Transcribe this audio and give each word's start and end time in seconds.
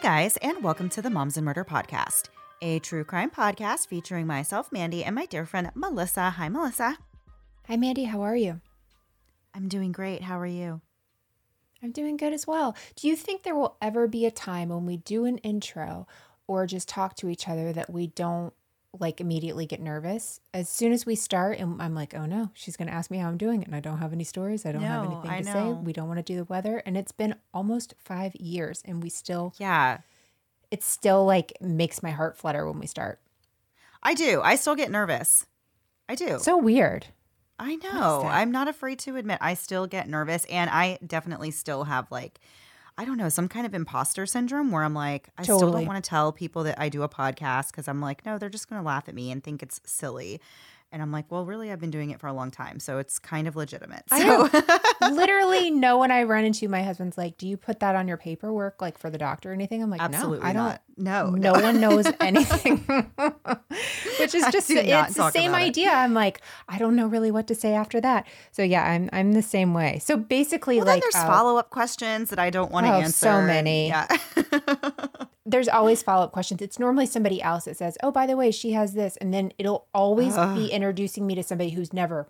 Guys, 0.00 0.38
and 0.38 0.62
welcome 0.64 0.88
to 0.88 1.02
the 1.02 1.10
Moms 1.10 1.36
and 1.36 1.44
Murder 1.44 1.62
Podcast, 1.62 2.30
a 2.62 2.78
true 2.78 3.04
crime 3.04 3.28
podcast 3.28 3.86
featuring 3.86 4.26
myself, 4.26 4.72
Mandy, 4.72 5.04
and 5.04 5.14
my 5.14 5.26
dear 5.26 5.44
friend 5.44 5.70
Melissa. 5.74 6.30
Hi, 6.30 6.48
Melissa. 6.48 6.96
Hi, 7.68 7.76
Mandy. 7.76 8.04
How 8.04 8.22
are 8.22 8.34
you? 8.34 8.62
I'm 9.54 9.68
doing 9.68 9.92
great. 9.92 10.22
How 10.22 10.40
are 10.40 10.46
you? 10.46 10.80
I'm 11.82 11.92
doing 11.92 12.16
good 12.16 12.32
as 12.32 12.46
well. 12.46 12.74
Do 12.96 13.08
you 13.08 13.14
think 13.16 13.42
there 13.42 13.54
will 13.54 13.76
ever 13.82 14.08
be 14.08 14.24
a 14.24 14.30
time 14.30 14.70
when 14.70 14.86
we 14.86 14.96
do 14.96 15.26
an 15.26 15.36
intro 15.38 16.06
or 16.46 16.66
just 16.66 16.88
talk 16.88 17.14
to 17.16 17.28
each 17.28 17.46
other 17.46 17.70
that 17.70 17.90
we 17.90 18.06
don't 18.06 18.54
like 18.98 19.20
immediately 19.20 19.66
get 19.66 19.80
nervous? 19.80 20.40
As 20.52 20.68
soon 20.68 20.92
as 20.92 21.06
we 21.06 21.14
start, 21.14 21.58
and 21.58 21.80
I'm 21.80 21.94
like, 21.94 22.14
oh 22.14 22.26
no, 22.26 22.50
she's 22.54 22.76
going 22.76 22.88
to 22.88 22.94
ask 22.94 23.10
me 23.10 23.18
how 23.18 23.28
I'm 23.28 23.36
doing, 23.38 23.62
and 23.64 23.74
I 23.74 23.80
don't 23.80 23.98
have 23.98 24.12
any 24.12 24.24
stories. 24.24 24.66
I 24.66 24.72
don't 24.72 24.82
have 24.82 25.04
anything 25.04 25.30
I 25.30 25.42
to 25.42 25.44
say. 25.44 25.72
We 25.72 25.92
don't 25.92 26.08
want 26.08 26.18
to 26.18 26.24
do 26.24 26.36
the 26.36 26.44
weather. 26.44 26.82
And 26.84 26.96
it's 26.96 27.12
been 27.12 27.34
almost 27.54 27.94
five 27.98 28.34
years, 28.36 28.82
and 28.84 29.02
we 29.02 29.08
still, 29.10 29.54
Yeah, 29.58 29.98
it 30.70 30.82
still 30.82 31.24
like 31.24 31.52
makes 31.60 32.02
my 32.02 32.10
heart 32.10 32.36
flutter 32.36 32.66
when 32.66 32.78
we 32.78 32.86
start. 32.86 33.20
I 34.02 34.14
do. 34.14 34.40
I 34.42 34.56
still 34.56 34.74
get 34.74 34.90
nervous. 34.90 35.46
I 36.08 36.14
do. 36.14 36.38
So 36.40 36.56
weird. 36.56 37.06
I 37.58 37.76
know. 37.76 38.22
I'm 38.24 38.50
not 38.50 38.68
afraid 38.68 38.98
to 39.00 39.16
admit 39.16 39.38
I 39.42 39.52
still 39.52 39.86
get 39.86 40.08
nervous 40.08 40.46
and 40.46 40.70
I 40.70 40.98
definitely 41.06 41.50
still 41.50 41.84
have 41.84 42.10
like 42.10 42.40
I 43.00 43.06
don't 43.06 43.16
know, 43.16 43.30
some 43.30 43.48
kind 43.48 43.64
of 43.64 43.72
imposter 43.72 44.26
syndrome 44.26 44.70
where 44.70 44.84
I'm 44.84 44.92
like 44.92 45.30
I 45.38 45.42
still 45.42 45.72
don't 45.72 45.86
want 45.86 46.04
to 46.04 46.06
tell 46.06 46.32
people 46.32 46.64
that 46.64 46.78
I 46.78 46.90
do 46.90 47.02
a 47.02 47.08
podcast 47.08 47.72
cuz 47.72 47.88
I'm 47.88 48.02
like 48.02 48.26
no, 48.26 48.36
they're 48.36 48.50
just 48.50 48.68
going 48.68 48.78
to 48.78 48.86
laugh 48.86 49.08
at 49.08 49.14
me 49.14 49.30
and 49.30 49.42
think 49.42 49.62
it's 49.62 49.80
silly. 49.86 50.38
And 50.92 51.00
I'm 51.00 51.12
like, 51.12 51.30
well, 51.30 51.44
really 51.44 51.70
I've 51.70 51.78
been 51.80 51.90
doing 51.92 52.10
it 52.10 52.18
for 52.20 52.26
a 52.26 52.32
long 52.32 52.50
time, 52.50 52.80
so 52.80 52.98
it's 52.98 53.18
kind 53.20 53.46
of 53.46 53.54
legitimate. 53.56 54.02
I 54.10 54.20
So 54.20 55.10
Literally, 55.14 55.70
no 55.70 55.96
one 55.98 56.10
I 56.10 56.24
run 56.24 56.44
into, 56.44 56.68
my 56.68 56.82
husband's 56.82 57.16
like, 57.16 57.38
"Do 57.38 57.46
you 57.46 57.56
put 57.56 57.78
that 57.80 57.94
on 57.94 58.08
your 58.08 58.16
paperwork, 58.16 58.82
like 58.82 58.98
for 58.98 59.08
the 59.08 59.18
doctor 59.18 59.50
or 59.50 59.52
anything?" 59.54 59.82
I'm 59.82 59.90
like, 59.90 60.00
absolutely 60.00 60.38
"No, 60.40 60.44
I 60.46 60.52
don't." 60.52 60.62
not. 60.64 60.82
No. 60.96 61.30
no 61.30 61.52
one 61.52 61.80
knows 61.80 62.04
anything 62.20 62.78
which 64.20 64.34
is 64.34 64.44
just 64.52 64.70
it's 64.70 65.14
the 65.14 65.30
same 65.30 65.52
about 65.52 65.62
it. 65.62 65.64
idea 65.64 65.90
i'm 65.90 66.12
like 66.12 66.42
i 66.68 66.76
don't 66.76 66.94
know 66.94 67.06
really 67.06 67.30
what 67.30 67.46
to 67.46 67.54
say 67.54 67.72
after 67.72 68.02
that 68.02 68.26
so 68.50 68.62
yeah 68.62 68.84
i'm 68.84 69.08
i'm 69.12 69.32
the 69.32 69.40
same 69.40 69.72
way 69.72 69.98
so 69.98 70.16
basically 70.18 70.76
Well, 70.76 70.84
like 70.86 71.00
then 71.02 71.08
there's 71.12 71.24
uh, 71.24 71.26
follow-up 71.26 71.70
questions 71.70 72.28
that 72.28 72.38
I 72.38 72.50
don't 72.50 72.70
want 72.70 72.84
to 72.86 72.92
Oh, 72.92 73.00
answer. 73.00 73.12
so 73.12 73.40
many. 73.42 73.88
Yeah. 73.88 74.06
there's 75.46 75.68
always 75.68 76.02
follow-up 76.02 76.32
questions 76.32 76.60
it's 76.60 76.78
normally 76.78 77.06
somebody 77.06 77.40
else 77.42 77.64
that 77.64 77.76
says 77.78 77.96
oh 78.02 78.10
by 78.10 78.26
the 78.26 78.36
way 78.36 78.50
she 78.50 78.72
has 78.72 78.92
this 78.92 79.16
and 79.18 79.32
then 79.32 79.52
it'll 79.58 79.86
always 79.94 80.36
be 80.54 80.70
introducing 80.80 81.26
me 81.26 81.34
to 81.34 81.42
somebody 81.42 81.70
who's 81.70 81.92
never 81.92 82.26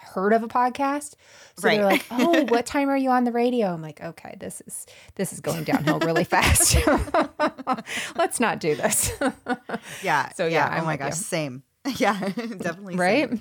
heard 0.00 0.32
of 0.32 0.42
a 0.42 0.48
podcast 0.48 1.14
so 1.56 1.68
they're 1.68 1.84
like 1.84 2.04
oh 2.10 2.44
what 2.48 2.66
time 2.66 2.90
are 2.90 2.96
you 2.96 3.10
on 3.10 3.22
the 3.22 3.30
radio 3.30 3.68
i'm 3.68 3.80
like 3.80 4.02
okay 4.02 4.36
this 4.40 4.60
is 4.66 4.86
this 5.14 5.32
is 5.32 5.38
going 5.40 5.62
downhill 5.62 6.00
really 6.00 6.24
fast 6.24 6.76
let's 8.16 8.40
not 8.40 8.58
do 8.58 8.74
this 8.74 9.12
yeah. 10.02 10.28
So, 10.36 10.46
yeah, 10.46 10.66
oh 10.68 10.72
I'm 10.74 10.82
oh 10.82 10.86
my 10.86 10.92
with 10.94 11.00
gosh, 11.00 11.10
you. 11.10 11.24
same. 11.24 11.62
Yeah, 11.96 12.18
definitely. 12.18 12.96
same. 12.96 13.40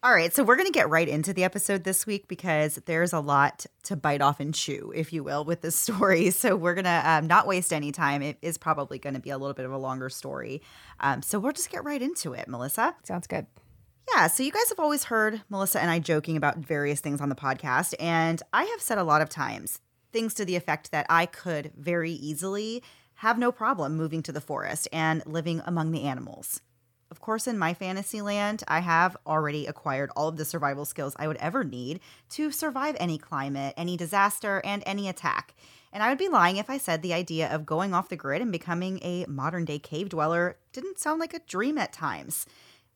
All 0.00 0.12
right, 0.12 0.32
so 0.32 0.44
we're 0.44 0.54
going 0.54 0.68
to 0.68 0.72
get 0.72 0.88
right 0.88 1.08
into 1.08 1.32
the 1.32 1.42
episode 1.42 1.82
this 1.82 2.06
week 2.06 2.28
because 2.28 2.76
there's 2.86 3.12
a 3.12 3.18
lot 3.18 3.66
to 3.82 3.96
bite 3.96 4.20
off 4.22 4.38
and 4.38 4.54
chew, 4.54 4.92
if 4.94 5.12
you 5.12 5.24
will, 5.24 5.44
with 5.44 5.60
this 5.60 5.74
story. 5.78 6.30
So 6.30 6.54
we're 6.54 6.74
going 6.74 6.84
to 6.84 7.02
um, 7.04 7.26
not 7.26 7.48
waste 7.48 7.72
any 7.72 7.90
time. 7.90 8.22
It 8.22 8.38
is 8.40 8.58
probably 8.58 9.00
going 9.00 9.14
to 9.14 9.20
be 9.20 9.30
a 9.30 9.38
little 9.38 9.54
bit 9.54 9.64
of 9.64 9.72
a 9.72 9.76
longer 9.76 10.08
story. 10.08 10.62
Um, 11.00 11.20
so 11.20 11.40
we'll 11.40 11.50
just 11.50 11.70
get 11.70 11.82
right 11.82 12.00
into 12.00 12.32
it, 12.32 12.46
Melissa. 12.46 12.94
sounds 13.02 13.26
good 13.26 13.46
Yeah, 14.14 14.28
so 14.28 14.44
you 14.44 14.52
guys 14.52 14.68
have 14.68 14.78
always 14.78 15.02
heard 15.02 15.42
Melissa 15.48 15.80
and 15.80 15.90
I 15.90 15.98
joking 15.98 16.36
about 16.36 16.58
various 16.58 17.00
things 17.00 17.20
on 17.20 17.28
the 17.28 17.34
podcast, 17.34 17.94
and 17.98 18.40
I 18.52 18.64
have 18.66 18.80
said 18.80 18.98
a 18.98 19.04
lot 19.04 19.20
of 19.20 19.28
times 19.28 19.80
things 20.12 20.32
to 20.34 20.44
the 20.44 20.54
effect 20.54 20.92
that 20.92 21.06
I 21.10 21.26
could 21.26 21.72
very 21.76 22.12
easily 22.12 22.84
have 23.14 23.36
no 23.36 23.50
problem 23.50 23.96
moving 23.96 24.22
to 24.22 24.32
the 24.32 24.40
forest 24.40 24.86
and 24.92 25.26
living 25.26 25.60
among 25.66 25.90
the 25.90 26.04
animals. 26.04 26.60
Of 27.10 27.20
course, 27.20 27.46
in 27.46 27.58
my 27.58 27.72
fantasy 27.72 28.20
land, 28.20 28.62
I 28.68 28.80
have 28.80 29.16
already 29.26 29.66
acquired 29.66 30.10
all 30.14 30.28
of 30.28 30.36
the 30.36 30.44
survival 30.44 30.84
skills 30.84 31.16
I 31.18 31.26
would 31.26 31.38
ever 31.38 31.64
need 31.64 32.00
to 32.30 32.50
survive 32.50 32.96
any 33.00 33.16
climate, 33.16 33.72
any 33.76 33.96
disaster, 33.96 34.60
and 34.62 34.82
any 34.84 35.08
attack. 35.08 35.54
And 35.90 36.02
I 36.02 36.10
would 36.10 36.18
be 36.18 36.28
lying 36.28 36.58
if 36.58 36.68
I 36.68 36.76
said 36.76 37.00
the 37.00 37.14
idea 37.14 37.48
of 37.48 37.64
going 37.64 37.94
off 37.94 38.10
the 38.10 38.16
grid 38.16 38.42
and 38.42 38.52
becoming 38.52 39.00
a 39.02 39.24
modern 39.26 39.64
day 39.64 39.78
cave 39.78 40.10
dweller 40.10 40.58
didn't 40.72 40.98
sound 40.98 41.18
like 41.18 41.32
a 41.32 41.40
dream 41.40 41.78
at 41.78 41.94
times. 41.94 42.44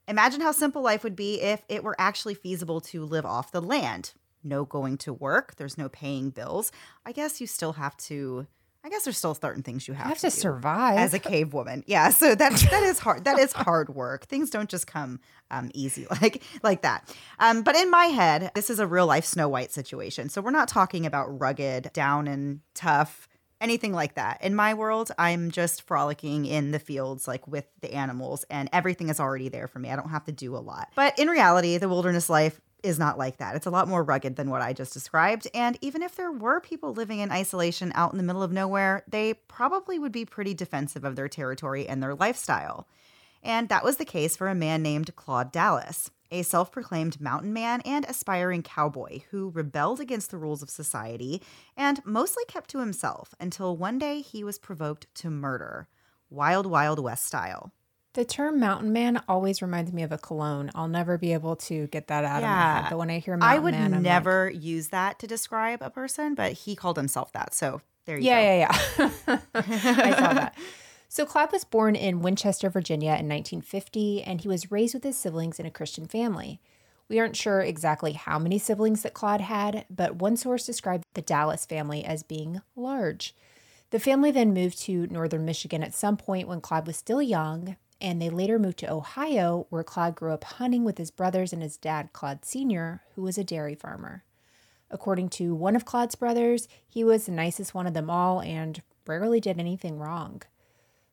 Imagine 0.07 0.43
how 0.43 0.53
simple 0.53 0.83
life 0.83 1.05
would 1.05 1.17
be 1.17 1.41
if 1.41 1.63
it 1.69 1.83
were 1.83 1.97
actually 1.99 2.35
feasible 2.35 2.83
to 2.83 3.05
live 3.05 3.25
off 3.25 3.51
the 3.51 3.63
land. 3.63 4.13
No 4.45 4.65
going 4.65 4.99
to 4.99 5.13
work, 5.13 5.55
there's 5.57 5.79
no 5.79 5.89
paying 5.89 6.31
bills. 6.31 6.71
I 7.07 7.13
guess 7.13 7.41
you 7.41 7.47
still 7.47 7.75
have 7.75 7.97
to 7.99 8.47
I 8.85 8.89
guess 8.89 9.05
there's 9.05 9.17
still 9.17 9.35
certain 9.35 9.63
things 9.63 9.87
you 9.87 9.95
have, 9.95 10.07
You 10.07 10.09
have 10.11 10.19
to 10.19 10.27
do 10.27 10.31
survive. 10.31 10.99
as 10.99 11.15
a 11.15 11.19
cave 11.21 11.55
woman. 11.55 11.85
Yeah, 11.87 12.11
so 12.11 12.35
that 12.35 12.53
that 12.71 12.83
is 12.83 12.99
hard. 12.99 13.25
That 13.25 13.39
is 13.39 13.53
hard 13.53 13.95
work. 13.95 14.27
Things 14.27 14.51
don't 14.51 14.69
just 14.69 14.87
come 14.87 15.21
um, 15.51 15.71
easy 15.73 16.07
like 16.23 16.43
like 16.63 16.83
that. 16.83 17.15
Um, 17.39 17.63
but 17.63 17.77
in 17.77 17.91
my 17.91 18.07
head, 18.07 18.51
this 18.55 18.71
is 18.71 18.79
a 18.81 18.87
real 18.87 19.07
life 19.07 19.25
Snow 19.25 19.49
White 19.49 19.71
situation. 19.73 20.29
So 20.29 20.41
we're 20.41 20.51
not 20.51 20.69
talking 20.69 21.07
about 21.07 21.41
rugged, 21.41 21.91
down 21.93 22.27
and 22.27 22.61
tough, 22.75 23.29
anything 23.61 23.93
like 23.93 24.15
that. 24.17 24.43
In 24.43 24.55
my 24.57 24.75
world, 24.75 25.13
I'm 25.17 25.53
just 25.53 25.83
frolicking 25.83 26.45
in 26.45 26.73
the 26.73 26.81
fields 26.81 27.29
like 27.29 27.47
with 27.47 27.67
the 27.83 27.93
animals, 27.95 28.45
and 28.51 28.69
everything 28.73 29.11
is 29.11 29.21
already 29.21 29.49
there 29.49 29.69
for 29.69 29.79
me. 29.79 29.91
I 29.91 29.97
don't 29.97 30.11
have 30.11 30.25
to 30.25 30.33
do 30.33 30.57
a 30.57 30.59
lot. 30.59 30.91
But 30.97 31.17
in 31.21 31.29
reality, 31.29 31.79
the 31.79 31.89
wilderness 31.89 32.29
life 32.29 32.61
is 32.83 32.99
not 32.99 33.19
like 33.19 33.39
that. 33.39 33.55
It's 33.55 33.67
a 33.67 33.71
lot 33.71 33.89
more 33.89 34.03
rugged 34.03 34.37
than 34.37 34.51
what 34.51 34.63
I 34.63 34.73
just 34.73 34.93
described. 34.93 35.47
And 35.55 35.79
even 35.81 36.03
if 36.03 36.17
there 36.17 36.33
were 36.33 36.61
people 36.61 36.93
living 36.93 37.21
in 37.21 37.31
isolation 37.31 37.93
out 37.95 38.13
in 38.13 38.19
the 38.19 38.25
middle 38.25 38.43
of 38.43 38.53
nowhere, 38.53 39.05
they 39.09 39.35
probably 39.35 39.99
would 39.99 40.13
be 40.13 40.25
pretty 40.25 40.55
defensive 40.55 41.05
of 41.05 41.17
their 41.17 41.29
territory 41.29 41.89
and 41.89 42.03
their 42.03 42.15
lifestyle. 42.15 42.87
And 43.43 43.69
that 43.69 43.85
was 43.85 43.97
the 43.97 44.05
case 44.05 44.37
for 44.37 44.49
a 44.49 44.55
man 44.55 44.83
named 44.83 45.15
Claude 45.17 45.51
Dallas, 45.51 46.11
a 46.31 46.43
self 46.43 46.71
proclaimed 46.71 47.21
mountain 47.21 47.53
man 47.53 47.81
and 47.83 48.05
aspiring 48.05 48.63
cowboy 48.63 49.21
who 49.31 49.51
rebelled 49.51 50.01
against 50.01 50.31
the 50.31 50.39
rules 50.39 50.63
of 50.63 50.71
society 50.71 51.43
and 51.77 52.05
mostly 52.05 52.45
kept 52.47 52.71
to 52.71 52.79
himself 52.79 53.35
until 53.41 53.77
one 53.77 53.99
day 53.99 54.21
he 54.21 54.45
was 54.45 54.59
provoked 54.59 55.07
to 55.17 55.31
murder. 55.31 55.89
Wild, 56.31 56.67
Wild 56.67 56.99
West 56.99 57.27
style. 57.27 57.73
The 58.15 58.25
term 58.27 58.61
mountain 58.61 58.93
man 58.93 59.23
always 59.27 59.63
reminds 59.63 59.93
me 59.93 60.03
of 60.03 60.13
a 60.13 60.19
cologne. 60.19 60.71
I'll 60.75 60.89
never 60.89 61.17
be 61.17 61.33
able 61.33 61.57
to 61.57 61.87
get 61.87 62.09
that 62.09 62.25
out 62.25 62.43
of 62.43 62.49
my 62.49 62.81
head. 62.81 62.87
But 62.91 62.99
when 62.99 63.11
I 63.11 63.21
hear 63.21 63.37
mountain 63.37 63.57
I 63.57 63.59
would 63.59 63.73
man, 63.73 63.87
I'm 63.87 63.93
like, 63.93 64.03
never 64.03 64.51
use 64.51 64.89
that 64.89 65.19
to 65.21 65.27
describe 65.27 65.81
a 65.81 65.89
person, 65.89 66.35
but 66.35 66.53
he 66.53 66.77
called 66.77 66.99
himself 66.99 67.33
that. 67.33 67.55
So 67.55 67.81
there 68.05 68.19
you 68.19 68.25
yeah, 68.27 68.41
go. 68.41 68.43
yeah, 68.43 68.59
yeah. 68.99 69.11
Yeah. 69.27 69.39
I 69.55 70.11
saw 70.15 70.33
that. 70.35 70.55
So 71.13 71.27
Claude 71.27 71.53
was 71.53 71.65
born 71.65 71.95
in 71.95 72.23
Winchester, 72.23 72.71
Virginia 72.71 73.11
in 73.11 73.29
1950, 73.29 74.23
and 74.23 74.41
he 74.41 74.49
was 74.49 74.73
raised 74.73 74.95
with 74.95 75.05
his 75.05 75.15
siblings 75.15 75.61
in 75.61 75.67
a 75.67 75.71
Christian 75.71 76.07
family. 76.07 76.59
We 77.07 77.19
aren't 77.21 77.37
sure 77.37 77.61
exactly 77.61 78.13
how 78.13 78.39
many 78.39 78.59
siblings 78.59 79.03
that 79.03 79.13
Claude 79.13 79.43
had, 79.43 79.85
but 79.91 80.17
one 80.17 80.39
source 80.39 80.65
described 80.65 81.05
the 81.13 81.21
Dallas 81.21 81.67
family 81.67 82.03
as 82.03 82.23
being 82.23 82.63
large. 82.75 83.35
The 83.91 84.01
family 84.01 84.31
then 84.31 84.55
moved 84.55 84.79
to 84.85 85.07
northern 85.09 85.45
Michigan 85.45 85.83
at 85.83 85.93
some 85.93 86.17
point 86.17 86.49
when 86.49 86.63
Claude 86.63 86.87
was 86.87 86.97
still 86.97 87.21
young, 87.21 87.77
and 88.03 88.21
they 88.21 88.29
later 88.29 88.59
moved 88.59 88.79
to 88.81 88.93
Ohio, 88.93 89.67
where 89.71 89.85
Claude 89.85 90.17
grew 90.17 90.33
up 90.33 90.43
hunting 90.43 90.83
with 90.83 90.99
his 90.99 91.13
brothers 91.13 91.53
and 91.53 91.63
his 91.63 91.77
dad, 91.77 92.13
Claude 92.13 92.45
Sr., 92.45 93.01
who 93.15 93.23
was 93.23 93.39
a 93.39 93.45
dairy 93.45 93.77
farmer. 93.77 94.25
According 94.91 95.29
to 95.31 95.55
one 95.55 95.77
of 95.77 95.85
Claude's 95.85 96.17
brothers, 96.17 96.67
he 96.87 97.05
was 97.05 97.25
the 97.25 97.33
nicest 97.33 97.75
one 97.75 97.87
of 97.87 97.95
them 97.95 98.11
all 98.11 98.41
and 98.43 98.83
rarely 99.07 99.41
did 99.41 99.59
anything 99.59 99.99
wrong. 99.99 100.43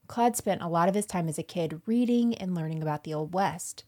Claude 0.08 0.36
spent 0.36 0.64
a 0.64 0.68
lot 0.68 0.90
of 0.90 0.96
his 0.96 1.06
time 1.06 1.30
as 1.30 1.38
a 1.38 1.44
kid 1.44 1.80
reading 1.86 2.34
and 2.34 2.56
learning 2.56 2.82
about 2.82 3.04
the 3.04 3.14
Old 3.14 3.36
West. 3.36 3.84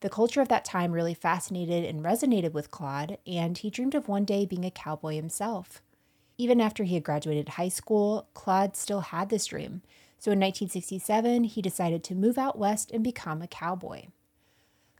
The 0.00 0.10
culture 0.10 0.42
of 0.42 0.48
that 0.48 0.66
time 0.66 0.92
really 0.92 1.14
fascinated 1.14 1.84
and 1.86 2.04
resonated 2.04 2.52
with 2.52 2.70
Claude, 2.70 3.16
and 3.26 3.56
he 3.56 3.70
dreamed 3.70 3.94
of 3.94 4.08
one 4.08 4.26
day 4.26 4.44
being 4.44 4.66
a 4.66 4.70
cowboy 4.70 5.14
himself. 5.14 5.80
Even 6.36 6.60
after 6.60 6.84
he 6.84 6.94
had 6.94 7.04
graduated 7.04 7.50
high 7.50 7.70
school, 7.70 8.28
Claude 8.34 8.76
still 8.76 9.00
had 9.00 9.30
this 9.30 9.46
dream. 9.46 9.80
So 10.22 10.30
in 10.30 10.38
1967, 10.38 11.42
he 11.42 11.60
decided 11.60 12.04
to 12.04 12.14
move 12.14 12.38
out 12.38 12.56
west 12.56 12.92
and 12.92 13.02
become 13.02 13.42
a 13.42 13.48
cowboy. 13.48 14.04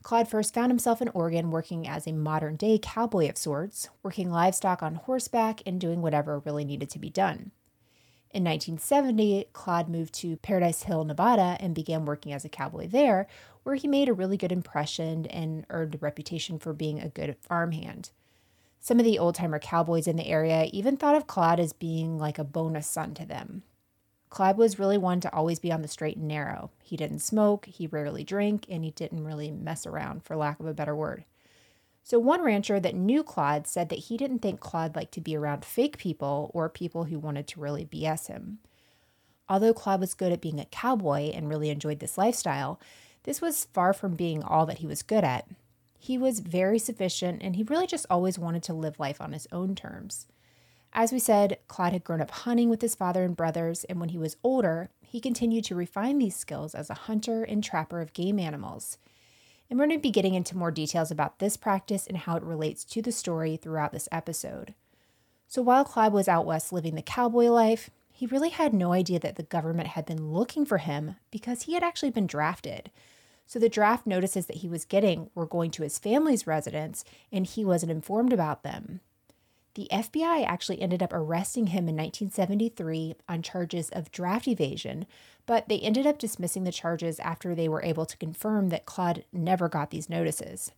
Claude 0.01 0.27
first 0.27 0.53
found 0.53 0.69
himself 0.69 1.01
in 1.01 1.07
Oregon 1.13 1.49
working 1.49 1.87
as 1.87 2.05
a 2.05 2.11
modern 2.11 2.57
day 2.57 2.77
cowboy 2.77 3.29
of 3.29 3.37
sorts, 3.37 3.87
working 4.03 4.29
livestock 4.29 4.83
on 4.83 4.95
horseback 4.95 5.61
and 5.65 5.79
doing 5.79 6.01
whatever 6.01 6.39
really 6.39 6.65
needed 6.65 6.89
to 6.89 6.99
be 6.99 7.09
done. 7.09 7.51
In 8.31 8.43
1970, 8.43 9.45
Claude 9.53 9.87
moved 9.87 10.13
to 10.15 10.35
Paradise 10.35 10.83
Hill, 10.83 11.05
Nevada, 11.05 11.55
and 11.61 11.73
began 11.73 12.03
working 12.03 12.33
as 12.33 12.43
a 12.43 12.49
cowboy 12.49 12.89
there, 12.89 13.25
where 13.63 13.75
he 13.75 13.87
made 13.87 14.09
a 14.09 14.13
really 14.13 14.35
good 14.35 14.51
impression 14.51 15.25
and 15.27 15.65
earned 15.69 15.95
a 15.95 15.99
reputation 15.99 16.59
for 16.59 16.73
being 16.73 16.99
a 16.99 17.07
good 17.07 17.37
farmhand. 17.39 18.09
Some 18.81 18.99
of 18.99 19.05
the 19.05 19.19
old 19.19 19.35
timer 19.35 19.59
cowboys 19.59 20.05
in 20.05 20.17
the 20.17 20.27
area 20.27 20.67
even 20.73 20.97
thought 20.97 21.15
of 21.15 21.27
Claude 21.27 21.61
as 21.61 21.71
being 21.71 22.17
like 22.19 22.37
a 22.37 22.43
bonus 22.43 22.87
son 22.87 23.13
to 23.13 23.25
them. 23.25 23.63
Claude 24.33 24.57
was 24.57 24.79
really 24.79 24.97
one 24.97 25.19
to 25.19 25.31
always 25.31 25.59
be 25.59 25.71
on 25.71 25.83
the 25.83 25.87
straight 25.87 26.17
and 26.17 26.27
narrow. 26.27 26.71
He 26.81 26.97
didn't 26.97 27.19
smoke, 27.19 27.67
he 27.67 27.85
rarely 27.85 28.23
drank, 28.23 28.65
and 28.67 28.83
he 28.83 28.89
didn't 28.89 29.23
really 29.23 29.51
mess 29.51 29.85
around, 29.85 30.23
for 30.23 30.35
lack 30.35 30.59
of 30.59 30.65
a 30.65 30.73
better 30.73 30.95
word. 30.95 31.25
So, 32.01 32.17
one 32.17 32.41
rancher 32.41 32.79
that 32.79 32.95
knew 32.95 33.21
Claude 33.21 33.67
said 33.67 33.89
that 33.89 33.99
he 33.99 34.17
didn't 34.17 34.39
think 34.39 34.59
Claude 34.59 34.95
liked 34.95 35.13
to 35.13 35.21
be 35.21 35.37
around 35.37 35.63
fake 35.63 35.99
people 35.99 36.49
or 36.51 36.67
people 36.67 37.03
who 37.03 37.19
wanted 37.19 37.45
to 37.49 37.59
really 37.59 37.85
BS 37.85 38.25
him. 38.25 38.57
Although 39.47 39.75
Claude 39.75 39.99
was 39.99 40.15
good 40.15 40.31
at 40.31 40.41
being 40.41 40.59
a 40.59 40.65
cowboy 40.65 41.29
and 41.29 41.47
really 41.47 41.69
enjoyed 41.69 41.99
this 41.99 42.17
lifestyle, 42.17 42.79
this 43.25 43.39
was 43.39 43.65
far 43.65 43.93
from 43.93 44.15
being 44.15 44.41
all 44.41 44.65
that 44.65 44.79
he 44.79 44.87
was 44.87 45.03
good 45.03 45.23
at. 45.23 45.47
He 45.99 46.17
was 46.17 46.39
very 46.39 46.79
sufficient 46.79 47.43
and 47.43 47.55
he 47.55 47.61
really 47.61 47.85
just 47.85 48.07
always 48.09 48.39
wanted 48.39 48.63
to 48.63 48.73
live 48.73 48.99
life 48.99 49.21
on 49.21 49.31
his 49.31 49.47
own 49.51 49.75
terms. 49.75 50.25
As 50.95 51.11
we 51.11 51.17
said, 51.17 51.57
Claude 51.67 51.93
had 51.93 52.03
grown 52.03 52.21
up 52.21 52.29
hunting 52.29 52.69
with 52.69 52.81
his 52.81 52.93
father 52.93 53.23
and 53.23 53.35
brothers, 53.35 53.83
and 53.85 53.99
when 53.99 54.09
he 54.09 54.17
was 54.19 54.37
older, 54.43 54.89
he 55.01 55.19
continued 55.19 55.63
to 55.65 55.75
refine 55.75 56.19
these 56.19 56.35
skills 56.35 56.75
as 56.75 56.89
a 56.89 56.93
hunter 56.93 57.43
and 57.43 57.63
trapper 57.63 57.99
of 57.99 58.13
game 58.13 58.37
animals. 58.37 58.99
And 59.69 59.79
we're 59.79 59.87
going 59.87 59.97
to 59.97 60.03
be 60.03 60.11
getting 60.11 60.35
into 60.35 60.55
more 60.55 60.69
details 60.69 61.09
about 61.09 61.39
this 61.39 61.57
practice 61.57 62.05
and 62.05 62.17
how 62.17 62.35
it 62.35 62.43
relates 62.43 62.83
to 62.85 63.01
the 63.01 63.11
story 63.11 63.57
throughout 63.57 63.91
this 63.91 64.07
episode. 64.11 64.75
So 65.47 65.63
while 65.63 65.83
Claude 65.83 66.13
was 66.13 66.27
out 66.27 66.45
west 66.45 66.71
living 66.71 66.93
the 66.93 67.01
cowboy 67.01 67.47
life, 67.47 67.89
he 68.11 68.27
really 68.27 68.49
had 68.49 68.71
no 68.71 68.93
idea 68.93 69.19
that 69.19 69.35
the 69.35 69.43
government 69.43 69.89
had 69.89 70.05
been 70.05 70.31
looking 70.31 70.63
for 70.63 70.77
him 70.77 71.15
because 71.31 71.63
he 71.63 71.73
had 71.73 71.83
actually 71.83 72.11
been 72.11 72.27
drafted. 72.27 72.91
So 73.47 73.57
the 73.57 73.67
draft 73.67 74.05
notices 74.05 74.45
that 74.45 74.57
he 74.57 74.69
was 74.69 74.85
getting 74.85 75.31
were 75.33 75.47
going 75.47 75.71
to 75.71 75.83
his 75.83 75.97
family's 75.97 76.45
residence, 76.45 77.03
and 77.31 77.47
he 77.47 77.65
wasn't 77.65 77.91
informed 77.91 78.31
about 78.31 78.61
them. 78.61 79.01
The 79.75 79.87
FBI 79.91 80.45
actually 80.45 80.81
ended 80.81 81.01
up 81.01 81.11
arresting 81.11 81.67
him 81.67 81.89
in 81.89 81.95
1973 81.95 83.15
on 83.27 83.41
charges 83.41 83.89
of 83.89 84.11
draft 84.11 84.47
evasion, 84.47 85.07
but 85.45 85.67
they 85.67 85.79
ended 85.79 86.05
up 86.05 86.19
dismissing 86.19 86.63
the 86.63 86.71
charges 86.71 87.19
after 87.19 87.55
they 87.55 87.67
were 87.67 87.81
able 87.81 88.05
to 88.05 88.17
confirm 88.17 88.69
that 88.69 88.85
Claude 88.85 89.25
never 89.33 89.67
got 89.67 89.89
these 89.89 90.09
notices. 90.09 90.71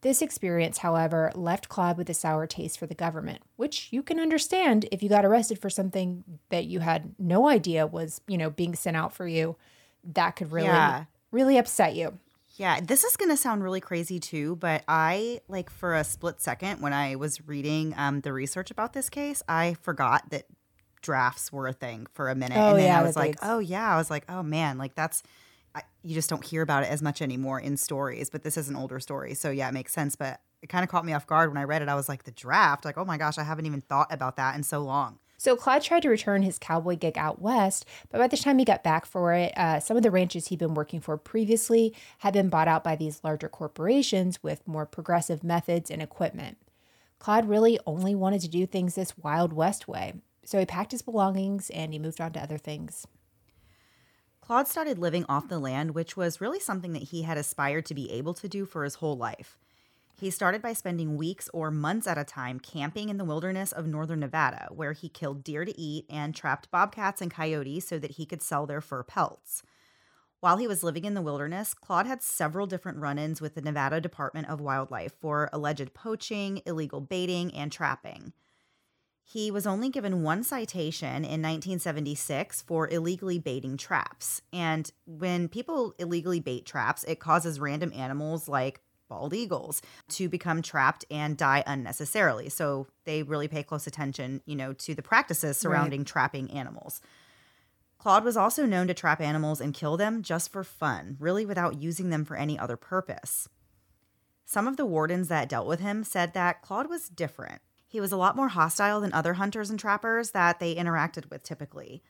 This 0.00 0.22
experience, 0.22 0.78
however, 0.78 1.32
left 1.34 1.68
Claude 1.68 1.98
with 1.98 2.08
a 2.08 2.14
sour 2.14 2.46
taste 2.46 2.78
for 2.78 2.86
the 2.86 2.94
government, 2.94 3.42
which 3.56 3.88
you 3.90 4.02
can 4.02 4.20
understand 4.20 4.86
if 4.92 5.02
you 5.02 5.08
got 5.08 5.24
arrested 5.24 5.58
for 5.58 5.68
something 5.68 6.22
that 6.50 6.66
you 6.66 6.80
had 6.80 7.14
no 7.18 7.48
idea 7.48 7.86
was, 7.86 8.20
you 8.26 8.38
know, 8.38 8.50
being 8.50 8.74
sent 8.74 8.96
out 8.96 9.12
for 9.12 9.26
you. 9.26 9.56
That 10.04 10.36
could 10.36 10.52
really, 10.52 10.68
Yeah. 10.68 11.04
really 11.32 11.58
upset 11.58 11.96
you. 11.96 12.18
Yeah, 12.56 12.80
this 12.80 13.04
is 13.04 13.16
going 13.16 13.30
to 13.30 13.36
sound 13.36 13.62
really 13.62 13.80
crazy 13.80 14.18
too, 14.18 14.56
but 14.56 14.82
I 14.88 15.40
like 15.46 15.68
for 15.68 15.94
a 15.94 16.04
split 16.04 16.40
second 16.40 16.80
when 16.80 16.92
I 16.94 17.16
was 17.16 17.46
reading 17.46 17.94
um, 17.96 18.22
the 18.22 18.32
research 18.32 18.70
about 18.70 18.94
this 18.94 19.10
case, 19.10 19.42
I 19.46 19.76
forgot 19.82 20.30
that 20.30 20.44
drafts 21.02 21.52
were 21.52 21.68
a 21.68 21.72
thing 21.72 22.06
for 22.14 22.28
a 22.30 22.34
minute, 22.34 22.56
Oh, 22.58 22.70
and 22.70 22.78
then 22.78 22.86
yeah, 22.86 22.98
I 22.98 23.02
was 23.02 23.14
like, 23.14 23.36
oh 23.42 23.58
yeah, 23.58 23.92
I 23.92 23.96
was 23.96 24.10
like, 24.10 24.24
oh 24.28 24.42
man, 24.42 24.78
like 24.78 24.94
that's 24.94 25.22
I, 25.74 25.82
you 26.02 26.14
just 26.14 26.30
don't 26.30 26.44
hear 26.44 26.62
about 26.62 26.84
it 26.84 26.90
as 26.90 27.02
much 27.02 27.20
anymore 27.20 27.60
in 27.60 27.76
stories. 27.76 28.30
But 28.30 28.42
this 28.42 28.56
is 28.56 28.70
an 28.70 28.76
older 28.76 28.98
story, 29.00 29.34
so 29.34 29.50
yeah, 29.50 29.68
it 29.68 29.72
makes 29.72 29.92
sense. 29.92 30.16
But 30.16 30.40
it 30.62 30.68
kind 30.68 30.82
of 30.82 30.88
caught 30.88 31.04
me 31.04 31.12
off 31.12 31.26
guard 31.26 31.50
when 31.50 31.58
I 31.58 31.64
read 31.64 31.82
it. 31.82 31.88
I 31.88 31.94
was 31.94 32.08
like, 32.08 32.24
the 32.24 32.30
draft, 32.30 32.84
like 32.86 32.96
oh 32.96 33.04
my 33.04 33.18
gosh, 33.18 33.36
I 33.36 33.44
haven't 33.44 33.66
even 33.66 33.82
thought 33.82 34.08
about 34.10 34.36
that 34.36 34.56
in 34.56 34.62
so 34.62 34.80
long. 34.80 35.18
So 35.38 35.54
Claude 35.54 35.82
tried 35.82 36.02
to 36.02 36.08
return 36.08 36.42
his 36.42 36.58
cowboy 36.58 36.96
gig 36.96 37.18
out 37.18 37.40
west, 37.40 37.84
but 38.10 38.18
by 38.18 38.26
the 38.26 38.36
time 38.36 38.58
he 38.58 38.64
got 38.64 38.82
back 38.82 39.04
for 39.04 39.32
it, 39.34 39.56
uh, 39.56 39.80
some 39.80 39.96
of 39.96 40.02
the 40.02 40.10
ranches 40.10 40.48
he'd 40.48 40.58
been 40.58 40.74
working 40.74 41.00
for 41.00 41.16
previously 41.16 41.94
had 42.18 42.32
been 42.32 42.48
bought 42.48 42.68
out 42.68 42.82
by 42.82 42.96
these 42.96 43.22
larger 43.22 43.48
corporations 43.48 44.42
with 44.42 44.66
more 44.66 44.86
progressive 44.86 45.44
methods 45.44 45.90
and 45.90 46.00
equipment. 46.00 46.56
Claude 47.18 47.48
really 47.48 47.78
only 47.86 48.14
wanted 48.14 48.40
to 48.42 48.48
do 48.48 48.66
things 48.66 48.94
this 48.94 49.18
Wild 49.18 49.52
West 49.52 49.88
way, 49.88 50.14
so 50.44 50.58
he 50.58 50.66
packed 50.66 50.92
his 50.92 51.02
belongings 51.02 51.70
and 51.70 51.92
he 51.92 51.98
moved 51.98 52.20
on 52.20 52.32
to 52.32 52.42
other 52.42 52.58
things. 52.58 53.06
Claude 54.40 54.68
started 54.68 54.98
living 54.98 55.24
off 55.28 55.48
the 55.48 55.58
land, 55.58 55.90
which 55.90 56.16
was 56.16 56.40
really 56.40 56.60
something 56.60 56.92
that 56.92 57.04
he 57.04 57.22
had 57.22 57.36
aspired 57.36 57.84
to 57.86 57.94
be 57.94 58.10
able 58.12 58.32
to 58.34 58.48
do 58.48 58.64
for 58.64 58.84
his 58.84 58.96
whole 58.96 59.16
life. 59.16 59.58
He 60.18 60.30
started 60.30 60.62
by 60.62 60.72
spending 60.72 61.18
weeks 61.18 61.50
or 61.52 61.70
months 61.70 62.06
at 62.06 62.16
a 62.16 62.24
time 62.24 62.58
camping 62.58 63.10
in 63.10 63.18
the 63.18 63.24
wilderness 63.24 63.70
of 63.70 63.86
northern 63.86 64.20
Nevada, 64.20 64.68
where 64.70 64.94
he 64.94 65.10
killed 65.10 65.44
deer 65.44 65.66
to 65.66 65.78
eat 65.78 66.06
and 66.08 66.34
trapped 66.34 66.70
bobcats 66.70 67.20
and 67.20 67.30
coyotes 67.30 67.86
so 67.86 67.98
that 67.98 68.12
he 68.12 68.24
could 68.24 68.40
sell 68.40 68.66
their 68.66 68.80
fur 68.80 69.02
pelts. 69.02 69.62
While 70.40 70.56
he 70.56 70.66
was 70.66 70.82
living 70.82 71.04
in 71.04 71.12
the 71.12 71.22
wilderness, 71.22 71.74
Claude 71.74 72.06
had 72.06 72.22
several 72.22 72.66
different 72.66 72.98
run 72.98 73.18
ins 73.18 73.42
with 73.42 73.54
the 73.54 73.60
Nevada 73.60 74.00
Department 74.00 74.48
of 74.48 74.60
Wildlife 74.60 75.12
for 75.20 75.50
alleged 75.52 75.92
poaching, 75.92 76.62
illegal 76.64 77.00
baiting, 77.02 77.52
and 77.54 77.70
trapping. 77.70 78.32
He 79.22 79.50
was 79.50 79.66
only 79.66 79.90
given 79.90 80.22
one 80.22 80.44
citation 80.44 81.24
in 81.24 81.42
1976 81.42 82.62
for 82.62 82.88
illegally 82.88 83.38
baiting 83.38 83.76
traps. 83.76 84.40
And 84.52 84.90
when 85.04 85.48
people 85.48 85.94
illegally 85.98 86.38
bait 86.38 86.64
traps, 86.64 87.02
it 87.04 87.18
causes 87.18 87.58
random 87.58 87.92
animals 87.92 88.48
like 88.48 88.80
bald 89.08 89.34
eagles 89.34 89.82
to 90.10 90.28
become 90.28 90.62
trapped 90.62 91.04
and 91.10 91.36
die 91.36 91.62
unnecessarily. 91.66 92.48
So 92.48 92.86
they 93.04 93.22
really 93.22 93.48
pay 93.48 93.62
close 93.62 93.86
attention, 93.86 94.42
you 94.46 94.56
know, 94.56 94.72
to 94.72 94.94
the 94.94 95.02
practices 95.02 95.56
surrounding 95.56 96.00
right. 96.00 96.06
trapping 96.06 96.50
animals. 96.50 97.00
Claude 97.98 98.24
was 98.24 98.36
also 98.36 98.66
known 98.66 98.86
to 98.86 98.94
trap 98.94 99.20
animals 99.20 99.60
and 99.60 99.74
kill 99.74 99.96
them 99.96 100.22
just 100.22 100.52
for 100.52 100.62
fun, 100.62 101.16
really 101.18 101.46
without 101.46 101.80
using 101.80 102.10
them 102.10 102.24
for 102.24 102.36
any 102.36 102.58
other 102.58 102.76
purpose. 102.76 103.48
Some 104.44 104.68
of 104.68 104.76
the 104.76 104.86
wardens 104.86 105.28
that 105.28 105.48
dealt 105.48 105.66
with 105.66 105.80
him 105.80 106.04
said 106.04 106.32
that 106.34 106.62
Claude 106.62 106.88
was 106.88 107.08
different. 107.08 107.62
He 107.88 108.00
was 108.00 108.12
a 108.12 108.16
lot 108.16 108.36
more 108.36 108.48
hostile 108.48 109.00
than 109.00 109.12
other 109.12 109.34
hunters 109.34 109.70
and 109.70 109.78
trappers 109.80 110.32
that 110.32 110.60
they 110.60 110.74
interacted 110.74 111.30
with 111.30 111.42
typically. 111.42 112.02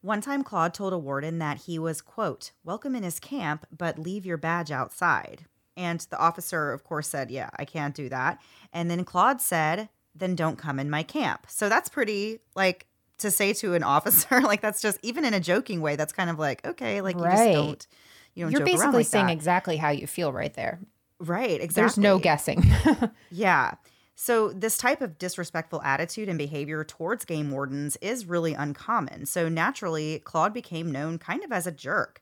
One 0.00 0.20
time, 0.20 0.44
Claude 0.44 0.74
told 0.74 0.92
a 0.92 0.98
warden 0.98 1.38
that 1.38 1.62
he 1.62 1.78
was, 1.78 2.00
quote, 2.00 2.52
welcome 2.62 2.94
in 2.94 3.02
his 3.02 3.18
camp, 3.18 3.66
but 3.76 3.98
leave 3.98 4.24
your 4.24 4.36
badge 4.36 4.70
outside. 4.70 5.46
And 5.78 6.04
the 6.10 6.18
officer, 6.18 6.72
of 6.72 6.82
course, 6.82 7.08
said, 7.08 7.30
yeah, 7.30 7.50
I 7.56 7.64
can't 7.64 7.94
do 7.94 8.08
that. 8.08 8.40
And 8.72 8.90
then 8.90 9.04
Claude 9.04 9.40
said, 9.40 9.88
then 10.12 10.34
don't 10.34 10.58
come 10.58 10.80
in 10.80 10.90
my 10.90 11.04
camp. 11.04 11.46
So 11.48 11.68
that's 11.68 11.88
pretty, 11.88 12.40
like, 12.56 12.86
to 13.18 13.30
say 13.30 13.52
to 13.54 13.74
an 13.74 13.82
officer, 13.84 14.40
like, 14.40 14.60
that's 14.60 14.82
just, 14.82 14.98
even 15.02 15.24
in 15.24 15.34
a 15.34 15.40
joking 15.40 15.80
way, 15.80 15.94
that's 15.94 16.12
kind 16.12 16.30
of 16.30 16.38
like, 16.38 16.66
okay, 16.66 17.00
like, 17.00 17.16
right. 17.16 17.30
you 17.30 17.30
just 17.30 17.52
don't, 17.52 17.86
you 18.34 18.44
don't 18.44 18.52
You're 18.52 18.64
basically 18.64 18.98
like 18.98 19.06
saying 19.06 19.26
that. 19.26 19.32
exactly 19.32 19.76
how 19.76 19.90
you 19.90 20.08
feel 20.08 20.32
right 20.32 20.52
there. 20.52 20.80
Right, 21.20 21.60
exactly. 21.60 21.82
There's 21.82 21.98
no 21.98 22.18
guessing. 22.18 22.64
yeah. 23.30 23.74
So, 24.16 24.48
this 24.48 24.76
type 24.76 25.00
of 25.00 25.16
disrespectful 25.16 25.80
attitude 25.82 26.28
and 26.28 26.38
behavior 26.38 26.82
towards 26.82 27.24
game 27.24 27.52
wardens 27.52 27.96
is 28.00 28.26
really 28.26 28.52
uncommon. 28.52 29.26
So, 29.26 29.48
naturally, 29.48 30.18
Claude 30.24 30.52
became 30.52 30.90
known 30.90 31.18
kind 31.18 31.44
of 31.44 31.52
as 31.52 31.68
a 31.68 31.72
jerk. 31.72 32.20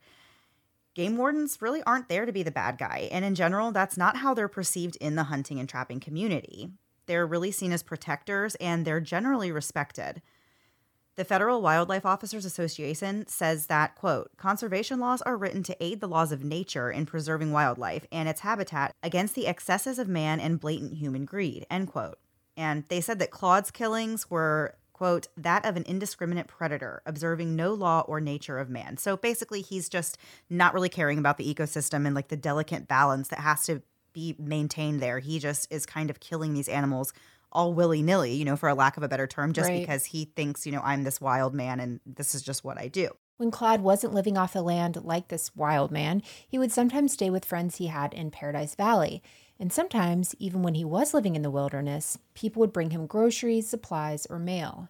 Game 0.97 1.19
wardens 1.19 1.59
really 1.61 1.83
aren't 1.83 2.09
there 2.09 2.25
to 2.25 2.33
be 2.33 2.43
the 2.43 2.51
bad 2.51 2.79
guy, 2.79 3.11
and 3.13 3.23
in 3.23 3.35
general, 3.35 3.71
that's 3.71 3.99
not 3.99 4.17
how 4.17 4.33
they're 4.33 4.49
perceived 4.49 4.97
in 4.97 5.15
the 5.15 5.25
hunting 5.25 5.61
and 5.61 5.69
trapping 5.69 6.01
community. 6.01 6.71
They're 7.05 7.27
really 7.27 7.51
seen 7.51 7.71
as 7.73 7.83
protectors 7.83 8.55
and 8.55 8.87
they're 8.87 8.99
generally 8.99 9.53
respected. 9.53 10.23
The 11.17 11.25
Federal 11.27 11.61
Wildlife 11.61 12.07
Officers 12.07 12.47
Association 12.47 13.27
says 13.27 13.67
that, 13.67 13.95
quote, 13.95 14.31
conservation 14.39 14.99
laws 14.99 15.21
are 15.21 15.37
written 15.37 15.63
to 15.65 15.85
aid 15.85 16.01
the 16.01 16.09
laws 16.09 16.33
of 16.33 16.43
nature 16.43 16.91
in 16.91 17.05
preserving 17.05 17.53
wildlife 17.53 18.07
and 18.11 18.27
its 18.27 18.41
habitat 18.41 18.95
against 19.03 19.35
the 19.35 19.47
excesses 19.47 19.99
of 19.99 20.09
man 20.09 20.41
and 20.41 20.61
blatant 20.61 20.95
human 20.95 21.27
greed, 21.27 21.67
end 21.71 21.89
quote. 21.89 22.17
And 22.57 22.85
they 22.89 23.03
said 23.03 23.19
that 23.19 23.31
Claude's 23.31 23.71
killings 23.71 24.31
were, 24.31 24.79
quote, 24.97 25.29
that 25.37 25.67
of 25.67 25.77
an 25.77 25.83
indiscriminate 25.83 26.47
predator, 26.47 27.03
observing 27.05 27.55
no 27.55 27.75
law 27.75 28.01
or 28.09 28.19
nature 28.19 28.59
of 28.59 28.71
man. 28.71 28.97
So 28.97 29.15
basically, 29.15 29.61
he's 29.61 29.91
just 29.91 30.17
not 30.49 30.73
really 30.73 30.89
caring 30.89 31.19
about 31.19 31.37
the 31.37 31.55
ecosystem 31.55 32.07
and 32.07 32.15
like 32.15 32.29
the 32.29 32.37
delicate 32.37 32.89
balance 32.89 33.29
that 33.29 33.41
has 33.41 33.65
to 33.65 33.83
be 34.15 34.35
maintained 34.39 35.03
there. 35.03 35.19
He 35.19 35.39
just 35.39 35.71
is 35.71 35.85
kind 35.85 36.09
of 36.09 36.19
killing 36.21 36.55
these 36.55 36.67
animals 36.67 37.13
all 37.53 37.75
willy 37.75 38.01
nilly, 38.01 38.33
you 38.33 38.47
know, 38.47 38.57
for 38.57 38.71
a 38.71 38.75
lack 38.75 38.97
of 38.97 39.03
a 39.03 39.09
better 39.09 39.27
term, 39.27 39.53
just 39.53 39.69
right. 39.69 39.81
because 39.81 40.07
he 40.07 40.25
thinks, 40.25 40.65
you 40.65 40.73
know, 40.73 40.81
I'm 40.83 41.05
this 41.05 41.21
wild 41.21 41.55
man 41.55 41.79
and 41.79 42.01
this 42.07 42.35
is 42.35 42.41
just 42.41 42.65
what 42.65 42.79
I 42.79 42.89
do. 42.89 43.11
When 43.37 43.51
Claude 43.51 43.83
wasn't 43.83 44.15
living 44.15 44.39
off 44.39 44.55
the 44.55 44.63
land 44.63 45.05
like 45.05 45.29
this 45.29 45.55
wild 45.55 45.91
man, 45.91 46.23
he 46.49 46.59
would 46.59 46.73
sometimes 46.73 47.13
stay 47.13 47.29
with 47.29 47.45
friends 47.45 47.77
he 47.77 47.89
had 47.89 48.15
in 48.15 48.31
Paradise 48.31 48.75
Valley. 48.75 49.23
And 49.59 49.73
sometimes, 49.73 50.35
even 50.39 50.63
when 50.63 50.75
he 50.75 50.85
was 50.85 51.15
living 51.15 51.35
in 51.35 51.43
the 51.43 51.51
wilderness, 51.51 52.19
people 52.35 52.61
would 52.61 52.73
bring 52.73 52.91
him 52.91 53.07
groceries, 53.07 53.69
supplies, 53.69 54.27
or 54.29 54.39
mail. 54.39 54.89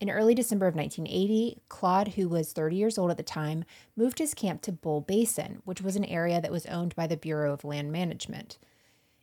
In 0.00 0.10
early 0.10 0.34
December 0.34 0.66
of 0.66 0.74
1980, 0.74 1.62
Claude, 1.68 2.08
who 2.08 2.28
was 2.28 2.52
30 2.52 2.74
years 2.74 2.98
old 2.98 3.12
at 3.12 3.16
the 3.16 3.22
time, 3.22 3.64
moved 3.94 4.18
his 4.18 4.34
camp 4.34 4.60
to 4.62 4.72
Bull 4.72 5.00
Basin, 5.00 5.62
which 5.64 5.80
was 5.80 5.94
an 5.94 6.04
area 6.04 6.40
that 6.40 6.50
was 6.50 6.66
owned 6.66 6.96
by 6.96 7.06
the 7.06 7.16
Bureau 7.16 7.52
of 7.52 7.62
Land 7.62 7.92
Management. 7.92 8.58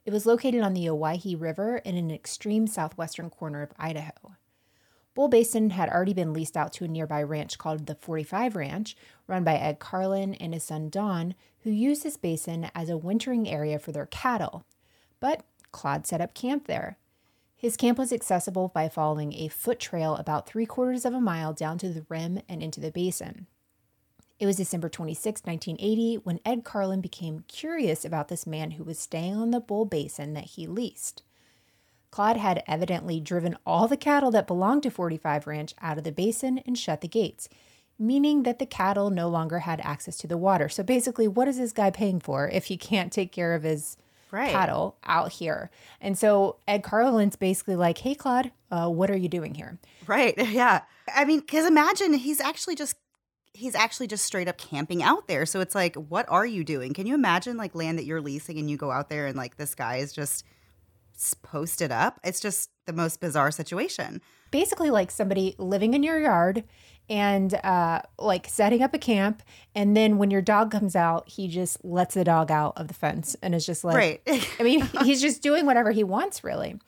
It 0.05 0.13
was 0.13 0.25
located 0.25 0.62
on 0.62 0.74
the 0.74 0.89
Owyhee 0.89 1.36
River 1.36 1.79
in 1.79 1.98
an 1.98 2.09
extreme 2.09 2.65
southwestern 2.65 3.29
corner 3.29 3.62
of 3.62 3.74
Idaho. 3.77 4.38
Bull 5.16 5.28
Basin 5.28 5.72
had 5.72 5.89
already 5.89 6.13
been 6.13 6.34
leased 6.34 6.56
out 6.56 6.72
to 6.74 6.86
a 6.86 6.88
nearby 6.88 7.22
ranch 7.24 7.58
called 7.58 7.86
the 7.86 7.96
45 7.96 8.56
Ranch, 8.56 8.96
run 9.28 9.44
by 9.44 9.56
Ed 9.56 9.80
Carlin 9.80 10.34
and 10.36 10.54
his 10.54 10.63
son 10.63 10.89
Don, 10.89 11.36
who 11.63 11.72
used 11.72 12.04
this 12.04 12.18
basin 12.18 12.70
as 12.74 12.89
a 12.89 12.98
wintering 12.98 13.50
area 13.50 13.80
for 13.80 13.92
their 13.92 14.06
cattle. 14.06 14.66
But 15.20 15.44
Claude 15.72 16.08
set 16.08 16.22
up 16.22 16.34
camp 16.34 16.68
there. 16.68 16.98
His 17.56 17.75
camp 17.75 17.98
was 17.98 18.13
accessible 18.13 18.70
by 18.70 18.88
following 18.88 19.34
a 19.34 19.50
foot 19.50 19.80
trail 19.80 20.16
about 20.16 20.48
three 20.48 20.66
quarters 20.66 21.04
of 21.04 21.13
a 21.13 21.20
mile 21.20 21.51
down 21.51 21.78
to 21.80 21.89
the 21.89 22.06
rim 22.08 22.42
and 22.48 22.63
into 22.63 22.80
the 22.80 22.92
basin. 22.92 23.48
It 24.39 24.46
was 24.46 24.56
December 24.56 24.88
26, 24.88 25.42
1980, 25.44 26.16
when 26.24 26.39
Ed 26.46 26.63
Carlin 26.63 27.01
became 27.01 27.44
curious 27.50 28.06
about 28.06 28.30
this 28.30 28.48
man 28.48 28.72
who 28.72 28.86
was 28.86 28.98
staying 28.98 29.36
on 29.36 29.51
the 29.51 29.60
Bull 29.60 29.84
Basin 29.84 30.34
that 30.34 30.46
he 30.46 30.66
leased. 30.66 31.24
Claude 32.12 32.38
had 32.38 32.63
evidently 32.68 33.20
driven 33.20 33.58
all 33.66 33.88
the 33.88 33.98
cattle 33.98 34.32
that 34.32 34.48
belonged 34.48 34.84
to 34.84 34.92
45 34.92 35.48
Ranch 35.48 35.74
out 35.82 35.98
of 35.98 36.04
the 36.04 36.12
basin 36.12 36.60
and 36.66 36.78
shut 36.78 37.01
the 37.01 37.08
gates, 37.08 37.50
meaning 37.98 38.44
that 38.44 38.60
the 38.60 38.66
cattle 38.66 39.10
no 39.10 39.30
longer 39.30 39.60
had 39.60 39.80
access 39.82 40.18
to 40.18 40.28
the 40.28 40.38
water. 40.38 40.70
So 40.70 40.84
basically, 40.84 41.28
what 41.28 41.48
is 41.48 41.58
this 41.58 41.72
guy 41.72 41.92
paying 41.92 42.20
for 42.20 42.50
if 42.50 42.66
he 42.66 42.78
can't 42.78 43.12
take 43.12 43.32
care 43.32 43.54
of 43.54 43.63
his 43.63 43.98
right. 44.32 44.51
cattle 44.51 44.98
out 45.04 45.34
here? 45.34 45.70
And 46.01 46.18
so 46.18 46.58
Ed 46.68 46.84
Carlin's 46.84 47.36
basically 47.36 47.75
like, 47.75 48.00
hey, 48.00 48.16
Claude, 48.16 48.51
uh, 48.72 48.89
what 48.89 49.12
are 49.12 49.18
you 49.18 49.30
doing 49.30 49.54
here? 49.54 49.78
Right. 50.08 50.36
Yeah. 50.50 50.82
I 51.13 51.25
mean, 51.25 51.39
because 51.39 51.66
imagine 51.66 52.13
he's 52.13 52.39
actually 52.39 52.75
just 52.75 52.96
he's 53.54 53.75
actually 53.75 54.08
just 54.08 54.25
straight 54.25 54.48
up 54.48 54.58
camping 54.58 55.01
out 55.01 55.28
there. 55.28 55.46
So 55.46 55.60
it's 55.60 55.74
like, 55.74 55.96
what 55.96 56.25
are 56.30 56.46
you 56.46 56.63
doing? 56.63 56.94
Can 56.94 57.08
you 57.08 57.16
imagine 57.16 57.58
like 57.58 57.75
land 57.75 57.98
that 57.98 58.06
you're 58.06 58.22
leasing 58.22 58.58
and 58.58 58.70
you 58.70 58.78
go 58.78 58.92
out 58.92 59.10
there 59.10 59.25
and 59.25 59.36
like 59.36 59.58
this 59.58 59.74
guy 59.75 59.98
is 59.98 60.13
just 60.13 60.46
posted 61.42 61.92
up? 61.92 62.20
It's 62.24 62.40
just 62.40 62.70
the 62.86 62.94
most 62.94 63.20
bizarre 63.20 63.52
situation. 63.52 64.22
Basically, 64.52 64.90
like 64.90 65.12
somebody 65.12 65.56
living 65.58 65.94
in 65.94 66.04
your 66.04 66.20
yard 66.20 66.64
and 67.10 67.54
uh, 67.56 68.02
like 68.18 68.48
setting 68.48 68.82
up 68.82 68.94
a 68.94 69.00
camp. 69.00 69.42
And 69.74 69.98
then 69.98 70.18
when 70.18 70.32
your 70.32 70.42
dog 70.42 70.72
comes 70.72 70.96
out, 70.96 71.28
he 71.28 71.48
just 71.48 71.84
lets 71.84 72.14
the 72.14 72.24
dog 72.24 72.52
out 72.52 72.74
of 72.78 72.88
the 72.88 72.94
fence 72.94 73.36
and 73.42 73.56
is 73.56 73.66
just 73.66 73.84
like, 73.84 73.96
right. 73.96 74.48
I 74.60 74.64
mean, 74.64 74.88
he's 75.04 75.22
just 75.22 75.42
doing 75.42 75.66
whatever 75.66 75.92
he 75.92 76.04
wants, 76.04 76.44
really. 76.44 76.80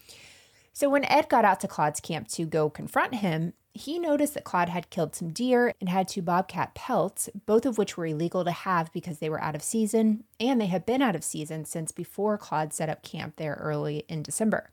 So 0.73 0.89
when 0.89 1.05
Ed 1.05 1.27
got 1.27 1.43
out 1.43 1.59
to 1.61 1.67
Claude's 1.67 1.99
camp 1.99 2.27
to 2.29 2.45
go 2.45 2.69
confront 2.69 3.15
him, 3.15 3.53
he 3.73 3.99
noticed 3.99 4.33
that 4.33 4.43
Claude 4.43 4.69
had 4.69 4.89
killed 4.89 5.15
some 5.15 5.29
deer 5.29 5.73
and 5.79 5.89
had 5.89 6.07
two 6.07 6.21
bobcat 6.21 6.73
pelts, 6.75 7.29
both 7.45 7.65
of 7.65 7.77
which 7.77 7.95
were 7.95 8.05
illegal 8.05 8.43
to 8.43 8.51
have 8.51 8.91
because 8.91 9.19
they 9.19 9.29
were 9.29 9.41
out 9.41 9.55
of 9.55 9.63
season, 9.63 10.23
and 10.39 10.59
they 10.59 10.65
had 10.65 10.85
been 10.85 11.01
out 11.01 11.15
of 11.15 11.23
season 11.23 11.65
since 11.65 11.91
before 11.91 12.37
Claude 12.37 12.73
set 12.73 12.89
up 12.89 13.03
camp 13.03 13.35
there 13.37 13.57
early 13.61 14.03
in 14.09 14.23
December. 14.23 14.71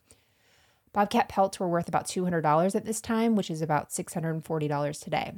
Bobcat 0.93 1.28
pelts 1.28 1.61
were 1.61 1.69
worth 1.69 1.88
about 1.88 2.07
$200 2.07 2.75
at 2.75 2.85
this 2.85 3.00
time, 3.00 3.37
which 3.37 3.50
is 3.50 3.62
about 3.62 3.90
$640 3.90 5.00
today. 5.00 5.35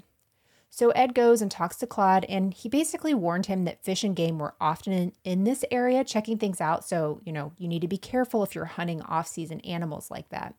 So 0.71 0.91
Ed 0.91 1.15
goes 1.15 1.43
and 1.43 1.51
talks 1.51 1.77
to 1.79 1.87
Claude, 1.87 2.25
and 2.27 2.55
he 2.55 2.69
basically 2.69 3.13
warned 3.13 3.47
him 3.47 3.65
that 3.65 3.85
fish 3.85 4.05
and 4.05 4.15
game 4.15 4.39
were 4.39 4.55
often 4.61 5.13
in, 5.25 5.45
this 5.45 5.65
area 5.71 6.05
checking 6.05 6.39
things 6.39 6.61
out. 6.61 6.85
So, 6.85 7.21
you 7.25 7.33
know, 7.33 7.53
you 7.59 7.67
need 7.67 7.83
to 7.83 7.89
be 7.89 7.99
careful 7.99 8.45
if 8.45 8.55
you're 8.55 8.65
hunting 8.67 9.03
off 9.03 9.27
season 9.27 9.61
animals 9.61 10.11
like 10.11 10.29
that. 10.29 10.55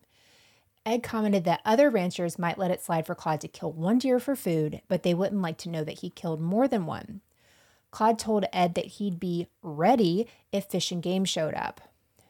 Ed 0.84 1.02
commented 1.02 1.44
that 1.44 1.62
other 1.64 1.90
ranchers 1.90 2.38
might 2.38 2.58
let 2.58 2.70
it 2.70 2.82
slide 2.82 3.06
for 3.06 3.14
Claude 3.14 3.40
to 3.42 3.48
kill 3.48 3.72
one 3.72 3.98
deer 3.98 4.18
for 4.18 4.34
food, 4.34 4.82
but 4.88 5.02
they 5.02 5.14
wouldn't 5.14 5.42
like 5.42 5.58
to 5.58 5.68
know 5.68 5.84
that 5.84 6.00
he 6.00 6.10
killed 6.10 6.40
more 6.40 6.66
than 6.66 6.86
one. 6.86 7.20
Claude 7.92 8.18
told 8.18 8.46
Ed 8.52 8.74
that 8.74 8.86
he'd 8.86 9.20
be 9.20 9.46
ready 9.62 10.26
if 10.50 10.64
fish 10.64 10.90
and 10.90 11.02
game 11.02 11.24
showed 11.24 11.54
up. 11.54 11.80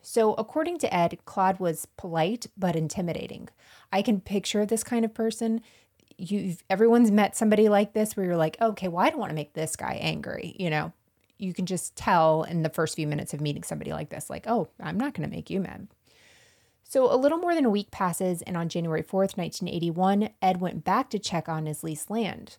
So, 0.02 0.34
according 0.34 0.78
to 0.78 0.92
Ed, 0.92 1.18
Claude 1.24 1.60
was 1.60 1.86
polite 1.96 2.46
but 2.56 2.74
intimidating. 2.74 3.48
I 3.92 4.02
can 4.02 4.20
picture 4.20 4.66
this 4.66 4.82
kind 4.82 5.04
of 5.04 5.14
person. 5.14 5.60
You've 6.18 6.62
everyone's 6.68 7.12
met 7.12 7.36
somebody 7.36 7.68
like 7.68 7.92
this 7.92 8.16
where 8.16 8.26
you're 8.26 8.36
like, 8.36 8.60
okay, 8.60 8.88
well, 8.88 9.04
I 9.04 9.10
don't 9.10 9.20
want 9.20 9.30
to 9.30 9.36
make 9.36 9.52
this 9.52 9.76
guy 9.76 9.98
angry. 10.00 10.56
You 10.58 10.70
know, 10.70 10.92
you 11.38 11.54
can 11.54 11.66
just 11.66 11.94
tell 11.94 12.42
in 12.42 12.62
the 12.62 12.68
first 12.68 12.96
few 12.96 13.06
minutes 13.06 13.32
of 13.32 13.40
meeting 13.40 13.62
somebody 13.62 13.92
like 13.92 14.10
this, 14.10 14.28
like, 14.28 14.46
oh, 14.48 14.68
I'm 14.80 14.98
not 14.98 15.14
going 15.14 15.28
to 15.28 15.34
make 15.34 15.48
you 15.48 15.60
mad. 15.60 15.86
So, 16.92 17.10
a 17.10 17.16
little 17.16 17.38
more 17.38 17.54
than 17.54 17.64
a 17.64 17.70
week 17.70 17.90
passes, 17.90 18.42
and 18.42 18.54
on 18.54 18.68
January 18.68 19.02
4th, 19.02 19.38
1981, 19.38 20.28
Ed 20.42 20.60
went 20.60 20.84
back 20.84 21.08
to 21.08 21.18
check 21.18 21.48
on 21.48 21.64
his 21.64 21.82
leased 21.82 22.10
land. 22.10 22.58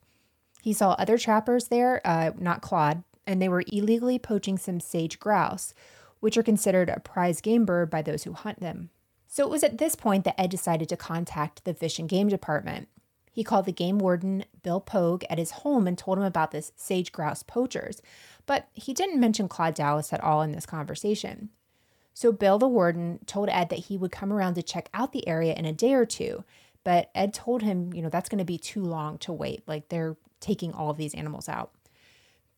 He 0.63 0.73
saw 0.73 0.93
other 0.93 1.19
trappers 1.19 1.67
there, 1.67 2.01
uh, 2.03 2.31
not 2.39 2.63
Claude, 2.63 3.03
and 3.27 3.39
they 3.39 3.47
were 3.47 3.63
illegally 3.67 4.17
poaching 4.17 4.57
some 4.57 4.79
sage 4.79 5.19
grouse, 5.19 5.75
which 6.19 6.35
are 6.35 6.41
considered 6.41 6.89
a 6.89 6.99
prize 6.99 7.41
game 7.41 7.63
bird 7.63 7.91
by 7.91 8.01
those 8.01 8.23
who 8.23 8.33
hunt 8.33 8.59
them. 8.59 8.89
So, 9.27 9.43
it 9.43 9.51
was 9.51 9.63
at 9.63 9.77
this 9.77 9.93
point 9.93 10.23
that 10.23 10.41
Ed 10.41 10.49
decided 10.49 10.89
to 10.89 10.97
contact 10.97 11.63
the 11.63 11.75
Fish 11.75 11.99
and 11.99 12.09
Game 12.09 12.27
Department. 12.27 12.87
He 13.31 13.43
called 13.43 13.67
the 13.67 13.71
game 13.71 13.99
warden, 13.99 14.45
Bill 14.63 14.79
Pogue, 14.79 15.25
at 15.29 15.37
his 15.37 15.51
home 15.61 15.85
and 15.85 15.95
told 15.95 16.17
him 16.17 16.23
about 16.23 16.49
this 16.49 16.71
sage 16.75 17.11
grouse 17.11 17.43
poachers, 17.43 18.01
but 18.47 18.67
he 18.73 18.95
didn't 18.95 19.19
mention 19.19 19.47
Claude 19.47 19.75
Dallas 19.75 20.11
at 20.11 20.23
all 20.23 20.41
in 20.41 20.53
this 20.53 20.65
conversation. 20.65 21.51
So 22.13 22.31
Bill, 22.31 22.59
the 22.59 22.67
warden, 22.67 23.19
told 23.25 23.49
Ed 23.49 23.69
that 23.69 23.79
he 23.79 23.97
would 23.97 24.11
come 24.11 24.31
around 24.31 24.53
to 24.55 24.63
check 24.63 24.89
out 24.93 25.11
the 25.11 25.27
area 25.27 25.53
in 25.53 25.65
a 25.65 25.73
day 25.73 25.93
or 25.93 26.05
two. 26.05 26.43
But 26.83 27.09
Ed 27.15 27.33
told 27.33 27.61
him, 27.63 27.93
you 27.93 28.01
know, 28.01 28.09
that's 28.09 28.29
going 28.29 28.39
to 28.39 28.45
be 28.45 28.57
too 28.57 28.83
long 28.83 29.17
to 29.19 29.33
wait. 29.33 29.63
Like 29.67 29.89
they're 29.89 30.17
taking 30.39 30.73
all 30.73 30.91
of 30.91 30.97
these 30.97 31.15
animals 31.15 31.47
out. 31.47 31.71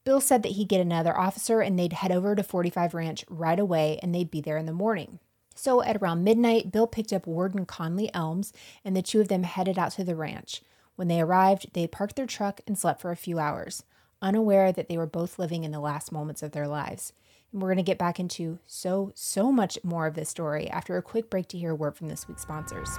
Bill 0.03 0.21
said 0.21 0.43
that 0.43 0.53
he'd 0.53 0.69
get 0.69 0.81
another 0.81 1.17
officer 1.17 1.61
and 1.61 1.77
they'd 1.77 1.93
head 1.93 2.11
over 2.11 2.35
to 2.35 2.43
45 2.43 2.93
Ranch 2.93 3.25
right 3.29 3.59
away 3.59 3.99
and 4.01 4.13
they'd 4.13 4.29
be 4.29 4.41
there 4.41 4.57
in 4.57 4.65
the 4.65 4.73
morning. 4.73 5.19
So 5.55 5.81
at 5.81 5.97
around 5.97 6.23
midnight, 6.23 6.71
Bill 6.71 6.85
picked 6.85 7.13
up 7.13 7.25
Warden 7.25 7.65
Conley 7.65 8.13
Elms 8.13 8.51
and 8.83 8.95
the 8.95 9.01
two 9.01 9.21
of 9.21 9.29
them 9.29 9.43
headed 9.43 9.79
out 9.79 9.93
to 9.93 10.03
the 10.03 10.15
ranch. 10.15 10.61
When 10.95 11.07
they 11.07 11.21
arrived, 11.21 11.73
they 11.73 11.87
parked 11.87 12.17
their 12.17 12.27
truck 12.27 12.61
and 12.67 12.77
slept 12.77 13.01
for 13.01 13.11
a 13.11 13.15
few 13.15 13.39
hours, 13.39 13.83
unaware 14.21 14.71
that 14.71 14.89
they 14.89 14.97
were 14.97 15.07
both 15.07 15.39
living 15.39 15.63
in 15.63 15.71
the 15.71 15.79
last 15.79 16.11
moments 16.11 16.43
of 16.43 16.51
their 16.51 16.67
lives. 16.67 17.13
We're 17.55 17.69
going 17.69 17.77
to 17.77 17.83
get 17.83 17.97
back 17.97 18.19
into 18.19 18.59
so, 18.67 19.13
so 19.15 19.49
much 19.49 19.79
more 19.81 20.07
of 20.07 20.13
this 20.13 20.27
story 20.27 20.69
after 20.69 20.97
a 20.97 21.01
quick 21.01 21.29
break 21.29 21.47
to 21.47 21.57
hear 21.57 21.71
a 21.71 21.75
word 21.75 21.95
from 21.95 22.09
this 22.09 22.27
week's 22.27 22.41
sponsors. 22.41 22.89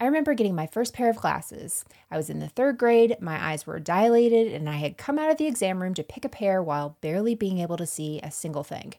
I 0.00 0.06
remember 0.06 0.34
getting 0.34 0.56
my 0.56 0.66
first 0.66 0.92
pair 0.92 1.08
of 1.08 1.16
glasses. 1.18 1.84
I 2.10 2.16
was 2.16 2.28
in 2.28 2.40
the 2.40 2.48
third 2.48 2.76
grade, 2.76 3.18
my 3.20 3.40
eyes 3.40 3.64
were 3.64 3.78
dilated, 3.78 4.52
and 4.52 4.68
I 4.68 4.72
had 4.72 4.98
come 4.98 5.20
out 5.20 5.30
of 5.30 5.36
the 5.36 5.46
exam 5.46 5.80
room 5.80 5.94
to 5.94 6.02
pick 6.02 6.24
a 6.24 6.28
pair 6.28 6.60
while 6.60 6.96
barely 7.00 7.36
being 7.36 7.58
able 7.58 7.76
to 7.76 7.86
see 7.86 8.18
a 8.24 8.32
single 8.32 8.64
thing. 8.64 8.94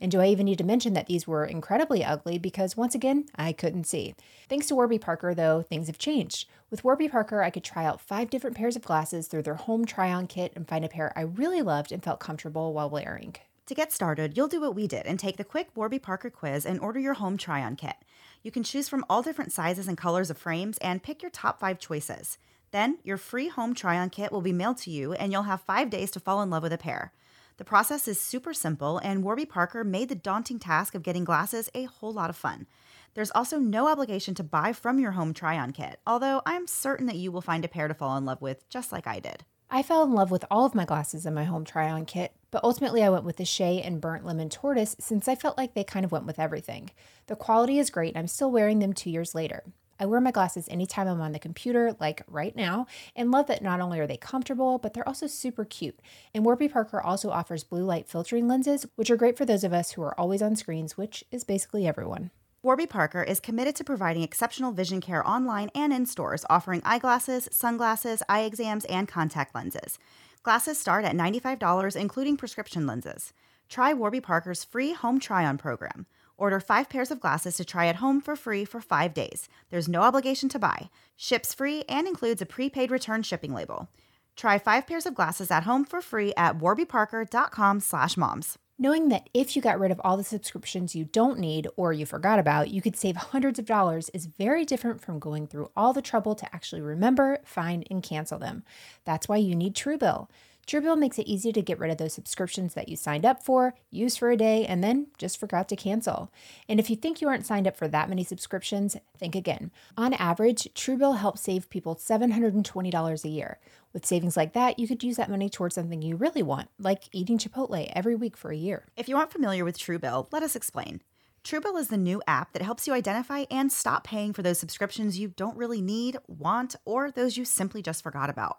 And 0.00 0.12
do 0.12 0.20
I 0.20 0.28
even 0.28 0.46
need 0.46 0.58
to 0.58 0.64
mention 0.64 0.92
that 0.92 1.06
these 1.06 1.26
were 1.26 1.44
incredibly 1.44 2.04
ugly 2.04 2.38
because, 2.38 2.76
once 2.76 2.94
again, 2.94 3.26
I 3.34 3.52
couldn't 3.52 3.84
see. 3.84 4.14
Thanks 4.48 4.66
to 4.68 4.74
Warby 4.74 4.98
Parker, 4.98 5.34
though, 5.34 5.62
things 5.62 5.88
have 5.88 5.98
changed. 5.98 6.48
With 6.70 6.84
Warby 6.84 7.08
Parker, 7.08 7.42
I 7.42 7.50
could 7.50 7.64
try 7.64 7.84
out 7.84 8.00
five 8.00 8.30
different 8.30 8.56
pairs 8.56 8.76
of 8.76 8.82
glasses 8.82 9.26
through 9.26 9.42
their 9.42 9.54
home 9.54 9.84
try 9.84 10.12
on 10.12 10.26
kit 10.26 10.52
and 10.54 10.68
find 10.68 10.84
a 10.84 10.88
pair 10.88 11.12
I 11.16 11.22
really 11.22 11.62
loved 11.62 11.90
and 11.90 12.02
felt 12.02 12.20
comfortable 12.20 12.72
while 12.72 12.90
wearing. 12.90 13.36
To 13.66 13.74
get 13.74 13.92
started, 13.92 14.36
you'll 14.36 14.48
do 14.48 14.60
what 14.60 14.74
we 14.74 14.86
did 14.86 15.04
and 15.04 15.18
take 15.18 15.36
the 15.36 15.44
quick 15.44 15.68
Warby 15.74 15.98
Parker 15.98 16.30
quiz 16.30 16.64
and 16.64 16.80
order 16.80 16.98
your 16.98 17.14
home 17.14 17.36
try 17.36 17.62
on 17.62 17.76
kit. 17.76 17.96
You 18.42 18.50
can 18.50 18.62
choose 18.62 18.88
from 18.88 19.04
all 19.10 19.20
different 19.20 19.52
sizes 19.52 19.88
and 19.88 19.98
colors 19.98 20.30
of 20.30 20.38
frames 20.38 20.78
and 20.78 21.02
pick 21.02 21.22
your 21.22 21.30
top 21.30 21.60
five 21.60 21.78
choices. 21.78 22.38
Then, 22.70 22.98
your 23.02 23.16
free 23.16 23.48
home 23.48 23.74
try 23.74 23.98
on 23.98 24.10
kit 24.10 24.30
will 24.30 24.42
be 24.42 24.52
mailed 24.52 24.78
to 24.78 24.90
you, 24.90 25.12
and 25.14 25.32
you'll 25.32 25.42
have 25.42 25.60
five 25.62 25.90
days 25.90 26.10
to 26.12 26.20
fall 26.20 26.40
in 26.40 26.50
love 26.50 26.62
with 26.62 26.72
a 26.72 26.78
pair. 26.78 27.12
The 27.58 27.64
process 27.64 28.06
is 28.06 28.20
super 28.20 28.54
simple, 28.54 28.98
and 28.98 29.24
Warby 29.24 29.44
Parker 29.44 29.82
made 29.82 30.08
the 30.08 30.14
daunting 30.14 30.60
task 30.60 30.94
of 30.94 31.02
getting 31.02 31.24
glasses 31.24 31.68
a 31.74 31.84
whole 31.84 32.12
lot 32.12 32.30
of 32.30 32.36
fun. 32.36 32.68
There's 33.14 33.32
also 33.32 33.58
no 33.58 33.88
obligation 33.88 34.32
to 34.36 34.44
buy 34.44 34.72
from 34.72 35.00
your 35.00 35.10
home 35.10 35.34
try 35.34 35.58
on 35.58 35.72
kit, 35.72 35.98
although 36.06 36.40
I'm 36.46 36.68
certain 36.68 37.06
that 37.06 37.16
you 37.16 37.32
will 37.32 37.40
find 37.40 37.64
a 37.64 37.68
pair 37.68 37.88
to 37.88 37.94
fall 37.94 38.16
in 38.16 38.24
love 38.24 38.40
with 38.40 38.68
just 38.68 38.92
like 38.92 39.08
I 39.08 39.18
did. 39.18 39.44
I 39.68 39.82
fell 39.82 40.04
in 40.04 40.12
love 40.12 40.30
with 40.30 40.44
all 40.52 40.66
of 40.66 40.76
my 40.76 40.84
glasses 40.84 41.26
in 41.26 41.34
my 41.34 41.42
home 41.42 41.64
try 41.64 41.90
on 41.90 42.06
kit, 42.06 42.32
but 42.52 42.62
ultimately 42.62 43.02
I 43.02 43.10
went 43.10 43.24
with 43.24 43.38
the 43.38 43.44
Shea 43.44 43.82
and 43.82 44.00
Burnt 44.00 44.24
Lemon 44.24 44.50
Tortoise 44.50 44.94
since 45.00 45.26
I 45.26 45.34
felt 45.34 45.58
like 45.58 45.74
they 45.74 45.82
kind 45.82 46.04
of 46.04 46.12
went 46.12 46.26
with 46.26 46.38
everything. 46.38 46.90
The 47.26 47.34
quality 47.34 47.80
is 47.80 47.90
great, 47.90 48.10
and 48.10 48.18
I'm 48.18 48.28
still 48.28 48.52
wearing 48.52 48.78
them 48.78 48.92
two 48.92 49.10
years 49.10 49.34
later. 49.34 49.64
I 50.00 50.06
wear 50.06 50.20
my 50.20 50.30
glasses 50.30 50.68
anytime 50.70 51.08
I'm 51.08 51.20
on 51.20 51.32
the 51.32 51.38
computer, 51.38 51.96
like 51.98 52.22
right 52.28 52.54
now, 52.54 52.86
and 53.16 53.30
love 53.30 53.46
that 53.48 53.62
not 53.62 53.80
only 53.80 53.98
are 53.98 54.06
they 54.06 54.16
comfortable, 54.16 54.78
but 54.78 54.94
they're 54.94 55.08
also 55.08 55.26
super 55.26 55.64
cute. 55.64 56.00
And 56.32 56.44
Warby 56.44 56.68
Parker 56.68 57.00
also 57.00 57.30
offers 57.30 57.64
blue 57.64 57.84
light 57.84 58.08
filtering 58.08 58.46
lenses, 58.46 58.86
which 58.96 59.10
are 59.10 59.16
great 59.16 59.36
for 59.36 59.44
those 59.44 59.64
of 59.64 59.72
us 59.72 59.92
who 59.92 60.02
are 60.02 60.18
always 60.18 60.42
on 60.42 60.56
screens, 60.56 60.96
which 60.96 61.24
is 61.30 61.44
basically 61.44 61.86
everyone. 61.86 62.30
Warby 62.62 62.86
Parker 62.86 63.22
is 63.22 63.38
committed 63.38 63.76
to 63.76 63.84
providing 63.84 64.22
exceptional 64.22 64.72
vision 64.72 65.00
care 65.00 65.26
online 65.26 65.70
and 65.74 65.92
in 65.92 66.06
stores, 66.06 66.44
offering 66.50 66.82
eyeglasses, 66.84 67.48
sunglasses, 67.52 68.22
eye 68.28 68.42
exams, 68.42 68.84
and 68.86 69.06
contact 69.06 69.54
lenses. 69.54 69.98
Glasses 70.42 70.78
start 70.78 71.04
at 71.04 71.14
$95, 71.14 71.94
including 71.94 72.36
prescription 72.36 72.86
lenses. 72.86 73.32
Try 73.68 73.92
Warby 73.92 74.20
Parker's 74.20 74.64
free 74.64 74.92
home 74.92 75.20
try 75.20 75.44
on 75.44 75.58
program. 75.58 76.06
Order 76.38 76.60
five 76.60 76.88
pairs 76.88 77.10
of 77.10 77.20
glasses 77.20 77.56
to 77.56 77.64
try 77.64 77.86
at 77.86 77.96
home 77.96 78.20
for 78.20 78.36
free 78.36 78.64
for 78.64 78.80
five 78.80 79.12
days. 79.12 79.48
There's 79.70 79.88
no 79.88 80.02
obligation 80.02 80.48
to 80.50 80.58
buy. 80.58 80.88
Ships 81.16 81.52
free 81.52 81.84
and 81.88 82.06
includes 82.06 82.40
a 82.40 82.46
prepaid 82.46 82.92
return 82.92 83.22
shipping 83.24 83.52
label. 83.52 83.88
Try 84.36 84.56
five 84.58 84.86
pairs 84.86 85.04
of 85.04 85.16
glasses 85.16 85.50
at 85.50 85.64
home 85.64 85.84
for 85.84 86.00
free 86.00 86.32
at 86.36 86.58
warbyparker.com 86.58 87.80
slash 87.80 88.16
moms. 88.16 88.56
Knowing 88.78 89.08
that 89.08 89.28
if 89.34 89.56
you 89.56 89.60
got 89.60 89.80
rid 89.80 89.90
of 89.90 90.00
all 90.04 90.16
the 90.16 90.22
subscriptions 90.22 90.94
you 90.94 91.04
don't 91.04 91.40
need 91.40 91.66
or 91.76 91.92
you 91.92 92.06
forgot 92.06 92.38
about, 92.38 92.70
you 92.70 92.80
could 92.80 92.94
save 92.94 93.16
hundreds 93.16 93.58
of 93.58 93.66
dollars 93.66 94.08
is 94.10 94.26
very 94.26 94.64
different 94.64 95.00
from 95.00 95.18
going 95.18 95.48
through 95.48 95.68
all 95.76 95.92
the 95.92 96.00
trouble 96.00 96.36
to 96.36 96.54
actually 96.54 96.80
remember, 96.80 97.40
find, 97.44 97.84
and 97.90 98.04
cancel 98.04 98.38
them. 98.38 98.62
That's 99.04 99.28
why 99.28 99.38
you 99.38 99.56
need 99.56 99.74
Truebill. 99.74 100.28
Truebill 100.68 100.98
makes 100.98 101.18
it 101.18 101.26
easy 101.26 101.50
to 101.50 101.62
get 101.62 101.78
rid 101.78 101.90
of 101.90 101.96
those 101.96 102.12
subscriptions 102.12 102.74
that 102.74 102.90
you 102.90 102.96
signed 102.96 103.24
up 103.24 103.42
for, 103.42 103.72
used 103.90 104.18
for 104.18 104.30
a 104.30 104.36
day, 104.36 104.66
and 104.66 104.84
then 104.84 105.06
just 105.16 105.40
forgot 105.40 105.66
to 105.70 105.76
cancel. 105.76 106.30
And 106.68 106.78
if 106.78 106.90
you 106.90 106.96
think 106.96 107.22
you 107.22 107.28
aren't 107.28 107.46
signed 107.46 107.66
up 107.66 107.74
for 107.74 107.88
that 107.88 108.10
many 108.10 108.22
subscriptions, 108.22 108.94
think 109.16 109.34
again. 109.34 109.70
On 109.96 110.12
average, 110.12 110.68
Truebill 110.74 111.16
helps 111.16 111.40
save 111.40 111.70
people 111.70 111.96
$720 111.96 113.24
a 113.24 113.28
year. 113.28 113.58
With 113.94 114.04
savings 114.04 114.36
like 114.36 114.52
that, 114.52 114.78
you 114.78 114.86
could 114.86 115.02
use 115.02 115.16
that 115.16 115.30
money 115.30 115.48
towards 115.48 115.74
something 115.74 116.02
you 116.02 116.16
really 116.16 116.42
want, 116.42 116.68
like 116.78 117.04
eating 117.12 117.38
Chipotle 117.38 117.90
every 117.96 118.14
week 118.14 118.36
for 118.36 118.50
a 118.50 118.56
year. 118.56 118.84
If 118.94 119.08
you 119.08 119.16
aren't 119.16 119.32
familiar 119.32 119.64
with 119.64 119.78
Truebill, 119.78 120.30
let 120.32 120.42
us 120.42 120.54
explain. 120.54 121.00
Truebill 121.44 121.78
is 121.78 121.88
the 121.88 121.96
new 121.96 122.20
app 122.26 122.52
that 122.52 122.60
helps 122.60 122.86
you 122.86 122.92
identify 122.92 123.46
and 123.50 123.72
stop 123.72 124.04
paying 124.04 124.34
for 124.34 124.42
those 124.42 124.58
subscriptions 124.58 125.18
you 125.18 125.28
don't 125.28 125.56
really 125.56 125.80
need, 125.80 126.18
want, 126.26 126.76
or 126.84 127.10
those 127.10 127.38
you 127.38 127.46
simply 127.46 127.80
just 127.80 128.02
forgot 128.02 128.28
about. 128.28 128.58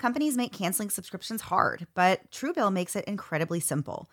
Companies 0.00 0.34
make 0.34 0.54
canceling 0.54 0.88
subscriptions 0.88 1.42
hard, 1.42 1.86
but 1.92 2.30
Truebill 2.30 2.72
makes 2.72 2.96
it 2.96 3.04
incredibly 3.04 3.60
simple. 3.60 4.08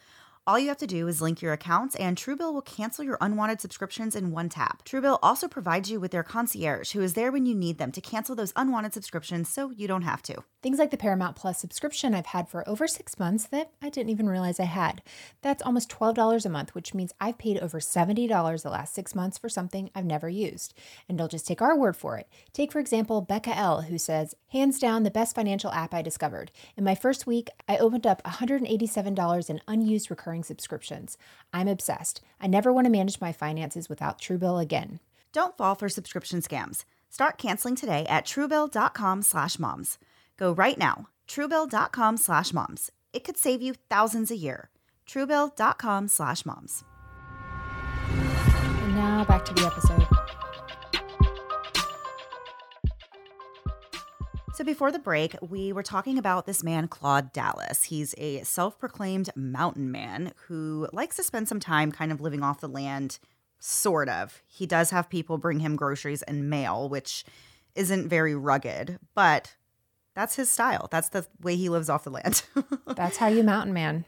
All 0.47 0.57
you 0.57 0.69
have 0.69 0.77
to 0.77 0.87
do 0.87 1.09
is 1.09 1.21
link 1.21 1.41
your 1.41 1.51
accounts, 1.51 1.93
and 1.97 2.15
Truebill 2.15 2.53
will 2.53 2.61
cancel 2.61 3.03
your 3.03 3.17
unwanted 3.19 3.59
subscriptions 3.59 4.15
in 4.15 4.31
one 4.31 4.47
tap. 4.47 4.81
Truebill 4.85 5.19
also 5.21 5.49
provides 5.49 5.91
you 5.91 5.99
with 5.99 6.11
their 6.11 6.23
concierge, 6.23 6.93
who 6.93 7.01
is 7.01 7.15
there 7.15 7.33
when 7.33 7.45
you 7.45 7.53
need 7.53 7.79
them 7.79 7.91
to 7.91 7.99
cancel 7.99 8.33
those 8.33 8.53
unwanted 8.55 8.93
subscriptions 8.93 9.49
so 9.49 9.71
you 9.71 9.89
don't 9.89 10.03
have 10.03 10.21
to. 10.21 10.41
Things 10.63 10.79
like 10.79 10.91
the 10.91 10.95
Paramount 10.95 11.35
Plus 11.35 11.59
subscription 11.59 12.15
I've 12.15 12.27
had 12.27 12.47
for 12.47 12.67
over 12.67 12.87
six 12.87 13.19
months 13.19 13.45
that 13.47 13.71
I 13.81 13.89
didn't 13.89 14.09
even 14.09 14.29
realize 14.29 14.57
I 14.57 14.65
had. 14.65 15.01
That's 15.41 15.61
almost 15.63 15.89
$12 15.89 16.45
a 16.45 16.49
month, 16.49 16.73
which 16.73 16.93
means 16.93 17.13
I've 17.19 17.37
paid 17.37 17.57
over 17.59 17.81
$70 17.81 18.63
the 18.63 18.69
last 18.69 18.95
six 18.95 19.13
months 19.13 19.37
for 19.37 19.49
something 19.49 19.91
I've 19.93 20.05
never 20.05 20.29
used. 20.29 20.73
And 21.09 21.19
I'll 21.19 21.27
just 21.27 21.45
take 21.45 21.61
our 21.61 21.77
word 21.77 21.97
for 21.97 22.17
it. 22.17 22.29
Take, 22.53 22.71
for 22.71 22.79
example, 22.79 23.19
Becca 23.19 23.55
L., 23.55 23.81
who 23.81 23.97
says, 23.97 24.33
hands 24.53 24.79
down 24.79 25.03
the 25.03 25.11
best 25.11 25.35
financial 25.35 25.71
app 25.71 25.93
I 25.93 26.01
discovered. 26.01 26.51
In 26.77 26.85
my 26.85 26.95
first 26.95 27.27
week, 27.27 27.49
I 27.67 27.77
opened 27.77 28.07
up 28.07 28.23
$187 28.23 29.49
in 29.49 29.61
unused 29.67 30.09
recurring 30.09 30.36
subscriptions. 30.43 31.17
I'm 31.53 31.67
obsessed. 31.67 32.21
I 32.39 32.47
never 32.47 32.73
want 32.73 32.85
to 32.85 32.91
manage 32.91 33.21
my 33.21 33.31
finances 33.31 33.89
without 33.89 34.19
Truebill 34.19 34.61
again. 34.61 34.99
Don't 35.33 35.57
fall 35.57 35.75
for 35.75 35.89
subscription 35.89 36.41
scams. 36.41 36.85
Start 37.09 37.37
canceling 37.37 37.75
today 37.75 38.05
at 38.07 38.25
truebill.com 38.25 39.21
slash 39.21 39.59
moms. 39.59 39.97
Go 40.37 40.51
right 40.51 40.77
now, 40.77 41.09
truebill.com 41.27 42.17
slash 42.17 42.53
moms. 42.53 42.91
It 43.13 43.23
could 43.23 43.37
save 43.37 43.61
you 43.61 43.73
thousands 43.89 44.31
a 44.31 44.37
year. 44.37 44.69
truebill.com 45.07 46.07
slash 46.07 46.45
moms. 46.45 46.83
And 48.09 48.95
now 48.95 49.25
back 49.25 49.45
to 49.45 49.53
the 49.53 49.65
episode. 49.65 50.06
So, 54.57 54.63
before 54.63 54.91
the 54.91 54.97
break, 54.97 55.35
we 55.39 55.71
were 55.71 55.83
talking 55.83 56.17
about 56.17 56.47
this 56.47 56.63
man, 56.63 56.87
Claude 56.87 57.31
Dallas. 57.31 57.83
He's 57.83 58.15
a 58.17 58.41
self 58.41 58.79
proclaimed 58.79 59.29
mountain 59.35 59.91
man 59.91 60.33
who 60.47 60.89
likes 60.91 61.15
to 61.17 61.23
spend 61.23 61.47
some 61.47 61.59
time 61.59 61.91
kind 61.91 62.11
of 62.11 62.21
living 62.21 62.41
off 62.41 62.59
the 62.59 62.67
land, 62.67 63.19
sort 63.59 64.09
of. 64.09 64.41
He 64.47 64.65
does 64.65 64.89
have 64.89 65.11
people 65.11 65.37
bring 65.37 65.59
him 65.59 65.75
groceries 65.75 66.23
and 66.23 66.49
mail, 66.49 66.89
which 66.89 67.23
isn't 67.75 68.09
very 68.09 68.33
rugged, 68.33 68.97
but 69.13 69.55
that's 70.15 70.37
his 70.37 70.49
style. 70.49 70.87
That's 70.89 71.09
the 71.09 71.27
way 71.39 71.55
he 71.55 71.69
lives 71.69 71.87
off 71.87 72.03
the 72.03 72.09
land. 72.09 72.41
That's 72.87 73.17
how 73.17 73.27
you 73.27 73.43
mountain 73.43 73.75
man. 73.75 74.05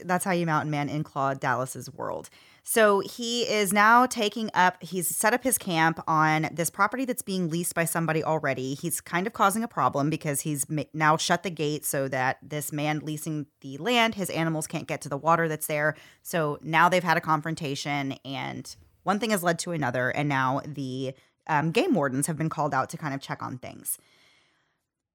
That's 0.00 0.24
how 0.24 0.32
you 0.32 0.46
mountain 0.46 0.72
man 0.72 0.88
in 0.88 1.04
Claude 1.04 1.38
Dallas's 1.38 1.88
world. 1.88 2.28
So 2.64 3.00
he 3.00 3.42
is 3.42 3.72
now 3.72 4.06
taking 4.06 4.48
up, 4.54 4.80
he's 4.82 5.08
set 5.08 5.34
up 5.34 5.42
his 5.42 5.58
camp 5.58 6.00
on 6.06 6.48
this 6.52 6.70
property 6.70 7.04
that's 7.04 7.22
being 7.22 7.50
leased 7.50 7.74
by 7.74 7.84
somebody 7.84 8.22
already. 8.22 8.74
He's 8.74 9.00
kind 9.00 9.26
of 9.26 9.32
causing 9.32 9.64
a 9.64 9.68
problem 9.68 10.10
because 10.10 10.42
he's 10.42 10.64
now 10.92 11.16
shut 11.16 11.42
the 11.42 11.50
gate 11.50 11.84
so 11.84 12.06
that 12.08 12.38
this 12.40 12.72
man 12.72 13.00
leasing 13.00 13.46
the 13.62 13.78
land, 13.78 14.14
his 14.14 14.30
animals 14.30 14.68
can't 14.68 14.86
get 14.86 15.00
to 15.02 15.08
the 15.08 15.16
water 15.16 15.48
that's 15.48 15.66
there. 15.66 15.96
So 16.22 16.58
now 16.62 16.88
they've 16.88 17.02
had 17.02 17.16
a 17.16 17.20
confrontation 17.20 18.12
and 18.24 18.74
one 19.02 19.18
thing 19.18 19.30
has 19.30 19.42
led 19.42 19.58
to 19.60 19.72
another. 19.72 20.10
And 20.10 20.28
now 20.28 20.60
the 20.64 21.14
um, 21.48 21.72
game 21.72 21.94
wardens 21.94 22.28
have 22.28 22.38
been 22.38 22.48
called 22.48 22.74
out 22.74 22.88
to 22.90 22.96
kind 22.96 23.12
of 23.12 23.20
check 23.20 23.42
on 23.42 23.58
things. 23.58 23.98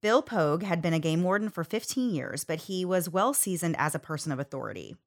Bill 0.02 0.22
Pogue 0.22 0.64
had 0.64 0.82
been 0.82 0.94
a 0.94 1.00
game 1.00 1.24
warden 1.24 1.50
for 1.50 1.64
15 1.64 2.14
years, 2.14 2.44
but 2.44 2.62
he 2.64 2.84
was 2.86 3.10
well 3.10 3.34
seasoned 3.34 3.76
as 3.80 3.96
a 3.96 4.00
person 4.00 4.32
of 4.32 4.40
authority. 4.40 4.98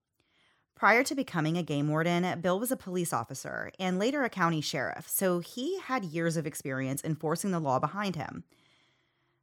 Prior 0.81 1.05
to 1.05 1.15
becoming 1.15 1.59
a 1.59 1.63
game 1.63 1.89
warden, 1.89 2.41
Bill 2.41 2.59
was 2.59 2.73
a 2.73 2.77
police 2.77 3.13
officer 3.13 3.71
and 3.79 3.99
later 3.99 4.25
a 4.25 4.31
county 4.31 4.63
sheriff, 4.63 5.07
so 5.07 5.41
he 5.41 5.79
had 5.79 6.07
years 6.07 6.39
of 6.39 6.47
experience 6.47 7.05
enforcing 7.05 7.51
the 7.51 7.61
law 7.61 7.79
behind 7.79 8.17
him. 8.17 8.45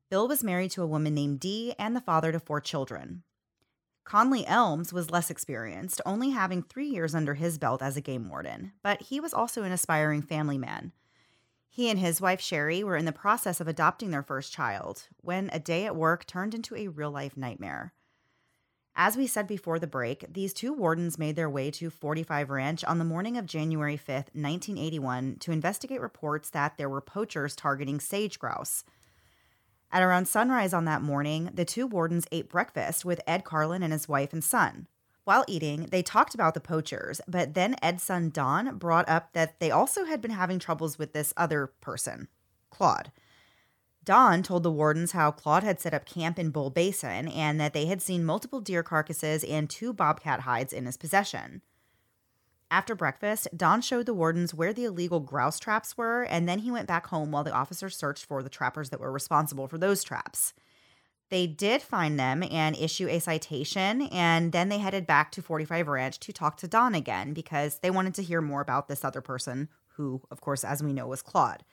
Bill 0.09 0.27
was 0.27 0.43
married 0.43 0.71
to 0.71 0.81
a 0.81 0.87
woman 0.87 1.13
named 1.13 1.39
Dee 1.39 1.75
and 1.77 1.95
the 1.95 2.01
father 2.01 2.31
to 2.31 2.39
four 2.39 2.59
children. 2.59 3.21
Conley 4.03 4.47
Elms 4.47 4.91
was 4.91 5.11
less 5.11 5.29
experienced, 5.29 6.01
only 6.07 6.31
having 6.31 6.63
three 6.63 6.87
years 6.87 7.13
under 7.13 7.35
his 7.35 7.59
belt 7.59 7.83
as 7.83 7.95
a 7.95 8.01
game 8.01 8.29
warden, 8.29 8.71
but 8.81 9.03
he 9.03 9.19
was 9.19 9.31
also 9.31 9.61
an 9.61 9.71
aspiring 9.71 10.23
family 10.23 10.57
man. 10.57 10.91
He 11.69 11.91
and 11.91 11.99
his 11.99 12.19
wife 12.19 12.41
Sherry 12.41 12.83
were 12.83 12.97
in 12.97 13.05
the 13.05 13.11
process 13.11 13.61
of 13.61 13.67
adopting 13.67 14.09
their 14.09 14.23
first 14.23 14.51
child 14.51 15.07
when 15.21 15.51
a 15.53 15.59
day 15.59 15.85
at 15.85 15.95
work 15.95 16.25
turned 16.25 16.55
into 16.55 16.75
a 16.75 16.87
real 16.87 17.11
life 17.11 17.37
nightmare. 17.37 17.93
As 18.99 19.15
we 19.15 19.27
said 19.27 19.45
before 19.45 19.77
the 19.77 19.85
break, 19.85 20.25
these 20.27 20.55
two 20.55 20.73
wardens 20.73 21.19
made 21.19 21.35
their 21.35 21.51
way 21.51 21.69
to 21.69 21.91
45 21.91 22.49
Ranch 22.49 22.83
on 22.83 22.97
the 22.97 23.05
morning 23.05 23.37
of 23.37 23.45
January 23.45 23.95
5th, 23.95 24.33
1981, 24.33 25.35
to 25.41 25.51
investigate 25.51 26.01
reports 26.01 26.49
that 26.49 26.77
there 26.77 26.89
were 26.89 26.99
poachers 26.99 27.55
targeting 27.55 27.99
sage 27.99 28.39
grouse. 28.39 28.83
At 29.91 30.01
around 30.01 30.27
sunrise 30.27 30.73
on 30.73 30.85
that 30.85 31.03
morning, 31.03 31.51
the 31.53 31.63
two 31.63 31.85
wardens 31.85 32.25
ate 32.31 32.49
breakfast 32.49 33.05
with 33.05 33.21
Ed 33.27 33.43
Carlin 33.43 33.83
and 33.83 33.93
his 33.93 34.09
wife 34.09 34.33
and 34.33 34.43
son. 34.43 34.87
While 35.25 35.45
eating, 35.47 35.89
they 35.91 36.01
talked 36.01 36.33
about 36.33 36.55
the 36.55 36.59
poachers, 36.59 37.21
but 37.27 37.53
then 37.53 37.75
Ed's 37.83 38.01
son 38.01 38.31
Don 38.31 38.79
brought 38.79 39.07
up 39.07 39.31
that 39.33 39.59
they 39.59 39.69
also 39.69 40.05
had 40.05 40.21
been 40.21 40.31
having 40.31 40.57
troubles 40.57 40.97
with 40.97 41.13
this 41.13 41.35
other 41.37 41.67
person, 41.81 42.29
Claude. 42.71 43.11
Don 44.07 44.41
told 44.41 44.63
the 44.63 44.71
wardens 44.71 45.11
how 45.11 45.31
Claude 45.31 45.65
had 45.65 45.81
set 45.81 45.93
up 45.93 46.05
camp 46.05 46.39
in 46.39 46.49
Bull 46.49 46.69
Basin 46.69 47.27
and 47.27 47.59
that 47.59 47.73
they 47.73 47.87
had 47.87 48.01
seen 48.01 48.23
multiple 48.23 48.61
deer 48.61 48.81
carcasses 48.81 49.43
and 49.43 49.69
two 49.69 49.91
bobcat 49.91 50.39
hides 50.39 50.71
in 50.71 50.85
his 50.85 50.95
possession. 50.95 51.61
After 52.71 52.95
breakfast, 52.95 53.49
Don 53.53 53.81
showed 53.81 54.05
the 54.05 54.13
wardens 54.13 54.53
where 54.53 54.71
the 54.71 54.85
illegal 54.85 55.19
grouse 55.19 55.59
traps 55.59 55.97
were, 55.97 56.23
and 56.23 56.47
then 56.47 56.59
he 56.59 56.71
went 56.71 56.87
back 56.87 57.07
home 57.07 57.31
while 57.31 57.43
the 57.43 57.51
officers 57.51 57.97
searched 57.97 58.23
for 58.23 58.41
the 58.41 58.47
trappers 58.47 58.91
that 58.91 59.01
were 59.01 59.11
responsible 59.11 59.67
for 59.67 59.77
those 59.77 60.05
traps. 60.05 60.53
They 61.29 61.45
did 61.45 61.81
find 61.81 62.17
them 62.17 62.43
and 62.43 62.77
issue 62.77 63.09
a 63.09 63.19
citation, 63.19 64.03
and 64.03 64.53
then 64.53 64.69
they 64.69 64.77
headed 64.77 65.05
back 65.05 65.33
to 65.33 65.41
45 65.41 65.85
Ranch 65.85 66.17
to 66.21 66.31
talk 66.31 66.55
to 66.57 66.67
Don 66.69 66.95
again 66.95 67.33
because 67.33 67.79
they 67.79 67.91
wanted 67.91 68.15
to 68.15 68.23
hear 68.23 68.39
more 68.39 68.61
about 68.61 68.87
this 68.87 69.03
other 69.03 69.19
person, 69.19 69.67
who, 69.95 70.21
of 70.31 70.39
course, 70.39 70.63
as 70.63 70.81
we 70.81 70.93
know, 70.93 71.07
was 71.07 71.21
Claude. 71.21 71.65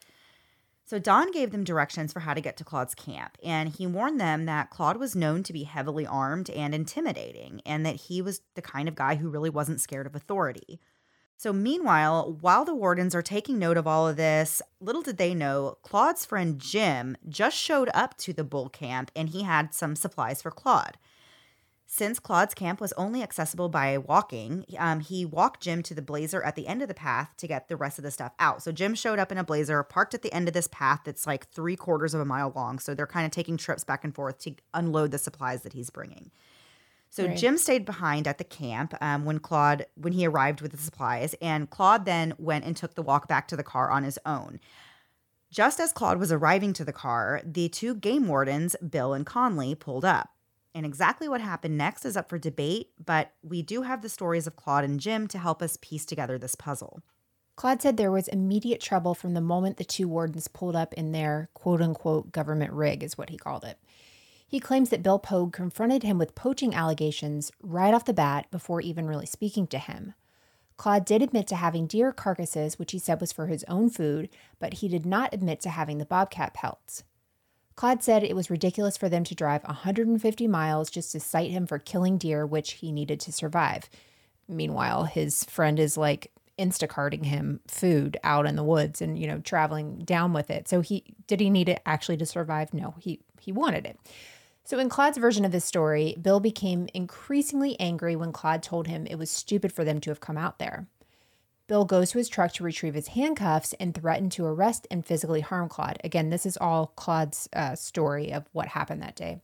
So 0.87 0.99
Don 0.99 1.31
gave 1.31 1.51
them 1.51 1.63
directions 1.63 2.13
for 2.13 2.19
how 2.19 2.35
to 2.35 2.41
get 2.41 2.57
to 2.57 2.63
Claude's 2.63 2.93
camp, 2.93 3.39
and 3.43 3.69
he 3.69 3.87
warned 3.87 4.21
them 4.21 4.45
that 4.45 4.69
Claude 4.69 4.97
was 4.97 5.15
known 5.15 5.41
to 5.41 5.51
be 5.51 5.63
heavily 5.63 6.05
armed 6.05 6.47
and 6.51 6.75
intimidating, 6.75 7.59
and 7.65 7.83
that 7.83 7.95
he 7.95 8.21
was 8.21 8.41
the 8.53 8.61
kind 8.61 8.87
of 8.87 8.93
guy 8.93 9.15
who 9.15 9.29
really 9.29 9.49
wasn't 9.49 9.81
scared 9.81 10.05
of 10.05 10.15
authority. 10.15 10.79
So, 11.37 11.51
meanwhile, 11.51 12.37
while 12.39 12.65
the 12.65 12.75
wardens 12.75 13.15
are 13.15 13.23
taking 13.23 13.57
note 13.57 13.77
of 13.77 13.87
all 13.87 14.07
of 14.07 14.15
this, 14.15 14.61
little 14.79 15.01
did 15.01 15.17
they 15.17 15.33
know 15.33 15.79
Claude's 15.81 16.23
friend 16.23 16.59
Jim 16.59 17.17
just 17.27 17.57
showed 17.57 17.89
up 17.93 18.15
to 18.19 18.31
the 18.31 18.43
bull 18.43 18.69
camp 18.69 19.11
and 19.15 19.29
he 19.29 19.41
had 19.41 19.73
some 19.73 19.95
supplies 19.95 20.41
for 20.41 20.51
Claude. 20.51 20.97
Since 21.87 22.19
Claude's 22.19 22.55
camp 22.55 22.81
was 22.81 22.93
only 22.93 23.21
accessible 23.21 23.69
by 23.69 23.97
walking, 23.97 24.65
um, 24.77 25.01
he 25.01 25.23
walked 25.23 25.61
Jim 25.61 25.83
to 25.83 25.93
the 25.93 26.01
blazer 26.01 26.41
at 26.41 26.55
the 26.55 26.67
end 26.67 26.81
of 26.81 26.87
the 26.87 26.95
path 26.95 27.33
to 27.37 27.47
get 27.47 27.67
the 27.67 27.77
rest 27.77 27.99
of 27.99 28.03
the 28.03 28.11
stuff 28.11 28.33
out. 28.39 28.63
So 28.63 28.71
Jim 28.71 28.95
showed 28.95 29.19
up 29.19 29.31
in 29.31 29.37
a 29.37 29.43
blazer, 29.43 29.83
parked 29.83 30.15
at 30.15 30.23
the 30.23 30.33
end 30.33 30.47
of 30.47 30.55
this 30.55 30.67
path 30.71 31.01
that's 31.05 31.27
like 31.27 31.47
three 31.49 31.75
quarters 31.75 32.13
of 32.15 32.21
a 32.21 32.25
mile 32.25 32.51
long. 32.55 32.79
So 32.79 32.95
they're 32.95 33.05
kind 33.05 33.25
of 33.25 33.31
taking 33.31 33.55
trips 33.55 33.83
back 33.83 34.03
and 34.03 34.15
forth 34.15 34.39
to 34.39 34.55
unload 34.73 35.11
the 35.11 35.19
supplies 35.19 35.61
that 35.61 35.73
he's 35.73 35.91
bringing. 35.91 36.31
So 37.11 37.27
right. 37.27 37.37
Jim 37.37 37.57
stayed 37.57 37.85
behind 37.85 38.27
at 38.27 38.39
the 38.39 38.43
camp 38.43 38.93
um, 38.99 39.23
when 39.23 39.39
Claude 39.39 39.85
when 39.95 40.11
he 40.11 40.27
arrived 40.27 40.59
with 40.59 40.71
the 40.71 40.77
supplies, 40.77 41.33
and 41.41 41.69
Claude 41.69 42.03
then 42.05 42.33
went 42.37 42.65
and 42.65 42.75
took 42.75 42.95
the 42.95 43.01
walk 43.01 43.29
back 43.29 43.47
to 43.47 43.55
the 43.55 43.63
car 43.63 43.89
on 43.89 44.03
his 44.03 44.19
own. 44.25 44.59
Just 45.49 45.79
as 45.79 45.93
Claude 45.93 46.19
was 46.19 46.33
arriving 46.33 46.73
to 46.73 46.83
the 46.83 46.91
car, 46.91 47.41
the 47.45 47.69
two 47.69 47.95
game 47.95 48.27
wardens, 48.27 48.75
Bill 48.77 49.13
and 49.13 49.25
Conley, 49.25 49.75
pulled 49.75 50.03
up. 50.03 50.34
And 50.75 50.85
exactly 50.85 51.29
what 51.29 51.39
happened 51.39 51.77
next 51.77 52.03
is 52.03 52.17
up 52.17 52.27
for 52.27 52.37
debate, 52.37 52.89
but 53.03 53.31
we 53.41 53.61
do 53.61 53.83
have 53.83 54.01
the 54.01 54.09
stories 54.09 54.45
of 54.45 54.57
Claude 54.57 54.83
and 54.83 54.99
Jim 54.99 55.25
to 55.29 55.37
help 55.37 55.61
us 55.61 55.77
piece 55.81 56.05
together 56.05 56.37
this 56.37 56.55
puzzle. 56.55 57.01
Claude 57.55 57.81
said 57.81 57.95
there 57.95 58.11
was 58.11 58.27
immediate 58.27 58.81
trouble 58.81 59.15
from 59.15 59.33
the 59.33 59.39
moment 59.39 59.77
the 59.77 59.85
two 59.85 60.09
wardens 60.09 60.49
pulled 60.49 60.75
up 60.75 60.93
in 60.95 61.13
their 61.13 61.49
quote 61.53 61.81
unquote 61.81 62.33
government 62.33 62.73
rig, 62.73 63.03
is 63.03 63.17
what 63.17 63.29
he 63.29 63.37
called 63.37 63.63
it. 63.63 63.79
He 64.45 64.59
claims 64.59 64.89
that 64.89 65.01
Bill 65.01 65.17
Pogue 65.17 65.53
confronted 65.53 66.03
him 66.03 66.17
with 66.17 66.35
poaching 66.35 66.75
allegations 66.75 67.53
right 67.61 67.93
off 67.93 68.03
the 68.03 68.13
bat 68.13 68.51
before 68.51 68.81
even 68.81 69.07
really 69.07 69.25
speaking 69.25 69.67
to 69.67 69.79
him. 69.79 70.13
Claude 70.75 71.05
did 71.05 71.21
admit 71.21 71.47
to 71.47 71.55
having 71.55 71.87
deer 71.87 72.11
carcasses, 72.11 72.77
which 72.77 72.91
he 72.91 72.99
said 72.99 73.21
was 73.21 73.31
for 73.31 73.47
his 73.47 73.63
own 73.69 73.89
food, 73.89 74.27
but 74.59 74.75
he 74.75 74.89
did 74.89 75.05
not 75.05 75.33
admit 75.33 75.61
to 75.61 75.69
having 75.69 75.99
the 75.99 76.05
bobcat 76.05 76.53
pelts. 76.53 77.05
Claude 77.75 78.03
said 78.03 78.23
it 78.23 78.35
was 78.35 78.49
ridiculous 78.49 78.97
for 78.97 79.09
them 79.09 79.23
to 79.25 79.35
drive 79.35 79.63
150 79.63 80.47
miles 80.47 80.89
just 80.89 81.11
to 81.11 81.19
cite 81.19 81.51
him 81.51 81.67
for 81.67 81.77
killing 81.77 82.17
deer, 82.17 82.45
which 82.45 82.73
he 82.73 82.91
needed 82.91 83.19
to 83.21 83.31
survive. 83.31 83.89
Meanwhile, 84.47 85.05
his 85.05 85.43
friend 85.45 85.79
is 85.79 85.97
like 85.97 86.31
instacarting 86.57 87.25
him 87.25 87.59
food 87.67 88.17
out 88.23 88.45
in 88.45 88.55
the 88.55 88.63
woods 88.63 89.01
and 89.01 89.19
you 89.19 89.27
know 89.27 89.39
traveling 89.39 89.99
down 89.99 90.31
with 90.31 90.49
it. 90.49 90.67
So 90.67 90.81
he 90.81 91.03
did 91.27 91.41
he 91.41 91.49
need 91.49 91.67
it 91.67 91.81
actually 91.85 92.17
to 92.17 92.25
survive? 92.25 92.73
No, 92.73 92.95
he 92.99 93.19
he 93.39 93.51
wanted 93.51 93.85
it. 93.85 93.99
So, 94.67 94.79
in 94.79 94.89
Claude's 94.89 95.19
version 95.19 95.45
of 95.45 95.51
this 95.51 95.63
story, 95.63 96.17
Bill 96.19 96.39
became 96.39 96.89
increasingly 96.95 97.79
angry 97.79 98.15
when 98.15 98.31
Claude 98.31 98.63
told 98.63 98.87
him 98.87 99.05
it 99.05 99.19
was 99.19 99.29
stupid 99.29 99.71
for 99.71 99.83
them 99.83 100.01
to 100.01 100.09
have 100.09 100.19
come 100.19 100.37
out 100.37 100.57
there. 100.57 100.87
Bill 101.67 101.85
goes 101.85 102.11
to 102.11 102.19
his 102.19 102.29
truck 102.29 102.53
to 102.53 102.63
retrieve 102.63 102.93
his 102.93 103.09
handcuffs 103.09 103.73
and 103.79 103.93
threatened 103.93 104.31
to 104.33 104.45
arrest 104.45 104.87
and 104.91 105.05
physically 105.05 105.41
harm 105.41 105.67
Claude. 105.67 105.99
Again, 106.03 106.29
this 106.29 106.45
is 106.45 106.57
all 106.57 106.93
Claude's 106.95 107.49
uh, 107.53 107.75
story 107.75 108.31
of 108.31 108.45
what 108.51 108.69
happened 108.69 109.01
that 109.01 109.15
day. 109.15 109.41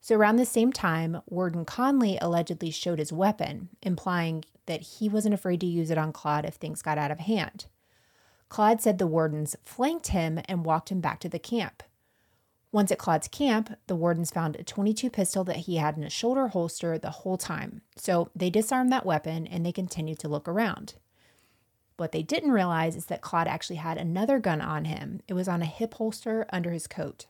So, 0.00 0.16
around 0.16 0.36
the 0.36 0.44
same 0.44 0.72
time, 0.72 1.22
Warden 1.26 1.64
Conley 1.64 2.18
allegedly 2.20 2.70
showed 2.70 2.98
his 2.98 3.12
weapon, 3.12 3.70
implying 3.82 4.44
that 4.66 4.82
he 4.82 5.08
wasn't 5.08 5.34
afraid 5.34 5.60
to 5.60 5.66
use 5.66 5.90
it 5.90 5.96
on 5.96 6.12
Claude 6.12 6.44
if 6.44 6.54
things 6.54 6.82
got 6.82 6.98
out 6.98 7.10
of 7.10 7.20
hand. 7.20 7.66
Claude 8.48 8.82
said 8.82 8.98
the 8.98 9.06
wardens 9.06 9.56
flanked 9.64 10.08
him 10.08 10.40
and 10.46 10.64
walked 10.64 10.90
him 10.90 11.00
back 11.00 11.20
to 11.20 11.28
the 11.28 11.38
camp. 11.38 11.82
Once 12.70 12.90
at 12.90 12.98
Claude's 12.98 13.28
camp, 13.28 13.78
the 13.86 13.94
wardens 13.94 14.32
found 14.32 14.56
a 14.56 14.64
22 14.64 15.08
pistol 15.08 15.44
that 15.44 15.58
he 15.58 15.76
had 15.76 15.96
in 15.96 16.02
a 16.02 16.10
shoulder 16.10 16.48
holster 16.48 16.98
the 16.98 17.10
whole 17.10 17.38
time. 17.38 17.82
So 17.96 18.30
they 18.34 18.50
disarmed 18.50 18.90
that 18.90 19.06
weapon 19.06 19.46
and 19.46 19.64
they 19.64 19.72
continued 19.72 20.18
to 20.18 20.28
look 20.28 20.48
around. 20.48 20.94
What 21.96 22.12
they 22.12 22.22
didn't 22.22 22.50
realize 22.50 22.96
is 22.96 23.06
that 23.06 23.20
Claude 23.20 23.46
actually 23.46 23.76
had 23.76 23.98
another 23.98 24.40
gun 24.40 24.60
on 24.60 24.84
him. 24.86 25.20
It 25.28 25.34
was 25.34 25.48
on 25.48 25.62
a 25.62 25.66
hip 25.66 25.94
holster 25.94 26.46
under 26.50 26.72
his 26.72 26.86
coat. 26.86 27.26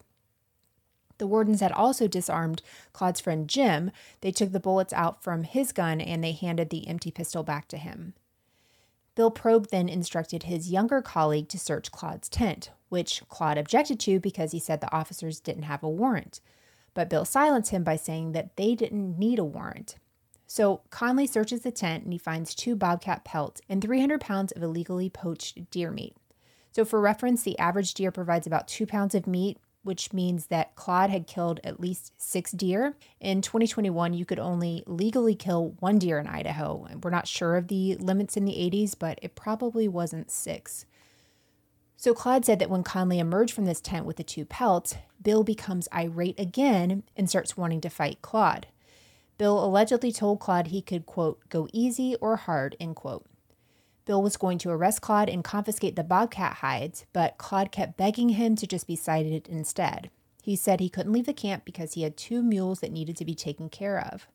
The 1.18 1.27
wardens 1.27 1.61
had 1.61 1.72
also 1.72 2.09
disarmed 2.09 2.62
Claude's 2.92 3.20
friend 3.20 3.48
Jim. 3.48 3.90
They 4.20 4.33
took 4.33 4.53
the 4.53 4.61
bullets 4.61 4.92
out 4.92 5.22
from 5.22 5.44
his 5.44 5.70
gun 5.72 6.00
and 6.00 6.24
they 6.24 6.33
handed 6.33 6.70
the 6.70 6.88
empty 6.88 7.11
pistol 7.11 7.42
back 7.42 7.68
to 7.68 7.77
him. 7.77 8.14
Bill 9.14 9.31
Pogue 9.31 9.68
then 9.68 9.88
instructed 9.88 10.44
his 10.44 10.72
younger 10.72 11.00
colleague 11.00 11.48
to 11.48 11.59
search 11.59 11.92
Claude's 11.92 12.29
tent, 12.29 12.70
which 12.88 13.22
Claude 13.29 13.59
objected 13.59 14.00
to 14.00 14.18
because 14.18 14.50
he 14.50 14.59
said 14.59 14.81
the 14.81 14.92
officers 14.92 15.38
didn't 15.38 15.64
have 15.64 15.85
a 15.85 15.88
warrant. 15.88 16.40
But 16.94 17.09
Bill 17.11 17.24
silenced 17.24 17.70
him 17.70 17.85
by 17.85 17.96
saying 17.96 18.33
that 18.33 18.57
they 18.57 18.74
didn't 18.74 19.18
need 19.18 19.38
a 19.38 19.44
warrant. 19.44 19.96
So 20.54 20.82
Conley 20.90 21.26
searches 21.26 21.62
the 21.62 21.72
tent 21.72 22.04
and 22.04 22.12
he 22.12 22.18
finds 22.18 22.54
two 22.54 22.76
bobcat 22.76 23.24
pelts 23.24 23.60
and 23.68 23.82
300 23.82 24.20
pounds 24.20 24.52
of 24.52 24.62
illegally 24.62 25.10
poached 25.10 25.68
deer 25.72 25.90
meat. 25.90 26.14
So, 26.70 26.84
for 26.84 27.00
reference, 27.00 27.42
the 27.42 27.58
average 27.58 27.92
deer 27.92 28.12
provides 28.12 28.46
about 28.46 28.68
two 28.68 28.86
pounds 28.86 29.16
of 29.16 29.26
meat, 29.26 29.58
which 29.82 30.12
means 30.12 30.46
that 30.46 30.76
Claude 30.76 31.10
had 31.10 31.26
killed 31.26 31.58
at 31.64 31.80
least 31.80 32.12
six 32.18 32.52
deer. 32.52 32.94
In 33.18 33.42
2021, 33.42 34.14
you 34.14 34.24
could 34.24 34.38
only 34.38 34.84
legally 34.86 35.34
kill 35.34 35.74
one 35.80 35.98
deer 35.98 36.20
in 36.20 36.28
Idaho. 36.28 36.86
We're 37.02 37.10
not 37.10 37.26
sure 37.26 37.56
of 37.56 37.66
the 37.66 37.96
limits 37.96 38.36
in 38.36 38.44
the 38.44 38.52
80s, 38.52 38.94
but 38.96 39.18
it 39.22 39.34
probably 39.34 39.88
wasn't 39.88 40.30
six. 40.30 40.86
So 41.96 42.14
Claude 42.14 42.44
said 42.44 42.60
that 42.60 42.70
when 42.70 42.84
Conley 42.84 43.18
emerged 43.18 43.52
from 43.52 43.64
this 43.64 43.80
tent 43.80 44.06
with 44.06 44.18
the 44.18 44.22
two 44.22 44.44
pelts, 44.44 44.94
Bill 45.20 45.42
becomes 45.42 45.88
irate 45.92 46.38
again 46.38 47.02
and 47.16 47.28
starts 47.28 47.56
wanting 47.56 47.80
to 47.80 47.90
fight 47.90 48.22
Claude. 48.22 48.68
Bill 49.37 49.64
allegedly 49.64 50.12
told 50.12 50.40
Claude 50.40 50.68
he 50.68 50.81
could, 50.81 51.07
quote, 51.07 51.49
go 51.49 51.68
easy 51.73 52.16
or 52.20 52.37
hard, 52.37 52.77
end 52.79 52.97
quote. 52.97 53.27
Bill 54.05 54.23
was 54.23 54.37
going 54.37 54.59
to 54.59 54.70
arrest 54.70 55.01
Claude 55.01 55.29
and 55.29 55.42
confiscate 55.42 55.97
the 55.97 56.05
bobcat 56.05 56.57
hides, 56.57 57.07
but 57.12 57.38
Claude 57.38 57.73
kept 57.73 57.97
begging 57.97 58.31
him 58.31 58.55
to 58.57 58.66
just 58.66 58.87
be 58.87 58.97
cited 58.97 59.49
instead. 59.49 60.11
He 60.42 60.57
said 60.57 60.79
he 60.79 60.90
couldn't 60.90 61.12
leave 61.12 61.27
the 61.27 61.33
camp 61.33 61.64
because 61.64 61.94
he 61.94 62.03
had 62.03 62.16
two 62.16 62.42
mules 62.42 62.81
that 62.81 62.92
needed 62.92 63.16
to 63.16 63.25
be 63.25 63.35
taken 63.35 63.70
care 63.70 63.99
of. 63.99 64.29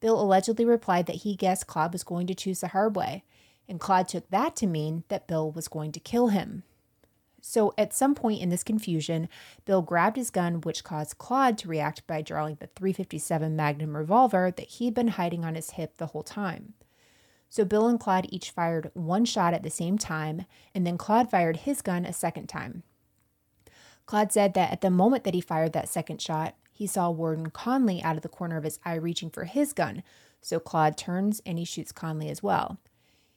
Bill 0.00 0.20
allegedly 0.20 0.64
replied 0.64 1.06
that 1.06 1.22
he 1.22 1.36
guessed 1.36 1.68
Claude 1.68 1.92
was 1.92 2.02
going 2.02 2.26
to 2.26 2.34
choose 2.34 2.60
the 2.60 2.68
hard 2.68 2.96
way, 2.96 3.22
and 3.68 3.80
Claude 3.80 4.08
took 4.08 4.28
that 4.30 4.56
to 4.56 4.66
mean 4.66 5.04
that 5.08 5.28
Bill 5.28 5.50
was 5.50 5.68
going 5.68 5.92
to 5.92 6.00
kill 6.00 6.28
him. 6.28 6.64
So 7.46 7.74
at 7.76 7.92
some 7.92 8.14
point 8.14 8.40
in 8.40 8.48
this 8.48 8.64
confusion, 8.64 9.28
Bill 9.66 9.82
grabbed 9.82 10.16
his 10.16 10.30
gun, 10.30 10.62
which 10.62 10.82
caused 10.82 11.18
Claude 11.18 11.58
to 11.58 11.68
react 11.68 12.06
by 12.06 12.22
drawing 12.22 12.54
the 12.54 12.68
357 12.68 13.54
Magnum 13.54 13.98
revolver 13.98 14.50
that 14.50 14.66
he'd 14.66 14.94
been 14.94 15.08
hiding 15.08 15.44
on 15.44 15.54
his 15.54 15.72
hip 15.72 15.98
the 15.98 16.06
whole 16.06 16.22
time. 16.22 16.72
So 17.50 17.66
Bill 17.66 17.86
and 17.86 18.00
Claude 18.00 18.26
each 18.30 18.50
fired 18.50 18.90
one 18.94 19.26
shot 19.26 19.52
at 19.52 19.62
the 19.62 19.68
same 19.68 19.98
time, 19.98 20.46
and 20.74 20.86
then 20.86 20.96
Claude 20.96 21.30
fired 21.30 21.58
his 21.58 21.82
gun 21.82 22.06
a 22.06 22.14
second 22.14 22.46
time. 22.46 22.82
Claude 24.06 24.32
said 24.32 24.54
that 24.54 24.72
at 24.72 24.80
the 24.80 24.90
moment 24.90 25.24
that 25.24 25.34
he 25.34 25.42
fired 25.42 25.74
that 25.74 25.90
second 25.90 26.22
shot, 26.22 26.54
he 26.72 26.86
saw 26.86 27.10
Warden 27.10 27.50
Conley 27.50 28.02
out 28.02 28.16
of 28.16 28.22
the 28.22 28.28
corner 28.30 28.56
of 28.56 28.64
his 28.64 28.80
eye 28.86 28.94
reaching 28.94 29.28
for 29.28 29.44
his 29.44 29.74
gun, 29.74 30.02
so 30.40 30.58
Claude 30.58 30.96
turns 30.96 31.42
and 31.44 31.58
he 31.58 31.66
shoots 31.66 31.92
Conley 31.92 32.30
as 32.30 32.42
well. 32.42 32.78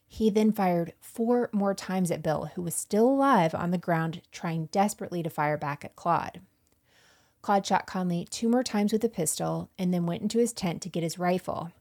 He 0.08 0.30
then 0.30 0.52
fired 0.52 0.94
four 1.02 1.50
more 1.52 1.74
times 1.74 2.12
at 2.12 2.24
Bill, 2.24 2.52
who 2.56 2.62
was 2.62 2.74
still 2.74 3.08
alive 3.08 3.54
on 3.54 3.72
the 3.72 3.78
ground, 3.78 4.22
trying 4.32 4.68
desperately 4.68 5.22
to 5.22 5.30
fire 5.30 5.58
back 5.58 5.84
at 5.84 5.96
Claude. 5.96 6.42
Claude 7.42 7.66
shot 7.66 7.86
Conley 7.86 8.26
two 8.30 8.50
more 8.50 8.64
times 8.64 8.92
with 8.92 9.04
a 9.04 9.10
pistol 9.10 9.70
and 9.78 9.94
then 9.94 10.06
went 10.06 10.22
into 10.22 10.40
his 10.40 10.54
tent 10.54 10.82
to 10.82 10.90
get 10.90 11.04
his 11.04 11.20
rifle. 11.20 11.72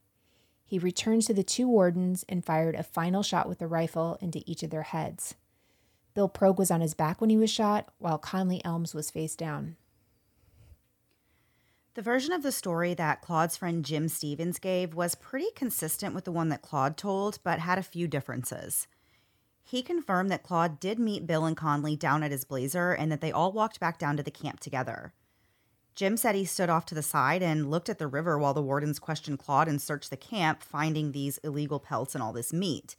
He 0.65 0.79
returned 0.79 1.23
to 1.23 1.35
the 1.35 1.45
two 1.45 1.69
wardens 1.69 2.25
and 2.29 2.45
fired 2.45 2.75
a 2.75 2.83
final 2.83 3.23
shot 3.23 3.49
with 3.49 3.59
the 3.59 3.69
rifle 3.69 4.19
into 4.21 4.43
each 4.47 4.63
of 4.63 4.71
their 4.71 4.83
heads. 4.83 5.37
Bill 6.15 6.29
Pogue 6.29 6.59
was 6.59 6.71
on 6.71 6.81
his 6.81 6.95
back 6.95 7.21
when 7.21 7.31
he 7.31 7.37
was 7.37 7.51
shot, 7.51 7.89
while 7.99 8.19
Conley 8.19 8.65
Elms 8.65 8.95
was 8.95 9.11
face 9.11 9.37
down. 9.37 9.77
The 11.97 12.03
version 12.03 12.35
of 12.35 12.43
the 12.43 12.53
story 12.53 12.93
that 12.93 13.23
Claude's 13.23 13.57
friend 13.57 13.83
Jim 13.83 14.09
Stevens 14.09 14.59
gave 14.59 14.93
was 14.93 15.15
pretty 15.15 15.51
consistent 15.57 16.15
with 16.15 16.25
the 16.25 16.31
one 16.31 16.51
that 16.51 16.61
Claude 16.61 16.99
told, 16.99 17.39
but 17.43 17.59
had 17.59 17.79
a 17.79 17.83
few 17.83 18.07
differences. 18.07 18.87
He 19.65 19.81
confirmed 19.81 20.31
that 20.31 20.43
Claude 20.43 20.79
did 20.79 20.99
meet 20.99 21.27
Bill 21.27 21.47
and 21.47 21.57
Conley 21.57 21.97
down 21.97 22.23
at 22.23 22.33
his 22.33 22.45
blazer 22.45 22.93
and 22.93 23.11
that 23.11 23.23
they 23.23 23.33
all 23.33 23.51
walked 23.51 23.81
back 23.81 23.99
down 23.99 24.19
to 24.19 24.23
the 24.23 24.31
camp 24.31 24.61
together. 24.61 25.15
Jim 25.95 26.19
said 26.19 26.35
he 26.35 26.45
stood 26.45 26.69
off 26.69 26.85
to 26.85 26.95
the 26.95 27.03
side 27.03 27.43
and 27.43 27.71
looked 27.71 27.89
at 27.89 27.99
the 27.99 28.07
river 28.07 28.39
while 28.39 28.53
the 28.53 28.61
wardens 28.61 28.99
questioned 28.99 29.39
Claude 29.39 29.67
and 29.67 29.81
searched 29.81 30.11
the 30.11 30.19
camp, 30.19 30.63
finding 30.63 31.13
these 31.13 31.39
illegal 31.39 31.81
pelts 31.81 32.15
and 32.15 32.23
all 32.23 32.35
this 32.35 32.53
meat. 32.53 32.95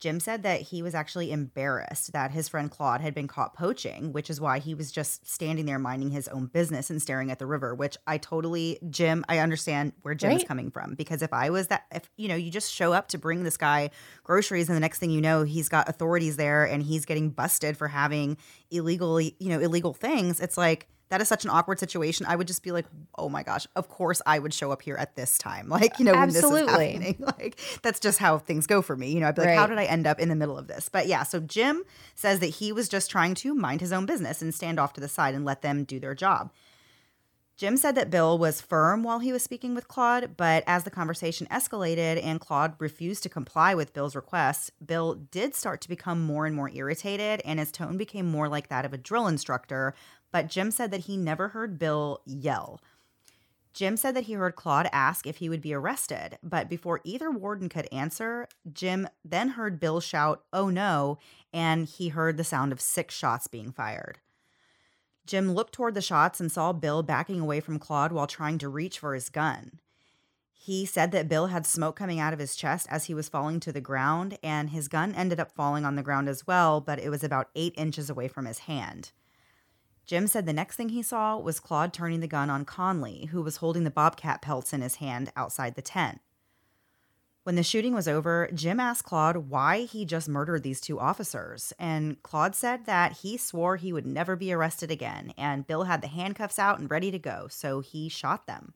Jim 0.00 0.20
said 0.20 0.42
that 0.42 0.60
he 0.60 0.82
was 0.82 0.94
actually 0.94 1.32
embarrassed 1.32 2.12
that 2.12 2.30
his 2.30 2.48
friend 2.48 2.70
Claude 2.70 3.00
had 3.00 3.14
been 3.14 3.28
caught 3.28 3.54
poaching, 3.54 4.12
which 4.12 4.28
is 4.28 4.40
why 4.40 4.58
he 4.58 4.74
was 4.74 4.92
just 4.92 5.26
standing 5.26 5.66
there 5.66 5.78
minding 5.78 6.10
his 6.10 6.28
own 6.28 6.46
business 6.46 6.90
and 6.90 7.00
staring 7.00 7.30
at 7.30 7.38
the 7.38 7.46
river, 7.46 7.74
which 7.74 7.96
I 8.06 8.18
totally, 8.18 8.78
Jim, 8.90 9.24
I 9.28 9.38
understand 9.38 9.92
where 10.02 10.14
Jim's 10.14 10.38
right. 10.38 10.48
coming 10.48 10.70
from. 10.70 10.94
Because 10.94 11.22
if 11.22 11.32
I 11.32 11.50
was 11.50 11.68
that, 11.68 11.86
if, 11.90 12.10
you 12.16 12.28
know, 12.28 12.34
you 12.34 12.50
just 12.50 12.72
show 12.72 12.92
up 12.92 13.08
to 13.08 13.18
bring 13.18 13.44
this 13.44 13.56
guy 13.56 13.90
groceries 14.22 14.68
and 14.68 14.76
the 14.76 14.80
next 14.80 14.98
thing 14.98 15.10
you 15.10 15.20
know, 15.20 15.42
he's 15.42 15.68
got 15.68 15.88
authorities 15.88 16.36
there 16.36 16.64
and 16.64 16.82
he's 16.82 17.04
getting 17.04 17.30
busted 17.30 17.76
for 17.76 17.88
having 17.88 18.36
illegally, 18.70 19.36
you 19.38 19.48
know, 19.48 19.60
illegal 19.60 19.94
things, 19.94 20.40
it's 20.40 20.58
like, 20.58 20.88
that 21.10 21.20
is 21.20 21.28
such 21.28 21.44
an 21.44 21.50
awkward 21.50 21.78
situation. 21.78 22.26
I 22.26 22.36
would 22.36 22.46
just 22.46 22.62
be 22.62 22.72
like, 22.72 22.86
oh 23.16 23.28
my 23.28 23.42
gosh, 23.42 23.66
of 23.76 23.88
course 23.88 24.22
I 24.26 24.38
would 24.38 24.54
show 24.54 24.72
up 24.72 24.82
here 24.82 24.96
at 24.96 25.16
this 25.16 25.38
time. 25.38 25.68
Like, 25.74 25.98
you 25.98 26.04
know, 26.04 26.14
Absolutely. 26.14 26.60
this 26.60 26.68
is 26.68 26.70
happening. 26.70 27.16
Like, 27.38 27.58
that's 27.82 27.98
just 27.98 28.18
how 28.18 28.38
things 28.38 28.66
go 28.66 28.80
for 28.80 28.96
me. 28.96 29.10
You 29.10 29.20
know, 29.20 29.28
I'd 29.28 29.34
be 29.34 29.40
like, 29.40 29.48
right. 29.48 29.58
how 29.58 29.66
did 29.66 29.78
I 29.78 29.84
end 29.84 30.06
up 30.06 30.20
in 30.20 30.28
the 30.28 30.36
middle 30.36 30.56
of 30.56 30.68
this? 30.68 30.88
But 30.88 31.08
yeah, 31.08 31.24
so 31.24 31.40
Jim 31.40 31.82
says 32.14 32.38
that 32.38 32.46
he 32.46 32.70
was 32.70 32.88
just 32.88 33.10
trying 33.10 33.34
to 33.36 33.54
mind 33.54 33.80
his 33.80 33.92
own 33.92 34.06
business 34.06 34.40
and 34.40 34.54
stand 34.54 34.78
off 34.78 34.92
to 34.92 35.00
the 35.00 35.08
side 35.08 35.34
and 35.34 35.44
let 35.44 35.62
them 35.62 35.82
do 35.82 35.98
their 35.98 36.14
job. 36.14 36.52
Jim 37.56 37.76
said 37.76 37.94
that 37.94 38.10
Bill 38.10 38.36
was 38.36 38.60
firm 38.60 39.04
while 39.04 39.20
he 39.20 39.32
was 39.32 39.42
speaking 39.44 39.76
with 39.76 39.86
Claude, 39.86 40.36
but 40.36 40.64
as 40.66 40.82
the 40.82 40.90
conversation 40.90 41.46
escalated 41.52 42.20
and 42.22 42.40
Claude 42.40 42.74
refused 42.80 43.22
to 43.22 43.28
comply 43.28 43.76
with 43.76 43.92
Bill's 43.92 44.16
requests, 44.16 44.72
Bill 44.84 45.14
did 45.14 45.54
start 45.54 45.80
to 45.82 45.88
become 45.88 46.20
more 46.20 46.46
and 46.46 46.56
more 46.56 46.70
irritated, 46.70 47.40
and 47.44 47.60
his 47.60 47.70
tone 47.70 47.96
became 47.96 48.26
more 48.26 48.48
like 48.48 48.68
that 48.68 48.84
of 48.84 48.92
a 48.92 48.98
drill 48.98 49.28
instructor, 49.28 49.94
but 50.34 50.48
Jim 50.48 50.72
said 50.72 50.90
that 50.90 51.02
he 51.02 51.16
never 51.16 51.50
heard 51.50 51.78
Bill 51.78 52.20
yell. 52.26 52.80
Jim 53.72 53.96
said 53.96 54.16
that 54.16 54.24
he 54.24 54.32
heard 54.32 54.56
Claude 54.56 54.88
ask 54.92 55.28
if 55.28 55.36
he 55.36 55.48
would 55.48 55.60
be 55.60 55.72
arrested, 55.72 56.38
but 56.42 56.68
before 56.68 57.00
either 57.04 57.30
warden 57.30 57.68
could 57.68 57.86
answer, 57.92 58.48
Jim 58.72 59.06
then 59.24 59.50
heard 59.50 59.78
Bill 59.78 60.00
shout, 60.00 60.42
Oh 60.52 60.68
no, 60.70 61.18
and 61.52 61.86
he 61.86 62.08
heard 62.08 62.36
the 62.36 62.42
sound 62.42 62.72
of 62.72 62.80
six 62.80 63.14
shots 63.14 63.46
being 63.46 63.70
fired. 63.70 64.18
Jim 65.24 65.52
looked 65.52 65.72
toward 65.72 65.94
the 65.94 66.02
shots 66.02 66.40
and 66.40 66.50
saw 66.50 66.72
Bill 66.72 67.04
backing 67.04 67.38
away 67.38 67.60
from 67.60 67.78
Claude 67.78 68.10
while 68.10 68.26
trying 68.26 68.58
to 68.58 68.68
reach 68.68 68.98
for 68.98 69.14
his 69.14 69.28
gun. 69.28 69.78
He 70.52 70.84
said 70.84 71.12
that 71.12 71.28
Bill 71.28 71.46
had 71.46 71.64
smoke 71.64 71.94
coming 71.94 72.18
out 72.18 72.32
of 72.32 72.40
his 72.40 72.56
chest 72.56 72.88
as 72.90 73.04
he 73.04 73.14
was 73.14 73.28
falling 73.28 73.60
to 73.60 73.70
the 73.70 73.80
ground, 73.80 74.36
and 74.42 74.70
his 74.70 74.88
gun 74.88 75.14
ended 75.14 75.38
up 75.38 75.52
falling 75.52 75.84
on 75.84 75.94
the 75.94 76.02
ground 76.02 76.28
as 76.28 76.44
well, 76.44 76.80
but 76.80 76.98
it 76.98 77.10
was 77.10 77.22
about 77.22 77.50
eight 77.54 77.74
inches 77.76 78.10
away 78.10 78.26
from 78.26 78.46
his 78.46 78.60
hand. 78.60 79.12
Jim 80.06 80.26
said 80.26 80.46
the 80.46 80.52
next 80.52 80.76
thing 80.76 80.90
he 80.90 81.02
saw 81.02 81.36
was 81.38 81.60
Claude 81.60 81.92
turning 81.92 82.20
the 82.20 82.26
gun 82.26 82.50
on 82.50 82.64
Conley, 82.64 83.26
who 83.26 83.42
was 83.42 83.56
holding 83.56 83.84
the 83.84 83.90
bobcat 83.90 84.42
pelts 84.42 84.72
in 84.72 84.82
his 84.82 84.96
hand 84.96 85.32
outside 85.36 85.74
the 85.74 85.82
tent. 85.82 86.20
When 87.44 87.56
the 87.56 87.62
shooting 87.62 87.92
was 87.92 88.08
over, 88.08 88.48
Jim 88.54 88.80
asked 88.80 89.04
Claude 89.04 89.48
why 89.48 89.80
he 89.82 90.06
just 90.06 90.30
murdered 90.30 90.62
these 90.62 90.80
two 90.80 90.98
officers, 90.98 91.74
and 91.78 92.22
Claude 92.22 92.54
said 92.54 92.86
that 92.86 93.18
he 93.18 93.36
swore 93.36 93.76
he 93.76 93.92
would 93.92 94.06
never 94.06 94.34
be 94.34 94.52
arrested 94.52 94.90
again, 94.90 95.34
and 95.36 95.66
Bill 95.66 95.84
had 95.84 96.00
the 96.00 96.08
handcuffs 96.08 96.58
out 96.58 96.78
and 96.78 96.90
ready 96.90 97.10
to 97.10 97.18
go, 97.18 97.46
so 97.50 97.80
he 97.80 98.08
shot 98.08 98.46
them. 98.46 98.72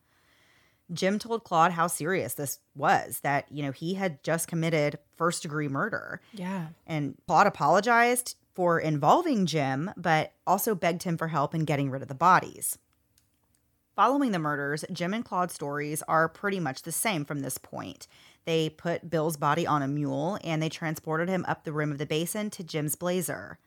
Jim 0.92 1.18
told 1.18 1.44
Claude 1.44 1.72
how 1.72 1.86
serious 1.86 2.34
this 2.34 2.60
was, 2.74 3.20
that, 3.20 3.50
you 3.50 3.62
know, 3.62 3.72
he 3.72 3.94
had 3.94 4.22
just 4.22 4.48
committed 4.48 4.98
first 5.16 5.42
degree 5.42 5.68
murder. 5.68 6.20
Yeah. 6.32 6.68
And 6.86 7.16
Claude 7.26 7.46
apologized 7.46 8.36
for 8.59 8.81
involving 8.81 9.47
Jim, 9.47 9.88
but 9.97 10.33
also 10.44 10.75
begged 10.75 11.05
him 11.05 11.16
for 11.16 11.29
help 11.29 11.55
in 11.55 11.64
getting 11.64 11.92
rid 11.92 12.03
of 12.03 12.09
the 12.09 12.12
bodies. 12.14 12.77
Following 13.94 14.33
the 14.33 14.40
murders, 14.40 14.85
Jim 14.90 15.14
and 15.14 15.25
Claude's 15.25 15.55
stories 15.55 16.03
are 16.09 16.29
pretty 16.29 16.59
much 16.59 16.83
the 16.83 16.90
same 16.90 17.25
from 17.25 17.38
this 17.38 17.57
point. 17.57 18.09
They 18.47 18.68
put 18.68 19.11
Bill's 19.11 19.37
body 19.37 19.64
on 19.64 19.81
a 19.81 19.87
mule 19.87 20.40
and 20.42 20.61
they 20.61 20.68
transported 20.68 21.29
him 21.29 21.44
up 21.47 21.62
the 21.62 21.73
rim 21.73 21.92
of 21.92 21.99
the 21.99 22.05
basin 22.05 22.51
to 22.51 22.64
Jim's 22.64 22.97
blazer. 22.97 23.61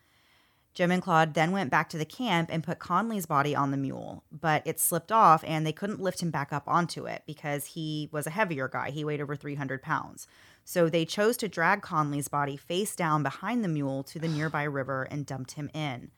Jim 0.74 0.92
and 0.92 1.02
Claude 1.02 1.36
then 1.36 1.54
went 1.54 1.72
back 1.72 1.88
to 1.92 1.98
the 1.98 2.04
camp 2.04 2.50
and 2.52 2.62
put 2.62 2.80
Conley's 2.80 3.26
body 3.26 3.56
on 3.56 3.72
the 3.72 3.78
mule, 3.78 4.26
but 4.30 4.62
it 4.66 4.78
slipped 4.78 5.14
off 5.14 5.42
and 5.48 5.66
they 5.66 5.72
couldn't 5.72 6.02
lift 6.02 6.22
him 6.22 6.32
back 6.32 6.52
up 6.52 6.68
onto 6.68 7.06
it 7.06 7.24
because 7.26 7.66
he 7.68 8.10
was 8.12 8.28
a 8.28 8.32
heavier 8.32 8.68
guy. 8.68 8.90
He 8.90 9.06
weighed 9.06 9.22
over 9.22 9.38
300 9.38 9.82
pounds. 9.82 10.28
So 10.64 10.90
they 10.90 11.06
chose 11.06 11.38
to 11.38 11.48
drag 11.48 11.82
Conley's 11.82 12.28
body 12.28 12.58
face 12.58 12.96
down 12.96 13.24
behind 13.24 13.64
the 13.64 13.70
mule 13.70 14.04
to 14.04 14.20
the 14.20 14.28
nearby 14.28 14.64
river 14.64 15.04
and 15.04 15.26
dumped 15.26 15.52
him 15.52 15.70
in. 15.74 16.12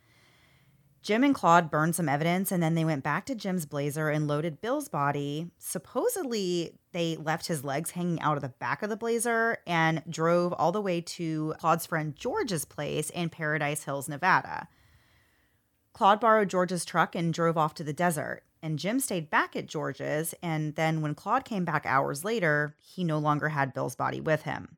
Jim 1.01 1.25
and 1.25 1.36
Claude 1.36 1.69
burned 1.69 1.95
some 1.95 2.08
evidence 2.08 2.49
and 2.49 2.63
then 2.63 2.75
they 2.75 2.86
went 2.86 3.03
back 3.03 3.25
to 3.25 3.36
Jim's 3.36 3.65
blazer 3.65 4.10
and 4.10 4.25
loaded 4.25 4.62
Bill's 4.62 4.88
body. 4.88 5.51
Supposedly, 5.58 6.79
they 6.93 7.17
left 7.17 7.47
his 7.47 7.65
legs 7.65 7.91
hanging 7.91 8.21
out 8.21 8.38
of 8.38 8.41
the 8.41 8.49
back 8.49 8.82
of 8.82 8.89
the 8.89 8.95
blazer 8.95 9.58
and 9.67 10.01
drove 10.10 10.53
all 10.53 10.71
the 10.71 10.82
way 10.82 11.01
to 11.01 11.56
Claude's 11.60 11.86
friend 11.86 12.15
George's 12.15 12.63
place 12.63 13.10
in 13.10 13.29
Paradise 13.29 13.84
Hills, 13.84 14.08
Nevada. 14.08 14.69
Claude 15.91 16.21
borrowed 16.21 16.49
George's 16.49 16.86
truck 16.86 17.15
and 17.15 17.34
drove 17.34 17.58
off 17.58 17.73
to 17.73 17.84
the 17.84 17.91
desert 17.91 18.43
and 18.63 18.80
Jim 18.80 19.02
stayed 19.02 19.30
back 19.30 19.58
at 19.58 19.67
George's. 19.67 20.34
And 20.41 20.76
then 20.76 21.02
when 21.02 21.13
Claude 21.13 21.43
came 21.43 21.65
back 21.65 21.86
hours 21.86 22.23
later, 22.23 22.76
he 22.80 23.04
no 23.04 23.19
longer 23.19 23.49
had 23.49 23.73
Bill's 23.73 23.95
body 23.95 24.21
with 24.21 24.43
him. 24.43 24.78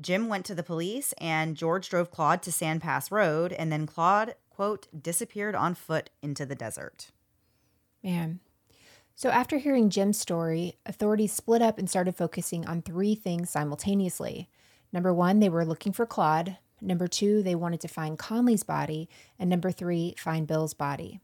Jim 0.00 0.28
went 0.28 0.46
to 0.46 0.54
the 0.54 0.62
police, 0.62 1.12
and 1.18 1.58
George 1.58 1.90
drove 1.90 2.10
Claude 2.10 2.42
to 2.42 2.50
Sand 2.50 2.80
Pass 2.80 3.10
Road, 3.10 3.52
and 3.52 3.70
then 3.70 3.86
Claude, 3.86 4.34
quote, 4.48 4.88
disappeared 4.98 5.54
on 5.54 5.74
foot 5.74 6.08
into 6.22 6.46
the 6.46 6.54
desert. 6.54 7.10
Man. 8.02 8.40
So, 9.14 9.28
after 9.28 9.58
hearing 9.58 9.90
Jim's 9.90 10.18
story, 10.18 10.78
authorities 10.86 11.34
split 11.34 11.60
up 11.60 11.78
and 11.78 11.90
started 11.90 12.16
focusing 12.16 12.66
on 12.66 12.80
three 12.80 13.14
things 13.14 13.50
simultaneously. 13.50 14.48
Number 14.90 15.12
one, 15.12 15.40
they 15.40 15.50
were 15.50 15.66
looking 15.66 15.92
for 15.92 16.06
Claude. 16.06 16.56
Number 16.80 17.06
two, 17.06 17.42
they 17.42 17.54
wanted 17.54 17.82
to 17.82 17.88
find 17.88 18.18
Conley's 18.18 18.62
body. 18.62 19.10
And 19.38 19.50
number 19.50 19.70
three, 19.70 20.14
find 20.16 20.46
Bill's 20.46 20.72
body. 20.72 21.20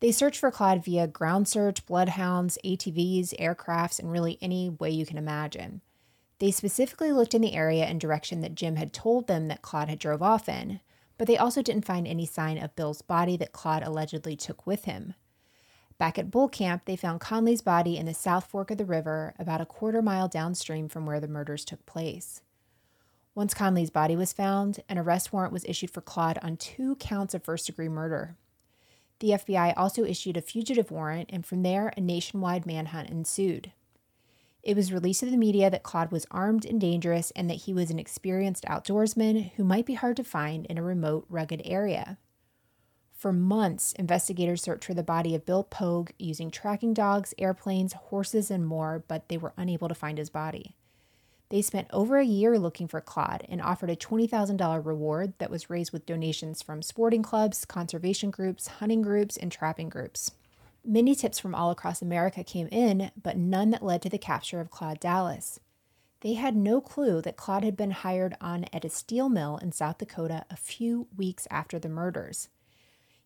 They 0.00 0.12
searched 0.12 0.40
for 0.40 0.50
Claude 0.50 0.84
via 0.84 1.06
ground 1.06 1.48
search, 1.48 1.86
bloodhounds, 1.86 2.58
ATVs, 2.64 3.34
aircrafts, 3.40 3.98
and 3.98 4.12
really 4.12 4.38
any 4.42 4.68
way 4.68 4.90
you 4.90 5.06
can 5.06 5.16
imagine. 5.16 5.80
They 6.38 6.50
specifically 6.50 7.12
looked 7.12 7.34
in 7.34 7.40
the 7.40 7.54
area 7.54 7.84
and 7.86 7.98
direction 7.98 8.40
that 8.42 8.54
Jim 8.54 8.76
had 8.76 8.92
told 8.92 9.26
them 9.26 9.48
that 9.48 9.62
Claude 9.62 9.88
had 9.88 9.98
drove 9.98 10.22
off 10.22 10.48
in, 10.48 10.80
but 11.16 11.26
they 11.26 11.38
also 11.38 11.62
didn't 11.62 11.86
find 11.86 12.06
any 12.06 12.26
sign 12.26 12.58
of 12.58 12.76
Bill's 12.76 13.00
body 13.00 13.38
that 13.38 13.52
Claude 13.52 13.82
allegedly 13.82 14.36
took 14.36 14.66
with 14.66 14.84
him. 14.84 15.14
Back 15.98 16.18
at 16.18 16.30
Bull 16.30 16.48
Camp, 16.50 16.82
they 16.84 16.96
found 16.96 17.20
Conley's 17.20 17.62
body 17.62 17.96
in 17.96 18.04
the 18.04 18.12
South 18.12 18.46
Fork 18.46 18.70
of 18.70 18.76
the 18.76 18.84
river, 18.84 19.34
about 19.38 19.62
a 19.62 19.66
quarter 19.66 20.02
mile 20.02 20.28
downstream 20.28 20.88
from 20.88 21.06
where 21.06 21.20
the 21.20 21.28
murders 21.28 21.64
took 21.64 21.86
place. 21.86 22.42
Once 23.34 23.54
Conley's 23.54 23.90
body 23.90 24.14
was 24.14 24.34
found, 24.34 24.80
an 24.90 24.98
arrest 24.98 25.32
warrant 25.32 25.54
was 25.54 25.64
issued 25.64 25.90
for 25.90 26.02
Claude 26.02 26.38
on 26.42 26.58
two 26.58 26.96
counts 26.96 27.32
of 27.32 27.42
first 27.42 27.64
degree 27.66 27.88
murder. 27.88 28.36
The 29.20 29.30
FBI 29.30 29.72
also 29.76 30.04
issued 30.04 30.36
a 30.36 30.42
fugitive 30.42 30.90
warrant, 30.90 31.30
and 31.32 31.44
from 31.44 31.62
there, 31.62 31.92
a 31.96 32.00
nationwide 32.00 32.66
manhunt 32.66 33.10
ensued. 33.10 33.72
It 34.62 34.76
was 34.76 34.92
released 34.92 35.20
to 35.20 35.30
the 35.30 35.36
media 35.36 35.70
that 35.70 35.84
Claude 35.84 36.10
was 36.10 36.26
armed 36.30 36.64
and 36.64 36.80
dangerous 36.80 37.30
and 37.36 37.48
that 37.48 37.62
he 37.62 37.72
was 37.72 37.90
an 37.90 38.00
experienced 38.00 38.64
outdoorsman 38.64 39.52
who 39.52 39.62
might 39.62 39.86
be 39.86 39.94
hard 39.94 40.16
to 40.16 40.24
find 40.24 40.66
in 40.66 40.76
a 40.76 40.82
remote, 40.82 41.24
rugged 41.30 41.62
area. 41.64 42.18
For 43.16 43.32
months, 43.32 43.92
investigators 43.92 44.62
searched 44.62 44.84
for 44.84 44.92
the 44.92 45.02
body 45.02 45.34
of 45.34 45.46
Bill 45.46 45.62
Pogue 45.62 46.10
using 46.18 46.50
tracking 46.50 46.92
dogs, 46.92 47.32
airplanes, 47.38 47.92
horses, 47.92 48.50
and 48.50 48.66
more, 48.66 49.04
but 49.06 49.28
they 49.28 49.38
were 49.38 49.54
unable 49.56 49.88
to 49.88 49.94
find 49.94 50.18
his 50.18 50.30
body. 50.30 50.76
They 51.48 51.62
spent 51.62 51.86
over 51.92 52.18
a 52.18 52.24
year 52.24 52.58
looking 52.58 52.88
for 52.88 53.00
Claude 53.00 53.46
and 53.48 53.62
offered 53.62 53.90
a 53.90 53.96
$20,000 53.96 54.84
reward 54.84 55.34
that 55.38 55.50
was 55.50 55.70
raised 55.70 55.92
with 55.92 56.06
donations 56.06 56.60
from 56.60 56.82
sporting 56.82 57.22
clubs, 57.22 57.64
conservation 57.64 58.30
groups, 58.30 58.66
hunting 58.66 59.02
groups, 59.02 59.36
and 59.36 59.52
trapping 59.52 59.88
groups. 59.88 60.32
Many 60.84 61.14
tips 61.14 61.38
from 61.38 61.54
all 61.54 61.70
across 61.70 62.02
America 62.02 62.42
came 62.42 62.68
in, 62.72 63.10
but 63.20 63.36
none 63.36 63.70
that 63.70 63.84
led 63.84 64.02
to 64.02 64.08
the 64.08 64.18
capture 64.18 64.60
of 64.60 64.70
Claude 64.70 64.98
Dallas. 64.98 65.60
They 66.20 66.34
had 66.34 66.56
no 66.56 66.80
clue 66.80 67.20
that 67.22 67.36
Claude 67.36 67.62
had 67.62 67.76
been 67.76 67.90
hired 67.92 68.36
on 68.40 68.66
at 68.72 68.84
a 68.84 68.88
steel 68.88 69.28
mill 69.28 69.58
in 69.58 69.70
South 69.70 69.98
Dakota 69.98 70.44
a 70.50 70.56
few 70.56 71.06
weeks 71.16 71.46
after 71.50 71.78
the 71.78 71.88
murders. 71.88 72.48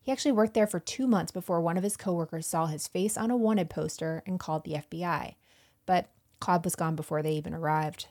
He 0.02 0.12
actually 0.12 0.32
worked 0.32 0.54
there 0.54 0.66
for 0.66 0.80
two 0.80 1.06
months 1.06 1.32
before 1.32 1.60
one 1.60 1.76
of 1.76 1.82
his 1.82 1.96
coworkers 1.96 2.46
saw 2.46 2.66
his 2.66 2.88
face 2.88 3.16
on 3.16 3.30
a 3.30 3.36
wanted 3.36 3.70
poster 3.70 4.22
and 4.26 4.40
called 4.40 4.64
the 4.64 4.72
FBI. 4.72 5.34
But 5.86 6.08
Claude 6.40 6.64
was 6.64 6.74
gone 6.74 6.96
before 6.96 7.22
they 7.22 7.32
even 7.32 7.54
arrived. 7.54 8.06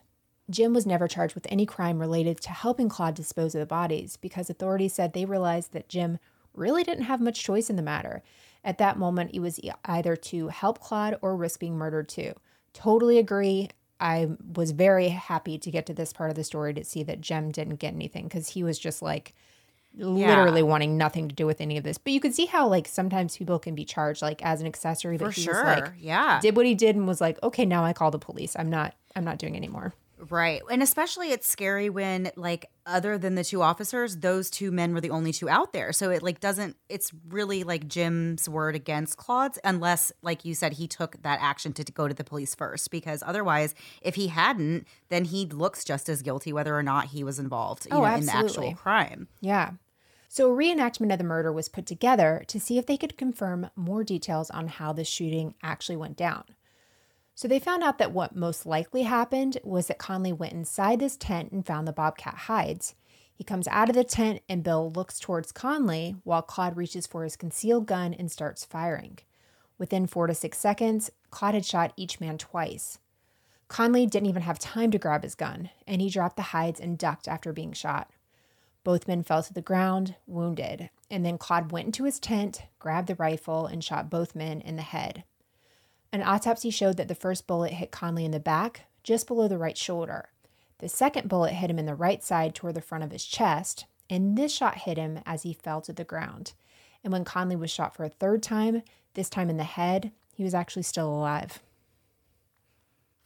Jim 0.49 0.73
was 0.73 0.85
never 0.85 1.07
charged 1.07 1.35
with 1.35 1.47
any 1.49 1.65
crime 1.65 1.99
related 1.99 2.39
to 2.41 2.49
helping 2.49 2.89
Claude 2.89 3.15
dispose 3.15 3.53
of 3.53 3.59
the 3.59 3.65
bodies 3.65 4.17
because 4.17 4.49
authorities 4.49 4.93
said 4.93 5.13
they 5.13 5.25
realized 5.25 5.73
that 5.73 5.89
Jim 5.89 6.17
really 6.55 6.83
didn't 6.83 7.03
have 7.03 7.21
much 7.21 7.43
choice 7.43 7.69
in 7.69 7.75
the 7.75 7.81
matter. 7.81 8.23
At 8.63 8.77
that 8.79 8.97
moment, 8.97 9.31
it 9.33 9.39
was 9.39 9.59
either 9.85 10.15
to 10.15 10.47
help 10.47 10.79
Claude 10.79 11.17
or 11.21 11.35
risk 11.35 11.59
being 11.59 11.77
murdered 11.77 12.09
too. 12.09 12.33
Totally 12.73 13.17
agree. 13.17 13.69
I 13.99 14.29
was 14.55 14.71
very 14.71 15.09
happy 15.09 15.57
to 15.57 15.71
get 15.71 15.85
to 15.87 15.93
this 15.93 16.13
part 16.13 16.29
of 16.29 16.35
the 16.35 16.43
story 16.43 16.73
to 16.73 16.83
see 16.83 17.03
that 17.03 17.21
Jim 17.21 17.51
didn't 17.51 17.75
get 17.75 17.93
anything 17.93 18.25
because 18.25 18.49
he 18.49 18.63
was 18.63 18.79
just 18.79 19.01
like 19.01 19.33
literally 19.99 20.61
Yeah. 20.61 20.67
wanting 20.67 20.97
nothing 20.97 21.27
to 21.29 21.35
do 21.35 21.45
with 21.45 21.61
any 21.61 21.77
of 21.77 21.83
this. 21.83 21.97
But 21.97 22.13
you 22.13 22.19
could 22.19 22.33
see 22.33 22.45
how 22.47 22.67
like 22.67 22.87
sometimes 22.87 23.37
people 23.37 23.59
can 23.59 23.75
be 23.75 23.85
charged 23.85 24.21
like 24.21 24.43
as 24.43 24.61
an 24.61 24.67
accessory 24.67 25.17
that 25.17 25.25
For 25.25 25.31
he 25.31 25.41
sure. 25.41 25.53
was 25.63 25.63
like 25.81 25.91
yeah. 25.99 26.39
did 26.41 26.55
what 26.55 26.65
he 26.65 26.75
did 26.75 26.95
and 26.95 27.07
was 27.07 27.21
like, 27.21 27.41
okay, 27.43 27.65
now 27.65 27.83
I 27.85 27.93
call 27.93 28.11
the 28.11 28.19
police. 28.19 28.55
I'm 28.57 28.69
not 28.69 28.95
I'm 29.15 29.23
not 29.23 29.37
doing 29.37 29.55
anymore. 29.55 29.93
Right. 30.29 30.61
And 30.69 30.83
especially 30.83 31.31
it's 31.31 31.47
scary 31.47 31.89
when 31.89 32.29
like 32.35 32.69
other 32.85 33.17
than 33.17 33.35
the 33.35 33.43
two 33.43 33.61
officers, 33.61 34.17
those 34.17 34.49
two 34.49 34.69
men 34.69 34.93
were 34.93 34.99
the 34.99 35.11
only 35.11 35.31
two 35.31 35.47
out 35.47 35.71
there. 35.71 35.93
So 35.93 36.09
it 36.09 36.21
like 36.21 36.41
doesn't 36.41 36.75
it's 36.89 37.13
really 37.29 37.63
like 37.63 37.87
Jim's 37.87 38.49
word 38.49 38.75
against 38.75 39.15
Claude's 39.15 39.57
unless 39.63 40.11
like 40.21 40.43
you 40.43 40.55
said 40.55 40.73
he 40.73 40.87
took 40.89 41.21
that 41.21 41.39
action 41.41 41.71
to, 41.71 41.85
to 41.85 41.91
go 41.93 42.09
to 42.09 42.13
the 42.13 42.25
police 42.25 42.53
first 42.53 42.91
because 42.91 43.23
otherwise 43.25 43.73
if 44.01 44.15
he 44.15 44.27
hadn't 44.27 44.85
then 45.07 45.23
he 45.23 45.45
looks 45.45 45.85
just 45.85 46.09
as 46.09 46.21
guilty 46.21 46.51
whether 46.51 46.75
or 46.77 46.83
not 46.83 47.05
he 47.07 47.23
was 47.23 47.39
involved 47.39 47.85
you 47.89 47.95
Oh, 47.95 48.01
know, 48.01 48.13
in 48.15 48.25
the 48.25 48.35
actual 48.35 48.73
crime. 48.75 49.29
Yeah. 49.39 49.71
So 50.31 50.51
a 50.51 50.55
reenactment 50.55 51.11
of 51.11 51.17
the 51.17 51.23
murder 51.23 51.51
was 51.51 51.69
put 51.69 51.87
together 51.87 52.43
to 52.47 52.59
see 52.59 52.77
if 52.77 52.85
they 52.85 52.97
could 52.97 53.17
confirm 53.17 53.71
more 53.75 54.03
details 54.03 54.51
on 54.51 54.67
how 54.67 54.93
the 54.93 55.03
shooting 55.03 55.55
actually 55.63 55.97
went 55.97 56.17
down. 56.17 56.43
So 57.33 57.47
they 57.47 57.57
found 57.57 57.81
out 57.81 57.97
that 57.97 58.11
what 58.11 58.35
most 58.35 58.67
likely 58.67 59.03
happened 59.03 59.57
was 59.63 59.87
that 59.87 59.97
Conley 59.97 60.31
went 60.31 60.53
inside 60.53 60.99
this 60.99 61.17
tent 61.17 61.51
and 61.51 61.65
found 61.65 61.87
the 61.87 61.91
bobcat 61.91 62.35
hides. 62.35 62.93
He 63.33 63.43
comes 63.43 63.67
out 63.69 63.89
of 63.89 63.95
the 63.95 64.03
tent 64.03 64.41
and 64.47 64.63
Bill 64.63 64.91
looks 64.91 65.19
towards 65.19 65.51
Conley 65.51 66.15
while 66.23 66.43
Claude 66.43 66.77
reaches 66.77 67.07
for 67.07 67.23
his 67.23 67.35
concealed 67.35 67.87
gun 67.87 68.13
and 68.13 68.31
starts 68.31 68.63
firing. 68.63 69.17
Within 69.79 70.05
four 70.05 70.27
to 70.27 70.35
six 70.35 70.59
seconds, 70.59 71.09
Claude 71.31 71.55
had 71.55 71.65
shot 71.65 71.91
each 71.97 72.19
man 72.19 72.37
twice. 72.37 72.99
Conley 73.67 74.05
didn't 74.05 74.29
even 74.29 74.43
have 74.43 74.59
time 74.59 74.91
to 74.91 74.99
grab 74.99 75.23
his 75.23 75.33
gun, 75.33 75.71
and 75.87 76.01
he 76.01 76.09
dropped 76.09 76.35
the 76.35 76.41
hides 76.43 76.79
and 76.79 76.99
ducked 76.99 77.27
after 77.27 77.51
being 77.51 77.73
shot. 77.73 78.11
Both 78.83 79.07
men 79.07 79.23
fell 79.23 79.43
to 79.43 79.53
the 79.53 79.61
ground, 79.61 80.15
wounded, 80.25 80.89
and 81.11 81.25
then 81.25 81.37
Claude 81.37 81.71
went 81.71 81.87
into 81.87 82.05
his 82.05 82.19
tent, 82.19 82.63
grabbed 82.79 83.07
the 83.07 83.15
rifle, 83.15 83.65
and 83.65 83.83
shot 83.83 84.09
both 84.09 84.35
men 84.35 84.61
in 84.61 84.75
the 84.75 84.81
head. 84.81 85.23
An 86.11 86.23
autopsy 86.23 86.69
showed 86.69 86.97
that 86.97 87.07
the 87.07 87.15
first 87.15 87.45
bullet 87.45 87.73
hit 87.73 87.91
Conley 87.91 88.25
in 88.25 88.31
the 88.31 88.39
back, 88.39 88.85
just 89.03 89.27
below 89.27 89.47
the 89.47 89.57
right 89.57 89.77
shoulder. 89.77 90.29
The 90.79 90.89
second 90.89 91.27
bullet 91.27 91.53
hit 91.53 91.69
him 91.69 91.77
in 91.77 91.85
the 91.85 91.95
right 91.95 92.23
side 92.23 92.55
toward 92.55 92.75
the 92.75 92.81
front 92.81 93.03
of 93.03 93.11
his 93.11 93.25
chest, 93.25 93.85
and 94.09 94.37
this 94.37 94.53
shot 94.53 94.79
hit 94.79 94.97
him 94.97 95.19
as 95.25 95.43
he 95.43 95.53
fell 95.53 95.81
to 95.81 95.93
the 95.93 96.03
ground. 96.03 96.53
And 97.03 97.13
when 97.13 97.25
Conley 97.25 97.55
was 97.55 97.69
shot 97.69 97.95
for 97.95 98.05
a 98.05 98.09
third 98.09 98.41
time, 98.41 98.81
this 99.13 99.29
time 99.29 99.49
in 99.49 99.57
the 99.57 99.63
head, 99.63 100.11
he 100.33 100.43
was 100.43 100.53
actually 100.53 100.83
still 100.83 101.09
alive. 101.09 101.59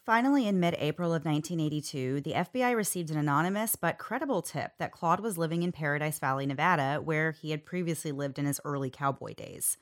Finally, 0.06 0.46
in 0.46 0.60
mid 0.60 0.76
April 0.80 1.14
of 1.14 1.24
1982, 1.24 2.20
the 2.22 2.34
FBI 2.34 2.76
received 2.76 3.10
an 3.10 3.18
anonymous 3.18 3.78
but 3.78 3.98
credible 3.98 4.42
tip 4.42 4.74
that 4.78 4.92
Claude 4.92 5.22
was 5.22 5.38
living 5.38 5.64
in 5.64 5.72
Paradise 5.72 6.20
Valley, 6.20 6.46
Nevada, 6.46 7.00
where 7.02 7.32
he 7.32 7.52
had 7.52 7.66
previously 7.66 8.12
lived 8.12 8.38
in 8.38 8.46
his 8.46 8.60
early 8.66 8.90
cowboy 8.90 9.34
days. 9.34 9.78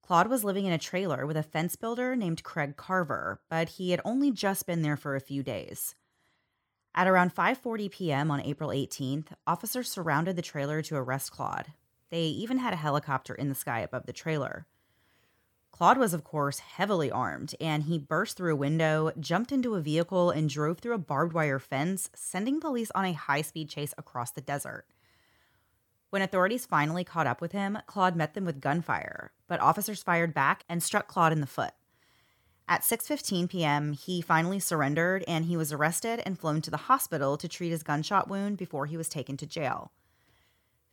Claude 0.00 0.28
was 0.28 0.42
living 0.42 0.64
in 0.64 0.72
a 0.72 0.78
trailer 0.78 1.26
with 1.26 1.36
a 1.36 1.42
fence 1.42 1.76
builder 1.76 2.16
named 2.16 2.44
Craig 2.44 2.78
Carver, 2.78 3.42
but 3.50 3.70
he 3.70 3.90
had 3.90 4.00
only 4.06 4.30
just 4.30 4.66
been 4.66 4.80
there 4.80 4.96
for 4.96 5.16
a 5.16 5.20
few 5.20 5.42
days. 5.42 5.94
At 6.94 7.06
around 7.06 7.34
5:40 7.34 7.90
p.m. 7.90 8.30
on 8.30 8.40
April 8.40 8.70
18th, 8.70 9.32
officers 9.46 9.90
surrounded 9.90 10.36
the 10.36 10.42
trailer 10.42 10.80
to 10.80 10.96
arrest 10.96 11.30
Claude. 11.30 11.74
They 12.08 12.22
even 12.22 12.56
had 12.56 12.72
a 12.72 12.76
helicopter 12.76 13.34
in 13.34 13.50
the 13.50 13.54
sky 13.54 13.80
above 13.80 14.06
the 14.06 14.14
trailer. 14.14 14.66
Claude 15.76 15.98
was, 15.98 16.14
of 16.14 16.24
course, 16.24 16.60
heavily 16.60 17.10
armed, 17.10 17.54
and 17.60 17.82
he 17.82 17.98
burst 17.98 18.38
through 18.38 18.54
a 18.54 18.56
window, 18.56 19.12
jumped 19.20 19.52
into 19.52 19.74
a 19.74 19.80
vehicle, 19.82 20.30
and 20.30 20.48
drove 20.48 20.78
through 20.78 20.94
a 20.94 20.98
barbed 20.98 21.34
wire 21.34 21.58
fence, 21.58 22.08
sending 22.14 22.60
police 22.60 22.90
on 22.94 23.04
a 23.04 23.12
high 23.12 23.42
speed 23.42 23.68
chase 23.68 23.92
across 23.98 24.30
the 24.30 24.40
desert. 24.40 24.86
When 26.08 26.22
authorities 26.22 26.64
finally 26.64 27.04
caught 27.04 27.26
up 27.26 27.42
with 27.42 27.52
him, 27.52 27.76
Claude 27.86 28.16
met 28.16 28.32
them 28.32 28.46
with 28.46 28.62
gunfire, 28.62 29.32
but 29.48 29.60
officers 29.60 30.02
fired 30.02 30.32
back 30.32 30.64
and 30.66 30.82
struck 30.82 31.08
Claude 31.08 31.32
in 31.32 31.42
the 31.42 31.46
foot. 31.46 31.74
At 32.66 32.80
6:15 32.80 33.46
p.m., 33.50 33.92
he 33.92 34.22
finally 34.22 34.58
surrendered 34.58 35.24
and 35.28 35.44
he 35.44 35.58
was 35.58 35.74
arrested 35.74 36.22
and 36.24 36.38
flown 36.38 36.62
to 36.62 36.70
the 36.70 36.88
hospital 36.88 37.36
to 37.36 37.48
treat 37.48 37.68
his 37.68 37.82
gunshot 37.82 38.28
wound 38.28 38.56
before 38.56 38.86
he 38.86 38.96
was 38.96 39.10
taken 39.10 39.36
to 39.36 39.46
jail. 39.46 39.92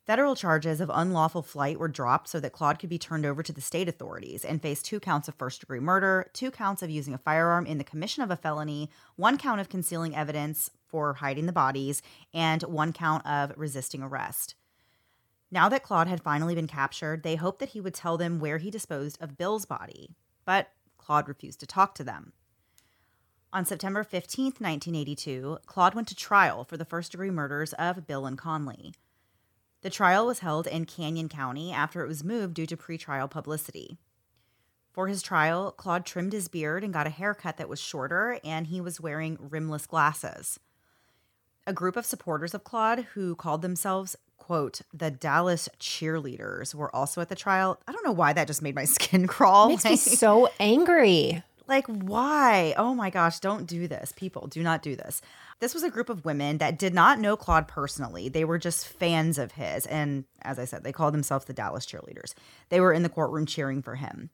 Federal 0.06 0.36
charges 0.36 0.82
of 0.82 0.92
unlawful 0.94 1.42
flight 1.42 1.80
were 1.80 1.88
dropped 1.88 2.28
so 2.28 2.38
that 2.42 2.52
Claude 2.52 2.78
could 2.78 2.90
be 2.90 3.00
turned 3.00 3.26
over 3.26 3.42
to 3.42 3.54
the 3.54 3.62
state 3.62 3.88
authorities 3.88 4.44
and 4.44 4.62
face 4.62 4.82
two 4.82 5.00
counts 5.00 5.30
of 5.30 5.36
first 5.36 5.62
degree 5.62 5.80
murder, 5.80 6.30
two 6.34 6.52
counts 6.52 6.84
of 6.84 6.90
using 6.90 7.14
a 7.14 7.18
firearm 7.18 7.66
in 7.66 7.78
the 7.78 7.86
commission 7.86 8.22
of 8.22 8.30
a 8.30 8.36
felony, 8.36 8.90
one 9.16 9.38
count 9.38 9.62
of 9.62 9.70
concealing 9.70 10.14
evidence 10.14 10.70
for 10.90 11.14
hiding 11.14 11.46
the 11.46 11.54
bodies, 11.54 12.02
and 12.34 12.64
one 12.64 12.92
count 12.92 13.26
of 13.26 13.54
resisting 13.56 14.04
arrest. 14.04 14.56
Now 15.50 15.70
that 15.70 15.84
Claude 15.84 16.08
had 16.08 16.22
finally 16.22 16.54
been 16.54 16.68
captured, 16.68 17.24
they 17.24 17.38
hoped 17.38 17.60
that 17.60 17.70
he 17.70 17.80
would 17.80 17.94
tell 17.94 18.18
them 18.18 18.42
where 18.42 18.58
he 18.58 18.70
disposed 18.70 19.18
of 19.22 19.38
Bill's 19.38 19.66
body, 19.66 20.18
but 20.44 20.72
Claude 20.98 21.30
refused 21.30 21.62
to 21.62 21.66
talk 21.66 21.96
to 21.96 22.04
them. 22.04 22.34
On 23.54 23.64
September 23.64 24.04
15th, 24.04 24.60
1982, 24.60 25.60
Claude 25.66 25.94
went 25.94 26.10
to 26.10 26.16
trial 26.16 26.66
for 26.66 26.76
the 26.76 26.84
first 26.84 27.12
degree 27.12 27.30
murders 27.30 27.72
of 27.74 28.06
Bill 28.06 28.26
and 28.26 28.38
Conley. 28.38 28.94
The 29.84 29.90
trial 29.90 30.26
was 30.26 30.40
held 30.40 30.66
in 30.66 30.86
Canyon 30.86 31.28
County 31.28 31.74
after 31.74 32.04
it 32.04 32.08
was 32.08 32.24
moved 32.24 32.54
due 32.54 32.66
to 32.66 32.78
pretrial 32.78 33.30
publicity. 33.30 33.98
For 34.94 35.08
his 35.08 35.22
trial, 35.22 35.72
Claude 35.72 36.06
trimmed 36.06 36.32
his 36.32 36.48
beard 36.48 36.86
and 36.86 36.94
got 36.94 37.06
a 37.06 37.10
haircut 37.12 37.58
that 37.58 37.68
was 37.68 37.82
shorter, 37.82 38.40
and 38.46 38.68
he 38.68 38.80
was 38.80 39.02
wearing 39.02 39.38
rimless 39.40 39.86
glasses. 39.86 40.58
A 41.68 41.74
group 41.74 41.98
of 41.98 42.06
supporters 42.06 42.54
of 42.54 42.64
Claude 42.64 43.08
who 43.14 43.36
called 43.36 43.62
themselves, 43.62 44.16
quote, 44.38 44.82
the 44.94 45.12
Dallas 45.12 45.68
cheerleaders 45.80 46.74
were 46.74 46.94
also 46.96 47.20
at 47.20 47.28
the 47.28 47.36
trial. 47.36 47.78
I 47.86 47.92
don't 47.92 48.06
know 48.06 48.12
why 48.12 48.32
that 48.34 48.48
just 48.48 48.62
made 48.62 48.76
my 48.76 48.86
skin 48.86 49.28
crawl. 49.28 49.70
Makes 49.70 49.86
me 49.86 49.96
so 49.98 50.50
angry. 50.60 51.44
Like, 51.68 51.88
why? 51.88 52.74
Oh 52.78 52.94
my 52.94 53.10
gosh, 53.10 53.40
don't 53.40 53.66
do 53.68 53.88
this. 53.88 54.12
People, 54.16 54.48
do 54.48 54.62
not 54.64 54.82
do 54.82 54.96
this. 54.96 55.22
This 55.60 55.74
was 55.74 55.84
a 55.84 55.90
group 55.90 56.10
of 56.10 56.26
women 56.26 56.58
that 56.58 56.78
did 56.78 56.94
not 56.94 57.20
know 57.20 57.38
Claude 57.38 57.68
personally. 57.68 58.30
They 58.30 58.46
were 58.46 58.58
just 58.58 58.88
fans 58.88 59.38
of 59.38 59.54
his. 59.54 59.86
And 59.86 60.26
as 60.42 60.60
I 60.60 60.66
said, 60.66 60.84
they 60.84 60.92
called 60.92 61.14
themselves 61.14 61.46
the 61.46 61.54
Dallas 61.54 61.86
cheerleaders. 61.86 62.34
They 62.70 62.80
were 62.80 62.94
in 62.94 63.04
the 63.04 63.10
courtroom 63.10 63.46
cheering 63.46 63.82
for 63.82 63.96
him. 63.96 64.30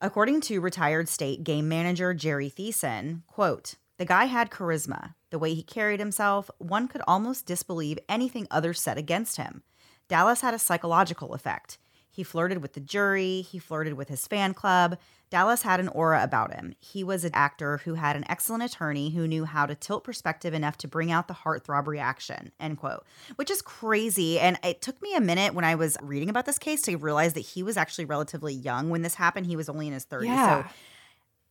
According 0.00 0.42
to 0.42 0.60
retired 0.60 1.08
state 1.08 1.42
game 1.42 1.68
manager 1.68 2.12
Jerry 2.12 2.50
Thiessen, 2.50 3.22
quote, 3.26 3.76
the 3.98 4.04
guy 4.04 4.26
had 4.26 4.50
charisma. 4.50 5.14
The 5.30 5.38
way 5.38 5.54
he 5.54 5.62
carried 5.62 6.00
himself, 6.00 6.50
one 6.58 6.86
could 6.86 7.00
almost 7.08 7.46
disbelieve 7.46 7.98
anything 8.08 8.46
others 8.50 8.80
said 8.80 8.98
against 8.98 9.38
him. 9.38 9.62
Dallas 10.08 10.42
had 10.42 10.52
a 10.52 10.58
psychological 10.58 11.32
effect. 11.32 11.78
He 12.16 12.22
flirted 12.22 12.62
with 12.62 12.72
the 12.72 12.80
jury, 12.80 13.42
he 13.42 13.58
flirted 13.58 13.92
with 13.92 14.08
his 14.08 14.26
fan 14.26 14.54
club. 14.54 14.96
Dallas 15.28 15.60
had 15.60 15.80
an 15.80 15.88
aura 15.88 16.22
about 16.22 16.54
him. 16.54 16.74
He 16.80 17.04
was 17.04 17.24
an 17.24 17.32
actor 17.34 17.76
who 17.84 17.92
had 17.92 18.16
an 18.16 18.24
excellent 18.26 18.62
attorney 18.62 19.10
who 19.10 19.28
knew 19.28 19.44
how 19.44 19.66
to 19.66 19.74
tilt 19.74 20.02
perspective 20.02 20.54
enough 20.54 20.78
to 20.78 20.88
bring 20.88 21.12
out 21.12 21.28
the 21.28 21.34
heartthrob 21.34 21.86
reaction, 21.86 22.52
end 22.58 22.78
quote. 22.78 23.04
Which 23.34 23.50
is 23.50 23.60
crazy. 23.60 24.38
And 24.38 24.58
it 24.64 24.80
took 24.80 25.02
me 25.02 25.14
a 25.14 25.20
minute 25.20 25.52
when 25.52 25.66
I 25.66 25.74
was 25.74 25.98
reading 26.00 26.30
about 26.30 26.46
this 26.46 26.58
case 26.58 26.80
to 26.82 26.96
realize 26.96 27.34
that 27.34 27.40
he 27.40 27.62
was 27.62 27.76
actually 27.76 28.06
relatively 28.06 28.54
young 28.54 28.88
when 28.88 29.02
this 29.02 29.16
happened. 29.16 29.44
He 29.44 29.56
was 29.56 29.68
only 29.68 29.86
in 29.86 29.92
his 29.92 30.06
30s. 30.06 30.24
Yeah. 30.24 30.62
So 30.62 30.70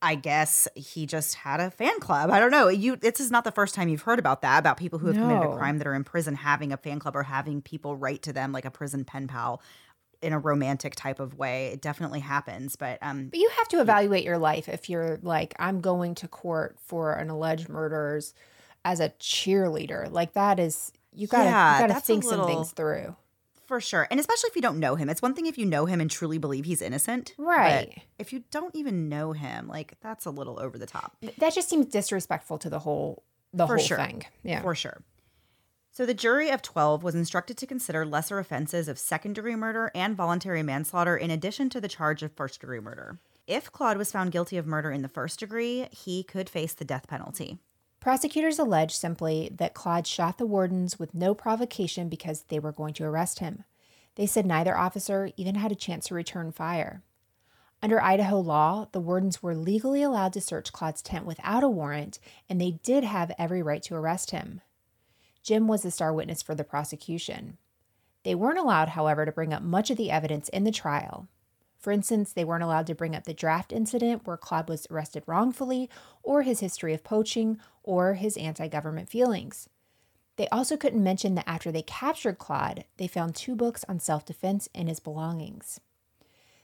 I 0.01 0.15
guess 0.15 0.67
he 0.75 1.06
just 1.06 1.36
had 1.36 1.60
a 1.60 1.71
fan 1.71 1.99
club. 1.99 2.30
I 2.30 2.39
don't 2.39 2.51
know. 2.51 2.69
You 2.69 2.95
this 2.95 3.19
is 3.19 3.32
not 3.32 3.43
the 3.43 3.51
first 3.51 3.75
time 3.75 3.89
you've 3.89 4.04
heard 4.04 4.19
about 4.19 4.41
that, 4.41 4.60
about 4.60 4.78
people 4.78 4.99
who 4.99 5.08
have 5.08 5.15
committed 5.15 5.43
a 5.43 5.56
crime 5.56 5.80
that 5.80 5.88
are 5.88 5.95
in 5.95 6.04
prison 6.04 6.36
having 6.36 6.71
a 6.71 6.78
fan 6.78 6.99
club 6.99 7.15
or 7.15 7.23
having 7.23 7.62
people 7.62 7.96
write 7.96 8.21
to 8.23 8.33
them 8.33 8.52
like 8.52 8.65
a 8.65 8.71
prison 8.71 9.04
pen 9.04 9.27
pal 9.27 9.62
in 10.22 10.34
a 10.34 10.40
romantic 10.40 10.96
type 10.96 11.20
of 11.20 11.38
way. 11.38 11.68
It 11.68 11.82
definitely 11.82 12.20
happens. 12.22 12.76
But 12.76 13.00
um 13.02 13.28
But 13.30 13.40
you 13.40 13.50
have 13.58 13.68
to 13.70 13.82
evaluate 13.82 14.24
your 14.24 14.38
life 14.38 14.68
if 14.70 14.90
you're 14.90 15.20
like, 15.22 15.54
I'm 15.60 15.82
going 15.82 16.16
to 16.16 16.28
court 16.28 16.78
for 16.80 17.13
an 17.13 17.30
alleged 17.30 17.70
murders 17.70 18.34
as 18.84 19.00
a 19.00 19.10
cheerleader. 19.20 20.12
Like 20.12 20.34
that 20.34 20.60
is 20.60 20.92
you 21.13 21.28
gotta 21.28 21.46
Yeah, 21.50 21.74
you 21.76 21.82
gotta 21.84 21.94
that's 21.94 22.04
a 22.10 22.13
think 22.13 22.24
some 22.24 22.46
things 22.46 22.72
through. 22.72 23.16
For 23.66 23.82
sure. 23.82 24.08
And 24.12 24.20
especially 24.20 24.50
if 24.50 24.56
you 24.56 24.62
don't 24.62 24.80
know 24.80 24.94
him. 24.96 25.10
It's 25.10 25.24
one 25.24 25.34
thing 25.34 25.48
if 25.48 25.58
you 25.58 25.66
know 25.66 25.86
him 25.88 26.00
and 26.00 26.12
truly 26.12 26.38
believe 26.38 26.66
he's 26.66 26.84
innocent. 26.84 27.34
but 27.38 27.46
Right. 27.46 28.02
if 28.20 28.32
you 28.32 28.44
don't 28.52 28.76
even 28.76 29.10
know 29.10 29.32
him, 29.32 29.68
like 29.68 29.94
that's 30.02 30.26
a 30.26 30.30
little 30.30 30.60
over 30.60 30.78
the 30.78 30.86
top. 30.86 31.18
That 31.40 31.54
just 31.54 31.68
seems 31.70 31.88
disrespectful 31.88 32.60
to 32.60 32.70
the 32.70 32.80
whole 32.80 33.24
the 33.54 33.66
For 33.66 33.78
whole 33.78 33.86
sure. 33.86 33.98
thing. 33.98 34.24
Yeah. 34.44 34.62
For 34.62 34.76
sure. 34.76 35.02
So 35.96 36.06
the 36.06 36.13
jury 36.13 36.50
of 36.50 36.62
12 36.62 37.04
was 37.04 37.15
instructed 37.15 37.56
to 37.58 37.65
consider 37.65 38.06
lesser 38.06 38.37
offenses 38.37 38.89
of 38.89 39.00
second 39.00 39.35
degree 39.35 39.56
murder 39.56 39.91
and 39.96 40.13
voluntary 40.13 40.62
manslaughter 40.62 41.15
in 41.15 41.31
addition 41.31 41.69
to 41.69 41.79
the 41.79 41.87
charge 41.87 42.21
of 42.21 42.33
first 42.33 42.60
degree 42.60 42.81
murder. 42.81 43.17
If 43.48 43.71
Claude 43.71 43.96
was 43.96 44.12
found 44.12 44.33
guilty 44.33 44.58
of 44.58 44.67
murder 44.67 44.91
in 44.91 45.04
the 45.04 45.08
first 45.08 45.39
degree, 45.39 45.87
he 45.91 46.21
could 46.21 46.50
face 46.50 46.73
the 46.73 46.83
death 46.83 47.08
penalty. 47.08 47.60
Prosecutors 48.02 48.60
allege 48.60 48.93
simply 48.93 49.50
that 49.56 49.73
Claude 49.73 50.06
shot 50.06 50.37
the 50.37 50.46
wardens 50.46 51.00
with 51.00 51.13
no 51.13 51.33
provocation 51.33 52.10
because 52.10 52.41
they 52.50 52.60
were 52.60 52.73
going 52.73 52.93
to 52.96 53.06
arrest 53.06 53.39
him. 53.39 53.63
They 54.15 54.25
said 54.25 54.46
neither 54.46 54.77
officer 54.77 55.31
even 55.37 55.56
had 55.56 55.71
a 55.71 55.75
chance 55.75 56.08
to 56.08 56.13
return 56.13 56.52
fire. 56.52 57.04
Under 57.81 58.02
Idaho 58.02 58.41
law, 58.41 58.89
the 58.91 59.00
wardens 59.00 59.41
were 59.41 59.56
legally 59.56 60.04
allowed 60.04 60.33
to 60.33 60.41
search 60.41 60.73
Claude's 60.73 61.02
tent 61.02 61.25
without 61.25 61.63
a 61.63 61.69
warrant, 61.69 62.19
and 62.50 62.60
they 62.60 62.71
did 62.83 63.06
have 63.06 63.31
every 63.39 63.63
right 63.63 63.81
to 63.83 63.96
arrest 63.96 64.31
him. 64.31 64.60
Jim 65.46 65.67
was 65.67 65.83
the 65.83 65.91
star 65.91 66.12
witness 66.12 66.41
for 66.41 66.56
the 66.56 66.63
prosecution. 66.63 67.60
They 68.23 68.33
weren't 68.33 68.58
allowed, 68.58 68.89
however, 68.89 69.25
to 69.25 69.31
bring 69.31 69.54
up 69.54 69.62
much 69.62 69.91
of 69.91 69.98
the 69.98 70.10
evidence 70.10 70.50
in 70.50 70.63
the 70.63 70.71
trial. 70.71 71.27
For 71.77 71.91
instance, 71.91 72.33
they 72.33 72.43
weren't 72.43 72.63
allowed 72.63 72.87
to 72.87 72.96
bring 72.96 73.15
up 73.15 73.25
the 73.25 73.33
draft 73.35 73.71
incident 73.71 74.25
where 74.25 74.37
Claude 74.37 74.67
was 74.67 74.87
arrested 74.89 75.21
wrongfully, 75.27 75.87
or 76.23 76.41
his 76.41 76.62
history 76.62 76.96
of 76.96 77.04
poaching, 77.04 77.60
or 77.83 78.15
his 78.15 78.37
anti 78.37 78.67
government 78.67 79.08
feelings. 79.08 79.69
They 80.37 80.48
also 80.48 80.77
couldn't 80.77 81.04
mention 81.04 81.35
that 81.35 81.48
after 81.48 81.71
they 81.71 81.83
captured 81.83 82.39
Claude, 82.39 82.85
they 82.98 83.06
found 83.06 83.35
two 83.35 83.56
books 83.56 83.85
on 83.87 84.00
self 84.00 84.25
defense 84.25 84.67
in 84.73 84.87
his 84.87 85.00
belongings. 85.00 85.79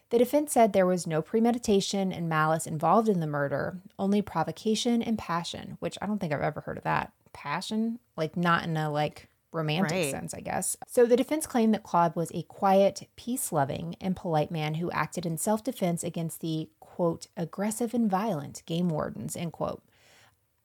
The 0.10 0.18
defense 0.18 0.54
said 0.54 0.74
there 0.74 0.88
was 0.88 1.06
no 1.06 1.22
premeditation 1.22 2.12
and 2.12 2.28
malice 2.28 2.66
involved 2.66 3.08
in 3.08 3.20
the 3.20 3.28
murder, 3.28 3.78
only 4.00 4.24
provocation 4.24 5.04
and 5.04 5.20
passion, 5.20 5.78
which 5.80 6.00
I 6.02 6.08
don't 6.08 6.18
think 6.18 6.34
I've 6.34 6.42
ever 6.42 6.62
heard 6.62 6.80
of 6.80 6.84
that. 6.84 7.14
Passion? 7.34 8.00
Like 8.16 8.38
not 8.38 8.64
in 8.64 8.78
a 8.78 8.90
like 8.90 9.30
romantic 9.52 9.92
Right. 9.92 10.12
sense, 10.12 10.34
I 10.34 10.40
guess. 10.40 10.78
So 10.88 11.06
the 11.06 11.18
defense 11.18 11.46
claimed 11.46 11.74
that 11.74 11.84
Claude 11.84 12.16
was 12.16 12.32
a 12.34 12.44
quiet, 12.44 13.08
peace-loving, 13.16 13.96
and 14.00 14.16
polite 14.16 14.52
man 14.52 14.76
who 14.76 14.90
acted 14.92 15.26
in 15.26 15.38
self-defense 15.38 16.04
against 16.04 16.40
the 16.42 16.70
quote 16.80 17.28
aggressive 17.36 17.94
and 17.94 18.10
violent 18.10 18.64
game 18.66 18.90
wardens, 18.90 19.36
end 19.36 19.52
quote. 19.52 19.84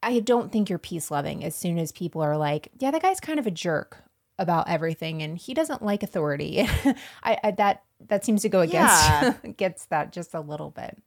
I 0.02 0.20
don't 0.20 0.52
think 0.52 0.68
you're 0.68 0.78
peace 0.78 1.10
loving 1.10 1.42
as 1.42 1.56
soon 1.56 1.78
as 1.78 1.90
people 1.90 2.22
are 2.22 2.36
like, 2.36 2.70
yeah, 2.78 2.90
that 2.92 3.02
guy's 3.02 3.18
kind 3.18 3.38
of 3.40 3.46
a 3.46 3.50
jerk 3.50 4.04
about 4.38 4.68
everything 4.68 5.22
and 5.22 5.38
he 5.38 5.54
doesn't 5.54 5.82
like 5.82 6.02
authority. 6.02 6.60
I, 7.22 7.38
I 7.42 7.50
that 7.52 7.82
that 8.08 8.24
seems 8.24 8.42
to 8.42 8.48
go 8.48 8.60
against 8.60 9.02
gets 9.56 9.86
that 9.86 10.12
just 10.12 10.34
a 10.34 10.40
little 10.40 10.70
bit. 10.70 10.98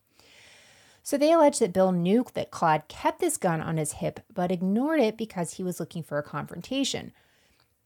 So 1.09 1.17
they 1.17 1.31
allege 1.31 1.57
that 1.57 1.73
Bill 1.73 1.91
knew 1.91 2.23
that 2.35 2.51
Claude 2.51 2.87
kept 2.87 3.19
this 3.19 3.35
gun 3.35 3.61
on 3.61 3.77
his 3.77 3.93
hip 3.93 4.19
but 4.31 4.51
ignored 4.51 4.99
it 4.99 5.17
because 5.17 5.53
he 5.53 5.63
was 5.63 5.79
looking 5.79 6.03
for 6.03 6.19
a 6.19 6.23
confrontation. 6.23 7.13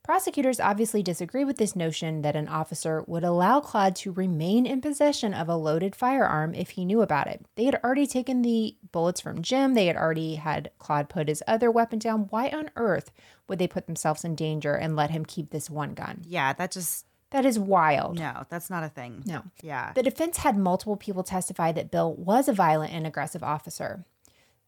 Prosecutors 0.04 0.60
obviously 0.60 1.02
disagree 1.02 1.46
with 1.46 1.56
this 1.56 1.74
notion 1.74 2.22
that 2.24 2.36
an 2.36 2.50
officer 2.50 3.02
would 3.08 3.24
allow 3.24 3.62
Claude 3.62 3.96
to 3.96 4.12
remain 4.12 4.66
in 4.66 4.82
possession 4.82 5.34
of 5.34 5.48
a 5.48 5.56
loaded 5.56 5.96
firearm 5.96 6.54
if 6.54 6.72
he 6.72 6.84
knew 6.84 7.02
about 7.02 7.28
it. 7.28 7.46
They 7.56 7.64
had 7.64 7.80
already 7.82 8.08
taken 8.08 8.42
the 8.42 8.76
bullets 8.92 9.22
from 9.22 9.42
Jim, 9.42 9.74
they 9.74 9.86
had 9.86 9.96
already 9.96 10.36
had 10.36 10.72
Claude 10.78 11.08
put 11.08 11.30
his 11.30 11.42
other 11.48 11.72
weapon 11.72 12.00
down. 12.00 12.28
Why 12.30 12.50
on 12.50 12.72
earth 12.76 13.14
would 13.48 13.58
they 13.58 13.70
put 13.70 13.86
themselves 13.86 14.26
in 14.26 14.36
danger 14.36 14.76
and 14.76 14.98
let 14.98 15.12
him 15.12 15.24
keep 15.24 15.52
this 15.52 15.70
one 15.70 15.94
gun? 15.94 16.24
Yeah, 16.28 16.52
that 16.52 16.74
just 16.74 17.06
That 17.34 17.46
is 17.46 17.60
wild. 17.60 18.18
no, 18.18 18.46
that's 18.48 18.70
not 18.70 18.84
a 18.84 18.90
thing. 18.90 19.24
No. 19.26 19.44
Yeah. 19.62 19.92
The 19.94 20.04
defense 20.04 20.38
had 20.38 20.56
multiple 20.56 20.96
people 20.96 21.24
testify 21.24 21.72
that 21.74 21.92
Bill 21.92 22.14
was 22.14 22.48
a 22.48 22.54
violent 22.54 22.94
and 22.94 23.06
aggressive 23.06 23.44
officer. 23.44 24.06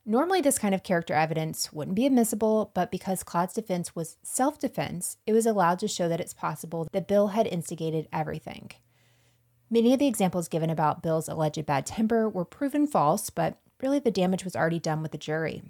Normally, 0.05 0.41
this 0.41 0.59
kind 0.59 0.75
of 0.75 0.83
character 0.83 1.13
evidence 1.13 1.71
wouldn't 1.71 1.95
be 1.95 2.05
admissible, 2.05 2.71
but 2.73 2.91
because 2.91 3.23
Claude's 3.23 3.53
defense 3.53 3.95
was 3.95 4.17
self 4.23 4.59
defense, 4.59 5.17
it 5.25 5.33
was 5.33 5.45
allowed 5.45 5.79
to 5.79 5.87
show 5.87 6.09
that 6.09 6.19
it's 6.19 6.33
possible 6.33 6.87
that 6.91 7.07
Bill 7.07 7.29
had 7.29 7.47
instigated 7.47 8.07
everything. 8.11 8.71
Many 9.69 9.93
of 9.93 9.99
the 9.99 10.07
examples 10.07 10.47
given 10.47 10.69
about 10.69 11.01
Bill's 11.01 11.27
alleged 11.29 11.65
bad 11.65 11.85
temper 11.85 12.27
were 12.29 12.45
proven 12.45 12.85
false, 12.85 13.29
but 13.29 13.57
really 13.81 13.99
the 13.99 14.11
damage 14.11 14.43
was 14.43 14.55
already 14.55 14.79
done 14.79 15.01
with 15.01 15.11
the 15.11 15.17
jury. 15.17 15.63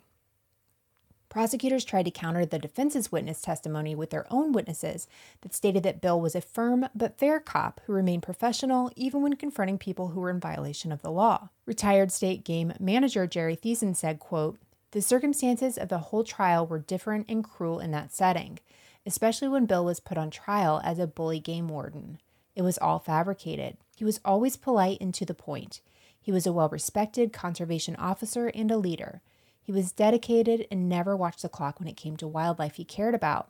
Prosecutors 1.35 1.83
tried 1.83 2.03
to 2.03 2.11
counter 2.11 2.45
the 2.45 2.57
defense's 2.57 3.11
witness 3.11 3.41
testimony 3.41 3.93
with 3.93 4.09
their 4.09 4.25
own 4.31 4.53
witnesses 4.53 5.05
that 5.41 5.53
stated 5.53 5.83
that 5.83 5.99
Bill 5.99 6.17
was 6.17 6.33
a 6.33 6.39
firm 6.39 6.87
but 6.95 7.17
fair 7.17 7.41
cop 7.41 7.81
who 7.83 7.91
remained 7.91 8.23
professional 8.23 8.89
even 8.95 9.21
when 9.21 9.35
confronting 9.35 9.77
people 9.77 10.07
who 10.07 10.21
were 10.21 10.29
in 10.29 10.39
violation 10.39 10.93
of 10.93 11.01
the 11.01 11.11
law. 11.11 11.49
Retired 11.65 12.13
state 12.13 12.45
game 12.45 12.71
manager 12.79 13.27
Jerry 13.27 13.57
Thiessen 13.57 13.97
said, 13.97 14.17
quote, 14.17 14.59
The 14.91 15.01
circumstances 15.01 15.77
of 15.77 15.89
the 15.89 15.97
whole 15.97 16.23
trial 16.23 16.65
were 16.65 16.79
different 16.79 17.25
and 17.27 17.43
cruel 17.43 17.81
in 17.81 17.91
that 17.91 18.13
setting, 18.13 18.59
especially 19.05 19.49
when 19.49 19.65
Bill 19.65 19.83
was 19.83 19.99
put 19.99 20.17
on 20.17 20.29
trial 20.29 20.79
as 20.85 20.99
a 20.99 21.05
bully 21.05 21.41
game 21.41 21.67
warden. 21.67 22.17
It 22.55 22.61
was 22.61 22.77
all 22.77 22.99
fabricated. 22.99 23.75
He 23.97 24.05
was 24.05 24.21
always 24.23 24.55
polite 24.55 25.01
and 25.01 25.13
to 25.15 25.25
the 25.25 25.33
point. 25.33 25.81
He 26.17 26.31
was 26.31 26.47
a 26.47 26.53
well 26.53 26.69
respected 26.69 27.33
conservation 27.33 27.97
officer 27.97 28.47
and 28.47 28.71
a 28.71 28.77
leader. 28.77 29.21
He 29.65 29.71
was 29.71 29.91
dedicated 29.91 30.67
and 30.69 30.87
never 30.87 31.17
watched 31.17 31.41
the 31.41 31.49
clock 31.49 31.79
when 31.79 31.87
it 31.87 31.97
came 31.97 32.17
to 32.17 32.27
wildlife 32.27 32.75
he 32.75 32.85
cared 32.85 33.15
about. 33.15 33.49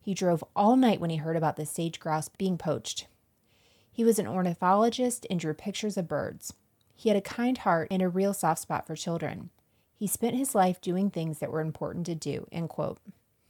He 0.00 0.14
drove 0.14 0.42
all 0.56 0.74
night 0.74 1.00
when 1.00 1.10
he 1.10 1.16
heard 1.16 1.36
about 1.36 1.56
the 1.56 1.66
sage 1.66 2.00
grouse 2.00 2.30
being 2.30 2.56
poached. 2.56 3.06
He 3.92 4.02
was 4.02 4.18
an 4.18 4.26
ornithologist 4.26 5.26
and 5.28 5.38
drew 5.38 5.52
pictures 5.52 5.98
of 5.98 6.08
birds. 6.08 6.54
He 6.96 7.10
had 7.10 7.18
a 7.18 7.20
kind 7.20 7.58
heart 7.58 7.88
and 7.90 8.00
a 8.00 8.08
real 8.08 8.32
soft 8.32 8.62
spot 8.62 8.86
for 8.86 8.96
children. 8.96 9.50
He 9.94 10.06
spent 10.06 10.34
his 10.34 10.54
life 10.54 10.80
doing 10.80 11.10
things 11.10 11.40
that 11.40 11.52
were 11.52 11.60
important 11.60 12.06
to 12.06 12.14
do. 12.14 12.46
End 12.50 12.70
quote. 12.70 12.98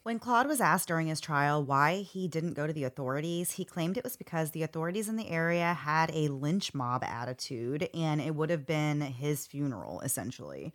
When 0.02 0.18
Claude 0.18 0.48
was 0.48 0.60
asked 0.60 0.88
during 0.88 1.06
his 1.06 1.20
trial 1.20 1.62
why 1.62 1.98
he 1.98 2.26
didn't 2.26 2.54
go 2.54 2.66
to 2.66 2.72
the 2.72 2.82
authorities, 2.82 3.52
he 3.52 3.64
claimed 3.64 3.96
it 3.96 4.02
was 4.02 4.16
because 4.16 4.50
the 4.50 4.64
authorities 4.64 5.08
in 5.08 5.14
the 5.14 5.28
area 5.28 5.74
had 5.74 6.10
a 6.12 6.26
lynch 6.26 6.74
mob 6.74 7.04
attitude 7.04 7.88
and 7.94 8.20
it 8.20 8.34
would 8.34 8.50
have 8.50 8.66
been 8.66 9.00
his 9.00 9.46
funeral, 9.46 10.00
essentially. 10.00 10.72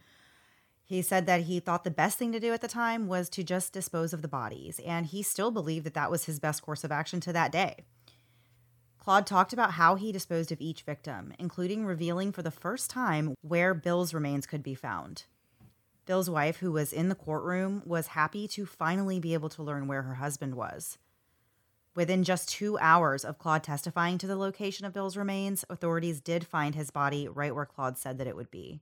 He 0.88 1.02
said 1.02 1.26
that 1.26 1.42
he 1.42 1.60
thought 1.60 1.84
the 1.84 1.92
best 1.92 2.18
thing 2.20 2.32
to 2.32 2.40
do 2.40 2.54
at 2.54 2.62
the 2.62 2.68
time 2.68 3.08
was 3.08 3.28
to 3.30 3.44
just 3.44 3.74
dispose 3.74 4.14
of 4.14 4.22
the 4.22 4.28
bodies, 4.28 4.80
and 4.86 5.08
he 5.08 5.24
still 5.24 5.50
believed 5.50 5.86
that 5.86 5.96
that 5.96 6.12
was 6.12 6.26
his 6.26 6.40
best 6.40 6.62
course 6.62 6.84
of 6.84 6.92
action 6.92 7.20
to 7.22 7.34
that 7.34 7.52
day. 7.52 7.86
Claude 9.00 9.26
talked 9.26 9.54
about 9.54 9.72
how 9.72 9.96
he 9.96 10.12
disposed 10.12 10.52
of 10.52 10.62
each 10.62 10.84
victim, 10.84 11.34
including 11.40 11.86
revealing 11.86 12.32
for 12.32 12.42
the 12.44 12.52
first 12.52 12.90
time 12.90 13.36
where 13.42 13.74
Bill's 13.74 14.14
remains 14.14 14.46
could 14.46 14.64
be 14.64 14.76
found. 14.76 15.26
Bill's 16.06 16.30
wife, 16.30 16.58
who 16.58 16.72
was 16.72 16.94
in 16.94 17.10
the 17.10 17.16
courtroom, 17.16 17.82
was 17.86 18.08
happy 18.08 18.48
to 18.50 18.66
finally 18.66 19.20
be 19.20 19.34
able 19.34 19.50
to 19.50 19.64
learn 19.64 19.88
where 19.88 20.04
her 20.04 20.16
husband 20.16 20.56
was. 20.56 21.00
Within 21.96 22.24
just 22.24 22.50
two 22.50 22.78
hours 22.80 23.26
of 23.26 23.40
Claude 23.40 23.64
testifying 23.64 24.18
to 24.18 24.28
the 24.28 24.36
location 24.36 24.86
of 24.86 24.94
Bill's 24.94 25.18
remains, 25.18 25.66
authorities 25.70 26.20
did 26.20 26.46
find 26.46 26.76
his 26.76 26.92
body 26.92 27.28
right 27.28 27.56
where 27.56 27.66
Claude 27.66 27.98
said 27.98 28.18
that 28.18 28.28
it 28.28 28.36
would 28.36 28.52
be. 28.52 28.82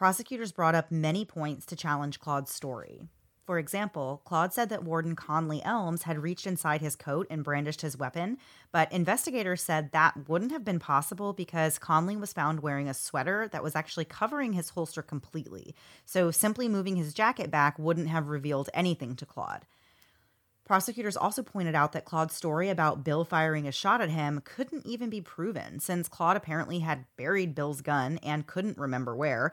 Prosecutors 0.00 0.50
brought 0.50 0.74
up 0.74 0.90
many 0.90 1.26
points 1.26 1.66
to 1.66 1.76
challenge 1.76 2.20
Claude's 2.20 2.50
story. 2.50 3.02
For 3.44 3.58
example, 3.58 4.22
Claude 4.24 4.50
said 4.50 4.70
that 4.70 4.82
Warden 4.82 5.14
Conley 5.14 5.62
Elms 5.62 6.04
had 6.04 6.22
reached 6.22 6.46
inside 6.46 6.80
his 6.80 6.96
coat 6.96 7.26
and 7.28 7.44
brandished 7.44 7.82
his 7.82 7.98
weapon, 7.98 8.38
but 8.72 8.90
investigators 8.92 9.62
said 9.62 9.92
that 9.92 10.26
wouldn't 10.26 10.52
have 10.52 10.64
been 10.64 10.78
possible 10.78 11.34
because 11.34 11.78
Conley 11.78 12.16
was 12.16 12.32
found 12.32 12.60
wearing 12.60 12.88
a 12.88 12.94
sweater 12.94 13.46
that 13.48 13.62
was 13.62 13.76
actually 13.76 14.06
covering 14.06 14.54
his 14.54 14.70
holster 14.70 15.02
completely. 15.02 15.74
So 16.06 16.30
simply 16.30 16.66
moving 16.66 16.96
his 16.96 17.12
jacket 17.12 17.50
back 17.50 17.78
wouldn't 17.78 18.08
have 18.08 18.28
revealed 18.28 18.70
anything 18.72 19.16
to 19.16 19.26
Claude. 19.26 19.66
Prosecutors 20.70 21.16
also 21.16 21.42
pointed 21.42 21.74
out 21.74 21.90
that 21.92 22.04
Claude's 22.04 22.36
story 22.36 22.68
about 22.68 23.02
Bill 23.02 23.24
firing 23.24 23.66
a 23.66 23.72
shot 23.72 24.00
at 24.00 24.08
him 24.08 24.40
couldn't 24.44 24.86
even 24.86 25.10
be 25.10 25.20
proven, 25.20 25.80
since 25.80 26.08
Claude 26.08 26.36
apparently 26.36 26.78
had 26.78 27.06
buried 27.16 27.56
Bill's 27.56 27.80
gun 27.80 28.18
and 28.22 28.46
couldn't 28.46 28.78
remember 28.78 29.16
where, 29.16 29.50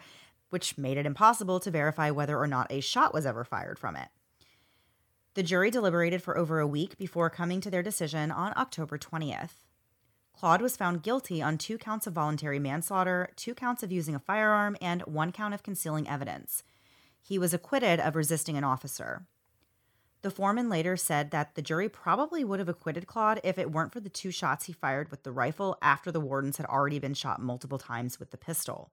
which 0.50 0.78
made 0.78 0.98
it 0.98 1.06
impossible 1.06 1.60
to 1.60 1.72
verify 1.72 2.12
whether 2.12 2.38
or 2.38 2.48
not 2.48 2.72
a 2.72 2.80
shot 2.80 3.14
was 3.14 3.26
ever 3.26 3.44
fired 3.44 3.78
from 3.78 3.96
it. 3.96 4.10
The 5.34 5.44
jury 5.44 5.70
deliberated 5.70 6.24
for 6.24 6.38
over 6.38 6.60
a 6.60 6.68
week 6.68 6.98
before 6.98 7.30
coming 7.30 7.62
to 7.62 7.70
their 7.70 7.84
decision 7.84 8.32
on 8.32 8.54
October 8.58 8.98
20th. 8.98 9.64
Claude 10.34 10.62
was 10.62 10.78
found 10.78 11.04
guilty 11.04 11.42
on 11.42 11.58
two 11.58 11.78
counts 11.78 12.08
of 12.08 12.14
voluntary 12.14 12.60
manslaughter, 12.60 13.30
two 13.36 13.56
counts 13.56 13.84
of 13.84 13.92
using 13.92 14.16
a 14.16 14.20
firearm, 14.20 14.78
and 14.82 15.02
one 15.04 15.32
count 15.32 15.54
of 15.54 15.64
concealing 15.64 16.08
evidence. 16.08 16.64
He 17.22 17.38
was 17.38 17.54
acquitted 17.54 18.00
of 18.00 18.16
resisting 18.16 18.56
an 18.58 18.64
officer. 18.64 19.26
The 20.22 20.32
foreman 20.32 20.70
later 20.70 20.98
said 20.98 21.32
that 21.32 21.56
the 21.56 21.62
jury 21.62 21.90
probably 21.90 22.44
would 22.44 22.60
have 22.60 22.70
acquitted 22.70 23.08
Claude 23.08 23.40
if 23.44 23.58
it 23.58 23.72
weren't 23.72 23.94
for 23.94 24.00
the 24.00 24.10
two 24.10 24.32
shots 24.32 24.66
he 24.66 24.74
fired 24.74 25.12
with 25.12 25.24
the 25.24 25.32
rifle 25.32 25.78
after 25.82 26.12
the 26.12 26.20
wardens 26.20 26.58
had 26.58 26.66
already 26.66 27.00
been 27.00 27.14
shot 27.14 27.42
multiple 27.42 27.78
times 27.78 28.20
with 28.20 28.32
the 28.32 28.38
pistol. 28.38 28.92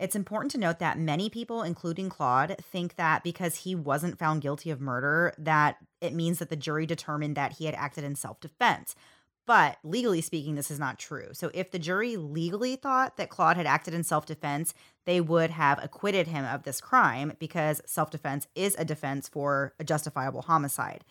It's 0.00 0.16
important 0.16 0.50
to 0.52 0.58
note 0.58 0.78
that 0.78 0.98
many 0.98 1.28
people, 1.28 1.62
including 1.62 2.08
Claude, 2.08 2.56
think 2.58 2.96
that 2.96 3.22
because 3.22 3.56
he 3.56 3.74
wasn't 3.74 4.18
found 4.18 4.40
guilty 4.40 4.70
of 4.70 4.80
murder, 4.80 5.34
that 5.36 5.76
it 6.00 6.14
means 6.14 6.38
that 6.38 6.48
the 6.48 6.56
jury 6.56 6.86
determined 6.86 7.36
that 7.36 7.58
he 7.58 7.66
had 7.66 7.74
acted 7.74 8.02
in 8.02 8.16
self 8.16 8.40
defense. 8.40 8.96
But 9.44 9.76
legally 9.84 10.22
speaking, 10.22 10.54
this 10.54 10.70
is 10.70 10.78
not 10.78 10.98
true. 10.98 11.28
So 11.32 11.50
if 11.52 11.70
the 11.70 11.78
jury 11.78 12.16
legally 12.16 12.76
thought 12.76 13.18
that 13.18 13.30
Claude 13.30 13.58
had 13.58 13.66
acted 13.66 13.92
in 13.92 14.02
self 14.02 14.24
defense, 14.24 14.72
they 15.04 15.20
would 15.20 15.50
have 15.50 15.82
acquitted 15.84 16.28
him 16.28 16.46
of 16.46 16.62
this 16.62 16.80
crime 16.80 17.34
because 17.38 17.82
self 17.84 18.10
defense 18.10 18.46
is 18.54 18.74
a 18.78 18.86
defense 18.86 19.28
for 19.28 19.74
a 19.78 19.84
justifiable 19.84 20.42
homicide. 20.42 21.04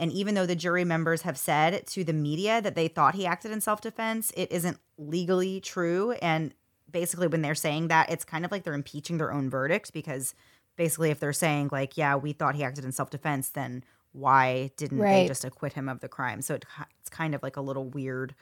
And 0.00 0.10
even 0.10 0.34
though 0.34 0.46
the 0.46 0.56
jury 0.56 0.84
members 0.84 1.22
have 1.22 1.38
said 1.38 1.86
to 1.88 2.02
the 2.02 2.12
media 2.12 2.60
that 2.60 2.74
they 2.74 2.88
thought 2.88 3.14
he 3.14 3.24
acted 3.24 3.52
in 3.52 3.60
self 3.60 3.80
defense, 3.80 4.32
it 4.36 4.50
isn't 4.50 4.78
legally 4.98 5.60
true. 5.60 6.12
And 6.22 6.54
basically, 6.92 7.26
when 7.26 7.42
they're 7.42 7.54
saying 7.54 7.88
that, 7.88 8.10
it's 8.10 8.24
kind 8.24 8.44
of 8.44 8.50
like 8.50 8.62
they're 8.64 8.74
impeaching 8.74 9.18
their 9.18 9.32
own 9.32 9.50
verdict 9.50 9.92
because 9.92 10.34
basically, 10.76 11.10
if 11.10 11.20
they're 11.20 11.32
saying, 11.32 11.70
like, 11.72 11.96
yeah, 11.96 12.16
we 12.16 12.32
thought 12.32 12.54
he 12.54 12.64
acted 12.64 12.84
in 12.84 12.92
self 12.92 13.10
defense, 13.10 13.48
then 13.48 13.84
why 14.12 14.70
didn't 14.76 14.98
right. 14.98 15.22
they 15.22 15.28
just 15.28 15.44
acquit 15.44 15.72
him 15.72 15.88
of 15.88 16.00
the 16.00 16.08
crime? 16.08 16.42
So 16.42 16.54
it, 16.54 16.64
it's 17.00 17.10
kind 17.10 17.34
of 17.34 17.42
like 17.42 17.56
a 17.56 17.62
little 17.62 17.88
weird, 17.88 18.34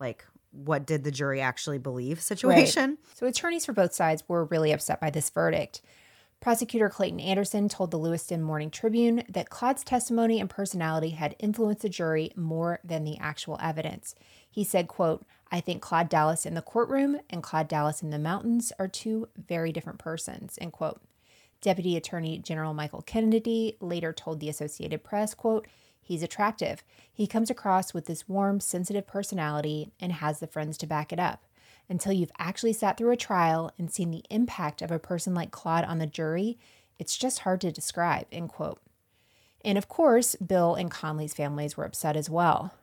like, 0.00 0.24
what 0.52 0.86
did 0.86 1.04
the 1.04 1.10
jury 1.10 1.40
actually 1.40 1.78
believe 1.78 2.20
situation. 2.20 2.90
Right. 2.90 2.98
So 3.14 3.26
attorneys 3.26 3.64
for 3.64 3.72
both 3.72 3.94
sides 3.94 4.22
were 4.28 4.44
really 4.44 4.72
upset 4.72 5.00
by 5.00 5.10
this 5.10 5.30
verdict. 5.30 5.80
Prosecutor 6.40 6.88
Clayton 6.88 7.20
Anderson 7.20 7.68
told 7.68 7.92
the 7.92 7.98
Lewiston 7.98 8.42
Morning 8.42 8.68
Tribune 8.68 9.22
that 9.28 9.48
Claude's 9.48 9.84
testimony 9.84 10.40
and 10.40 10.50
personality 10.50 11.10
had 11.10 11.36
influenced 11.38 11.82
the 11.82 11.88
jury 11.88 12.32
more 12.34 12.80
than 12.82 13.04
the 13.04 13.16
actual 13.18 13.58
evidence. 13.62 14.16
He 14.52 14.64
said, 14.64 14.86
quote, 14.86 15.24
I 15.50 15.60
think 15.60 15.82
Claude 15.82 16.08
Dallas 16.08 16.46
in 16.46 16.54
the 16.54 16.62
courtroom 16.62 17.18
and 17.30 17.42
Claude 17.42 17.68
Dallas 17.68 18.02
in 18.02 18.10
the 18.10 18.18
mountains 18.18 18.72
are 18.78 18.86
two 18.86 19.28
very 19.36 19.72
different 19.72 19.98
persons, 19.98 20.58
end 20.60 20.72
quote. 20.72 21.00
Deputy 21.62 21.96
Attorney 21.96 22.38
General 22.38 22.74
Michael 22.74 23.02
Kennedy 23.02 23.76
later 23.80 24.12
told 24.12 24.40
the 24.40 24.48
Associated 24.48 25.02
Press, 25.02 25.32
quote, 25.34 25.66
He's 26.02 26.22
attractive. 26.22 26.82
He 27.12 27.26
comes 27.26 27.48
across 27.48 27.94
with 27.94 28.06
this 28.06 28.28
warm, 28.28 28.60
sensitive 28.60 29.06
personality 29.06 29.92
and 30.00 30.12
has 30.12 30.40
the 30.40 30.46
friends 30.46 30.76
to 30.78 30.86
back 30.86 31.12
it 31.12 31.20
up. 31.20 31.44
Until 31.88 32.12
you've 32.12 32.32
actually 32.38 32.72
sat 32.72 32.98
through 32.98 33.12
a 33.12 33.16
trial 33.16 33.70
and 33.78 33.90
seen 33.90 34.10
the 34.10 34.24
impact 34.28 34.82
of 34.82 34.90
a 34.90 34.98
person 34.98 35.34
like 35.34 35.50
Claude 35.50 35.84
on 35.84 35.98
the 35.98 36.06
jury, 36.06 36.58
it's 36.98 37.16
just 37.16 37.40
hard 37.40 37.60
to 37.62 37.72
describe, 37.72 38.26
end 38.32 38.48
quote. 38.48 38.80
And 39.64 39.78
of 39.78 39.88
course, 39.88 40.34
Bill 40.36 40.74
and 40.74 40.90
Conley's 40.90 41.34
families 41.34 41.76
were 41.76 41.84
upset 41.84 42.16
as 42.16 42.28
well. 42.28 42.74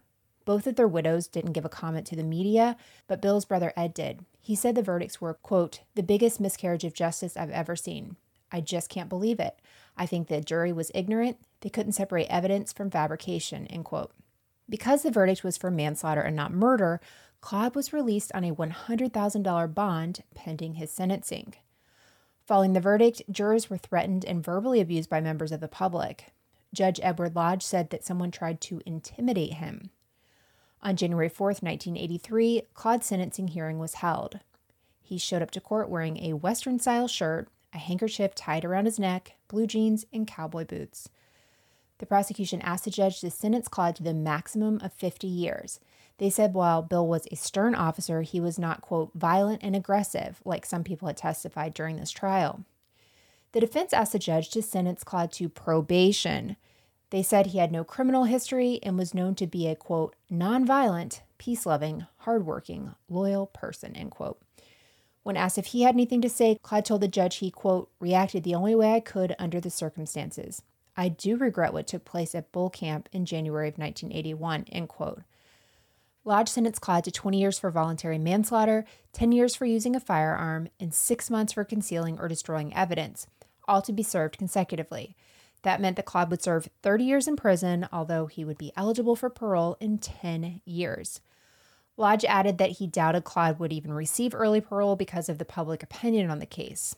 Both 0.46 0.68
of 0.68 0.76
their 0.76 0.88
widows 0.88 1.28
didn't 1.28 1.54
give 1.54 1.66
a 1.66 1.70
comment 1.70 2.08
to 2.08 2.16
the 2.16 2.24
media, 2.24 2.78
but 3.08 3.22
Bill's 3.22 3.46
brother 3.46 3.74
Ed 3.76 3.94
did. 3.94 4.26
He 4.42 4.56
said 4.56 4.76
the 4.76 4.82
verdicts 4.82 5.22
were, 5.22 5.36
quote, 5.36 5.82
the 5.96 6.04
biggest 6.04 6.40
miscarriage 6.40 6.84
of 6.84 6.94
justice 6.94 7.38
I've 7.38 7.52
ever 7.52 7.76
seen. 7.76 8.16
I 8.52 8.62
just 8.62 8.90
can't 8.90 9.10
believe 9.10 9.40
it. 9.40 9.60
I 9.96 10.06
think 10.06 10.28
the 10.28 10.42
jury 10.42 10.72
was 10.72 10.92
ignorant. 10.96 11.38
They 11.62 11.70
couldn't 11.70 11.92
separate 11.94 12.28
evidence 12.30 12.74
from 12.74 12.90
fabrication, 12.90 13.68
end 13.68 13.86
quote. 13.86 14.12
Because 14.70 15.04
the 15.04 15.12
verdict 15.12 15.44
was 15.44 15.58
for 15.58 15.70
manslaughter 15.70 16.22
and 16.22 16.36
not 16.36 16.54
murder, 16.54 17.02
Claude 17.42 17.76
was 17.76 17.94
released 17.94 18.32
on 18.34 18.44
a 18.44 18.54
$100,000 18.54 19.74
bond 19.74 20.24
pending 20.36 20.76
his 20.76 20.92
sentencing. 20.92 21.54
Following 22.46 22.74
the 22.74 22.80
verdict, 22.80 23.22
jurors 23.30 23.70
were 23.70 23.78
threatened 23.78 24.26
and 24.26 24.44
verbally 24.44 24.80
abused 24.82 25.10
by 25.10 25.22
members 25.22 25.52
of 25.52 25.60
the 25.60 25.68
public. 25.68 26.34
Judge 26.74 27.00
Edward 27.02 27.36
Lodge 27.36 27.64
said 27.64 27.90
that 27.90 28.06
someone 28.06 28.32
tried 28.32 28.62
to 28.62 28.82
intimidate 28.86 29.54
him. 29.54 29.90
On 30.82 30.96
January 30.96 31.30
4, 31.30 31.48
1983, 31.48 32.64
Claude's 32.74 33.06
sentencing 33.06 33.50
hearing 33.50 33.80
was 33.80 33.96
held. 33.96 34.40
He 35.02 35.18
showed 35.18 35.42
up 35.42 35.52
to 35.52 35.62
court 35.62 35.90
wearing 35.90 36.18
a 36.18 36.34
Western 36.34 36.80
style 36.80 37.08
shirt, 37.08 37.50
a 37.74 37.78
handkerchief 37.78 38.34
tied 38.34 38.64
around 38.64 38.86
his 38.86 39.00
neck, 39.00 39.34
blue 39.48 39.68
jeans, 39.68 40.06
and 40.14 40.26
cowboy 40.26 40.66
boots. 40.66 41.10
The 41.98 42.06
prosecution 42.06 42.62
asked 42.62 42.86
the 42.86 42.92
judge 42.92 43.20
to 43.20 43.30
sentence 43.30 43.68
Claude 43.68 43.96
to 43.98 44.04
the 44.04 44.14
maximum 44.14 44.80
of 44.82 44.94
50 44.94 45.28
years. 45.28 45.80
They 46.18 46.30
said 46.30 46.54
while 46.54 46.82
Bill 46.82 47.08
was 47.08 47.28
a 47.32 47.36
stern 47.36 47.76
officer, 47.76 48.22
he 48.22 48.40
was 48.40 48.58
not, 48.58 48.82
quote, 48.82 49.12
violent 49.14 49.64
and 49.64 49.76
aggressive, 49.76 50.42
like 50.46 50.66
some 50.66 50.84
people 50.84 51.08
had 51.08 51.18
testified 51.18 51.74
during 51.74 51.98
this 51.98 52.12
trial. 52.12 52.64
The 53.52 53.60
defense 53.60 53.94
asked 53.94 54.14
the 54.14 54.20
judge 54.20 54.50
to 54.52 54.62
sentence 54.62 55.04
Claude 55.04 55.32
to 55.34 55.50
probation. 55.50 56.56
They 57.12 57.24
said 57.24 57.48
he 57.48 57.58
had 57.58 57.72
no 57.72 57.84
criminal 57.84 58.26
history 58.26 58.80
and 58.84 58.98
was 58.98 59.14
known 59.14 59.36
to 59.36 59.48
be 59.48 59.68
a, 59.68 59.76
quote, 59.76 60.16
nonviolent, 60.32 61.22
peace 61.38 61.66
loving, 61.66 62.06
hardworking, 62.20 62.94
loyal 63.10 63.48
person, 63.48 63.96
end 63.96 64.12
quote. 64.12 64.40
When 65.24 65.36
asked 65.36 65.58
if 65.58 65.68
he 65.68 65.82
had 65.82 65.96
anything 65.96 66.22
to 66.22 66.30
say, 66.30 66.58
Claude 66.62 66.86
told 66.86 67.02
the 67.02 67.08
judge 67.08 67.38
he, 67.38 67.52
quote, 67.52 67.90
reacted 68.00 68.44
the 68.44 68.56
only 68.56 68.76
way 68.76 68.94
I 68.94 69.00
could 69.00 69.36
under 69.40 69.60
the 69.60 69.70
circumstances. 69.70 70.62
I 70.96 71.10
do 71.10 71.38
regret 71.38 71.74
what 71.74 71.88
took 71.88 72.06
place 72.06 72.36
at 72.36 72.52
Bull 72.52 72.70
Camp 72.70 73.10
in 73.12 73.26
January 73.26 73.70
of 73.70 73.78
1981, 73.78 74.66
end 74.72 74.90
quote. 74.90 75.22
Lodge 76.26 76.50
sentenced 76.50 76.82
Claude 76.82 77.06
to 77.06 77.12
20 77.12 77.40
years 77.40 77.58
for 77.58 77.72
voluntary 77.72 78.18
manslaughter, 78.18 78.86
10 79.14 79.32
years 79.32 79.56
for 79.56 79.66
using 79.66 79.96
a 79.96 80.00
firearm, 80.00 80.68
and 80.80 80.94
six 80.94 81.30
months 81.30 81.54
for 81.54 81.64
concealing 81.64 82.20
or 82.20 82.28
destroying 82.28 82.74
evidence, 82.76 83.28
all 83.68 83.82
to 83.82 83.94
be 83.94 84.04
served 84.04 84.38
consecutively. 84.38 85.16
That 85.64 85.82
meant 85.82 85.98
that 85.98 86.06
Claude 86.06 86.32
would 86.32 86.42
serve 86.42 86.70
30 86.82 87.04
years 87.04 87.28
in 87.28 87.36
prison, 87.36 87.88
although 87.92 88.28
he 88.28 88.46
would 88.46 88.58
be 88.58 88.72
eligible 88.76 89.16
for 89.16 89.30
parole 89.30 89.78
in 89.80 89.98
10 89.98 90.62
years. 90.66 91.22
Lodge 91.98 92.24
added 92.24 92.58
that 92.58 92.72
he 92.72 92.88
doubted 92.88 93.26
Claude 93.26 93.60
would 93.60 93.74
even 93.74 93.92
receive 93.92 94.34
early 94.34 94.62
parole 94.62 94.96
because 94.96 95.28
of 95.28 95.38
the 95.38 95.46
public 95.46 95.84
opinion 95.84 96.30
on 96.30 96.40
the 96.40 96.46
case. 96.46 96.96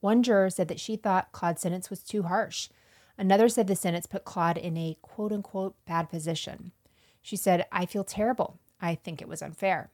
One 0.00 0.22
juror 0.22 0.48
said 0.48 0.68
that 0.68 0.80
she 0.80 0.96
thought 0.96 1.32
Claude's 1.32 1.60
sentence 1.60 1.90
was 1.90 2.02
too 2.02 2.22
harsh. 2.22 2.70
Another 3.18 3.48
said 3.48 3.66
the 3.66 3.76
sentence 3.76 4.06
put 4.06 4.24
Claude 4.24 4.56
in 4.56 4.76
a 4.76 4.96
quote 5.02 5.32
unquote 5.32 5.74
bad 5.86 6.08
position. 6.08 6.72
She 7.20 7.36
said, 7.36 7.66
I 7.70 7.84
feel 7.84 8.04
terrible. 8.04 8.58
I 8.80 8.94
think 8.94 9.20
it 9.20 9.28
was 9.28 9.42
unfair. 9.42 9.90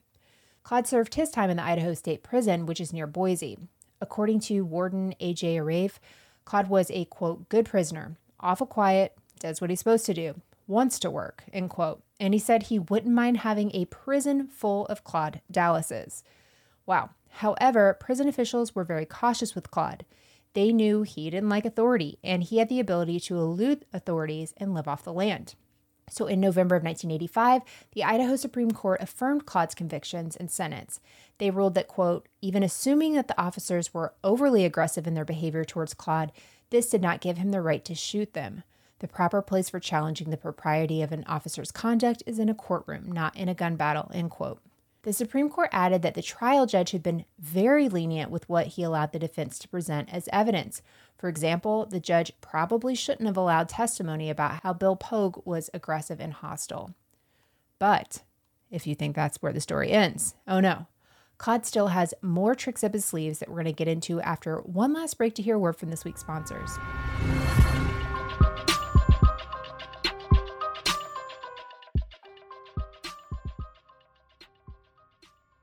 Claude 0.62 0.86
served 0.86 1.14
his 1.14 1.30
time 1.30 1.50
in 1.50 1.56
the 1.56 1.64
Idaho 1.64 1.94
State 1.94 2.22
Prison, 2.22 2.64
which 2.64 2.80
is 2.80 2.92
near 2.92 3.06
Boise. 3.06 3.58
According 4.00 4.40
to 4.40 4.64
Warden 4.64 5.14
A.J. 5.20 5.58
Arave, 5.58 5.98
Claude 6.44 6.68
was 6.68 6.90
a 6.90 7.04
quote 7.06 7.48
good 7.48 7.66
prisoner, 7.66 8.16
awful 8.40 8.66
quiet, 8.66 9.16
does 9.40 9.60
what 9.60 9.70
he's 9.70 9.78
supposed 9.78 10.06
to 10.06 10.14
do, 10.14 10.40
wants 10.66 10.98
to 11.00 11.10
work, 11.10 11.44
end 11.52 11.70
quote 11.70 12.02
and 12.20 12.32
he 12.32 12.40
said 12.40 12.64
he 12.64 12.78
wouldn't 12.78 13.14
mind 13.14 13.38
having 13.38 13.70
a 13.74 13.84
prison 13.86 14.46
full 14.46 14.86
of 14.86 15.04
Claude 15.04 15.40
Dallases. 15.50 16.22
Wow. 16.86 17.10
However, 17.28 17.96
prison 17.98 18.28
officials 18.28 18.74
were 18.74 18.84
very 18.84 19.04
cautious 19.04 19.54
with 19.54 19.70
Claude. 19.70 20.04
They 20.52 20.72
knew 20.72 21.02
he 21.02 21.30
didn't 21.30 21.48
like 21.48 21.64
authority, 21.64 22.18
and 22.22 22.44
he 22.44 22.58
had 22.58 22.68
the 22.68 22.78
ability 22.78 23.18
to 23.20 23.36
elude 23.36 23.84
authorities 23.92 24.54
and 24.56 24.72
live 24.72 24.86
off 24.86 25.02
the 25.02 25.12
land. 25.12 25.54
So, 26.10 26.26
in 26.26 26.40
November 26.40 26.76
of 26.76 26.82
1985, 26.82 27.62
the 27.92 28.04
Idaho 28.04 28.36
Supreme 28.36 28.70
Court 28.70 29.00
affirmed 29.00 29.46
Claude's 29.46 29.74
convictions 29.74 30.36
and 30.36 30.50
sentence. 30.50 31.00
They 31.38 31.50
ruled 31.50 31.74
that, 31.74 31.88
quote, 31.88 32.28
even 32.40 32.62
assuming 32.62 33.14
that 33.14 33.28
the 33.28 33.40
officers 33.40 33.94
were 33.94 34.14
overly 34.22 34.64
aggressive 34.64 35.06
in 35.06 35.14
their 35.14 35.24
behavior 35.24 35.64
towards 35.64 35.94
Claude, 35.94 36.32
this 36.70 36.90
did 36.90 37.02
not 37.02 37.20
give 37.20 37.38
him 37.38 37.50
the 37.50 37.62
right 37.62 37.84
to 37.84 37.94
shoot 37.94 38.34
them. 38.34 38.62
The 39.00 39.08
proper 39.08 39.42
place 39.42 39.68
for 39.68 39.80
challenging 39.80 40.30
the 40.30 40.36
propriety 40.36 41.02
of 41.02 41.12
an 41.12 41.24
officer's 41.26 41.72
conduct 41.72 42.22
is 42.26 42.38
in 42.38 42.48
a 42.48 42.54
courtroom, 42.54 43.10
not 43.10 43.36
in 43.36 43.48
a 43.48 43.54
gun 43.54 43.76
battle, 43.76 44.10
end 44.14 44.30
quote. 44.30 44.60
The 45.02 45.12
Supreme 45.12 45.50
Court 45.50 45.68
added 45.70 46.00
that 46.00 46.14
the 46.14 46.22
trial 46.22 46.64
judge 46.64 46.92
had 46.92 47.02
been 47.02 47.26
very 47.38 47.90
lenient 47.90 48.30
with 48.30 48.48
what 48.48 48.68
he 48.68 48.82
allowed 48.82 49.12
the 49.12 49.18
defense 49.18 49.58
to 49.58 49.68
present 49.68 50.08
as 50.10 50.28
evidence. 50.32 50.80
For 51.24 51.30
example, 51.30 51.86
the 51.86 52.00
judge 52.00 52.32
probably 52.42 52.94
shouldn't 52.94 53.26
have 53.26 53.38
allowed 53.38 53.70
testimony 53.70 54.28
about 54.28 54.60
how 54.62 54.74
Bill 54.74 54.94
Pogue 54.94 55.40
was 55.46 55.70
aggressive 55.72 56.20
and 56.20 56.34
hostile. 56.34 56.94
But 57.78 58.22
if 58.70 58.86
you 58.86 58.94
think 58.94 59.16
that's 59.16 59.40
where 59.40 59.50
the 59.54 59.58
story 59.62 59.90
ends, 59.90 60.34
oh 60.46 60.60
no. 60.60 60.86
Claude 61.38 61.64
still 61.64 61.86
has 61.86 62.12
more 62.20 62.54
tricks 62.54 62.84
up 62.84 62.92
his 62.92 63.06
sleeves 63.06 63.38
that 63.38 63.48
we're 63.48 63.54
going 63.54 63.64
to 63.64 63.72
get 63.72 63.88
into 63.88 64.20
after 64.20 64.58
one 64.58 64.92
last 64.92 65.16
break 65.16 65.34
to 65.36 65.42
hear 65.42 65.54
a 65.54 65.58
word 65.58 65.78
from 65.78 65.88
this 65.88 66.04
week's 66.04 66.20
sponsors. 66.20 66.78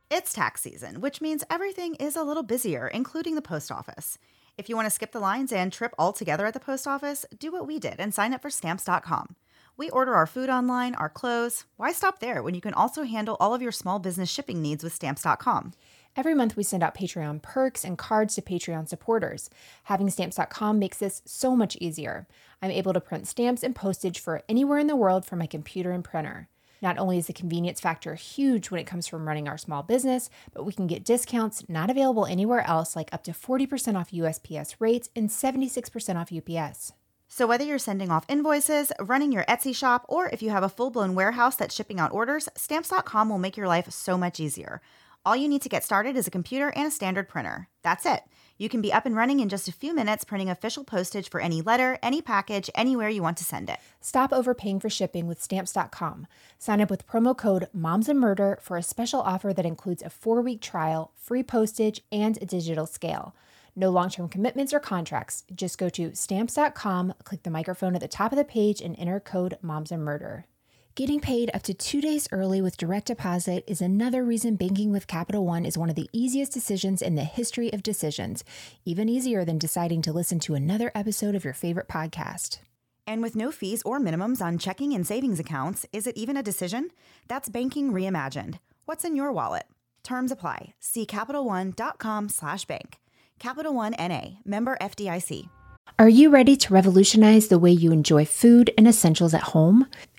It's 0.09 0.33
tax 0.33 0.61
season, 0.61 1.01
which 1.01 1.21
means 1.21 1.43
everything 1.51 1.93
is 1.95 2.15
a 2.15 2.23
little 2.23 2.41
busier, 2.41 2.87
including 2.87 3.35
the 3.35 3.43
post 3.43 3.71
office. 3.71 4.17
If 4.57 4.69
you 4.69 4.75
want 4.75 4.85
to 4.85 4.91
skip 4.91 5.11
the 5.11 5.19
lines 5.19 5.51
and 5.51 5.71
trip 5.71 5.93
altogether 5.97 6.45
at 6.45 6.53
the 6.53 6.59
post 6.59 6.87
office, 6.87 7.25
do 7.37 7.51
what 7.51 7.65
we 7.65 7.79
did 7.79 7.95
and 7.99 8.13
sign 8.13 8.33
up 8.33 8.41
for 8.41 8.49
stamps.com. 8.49 9.35
We 9.77 9.89
order 9.89 10.13
our 10.13 10.27
food 10.27 10.49
online, 10.49 10.93
our 10.95 11.09
clothes. 11.09 11.65
Why 11.77 11.91
stop 11.91 12.19
there 12.19 12.43
when 12.43 12.53
you 12.53 12.61
can 12.61 12.73
also 12.73 13.03
handle 13.03 13.37
all 13.39 13.53
of 13.53 13.61
your 13.61 13.71
small 13.71 13.97
business 13.97 14.29
shipping 14.29 14.61
needs 14.61 14.83
with 14.83 14.93
stamps.com? 14.93 15.73
Every 16.15 16.35
month, 16.35 16.57
we 16.57 16.63
send 16.63 16.83
out 16.83 16.93
Patreon 16.93 17.41
perks 17.41 17.85
and 17.85 17.97
cards 17.97 18.35
to 18.35 18.41
Patreon 18.41 18.89
supporters. 18.89 19.49
Having 19.85 20.09
stamps.com 20.09 20.77
makes 20.77 20.97
this 20.97 21.21
so 21.25 21.55
much 21.55 21.77
easier. 21.79 22.27
I'm 22.61 22.69
able 22.69 22.91
to 22.93 22.99
print 22.99 23.27
stamps 23.27 23.63
and 23.63 23.73
postage 23.73 24.19
for 24.19 24.43
anywhere 24.49 24.77
in 24.77 24.87
the 24.87 24.95
world 24.95 25.25
from 25.25 25.39
my 25.39 25.47
computer 25.47 25.91
and 25.91 26.03
printer. 26.03 26.49
Not 26.81 26.97
only 26.97 27.17
is 27.17 27.27
the 27.27 27.33
convenience 27.33 27.79
factor 27.79 28.15
huge 28.15 28.71
when 28.71 28.81
it 28.81 28.87
comes 28.87 29.07
from 29.07 29.27
running 29.27 29.47
our 29.47 29.57
small 29.57 29.83
business, 29.83 30.29
but 30.53 30.63
we 30.63 30.73
can 30.73 30.87
get 30.87 31.05
discounts 31.05 31.63
not 31.69 31.89
available 31.89 32.25
anywhere 32.25 32.67
else, 32.67 32.95
like 32.95 33.13
up 33.13 33.23
to 33.25 33.31
40% 33.31 33.95
off 33.95 34.11
USPS 34.11 34.75
rates 34.79 35.09
and 35.15 35.29
76% 35.29 36.15
off 36.15 36.31
UPS. 36.33 36.93
So, 37.27 37.47
whether 37.47 37.63
you're 37.63 37.79
sending 37.79 38.11
off 38.11 38.25
invoices, 38.27 38.91
running 38.99 39.31
your 39.31 39.45
Etsy 39.45 39.73
shop, 39.73 40.05
or 40.09 40.27
if 40.29 40.41
you 40.41 40.49
have 40.49 40.63
a 40.63 40.69
full 40.69 40.89
blown 40.89 41.15
warehouse 41.15 41.55
that's 41.55 41.73
shipping 41.73 41.97
out 41.97 42.11
orders, 42.11 42.49
stamps.com 42.57 43.29
will 43.29 43.37
make 43.37 43.55
your 43.55 43.69
life 43.69 43.89
so 43.89 44.17
much 44.17 44.39
easier. 44.39 44.81
All 45.23 45.35
you 45.35 45.47
need 45.47 45.61
to 45.61 45.69
get 45.69 45.83
started 45.83 46.17
is 46.17 46.27
a 46.27 46.31
computer 46.31 46.73
and 46.75 46.87
a 46.87 46.91
standard 46.91 47.29
printer. 47.29 47.69
That's 47.83 48.05
it. 48.05 48.23
You 48.61 48.69
can 48.69 48.79
be 48.79 48.93
up 48.93 49.07
and 49.07 49.15
running 49.15 49.39
in 49.39 49.49
just 49.49 49.67
a 49.67 49.71
few 49.71 49.91
minutes 49.91 50.23
printing 50.23 50.51
official 50.51 50.83
postage 50.83 51.31
for 51.31 51.41
any 51.41 51.63
letter, 51.63 51.97
any 52.03 52.21
package, 52.21 52.69
anywhere 52.75 53.09
you 53.09 53.23
want 53.23 53.37
to 53.37 53.43
send 53.43 53.71
it. 53.71 53.79
Stop 54.01 54.31
overpaying 54.31 54.79
for 54.81 54.87
shipping 54.87 55.25
with 55.25 55.41
stamps.com. 55.41 56.27
Sign 56.59 56.79
up 56.79 56.91
with 56.91 57.07
promo 57.07 57.35
code 57.35 57.69
Moms 57.73 58.07
and 58.07 58.19
Murder 58.19 58.59
for 58.61 58.77
a 58.77 58.83
special 58.83 59.19
offer 59.21 59.51
that 59.51 59.65
includes 59.65 60.03
a 60.03 60.11
four 60.11 60.43
week 60.43 60.61
trial, 60.61 61.11
free 61.15 61.41
postage, 61.41 62.01
and 62.11 62.37
a 62.39 62.45
digital 62.45 62.85
scale. 62.85 63.33
No 63.75 63.89
long 63.89 64.11
term 64.11 64.29
commitments 64.29 64.75
or 64.75 64.79
contracts. 64.79 65.43
Just 65.55 65.79
go 65.79 65.89
to 65.89 66.13
stamps.com, 66.13 67.15
click 67.23 67.41
the 67.41 67.49
microphone 67.49 67.95
at 67.95 68.01
the 68.01 68.07
top 68.07 68.31
of 68.31 68.37
the 68.37 68.45
page, 68.45 68.79
and 68.79 68.95
enter 68.99 69.19
code 69.19 69.57
Moms 69.63 69.91
and 69.91 70.05
Murder. 70.05 70.45
Getting 70.93 71.21
paid 71.21 71.49
up 71.53 71.63
to 71.63 71.73
two 71.73 72.01
days 72.01 72.27
early 72.33 72.61
with 72.61 72.75
direct 72.75 73.07
deposit 73.07 73.63
is 73.65 73.79
another 73.79 74.25
reason 74.25 74.57
banking 74.57 74.91
with 74.91 75.07
Capital 75.07 75.45
One 75.45 75.65
is 75.65 75.77
one 75.77 75.89
of 75.89 75.95
the 75.95 76.09
easiest 76.11 76.51
decisions 76.51 77.01
in 77.01 77.15
the 77.15 77.23
history 77.23 77.71
of 77.71 77.81
decisions, 77.81 78.43
even 78.83 79.07
easier 79.07 79.45
than 79.45 79.57
deciding 79.57 80.01
to 80.01 80.11
listen 80.11 80.37
to 80.39 80.53
another 80.53 80.91
episode 80.93 81.33
of 81.33 81.45
your 81.45 81.53
favorite 81.53 81.87
podcast. 81.87 82.59
And 83.07 83.21
with 83.21 83.37
no 83.37 83.53
fees 83.53 83.81
or 83.83 84.01
minimums 84.01 84.41
on 84.41 84.57
checking 84.57 84.91
and 84.91 85.07
savings 85.07 85.39
accounts, 85.39 85.85
is 85.93 86.07
it 86.07 86.17
even 86.17 86.35
a 86.35 86.43
decision? 86.43 86.89
That's 87.29 87.47
banking 87.47 87.93
reimagined. 87.93 88.59
What's 88.83 89.05
in 89.05 89.15
your 89.15 89.31
wallet? 89.31 89.67
Terms 90.03 90.29
apply. 90.29 90.73
See 90.81 91.05
CapitalOne.com 91.05 92.27
slash 92.27 92.65
bank. 92.65 92.97
Capital 93.39 93.73
One 93.73 93.95
NA, 93.97 94.41
member 94.43 94.77
FDIC. 94.81 95.47
Are 95.99 96.09
you 96.09 96.29
ready 96.29 96.55
to 96.57 96.73
revolutionize 96.73 97.47
the 97.47 97.59
way 97.59 97.71
you 97.71 97.91
enjoy 97.91 98.25
food 98.25 98.71
and 98.77 98.87
essentials 98.87 99.33
at 99.33 99.41
home? 99.41 99.87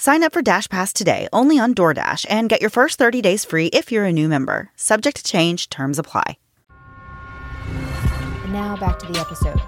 Sign 0.00 0.22
up 0.22 0.32
for 0.32 0.40
Dash 0.40 0.66
Pass 0.66 0.94
today 0.94 1.28
only 1.30 1.58
on 1.58 1.74
DoorDash 1.74 2.24
and 2.30 2.48
get 2.48 2.62
your 2.62 2.70
first 2.70 2.98
30 2.98 3.20
days 3.20 3.44
free 3.44 3.66
if 3.66 3.92
you're 3.92 4.06
a 4.06 4.12
new 4.14 4.28
member. 4.28 4.70
Subject 4.74 5.14
to 5.18 5.22
change, 5.22 5.68
terms 5.68 5.98
apply. 5.98 6.38
And 6.70 8.50
now 8.50 8.78
back 8.78 8.98
to 9.00 9.12
the 9.12 9.20
episode. 9.20 9.60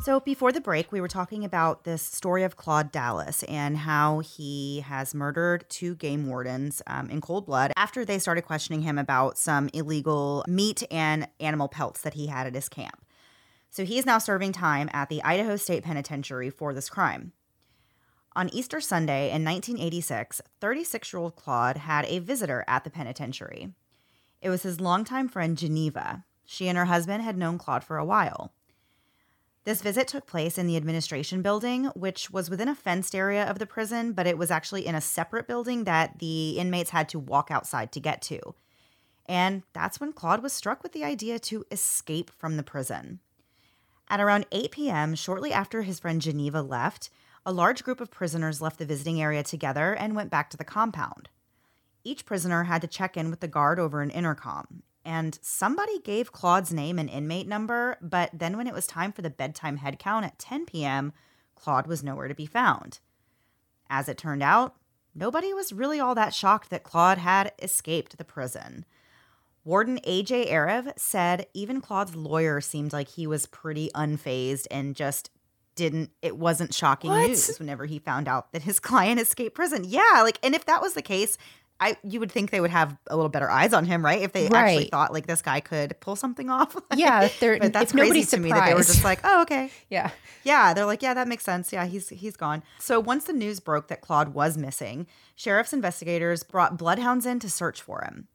So, 0.00 0.18
before 0.18 0.50
the 0.50 0.60
break, 0.60 0.90
we 0.90 1.00
were 1.00 1.06
talking 1.06 1.44
about 1.44 1.84
this 1.84 2.02
story 2.02 2.42
of 2.42 2.56
Claude 2.56 2.90
Dallas 2.90 3.44
and 3.44 3.76
how 3.76 4.18
he 4.18 4.80
has 4.80 5.14
murdered 5.14 5.64
two 5.70 5.94
game 5.94 6.26
wardens 6.26 6.82
um, 6.88 7.08
in 7.08 7.20
cold 7.20 7.46
blood 7.46 7.70
after 7.76 8.04
they 8.04 8.18
started 8.18 8.42
questioning 8.42 8.82
him 8.82 8.98
about 8.98 9.38
some 9.38 9.70
illegal 9.72 10.44
meat 10.48 10.82
and 10.90 11.28
animal 11.38 11.68
pelts 11.68 12.00
that 12.00 12.14
he 12.14 12.26
had 12.26 12.48
at 12.48 12.56
his 12.56 12.68
camp. 12.68 13.00
So 13.74 13.84
he 13.84 13.98
is 13.98 14.06
now 14.06 14.18
serving 14.18 14.52
time 14.52 14.88
at 14.92 15.08
the 15.08 15.20
Idaho 15.24 15.56
State 15.56 15.82
Penitentiary 15.82 16.48
for 16.48 16.72
this 16.72 16.88
crime. 16.88 17.32
On 18.36 18.48
Easter 18.54 18.80
Sunday 18.80 19.32
in 19.32 19.44
1986, 19.44 20.40
36 20.60 21.12
year 21.12 21.20
old 21.20 21.34
Claude 21.34 21.78
had 21.78 22.04
a 22.04 22.20
visitor 22.20 22.64
at 22.68 22.84
the 22.84 22.90
penitentiary. 22.90 23.74
It 24.40 24.48
was 24.48 24.62
his 24.62 24.80
longtime 24.80 25.28
friend 25.28 25.58
Geneva. 25.58 26.24
She 26.44 26.68
and 26.68 26.78
her 26.78 26.84
husband 26.84 27.24
had 27.24 27.36
known 27.36 27.58
Claude 27.58 27.82
for 27.82 27.98
a 27.98 28.04
while. 28.04 28.52
This 29.64 29.82
visit 29.82 30.06
took 30.06 30.24
place 30.24 30.56
in 30.56 30.68
the 30.68 30.76
administration 30.76 31.42
building, 31.42 31.86
which 31.96 32.30
was 32.30 32.48
within 32.48 32.68
a 32.68 32.76
fenced 32.76 33.12
area 33.12 33.44
of 33.44 33.58
the 33.58 33.66
prison, 33.66 34.12
but 34.12 34.28
it 34.28 34.38
was 34.38 34.52
actually 34.52 34.86
in 34.86 34.94
a 34.94 35.00
separate 35.00 35.48
building 35.48 35.82
that 35.82 36.20
the 36.20 36.50
inmates 36.58 36.90
had 36.90 37.08
to 37.08 37.18
walk 37.18 37.50
outside 37.50 37.90
to 37.90 37.98
get 37.98 38.22
to. 38.22 38.54
And 39.26 39.64
that's 39.72 39.98
when 39.98 40.12
Claude 40.12 40.44
was 40.44 40.52
struck 40.52 40.84
with 40.84 40.92
the 40.92 41.02
idea 41.02 41.40
to 41.40 41.64
escape 41.72 42.30
from 42.30 42.56
the 42.56 42.62
prison. 42.62 43.18
At 44.08 44.20
around 44.20 44.46
8 44.52 44.70
p.m., 44.70 45.14
shortly 45.14 45.52
after 45.52 45.82
his 45.82 46.00
friend 46.00 46.20
Geneva 46.20 46.62
left, 46.62 47.10
a 47.46 47.52
large 47.52 47.84
group 47.84 48.00
of 48.00 48.10
prisoners 48.10 48.60
left 48.60 48.78
the 48.78 48.86
visiting 48.86 49.20
area 49.20 49.42
together 49.42 49.94
and 49.94 50.14
went 50.14 50.30
back 50.30 50.50
to 50.50 50.56
the 50.56 50.64
compound. 50.64 51.28
Each 52.04 52.24
prisoner 52.24 52.64
had 52.64 52.82
to 52.82 52.88
check 52.88 53.16
in 53.16 53.30
with 53.30 53.40
the 53.40 53.48
guard 53.48 53.78
over 53.78 54.02
an 54.02 54.10
intercom, 54.10 54.82
and 55.04 55.38
somebody 55.42 55.98
gave 56.00 56.32
Claude's 56.32 56.72
name 56.72 56.98
and 56.98 57.08
inmate 57.08 57.48
number, 57.48 57.98
but 58.00 58.30
then 58.32 58.56
when 58.56 58.66
it 58.66 58.74
was 58.74 58.86
time 58.86 59.12
for 59.12 59.22
the 59.22 59.30
bedtime 59.30 59.78
head 59.78 59.98
count 59.98 60.24
at 60.24 60.38
10 60.38 60.66
p.m., 60.66 61.12
Claude 61.54 61.86
was 61.86 62.02
nowhere 62.02 62.28
to 62.28 62.34
be 62.34 62.46
found. 62.46 63.00
As 63.88 64.08
it 64.08 64.18
turned 64.18 64.42
out, 64.42 64.76
nobody 65.14 65.54
was 65.54 65.72
really 65.72 66.00
all 66.00 66.14
that 66.14 66.34
shocked 66.34 66.70
that 66.70 66.82
Claude 66.82 67.18
had 67.18 67.52
escaped 67.62 68.18
the 68.18 68.24
prison. 68.24 68.84
Warden 69.64 69.98
AJ 70.06 70.52
Arave 70.52 70.92
said 70.96 71.46
even 71.54 71.80
Claude's 71.80 72.14
lawyer 72.14 72.60
seemed 72.60 72.92
like 72.92 73.08
he 73.08 73.26
was 73.26 73.46
pretty 73.46 73.90
unfazed 73.94 74.66
and 74.70 74.94
just 74.94 75.30
didn't 75.74 76.10
it 76.22 76.36
wasn't 76.36 76.72
shocking 76.74 77.10
What? 77.10 77.28
news 77.28 77.56
whenever 77.58 77.86
he 77.86 77.98
found 77.98 78.28
out 78.28 78.52
that 78.52 78.62
his 78.62 78.78
client 78.80 79.20
escaped 79.20 79.54
prison. 79.54 79.84
Yeah, 79.86 80.20
like 80.22 80.38
and 80.42 80.54
if 80.54 80.66
that 80.66 80.80
was 80.82 80.94
the 80.94 81.02
case, 81.02 81.36
I 81.80 81.96
you 82.04 82.20
would 82.20 82.30
think 82.30 82.50
they 82.50 82.60
would 82.60 82.70
have 82.70 82.96
a 83.08 83.16
little 83.16 83.30
better 83.30 83.50
eyes 83.50 83.72
on 83.72 83.84
him, 83.84 84.04
right? 84.04 84.22
If 84.22 84.32
they 84.32 84.46
actually 84.48 84.84
thought 84.90 85.12
like 85.12 85.26
this 85.26 85.42
guy 85.42 85.58
could 85.60 85.98
pull 86.00 86.14
something 86.14 86.48
off. 86.50 86.76
Yeah, 86.94 87.28
but 87.40 87.72
that's 87.72 87.90
crazy 87.92 88.22
to 88.24 88.36
me 88.38 88.50
that 88.52 88.66
they 88.66 88.74
were 88.74 88.80
just 88.80 89.02
like, 89.02 89.20
oh 89.24 89.42
okay, 89.42 89.70
Yeah. 89.90 90.10
yeah, 90.44 90.74
they're 90.74 90.86
like, 90.86 91.02
yeah, 91.02 91.14
that 91.14 91.26
makes 91.26 91.42
sense. 91.42 91.72
Yeah, 91.72 91.86
he's 91.86 92.10
he's 92.10 92.36
gone. 92.36 92.62
So 92.78 93.00
once 93.00 93.24
the 93.24 93.32
news 93.32 93.58
broke 93.60 93.88
that 93.88 94.02
Claude 94.02 94.34
was 94.34 94.56
missing, 94.56 95.06
sheriff's 95.34 95.72
investigators 95.72 96.42
brought 96.44 96.76
bloodhounds 96.78 97.26
in 97.26 97.40
to 97.40 97.50
search 97.50 97.82
for 97.82 98.02
him. 98.02 98.28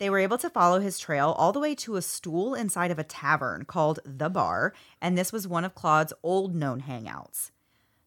They 0.00 0.08
were 0.08 0.18
able 0.18 0.38
to 0.38 0.48
follow 0.48 0.80
his 0.80 0.98
trail 0.98 1.34
all 1.36 1.52
the 1.52 1.60
way 1.60 1.74
to 1.74 1.96
a 1.96 2.02
stool 2.02 2.54
inside 2.54 2.90
of 2.90 2.98
a 2.98 3.04
tavern 3.04 3.66
called 3.66 4.00
The 4.06 4.30
Bar, 4.30 4.72
and 4.98 5.16
this 5.16 5.30
was 5.30 5.46
one 5.46 5.62
of 5.62 5.74
Claude's 5.74 6.14
old 6.22 6.54
known 6.54 6.80
hangouts. 6.80 7.50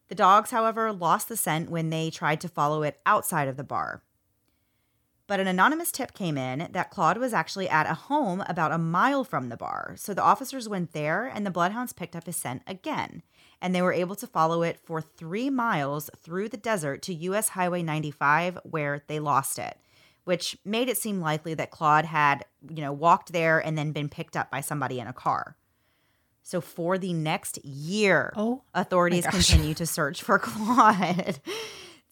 The 0.08 0.16
dogs, 0.16 0.50
however, 0.50 0.92
lost 0.92 1.28
the 1.28 1.36
scent 1.36 1.70
when 1.70 1.90
they 1.90 2.10
tried 2.10 2.40
to 2.40 2.48
follow 2.48 2.82
it 2.82 3.00
outside 3.06 3.46
of 3.46 3.56
the 3.56 3.62
bar. 3.62 4.02
But 5.28 5.38
an 5.38 5.46
anonymous 5.46 5.92
tip 5.92 6.14
came 6.14 6.36
in 6.36 6.68
that 6.72 6.90
Claude 6.90 7.16
was 7.16 7.32
actually 7.32 7.68
at 7.68 7.88
a 7.88 7.94
home 7.94 8.42
about 8.48 8.72
a 8.72 8.78
mile 8.78 9.22
from 9.22 9.48
the 9.48 9.56
bar. 9.56 9.94
So 9.96 10.12
the 10.12 10.22
officers 10.22 10.68
went 10.68 10.94
there 10.94 11.26
and 11.26 11.46
the 11.46 11.50
bloodhounds 11.50 11.92
picked 11.92 12.16
up 12.16 12.26
his 12.26 12.36
scent 12.36 12.62
again. 12.66 13.22
And 13.62 13.72
they 13.72 13.82
were 13.82 13.92
able 13.92 14.16
to 14.16 14.26
follow 14.26 14.64
it 14.64 14.80
for 14.84 15.00
three 15.00 15.48
miles 15.48 16.10
through 16.18 16.48
the 16.48 16.56
desert 16.56 17.02
to 17.02 17.14
US 17.14 17.50
Highway 17.50 17.84
95, 17.84 18.58
where 18.64 19.04
they 19.06 19.20
lost 19.20 19.60
it, 19.60 19.78
which 20.24 20.56
made 20.64 20.88
it 20.88 20.96
seem 20.98 21.20
likely 21.20 21.54
that 21.54 21.70
Claude 21.70 22.04
had, 22.06 22.44
you 22.68 22.82
know, 22.82 22.92
walked 22.92 23.32
there 23.32 23.58
and 23.58 23.76
then 23.78 23.92
been 23.92 24.08
picked 24.08 24.36
up 24.36 24.50
by 24.50 24.60
somebody 24.60 24.98
in 25.00 25.06
a 25.06 25.12
car. 25.12 25.56
So 26.42 26.60
for 26.60 26.98
the 26.98 27.12
next 27.12 27.64
year, 27.64 28.32
Oh, 28.36 28.62
authorities 28.74 29.26
continue 29.26 29.74
to 29.74 29.86
search 29.86 30.22
for 30.22 30.38
Claude. 30.42 31.40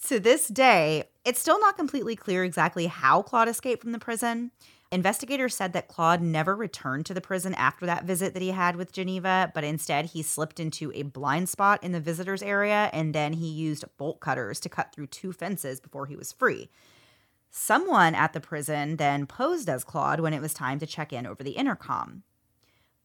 to 0.07 0.19
this 0.21 0.49
day, 0.49 1.05
it's 1.25 1.41
still 1.41 1.61
not 1.61 1.77
completely 1.77 2.17
clear 2.17 2.43
exactly 2.45 2.87
how 2.87 3.23
Claude 3.23 3.49
escaped 3.49 3.83
from 3.83 3.93
the 3.93 3.99
prison. 3.99 4.51
Investigators 4.91 5.55
said 5.55 5.73
that 5.73 5.89
Claude 5.89 6.21
never 6.21 6.55
returned 6.55 7.07
to 7.07 7.15
the 7.15 7.21
prison 7.23 7.55
after 7.55 7.87
that 7.87 8.05
visit 8.05 8.35
that 8.35 8.43
he 8.43 8.51
had 8.51 8.77
with 8.77 8.93
Geneva, 8.93 9.51
but 9.55 9.65
instead 9.65 10.07
he 10.07 10.23
slipped 10.23 10.61
into 10.61 10.93
a 10.95 11.03
blind 11.03 11.49
spot 11.49 11.83
in 11.83 11.93
the 11.93 12.01
visitors 12.01 12.43
area 12.43 12.91
and 12.93 13.15
then 13.15 13.33
he 13.35 13.49
used 13.49 13.85
bolt 13.97 14.21
cutters 14.21 14.61
to 14.61 14.69
cut 14.69 14.93
through 14.95 15.07
two 15.07 15.33
fences 15.33 15.81
before 15.81 16.05
he 16.07 16.17
was 16.17 16.31
free. 16.33 16.69
Someone 17.55 18.15
at 18.15 18.33
the 18.33 18.41
prison 18.41 18.97
then 18.97 19.27
posed 19.27 19.69
as 19.69 19.85
Claude 19.85 20.21
when 20.21 20.33
it 20.33 20.41
was 20.41 20.55
time 20.55 20.79
to 20.79 20.87
check 20.87 21.13
in 21.13 21.27
over 21.27 21.43
the 21.43 21.51
intercom. 21.51 22.23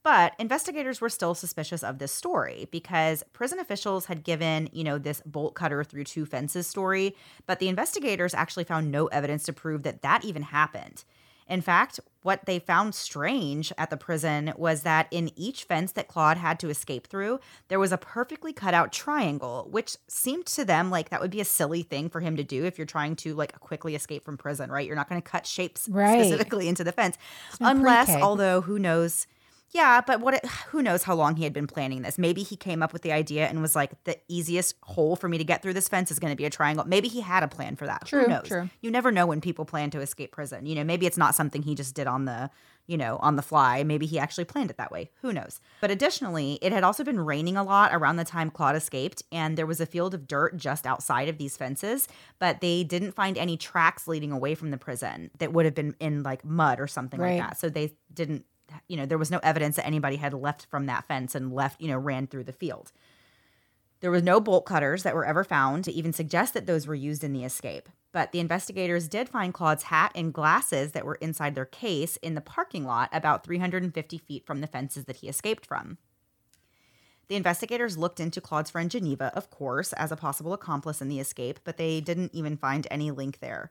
But 0.03 0.35
investigators 0.39 1.01
were 1.01 1.09
still 1.09 1.35
suspicious 1.35 1.83
of 1.83 1.99
this 1.99 2.13
story 2.13 2.69
because 2.71 3.25
prison 3.33 3.59
officials 3.59 4.05
had 4.05 4.23
given, 4.23 4.69
you 4.71 4.85
know, 4.85 4.97
this 4.97 5.21
bolt 5.25 5.53
cutter 5.53 5.83
through 5.83 6.05
two 6.05 6.25
fences 6.25 6.65
story, 6.65 7.13
but 7.45 7.59
the 7.59 7.67
investigators 7.67 8.33
actually 8.33 8.63
found 8.63 8.89
no 8.89 9.07
evidence 9.07 9.43
to 9.43 9.53
prove 9.53 9.83
that 9.83 10.01
that 10.01 10.23
even 10.23 10.43
happened. 10.43 11.03
In 11.49 11.59
fact, 11.59 11.99
what 12.27 12.45
they 12.45 12.59
found 12.59 12.93
strange 12.93 13.71
at 13.77 13.89
the 13.89 13.95
prison 13.95 14.51
was 14.57 14.81
that 14.81 15.07
in 15.11 15.31
each 15.37 15.63
fence 15.63 15.93
that 15.93 16.09
Claude 16.09 16.35
had 16.35 16.59
to 16.59 16.69
escape 16.69 17.07
through, 17.07 17.39
there 17.69 17.79
was 17.79 17.93
a 17.93 17.97
perfectly 17.97 18.51
cut 18.51 18.73
out 18.73 18.91
triangle, 18.91 19.65
which 19.71 19.95
seemed 20.09 20.45
to 20.45 20.65
them 20.65 20.91
like 20.91 21.07
that 21.09 21.21
would 21.21 21.31
be 21.31 21.39
a 21.39 21.45
silly 21.45 21.83
thing 21.83 22.09
for 22.09 22.19
him 22.19 22.35
to 22.35 22.43
do 22.43 22.65
if 22.65 22.77
you're 22.77 22.85
trying 22.85 23.15
to 23.15 23.33
like 23.33 23.57
quickly 23.61 23.95
escape 23.95 24.25
from 24.25 24.35
prison, 24.37 24.69
right? 24.69 24.85
You're 24.85 24.97
not 24.97 25.07
going 25.07 25.21
to 25.21 25.25
cut 25.25 25.45
shapes 25.47 25.87
Right. 25.87 26.21
specifically 26.21 26.67
into 26.67 26.83
the 26.83 26.91
fence. 26.91 27.17
Unless, 27.61 28.07
pre-K. 28.07 28.21
although 28.21 28.59
who 28.59 28.77
knows 28.77 29.25
yeah, 29.71 30.01
but 30.01 30.21
what? 30.21 30.33
It, 30.33 30.45
who 30.69 30.81
knows 30.81 31.03
how 31.03 31.15
long 31.15 31.35
he 31.35 31.43
had 31.43 31.53
been 31.53 31.67
planning 31.67 32.01
this? 32.01 32.17
Maybe 32.17 32.43
he 32.43 32.55
came 32.55 32.81
up 32.81 32.93
with 32.93 33.01
the 33.01 33.11
idea 33.11 33.47
and 33.47 33.61
was 33.61 33.75
like, 33.75 34.03
the 34.05 34.17
easiest 34.27 34.75
hole 34.83 35.15
for 35.15 35.27
me 35.29 35.37
to 35.37 35.43
get 35.43 35.61
through 35.61 35.73
this 35.73 35.87
fence 35.87 36.11
is 36.11 36.19
going 36.19 36.31
to 36.31 36.37
be 36.37 36.45
a 36.45 36.49
triangle. 36.49 36.85
Maybe 36.85 37.07
he 37.07 37.21
had 37.21 37.43
a 37.43 37.47
plan 37.47 37.75
for 37.75 37.85
that. 37.85 38.05
True, 38.05 38.23
who 38.23 38.27
knows? 38.29 38.47
true. 38.47 38.69
You 38.81 38.91
never 38.91 39.11
know 39.11 39.25
when 39.27 39.41
people 39.41 39.65
plan 39.65 39.89
to 39.91 39.99
escape 40.01 40.31
prison. 40.31 40.65
You 40.65 40.75
know, 40.75 40.83
maybe 40.83 41.05
it's 41.05 41.17
not 41.17 41.35
something 41.35 41.61
he 41.63 41.75
just 41.75 41.95
did 41.95 42.07
on 42.07 42.25
the, 42.25 42.49
you 42.87 42.95
know, 42.97 43.17
on 43.17 43.35
the 43.35 43.41
fly. 43.41 43.83
Maybe 43.83 44.05
he 44.05 44.17
actually 44.17 44.45
planned 44.45 44.69
it 44.69 44.77
that 44.77 44.91
way. 44.91 45.11
Who 45.21 45.33
knows? 45.33 45.59
But 45.81 45.91
additionally, 45.91 46.57
it 46.61 46.71
had 46.71 46.83
also 46.83 47.03
been 47.03 47.19
raining 47.19 47.57
a 47.57 47.63
lot 47.63 47.93
around 47.93 48.15
the 48.15 48.23
time 48.23 48.49
Claude 48.49 48.75
escaped, 48.77 49.23
and 49.31 49.57
there 49.57 49.65
was 49.65 49.81
a 49.81 49.85
field 49.85 50.13
of 50.13 50.27
dirt 50.27 50.55
just 50.55 50.85
outside 50.85 51.27
of 51.27 51.37
these 51.37 51.57
fences. 51.57 52.07
But 52.39 52.61
they 52.61 52.83
didn't 52.85 53.11
find 53.11 53.37
any 53.37 53.57
tracks 53.57 54.07
leading 54.07 54.31
away 54.31 54.55
from 54.55 54.71
the 54.71 54.77
prison 54.77 55.31
that 55.39 55.51
would 55.51 55.65
have 55.65 55.75
been 55.75 55.95
in 55.99 56.23
like 56.23 56.45
mud 56.45 56.79
or 56.79 56.87
something 56.87 57.19
Right. 57.19 57.39
like 57.39 57.49
that. 57.49 57.59
So 57.59 57.67
they 57.69 57.93
didn't 58.13 58.45
you 58.87 58.97
know, 58.97 59.05
there 59.05 59.17
was 59.17 59.31
no 59.31 59.39
evidence 59.43 59.75
that 59.75 59.85
anybody 59.85 60.17
had 60.17 60.33
left 60.33 60.65
from 60.65 60.85
that 60.85 61.07
fence 61.07 61.35
and 61.35 61.53
left, 61.53 61.81
you 61.81 61.87
know, 61.87 61.97
ran 61.97 62.27
through 62.27 62.45
the 62.45 62.53
field. 62.53 62.91
There 63.99 64.11
was 64.11 64.23
no 64.23 64.39
bolt 64.39 64.65
cutters 64.65 65.03
that 65.03 65.15
were 65.15 65.25
ever 65.25 65.43
found 65.43 65.83
to 65.85 65.91
even 65.91 66.13
suggest 66.13 66.53
that 66.53 66.67
those 66.67 66.85
were 66.85 66.95
used 66.95 67.23
in 67.23 67.33
the 67.33 67.43
escape. 67.43 67.89
But 68.11 68.31
the 68.31 68.39
investigators 68.39 69.07
did 69.07 69.29
find 69.29 69.53
Claude's 69.53 69.83
hat 69.83 70.11
and 70.15 70.33
glasses 70.33 70.91
that 70.91 71.05
were 71.05 71.15
inside 71.15 71.55
their 71.55 71.65
case 71.65 72.17
in 72.17 72.35
the 72.35 72.41
parking 72.41 72.85
lot 72.85 73.09
about 73.11 73.43
350 73.43 74.17
feet 74.19 74.45
from 74.45 74.61
the 74.61 74.67
fences 74.67 75.05
that 75.05 75.17
he 75.17 75.27
escaped 75.27 75.65
from. 75.65 75.97
The 77.27 77.35
investigators 77.35 77.97
looked 77.97 78.19
into 78.19 78.39
Claude's 78.39 78.71
friend 78.71 78.89
Geneva, 78.89 79.31
of 79.35 79.49
course, 79.49 79.93
as 79.93 80.11
a 80.11 80.15
possible 80.15 80.53
accomplice 80.53 81.01
in 81.01 81.09
the 81.09 81.19
escape, 81.19 81.59
but 81.63 81.77
they 81.77 81.99
didn't 81.99 82.33
even 82.33 82.55
find 82.55 82.87
any 82.89 83.11
link 83.11 83.39
there. 83.39 83.69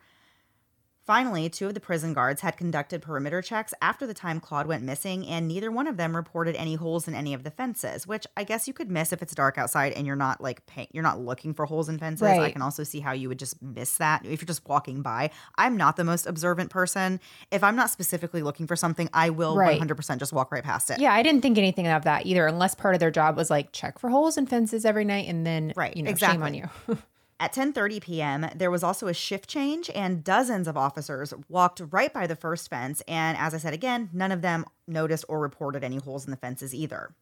Finally, 1.07 1.49
two 1.49 1.69
of 1.69 1.75
the 1.75 1.79
prison 1.79 2.13
guards 2.13 2.41
had 2.41 2.57
conducted 2.57 3.01
perimeter 3.01 3.41
checks 3.41 3.73
after 3.81 4.09
the 4.09 4.13
time 4.15 4.41
Claude 4.41 4.67
went 4.67 4.83
missing, 4.83 5.25
and 5.29 5.47
neither 5.47 5.71
one 5.71 5.87
of 5.87 5.97
them 5.97 6.17
reported 6.17 6.57
any 6.57 6.75
holes 6.75 7.07
in 7.07 7.15
any 7.15 7.33
of 7.33 7.45
the 7.45 7.51
fences, 7.53 8.09
which 8.09 8.27
I 8.37 8.43
guess 8.43 8.67
you 8.67 8.75
could 8.75 8.91
miss 8.91 9.13
if 9.13 9.23
it's 9.23 9.33
dark 9.33 9.57
outside 9.57 9.93
and 9.93 10.05
you're 10.05 10.17
not 10.17 10.41
like 10.41 10.67
pay- 10.67 10.89
you're 10.91 11.05
not 11.05 11.21
looking 11.21 11.55
for 11.55 11.65
holes 11.65 11.89
in 11.89 11.97
fences. 11.99 12.27
I 12.27 12.51
can 12.51 12.61
also 12.61 12.83
see 12.83 12.99
how 12.99 13.13
you 13.13 13.29
would 13.29 13.39
just 13.39 13.63
miss 13.63 13.99
that 13.99 14.27
if 14.27 14.41
you're 14.41 14.47
just 14.47 14.69
walking 14.69 15.01
by. 15.01 15.31
I'm 15.57 15.77
not 15.77 15.95
the 15.97 16.03
most 16.03 16.27
observant 16.27 16.71
person. 16.71 17.21
If 17.53 17.63
I'm 17.63 17.77
not 17.77 17.91
specifically 17.91 18.43
looking 18.43 18.67
for 18.67 18.75
something, 18.75 19.09
I 19.15 19.31
will 19.31 19.57
Right. 19.57 19.81
100% 19.81 20.19
just 20.19 20.33
walk 20.33 20.51
right 20.51 20.65
past 20.65 20.91
it. 20.91 20.99
Yeah, 20.99 21.13
I 21.15 21.23
didn't 21.23 21.41
think 21.43 21.57
anything 21.57 21.87
of 21.87 22.03
that 22.03 22.27
either, 22.27 22.49
unless 22.49 22.75
part 22.75 22.95
of 22.95 23.01
their 23.01 23.13
job 23.13 23.37
was 23.37 23.49
like 23.49 23.71
check 23.71 24.01
for 24.01 24.11
holes 24.11 24.37
in 24.37 24.47
fences 24.47 24.85
every 24.85 25.05
night 25.05 25.29
and 25.29 25.47
then, 25.47 25.73
Right, 25.77 25.97
you 25.97 26.03
know, 26.03 26.13
shame 26.17 26.43
on 26.43 26.53
you. 26.55 26.69
At 27.39 27.53
10:30 27.53 28.01
p.m., 28.01 28.49
there 28.55 28.71
was 28.71 28.83
also 28.83 29.09
a 29.09 29.15
shift 29.15 29.49
change 29.49 29.91
and 29.95 30.25
dozens 30.25 30.67
of 30.67 30.77
officers 30.77 31.35
walked 31.49 31.83
right 31.91 32.13
by 32.13 32.27
the 32.27 32.37
first 32.37 32.71
fence 32.71 33.03
and 33.07 33.37
as 33.37 33.53
I 33.53 33.59
said 33.59 33.75
again, 33.75 34.09
none 34.13 34.33
of 34.33 34.41
them 34.41 34.65
noticed 34.89 35.27
or 35.29 35.39
reported 35.39 35.85
any 35.85 35.99
holes 35.99 36.25
in 36.25 36.31
the 36.31 36.39
fences 36.39 36.75
either. 36.75 37.15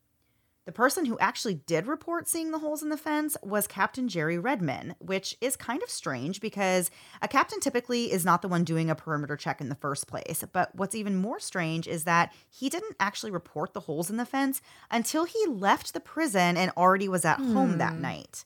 The 0.67 0.73
person 0.73 1.05
who 1.05 1.19
actually 1.19 1.55
did 1.55 1.87
report 1.87 2.27
seeing 2.27 2.51
the 2.51 2.61
holes 2.61 2.83
in 2.83 2.89
the 2.89 2.97
fence 2.97 3.37
was 3.43 3.67
Captain 3.67 4.09
Jerry 4.09 4.39
Redman, 4.39 4.95
which 4.99 5.37
is 5.43 5.57
kind 5.57 5.83
of 5.83 5.91
strange 5.91 6.41
because 6.41 6.91
a 7.21 7.29
captain 7.29 7.61
typically 7.61 8.11
is 8.11 8.25
not 8.25 8.41
the 8.41 8.49
one 8.49 8.65
doing 8.65 8.89
a 8.89 8.95
perimeter 8.95 9.37
check 9.37 9.61
in 9.61 9.69
the 9.69 9.75
first 9.75 10.07
place. 10.07 10.43
But 10.53 10.75
what's 10.75 10.95
even 10.95 11.17
more 11.17 11.39
strange 11.39 11.87
is 11.87 12.05
that 12.05 12.33
he 12.49 12.71
didn't 12.71 12.97
actually 12.99 13.31
report 13.31 13.75
the 13.75 13.81
holes 13.81 14.09
in 14.09 14.17
the 14.17 14.25
fence 14.25 14.63
until 14.91 15.25
he 15.25 15.45
left 15.47 15.93
the 15.93 16.01
prison 16.01 16.57
and 16.57 16.71
already 16.79 17.09
was 17.09 17.27
at 17.27 17.41
home 17.41 17.77
that 17.77 17.95
hmm. 17.95 18.03
night. 18.03 18.45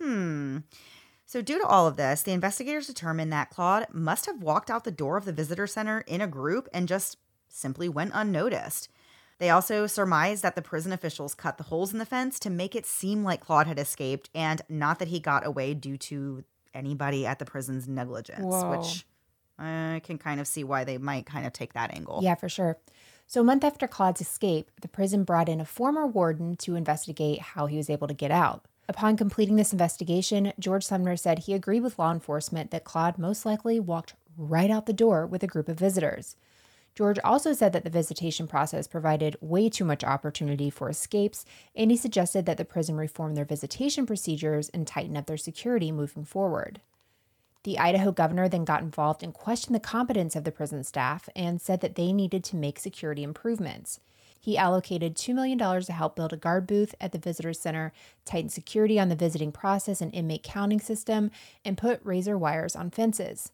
Hmm. 0.00 0.58
So, 1.26 1.42
due 1.42 1.58
to 1.58 1.66
all 1.66 1.86
of 1.86 1.96
this, 1.96 2.22
the 2.22 2.32
investigators 2.32 2.88
determined 2.88 3.32
that 3.32 3.50
Claude 3.50 3.86
must 3.92 4.26
have 4.26 4.42
walked 4.42 4.70
out 4.70 4.84
the 4.84 4.90
door 4.90 5.16
of 5.16 5.24
the 5.24 5.32
visitor 5.32 5.66
center 5.66 6.00
in 6.08 6.20
a 6.20 6.26
group 6.26 6.68
and 6.72 6.88
just 6.88 7.18
simply 7.48 7.88
went 7.88 8.12
unnoticed. 8.14 8.88
They 9.38 9.48
also 9.48 9.86
surmised 9.86 10.42
that 10.42 10.54
the 10.54 10.62
prison 10.62 10.92
officials 10.92 11.34
cut 11.34 11.56
the 11.56 11.64
holes 11.64 11.92
in 11.92 11.98
the 11.98 12.04
fence 12.04 12.38
to 12.40 12.50
make 12.50 12.74
it 12.74 12.84
seem 12.84 13.24
like 13.24 13.40
Claude 13.40 13.66
had 13.66 13.78
escaped 13.78 14.28
and 14.34 14.60
not 14.68 14.98
that 14.98 15.08
he 15.08 15.18
got 15.18 15.46
away 15.46 15.72
due 15.72 15.96
to 15.98 16.44
anybody 16.74 17.26
at 17.26 17.38
the 17.38 17.46
prison's 17.46 17.88
negligence, 17.88 18.44
Whoa. 18.44 18.76
which 18.76 19.06
I 19.58 20.00
can 20.04 20.18
kind 20.18 20.40
of 20.40 20.46
see 20.46 20.62
why 20.62 20.84
they 20.84 20.98
might 20.98 21.26
kind 21.26 21.46
of 21.46 21.52
take 21.52 21.72
that 21.72 21.94
angle. 21.94 22.20
Yeah, 22.22 22.34
for 22.34 22.48
sure. 22.48 22.76
So, 23.26 23.40
a 23.40 23.44
month 23.44 23.62
after 23.62 23.86
Claude's 23.86 24.20
escape, 24.20 24.70
the 24.82 24.88
prison 24.88 25.24
brought 25.24 25.48
in 25.48 25.60
a 25.60 25.64
former 25.64 26.06
warden 26.06 26.56
to 26.56 26.74
investigate 26.74 27.40
how 27.40 27.66
he 27.66 27.76
was 27.76 27.88
able 27.88 28.08
to 28.08 28.14
get 28.14 28.32
out. 28.32 28.64
Upon 28.90 29.16
completing 29.16 29.54
this 29.54 29.70
investigation, 29.70 30.52
George 30.58 30.82
Sumner 30.82 31.16
said 31.16 31.38
he 31.38 31.54
agreed 31.54 31.84
with 31.84 31.96
law 31.96 32.10
enforcement 32.10 32.72
that 32.72 32.82
Claude 32.82 33.18
most 33.18 33.46
likely 33.46 33.78
walked 33.78 34.14
right 34.36 34.68
out 34.68 34.86
the 34.86 34.92
door 34.92 35.28
with 35.28 35.44
a 35.44 35.46
group 35.46 35.68
of 35.68 35.78
visitors. 35.78 36.34
George 36.96 37.20
also 37.22 37.52
said 37.52 37.72
that 37.72 37.84
the 37.84 37.88
visitation 37.88 38.48
process 38.48 38.88
provided 38.88 39.36
way 39.40 39.68
too 39.68 39.84
much 39.84 40.02
opportunity 40.02 40.70
for 40.70 40.88
escapes, 40.88 41.44
and 41.76 41.92
he 41.92 41.96
suggested 41.96 42.46
that 42.46 42.56
the 42.56 42.64
prison 42.64 42.96
reform 42.96 43.36
their 43.36 43.44
visitation 43.44 44.06
procedures 44.06 44.70
and 44.70 44.88
tighten 44.88 45.16
up 45.16 45.26
their 45.26 45.36
security 45.36 45.92
moving 45.92 46.24
forward. 46.24 46.80
The 47.62 47.78
Idaho 47.78 48.10
governor 48.10 48.48
then 48.48 48.64
got 48.64 48.82
involved 48.82 49.22
and 49.22 49.32
questioned 49.32 49.76
the 49.76 49.78
competence 49.78 50.34
of 50.34 50.42
the 50.42 50.50
prison 50.50 50.82
staff 50.82 51.28
and 51.36 51.62
said 51.62 51.80
that 51.82 51.94
they 51.94 52.12
needed 52.12 52.42
to 52.42 52.56
make 52.56 52.80
security 52.80 53.22
improvements. 53.22 54.00
He 54.42 54.56
allocated 54.56 55.14
$2 55.14 55.34
million 55.34 55.58
to 55.58 55.92
help 55.92 56.16
build 56.16 56.32
a 56.32 56.38
guard 56.38 56.66
booth 56.66 56.94
at 56.98 57.12
the 57.12 57.18
visitor 57.18 57.52
center, 57.52 57.92
tighten 58.24 58.48
security 58.48 58.98
on 58.98 59.10
the 59.10 59.14
visiting 59.14 59.52
process 59.52 60.00
and 60.00 60.14
inmate 60.14 60.42
counting 60.42 60.80
system, 60.80 61.30
and 61.62 61.76
put 61.76 62.00
razor 62.02 62.38
wires 62.38 62.74
on 62.74 62.90
fences. 62.90 63.52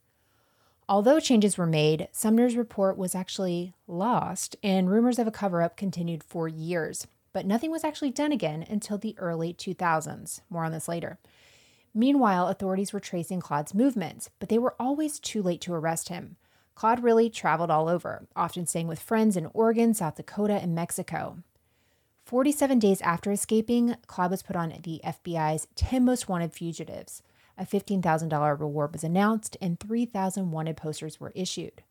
Although 0.88 1.18
changes 1.18 1.58
were 1.58 1.66
made, 1.66 2.06
Sumner's 2.12 2.56
report 2.56 2.96
was 2.96 3.16
actually 3.16 3.74
lost, 3.88 4.54
and 4.62 4.88
rumors 4.88 5.18
of 5.18 5.26
a 5.26 5.32
cover 5.32 5.60
up 5.60 5.76
continued 5.76 6.22
for 6.22 6.46
years. 6.46 7.08
But 7.32 7.46
nothing 7.46 7.72
was 7.72 7.82
actually 7.82 8.12
done 8.12 8.30
again 8.30 8.64
until 8.70 8.96
the 8.96 9.16
early 9.18 9.52
2000s. 9.52 10.40
More 10.48 10.64
on 10.64 10.70
this 10.70 10.86
later. 10.86 11.18
Meanwhile, 11.92 12.46
authorities 12.46 12.92
were 12.92 13.00
tracing 13.00 13.40
Claude's 13.40 13.74
movements, 13.74 14.30
but 14.38 14.48
they 14.48 14.58
were 14.58 14.76
always 14.78 15.18
too 15.18 15.42
late 15.42 15.60
to 15.62 15.74
arrest 15.74 16.08
him. 16.08 16.36
Claude 16.76 17.02
really 17.02 17.30
traveled 17.30 17.70
all 17.70 17.88
over, 17.88 18.28
often 18.36 18.66
staying 18.66 18.86
with 18.86 19.00
friends 19.00 19.34
in 19.34 19.48
Oregon, 19.54 19.94
South 19.94 20.16
Dakota, 20.16 20.52
and 20.52 20.74
Mexico. 20.74 21.38
47 22.26 22.78
days 22.78 23.00
after 23.00 23.32
escaping, 23.32 23.96
Claude 24.06 24.30
was 24.30 24.42
put 24.42 24.56
on 24.56 24.74
the 24.82 25.00
FBI's 25.02 25.68
10 25.74 26.04
most 26.04 26.28
wanted 26.28 26.52
fugitives. 26.52 27.22
A 27.56 27.64
$15,000 27.64 28.60
reward 28.60 28.92
was 28.92 29.02
announced, 29.02 29.56
and 29.58 29.80
3,000 29.80 30.50
wanted 30.50 30.76
posters 30.76 31.18
were 31.18 31.32
issued. 31.34 31.82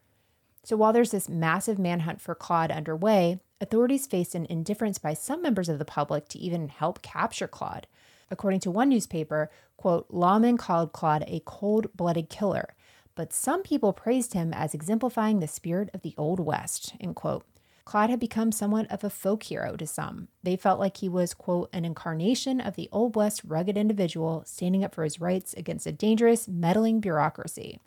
So 0.63 0.77
while 0.77 0.93
there's 0.93 1.11
this 1.11 1.27
massive 1.27 1.79
manhunt 1.79 2.21
for 2.21 2.35
Claude 2.35 2.69
underway, 2.69 3.39
authorities 3.59 4.05
faced 4.05 4.35
an 4.35 4.45
indifference 4.51 4.99
by 4.99 5.15
some 5.15 5.41
members 5.41 5.67
of 5.67 5.79
the 5.79 5.85
public 5.85 6.27
to 6.29 6.39
even 6.39 6.69
help 6.69 7.01
capture 7.01 7.47
Claude. 7.47 7.87
According 8.29 8.59
to 8.61 8.71
one 8.71 8.89
newspaper, 8.89 9.49
quote, 9.77 10.07
lawmen 10.09 10.59
called 10.59 10.93
Claude 10.93 11.23
a 11.27 11.41
cold-blooded 11.43 12.29
killer, 12.29 12.75
but 13.15 13.33
some 13.33 13.63
people 13.63 13.93
praised 13.93 14.33
him 14.33 14.53
as 14.53 14.73
exemplifying 14.73 15.39
the 15.39 15.47
spirit 15.47 15.89
of 15.93 16.01
the 16.01 16.13
Old 16.17 16.39
West, 16.39 16.93
end 16.99 17.15
quote. 17.15 17.45
Claude 17.85 18.09
had 18.09 18.19
become 18.19 18.51
somewhat 18.51 18.91
of 18.91 19.03
a 19.03 19.11
folk 19.11 19.43
hero 19.43 19.75
to 19.77 19.85
some. 19.85 20.27
They 20.41 20.55
felt 20.55 20.79
like 20.79 20.97
he 20.97 21.07
was, 21.07 21.35
quote, 21.35 21.69
an 21.71 21.85
incarnation 21.85 22.59
of 22.59 22.75
the 22.75 22.89
Old 22.91 23.15
West 23.15 23.41
rugged 23.45 23.77
individual 23.77 24.43
standing 24.45 24.83
up 24.83 24.95
for 24.95 25.03
his 25.03 25.21
rights 25.21 25.53
against 25.53 25.85
a 25.85 25.91
dangerous, 25.91 26.47
meddling 26.47 26.99
bureaucracy, 26.99 27.79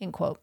end 0.00 0.12
quote. 0.12 0.40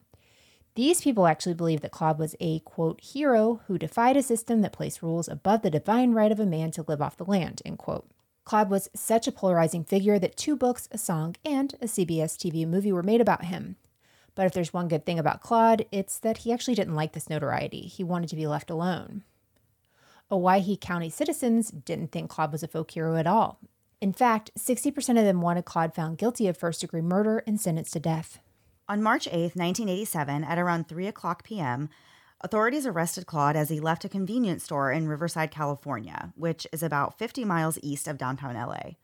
These 0.75 1.01
people 1.01 1.25
actually 1.25 1.55
believed 1.55 1.81
that 1.83 1.91
Claude 1.91 2.19
was 2.19 2.35
a, 2.39 2.59
quote, 2.59 3.01
hero 3.01 3.61
who 3.67 3.79
defied 3.79 4.17
a 4.17 4.21
system 4.21 4.61
that 4.61 4.73
placed 4.73 5.01
rules 5.01 5.27
above 5.27 5.61
the 5.61 5.71
divine 5.71 6.11
right 6.11 6.31
of 6.31 6.39
a 6.39 6.45
man 6.45 6.69
to 6.71 6.85
live 6.87 7.01
off 7.01 7.17
the 7.17 7.25
land, 7.25 7.61
end 7.65 7.79
quote. 7.79 8.07
Claude 8.43 8.69
was 8.69 8.89
such 8.93 9.27
a 9.27 9.31
polarizing 9.31 9.83
figure 9.83 10.19
that 10.19 10.37
two 10.37 10.55
books, 10.55 10.87
a 10.91 10.97
song, 10.97 11.35
and 11.43 11.73
a 11.81 11.85
CBS 11.85 12.35
TV 12.35 12.67
movie 12.67 12.91
were 12.91 13.01
made 13.01 13.21
about 13.21 13.45
him. 13.45 13.77
But 14.37 14.45
if 14.45 14.53
there's 14.53 14.71
one 14.71 14.87
good 14.87 15.03
thing 15.03 15.17
about 15.17 15.41
Claude, 15.41 15.87
it's 15.91 16.19
that 16.19 16.37
he 16.39 16.53
actually 16.53 16.75
didn't 16.75 16.93
like 16.93 17.13
this 17.13 17.27
notoriety. 17.27 17.81
He 17.81 18.03
wanted 18.03 18.29
to 18.29 18.35
be 18.35 18.45
left 18.45 18.69
alone. 18.69 19.23
Owyhee 20.29 20.77
County 20.77 21.09
citizens 21.09 21.71
didn't 21.71 22.11
think 22.11 22.29
Claude 22.29 22.51
was 22.51 22.61
a 22.61 22.67
folk 22.67 22.91
hero 22.91 23.15
at 23.15 23.25
all. 23.25 23.59
In 23.99 24.13
fact, 24.13 24.51
60% 24.55 24.95
of 25.17 25.25
them 25.25 25.41
wanted 25.41 25.65
Claude 25.65 25.95
found 25.95 26.19
guilty 26.19 26.47
of 26.47 26.55
first 26.55 26.81
degree 26.81 27.01
murder 27.01 27.41
and 27.47 27.59
sentenced 27.59 27.93
to 27.93 27.99
death. 27.99 28.37
On 28.87 29.01
March 29.01 29.27
8, 29.27 29.55
1987, 29.55 30.43
at 30.43 30.59
around 30.59 30.87
3 30.87 31.07
o'clock 31.07 31.43
p.m., 31.43 31.89
authorities 32.41 32.85
arrested 32.85 33.25
Claude 33.25 33.55
as 33.55 33.69
he 33.69 33.79
left 33.79 34.05
a 34.05 34.09
convenience 34.09 34.63
store 34.63 34.91
in 34.91 35.07
Riverside, 35.07 35.49
California, 35.49 36.31
which 36.35 36.67
is 36.71 36.83
about 36.83 37.17
50 37.17 37.43
miles 37.43 37.79
east 37.81 38.07
of 38.07 38.19
downtown 38.19 38.53
LA. 38.53 38.97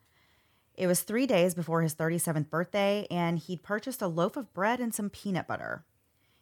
It 0.76 0.88
was 0.88 1.02
three 1.02 1.28
days 1.28 1.54
before 1.54 1.82
his 1.82 1.96
37th 1.96 2.50
birthday, 2.50 3.08
and 3.12 3.38
he'd 3.38 3.64
purchased 3.64 4.02
a 4.02 4.08
loaf 4.08 4.36
of 4.36 4.54
bread 4.54 4.80
and 4.80 4.94
some 4.94 5.10
peanut 5.10 5.48
butter. 5.48 5.86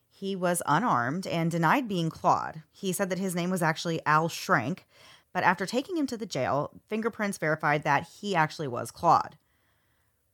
He 0.09 0.35
was 0.35 0.61
unarmed 0.65 1.27
and 1.27 1.51
denied 1.51 1.87
being 1.87 2.09
Claude. 2.09 2.63
He 2.71 2.93
said 2.93 3.09
that 3.09 3.19
his 3.19 3.35
name 3.35 3.49
was 3.49 3.61
actually 3.61 4.05
Al 4.05 4.29
Schrank, 4.29 4.85
but 5.33 5.43
after 5.43 5.65
taking 5.65 5.97
him 5.97 6.07
to 6.07 6.17
the 6.17 6.25
jail, 6.25 6.71
fingerprints 6.87 7.37
verified 7.37 7.83
that 7.83 8.07
he 8.21 8.35
actually 8.35 8.67
was 8.67 8.91
Claude. 8.91 9.37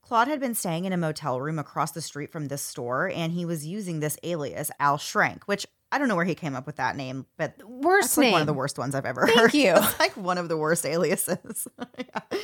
Claude 0.02 0.28
had 0.28 0.40
been 0.40 0.54
staying 0.54 0.84
in 0.84 0.92
a 0.92 0.96
motel 0.96 1.40
room 1.40 1.58
across 1.58 1.92
the 1.92 2.00
street 2.00 2.30
from 2.32 2.48
this 2.48 2.62
store, 2.62 3.10
and 3.14 3.32
he 3.32 3.44
was 3.44 3.66
using 3.66 4.00
this 4.00 4.16
alias, 4.22 4.70
Al 4.80 4.96
Schrank, 4.96 5.42
which 5.44 5.66
I 5.90 5.96
don't 5.96 6.08
know 6.08 6.16
where 6.16 6.24
he 6.26 6.34
came 6.34 6.54
up 6.54 6.66
with 6.66 6.76
that 6.76 6.96
name, 6.96 7.24
but 7.38 7.62
worst 7.66 8.08
that's 8.08 8.16
like 8.18 8.24
name. 8.24 8.32
one 8.32 8.40
of 8.42 8.46
the 8.46 8.52
worst 8.52 8.78
ones 8.78 8.94
I've 8.94 9.06
ever 9.06 9.26
Thank 9.26 9.38
heard. 9.38 9.54
you. 9.54 9.74
It's 9.74 9.98
like 9.98 10.16
one 10.18 10.36
of 10.36 10.48
the 10.48 10.56
worst 10.56 10.84
aliases. 10.84 11.66
yeah. 11.98 12.38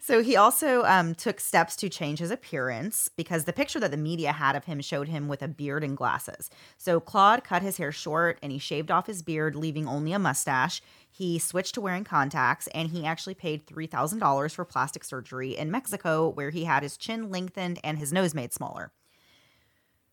So 0.00 0.20
he 0.20 0.34
also 0.34 0.82
um, 0.82 1.14
took 1.14 1.38
steps 1.38 1.76
to 1.76 1.88
change 1.88 2.18
his 2.18 2.32
appearance 2.32 3.08
because 3.16 3.44
the 3.44 3.52
picture 3.52 3.78
that 3.78 3.92
the 3.92 3.96
media 3.96 4.32
had 4.32 4.56
of 4.56 4.64
him 4.64 4.80
showed 4.80 5.06
him 5.06 5.28
with 5.28 5.42
a 5.42 5.48
beard 5.48 5.84
and 5.84 5.96
glasses. 5.96 6.50
So 6.76 6.98
Claude 6.98 7.44
cut 7.44 7.62
his 7.62 7.76
hair 7.76 7.92
short 7.92 8.38
and 8.42 8.50
he 8.50 8.58
shaved 8.58 8.90
off 8.90 9.06
his 9.06 9.22
beard, 9.22 9.54
leaving 9.54 9.86
only 9.86 10.12
a 10.12 10.18
mustache. 10.18 10.82
He 11.08 11.38
switched 11.38 11.74
to 11.74 11.80
wearing 11.80 12.04
contacts 12.04 12.66
and 12.68 12.88
he 12.88 13.06
actually 13.06 13.34
paid 13.34 13.66
$3,000 13.66 14.52
for 14.52 14.64
plastic 14.64 15.04
surgery 15.04 15.56
in 15.56 15.70
Mexico, 15.70 16.28
where 16.28 16.50
he 16.50 16.64
had 16.64 16.82
his 16.82 16.96
chin 16.96 17.30
lengthened 17.30 17.78
and 17.84 17.98
his 17.98 18.12
nose 18.12 18.34
made 18.34 18.52
smaller. 18.52 18.92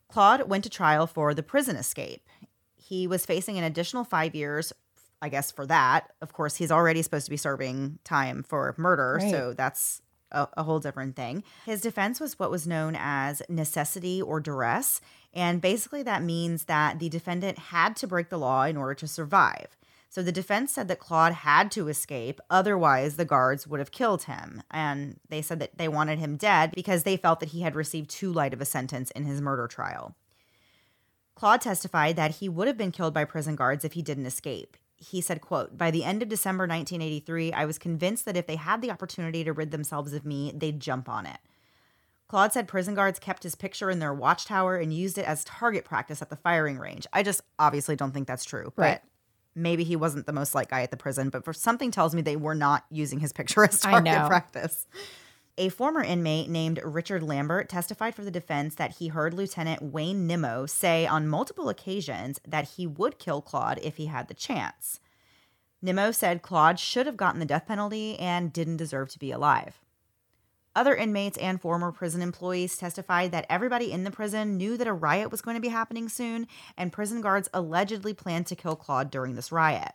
Claude 0.07 0.47
went 0.47 0.63
to 0.63 0.69
trial 0.69 1.07
for 1.07 1.33
the 1.33 1.43
prison 1.43 1.75
escape. 1.75 2.29
He 2.87 3.07
was 3.07 3.25
facing 3.25 3.57
an 3.57 3.63
additional 3.63 4.03
five 4.03 4.35
years, 4.35 4.71
I 5.21 5.29
guess, 5.29 5.51
for 5.51 5.65
that. 5.65 6.11
Of 6.21 6.33
course, 6.33 6.55
he's 6.57 6.71
already 6.71 7.01
supposed 7.01 7.25
to 7.25 7.31
be 7.31 7.37
serving 7.37 7.97
time 8.03 8.43
for 8.43 8.75
murder, 8.77 9.17
Right. 9.21 9.31
so 9.31 9.53
that's 9.53 10.01
a, 10.31 10.47
a 10.55 10.63
whole 10.63 10.79
different 10.79 11.15
thing. 11.15 11.43
His 11.65 11.81
defense 11.81 12.19
was 12.19 12.37
what 12.37 12.51
was 12.51 12.67
known 12.67 12.95
as 12.99 13.41
necessity 13.49 14.21
or 14.21 14.39
duress. 14.39 15.01
And 15.33 15.61
basically, 15.61 16.03
that 16.03 16.21
means 16.23 16.65
that 16.65 16.99
the 16.99 17.09
defendant 17.09 17.57
had 17.57 17.95
to 17.97 18.07
break 18.07 18.29
the 18.29 18.37
law 18.37 18.63
in 18.65 18.77
order 18.77 18.93
to 18.95 19.07
survive. 19.07 19.75
So 20.09 20.21
the 20.23 20.31
defense 20.31 20.71
said 20.71 20.87
that 20.87 20.99
Claude 20.99 21.33
had 21.33 21.71
to 21.71 21.89
escape, 21.89 22.39
otherwise, 22.49 23.17
the 23.17 23.25
guards 23.25 23.67
would 23.67 23.79
have 23.81 23.91
killed 23.91 24.23
him. 24.23 24.61
And 24.71 25.19
they 25.27 25.41
said 25.41 25.59
that 25.59 25.77
they 25.77 25.87
wanted 25.89 26.19
him 26.19 26.37
dead 26.37 26.71
because 26.73 27.03
they 27.03 27.17
felt 27.17 27.39
that 27.41 27.49
he 27.49 27.61
had 27.61 27.75
received 27.75 28.09
too 28.09 28.31
light 28.31 28.53
of 28.53 28.61
a 28.61 28.65
sentence 28.65 29.11
in 29.11 29.25
his 29.25 29.41
murder 29.41 29.67
trial. 29.67 30.15
Claude 31.35 31.61
testified 31.61 32.15
that 32.15 32.35
he 32.35 32.49
would 32.49 32.67
have 32.67 32.77
been 32.77 32.91
killed 32.91 33.13
by 33.13 33.25
prison 33.25 33.55
guards 33.55 33.83
if 33.83 33.93
he 33.93 34.01
didn't 34.01 34.25
escape. 34.25 34.77
He 34.97 35.19
said, 35.19 35.41
quote, 35.41 35.77
By 35.77 35.91
the 35.91 36.05
end 36.05 36.23
of 36.23 36.29
December 36.29 36.63
1983, 36.63 37.51
I 37.51 37.65
was 37.65 37.77
convinced 37.77 38.25
that 38.25 38.37
if 38.37 38.47
they 38.47 38.55
had 38.55 38.81
the 38.81 38.91
opportunity 38.91 39.43
to 39.43 39.51
rid 39.51 39.71
themselves 39.71 40.13
of 40.13 40.25
me, 40.25 40.53
they'd 40.55 40.79
jump 40.79 41.09
on 41.09 41.25
it. 41.25 41.37
Claude 42.27 42.53
said 42.53 42.67
prison 42.67 42.95
guards 42.95 43.19
kept 43.19 43.43
his 43.43 43.53
picture 43.53 43.91
in 43.91 43.99
their 43.99 44.13
watchtower 44.13 44.77
and 44.77 44.93
used 44.93 45.17
it 45.17 45.25
as 45.25 45.43
target 45.43 45.85
practice 45.85 46.21
at 46.21 46.29
the 46.29 46.35
firing 46.35 46.79
range. 46.79 47.05
I 47.13 47.21
just 47.21 47.41
obviously 47.59 47.95
don't 47.95 48.13
think 48.13 48.27
that's 48.27 48.45
true. 48.45 48.73
Right. 48.75 49.01
But 49.01 49.03
maybe 49.53 49.83
he 49.83 49.95
wasn't 49.95 50.25
the 50.25 50.33
most 50.33 50.55
liked 50.55 50.71
guy 50.71 50.81
at 50.81 50.91
the 50.91 50.97
prison, 50.97 51.29
but 51.29 51.45
for 51.45 51.53
something 51.53 51.91
tells 51.91 52.15
me 52.15 52.21
they 52.21 52.35
were 52.35 52.55
not 52.55 52.85
using 52.89 53.19
his 53.19 53.31
picture 53.31 53.63
as 53.63 53.83
I 53.85 53.91
target 53.91 54.13
know. 54.13 54.27
practice. 54.27 54.87
A 55.57 55.69
former 55.69 56.03
inmate 56.03 56.49
named 56.49 56.81
Richard 56.83 57.23
Lambert 57.23 57.69
testified 57.69 58.13
for 58.13 58.25
the 58.25 58.31
defense 58.31 58.75
that 58.75 58.97
he 58.97 59.07
heard 59.07 59.33
Lieutenant 59.33 59.81
Wayne 59.81 60.27
Nimmo 60.27 60.65
say 60.65 61.07
on 61.07 61.29
multiple 61.29 61.69
occasions 61.69 62.41
that 62.45 62.71
he 62.71 62.85
would 62.85 63.19
kill 63.19 63.41
Claude 63.41 63.79
if 63.81 63.95
he 63.95 64.07
had 64.07 64.27
the 64.27 64.33
chance. 64.33 64.99
Nimmo 65.81 66.11
said 66.11 66.41
Claude 66.41 66.77
should 66.77 67.05
have 67.05 67.15
gotten 67.15 67.39
the 67.39 67.45
death 67.45 67.67
penalty 67.67 68.19
and 68.19 68.51
didn't 68.51 68.77
deserve 68.77 69.09
to 69.11 69.19
be 69.19 69.31
alive. 69.31 69.79
Other 70.75 70.93
inmates 70.93 71.37
and 71.37 71.61
former 71.61 71.93
prison 71.93 72.21
employees 72.21 72.75
testified 72.75 73.31
that 73.31 73.45
everybody 73.49 73.93
in 73.93 74.03
the 74.03 74.11
prison 74.11 74.57
knew 74.57 74.75
that 74.75 74.87
a 74.87 74.93
riot 74.93 75.31
was 75.31 75.41
going 75.41 75.55
to 75.55 75.61
be 75.61 75.69
happening 75.69 76.09
soon, 76.09 76.47
and 76.75 76.91
prison 76.91 77.21
guards 77.21 77.47
allegedly 77.53 78.13
planned 78.13 78.47
to 78.47 78.57
kill 78.57 78.75
Claude 78.75 79.09
during 79.09 79.35
this 79.35 79.53
riot. 79.53 79.93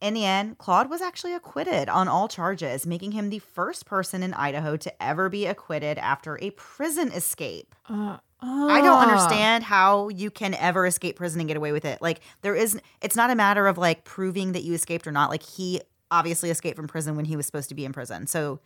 In 0.00 0.14
the 0.14 0.24
end, 0.24 0.58
Claude 0.58 0.90
was 0.90 1.00
actually 1.00 1.32
acquitted 1.32 1.88
on 1.88 2.06
all 2.06 2.28
charges, 2.28 2.86
making 2.86 3.12
him 3.12 3.30
the 3.30 3.38
first 3.38 3.86
person 3.86 4.22
in 4.22 4.34
Idaho 4.34 4.76
to 4.76 5.02
ever 5.02 5.28
be 5.28 5.46
acquitted 5.46 5.96
after 5.98 6.38
a 6.42 6.50
prison 6.50 7.10
escape. 7.12 7.74
Uh, 7.88 8.18
I 8.42 8.80
don't 8.82 8.98
ah. 8.98 9.02
understand 9.02 9.64
how 9.64 10.08
you 10.08 10.30
can 10.30 10.54
ever 10.54 10.86
escape 10.86 11.16
prison 11.16 11.40
and 11.40 11.48
get 11.48 11.56
away 11.56 11.72
with 11.72 11.86
it. 11.86 12.02
Like 12.02 12.20
there 12.42 12.54
is 12.54 12.78
it's 13.00 13.16
not 13.16 13.30
a 13.30 13.34
matter 13.34 13.66
of 13.66 13.78
like 13.78 14.04
proving 14.04 14.52
that 14.52 14.62
you 14.62 14.74
escaped 14.74 15.06
or 15.06 15.12
not. 15.12 15.30
Like 15.30 15.42
he 15.42 15.80
obviously 16.10 16.50
escaped 16.50 16.76
from 16.76 16.86
prison 16.86 17.16
when 17.16 17.24
he 17.24 17.36
was 17.36 17.46
supposed 17.46 17.70
to 17.70 17.74
be 17.74 17.84
in 17.84 17.92
prison. 17.92 18.26
So 18.26 18.60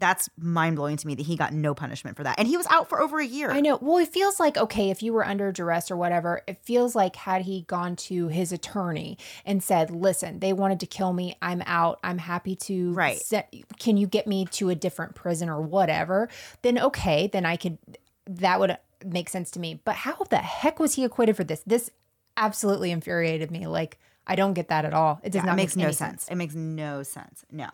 that's 0.00 0.28
mind 0.36 0.76
blowing 0.76 0.96
to 0.96 1.06
me 1.06 1.14
that 1.14 1.24
he 1.26 1.36
got 1.36 1.52
no 1.52 1.72
punishment 1.74 2.16
for 2.16 2.24
that. 2.24 2.38
And 2.38 2.48
he 2.48 2.56
was 2.56 2.66
out 2.68 2.88
for 2.88 3.00
over 3.00 3.20
a 3.20 3.24
year. 3.26 3.50
I 3.50 3.60
know. 3.60 3.78
Well, 3.80 3.98
it 3.98 4.08
feels 4.12 4.40
like 4.40 4.56
okay, 4.56 4.90
if 4.90 5.02
you 5.02 5.12
were 5.12 5.24
under 5.24 5.52
duress 5.52 5.90
or 5.90 5.96
whatever, 5.96 6.42
it 6.46 6.58
feels 6.62 6.94
like 6.94 7.16
had 7.16 7.42
he 7.42 7.62
gone 7.62 7.96
to 7.96 8.28
his 8.28 8.52
attorney 8.52 9.16
and 9.46 9.62
said, 9.62 9.90
"Listen, 9.90 10.40
they 10.40 10.52
wanted 10.52 10.80
to 10.80 10.86
kill 10.86 11.12
me. 11.12 11.36
I'm 11.40 11.62
out. 11.66 12.00
I'm 12.02 12.18
happy 12.18 12.56
to 12.56 12.92
Right. 12.92 13.18
se- 13.18 13.64
can 13.78 13.96
you 13.96 14.06
get 14.06 14.26
me 14.26 14.46
to 14.52 14.68
a 14.70 14.74
different 14.74 15.14
prison 15.14 15.48
or 15.48 15.60
whatever?" 15.60 16.28
Then 16.62 16.78
okay, 16.78 17.28
then 17.28 17.46
I 17.46 17.56
could 17.56 17.78
that 18.26 18.58
would 18.58 18.76
make 19.04 19.28
sense 19.28 19.50
to 19.52 19.60
me. 19.60 19.80
But 19.84 19.94
how 19.96 20.16
the 20.30 20.38
heck 20.38 20.78
was 20.80 20.94
he 20.94 21.04
acquitted 21.04 21.36
for 21.36 21.44
this? 21.44 21.62
This 21.66 21.90
absolutely 22.36 22.90
infuriated 22.90 23.50
me. 23.50 23.66
Like 23.66 23.98
I 24.26 24.34
don't 24.36 24.54
get 24.54 24.68
that 24.68 24.84
at 24.84 24.94
all. 24.94 25.20
It 25.22 25.30
does 25.32 25.40
Yeah, 25.42 25.46
not 25.46 25.52
it 25.52 25.56
makes 25.56 25.76
make 25.76 25.82
no 25.82 25.86
any 25.88 25.94
sense. 25.94 26.28
It 26.28 26.36
makes 26.36 26.54
no 26.54 27.02
sense. 27.02 27.44
No. 27.52 27.68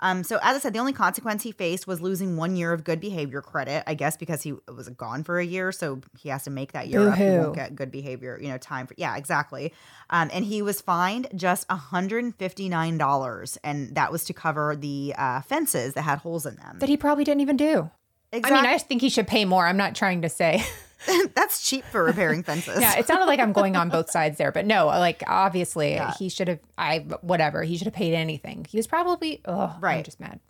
Um, 0.00 0.24
so 0.24 0.38
as 0.42 0.56
I 0.56 0.58
said, 0.58 0.72
the 0.72 0.78
only 0.78 0.92
consequence 0.92 1.42
he 1.42 1.52
faced 1.52 1.86
was 1.86 2.00
losing 2.00 2.36
one 2.36 2.56
year 2.56 2.72
of 2.72 2.84
good 2.84 3.00
behavior 3.00 3.42
credit. 3.42 3.84
I 3.86 3.94
guess 3.94 4.16
because 4.16 4.42
he 4.42 4.54
was 4.74 4.88
gone 4.90 5.24
for 5.24 5.38
a 5.38 5.44
year, 5.44 5.72
so 5.72 6.00
he 6.18 6.28
has 6.30 6.44
to 6.44 6.50
make 6.50 6.72
that 6.72 6.88
year 6.88 7.08
up. 7.08 7.18
He 7.18 7.24
Boo-hoo. 7.24 7.40
won't 7.42 7.54
get 7.54 7.76
good 7.76 7.90
behavior, 7.90 8.38
you 8.40 8.48
know, 8.48 8.58
time 8.58 8.86
for 8.86 8.94
yeah, 8.96 9.16
exactly. 9.16 9.72
Um, 10.10 10.30
and 10.32 10.44
he 10.44 10.62
was 10.62 10.80
fined 10.80 11.28
just 11.34 11.70
hundred 11.70 12.24
and 12.24 12.34
fifty 12.34 12.68
nine 12.68 12.98
dollars, 12.98 13.58
and 13.62 13.94
that 13.94 14.10
was 14.10 14.24
to 14.24 14.32
cover 14.32 14.74
the 14.76 15.14
uh, 15.16 15.40
fences 15.42 15.94
that 15.94 16.02
had 16.02 16.18
holes 16.18 16.46
in 16.46 16.56
them. 16.56 16.78
That 16.78 16.88
he 16.88 16.96
probably 16.96 17.24
didn't 17.24 17.40
even 17.42 17.56
do. 17.56 17.90
exactly. 18.32 18.58
I 18.58 18.62
mean, 18.62 18.70
I 18.70 18.74
just 18.74 18.88
think 18.88 19.02
he 19.02 19.10
should 19.10 19.26
pay 19.26 19.44
more. 19.44 19.66
I'm 19.66 19.76
not 19.76 19.94
trying 19.94 20.22
to 20.22 20.28
say. 20.28 20.64
that's 21.34 21.66
cheap 21.66 21.84
for 21.86 22.04
repairing 22.04 22.42
fences. 22.42 22.80
yeah, 22.80 22.98
it 22.98 23.06
sounded 23.06 23.26
like 23.26 23.40
I'm 23.40 23.52
going 23.52 23.76
on 23.76 23.88
both 23.88 24.10
sides 24.16 24.38
there, 24.38 24.52
but 24.52 24.66
no, 24.66 24.86
like 24.86 25.22
obviously 25.26 25.94
Yeah. 25.94 26.12
he 26.18 26.28
should 26.28 26.48
have. 26.48 26.60
I 26.78 26.98
whatever 27.22 27.62
he 27.62 27.76
should 27.76 27.86
have 27.86 27.94
paid 27.94 28.14
anything. 28.14 28.66
He 28.68 28.76
was 28.76 28.86
probably. 28.86 29.40
Oh, 29.44 29.72
I'm 29.76 29.80
Right. 29.80 30.04
just 30.04 30.20
mad. 30.20 30.40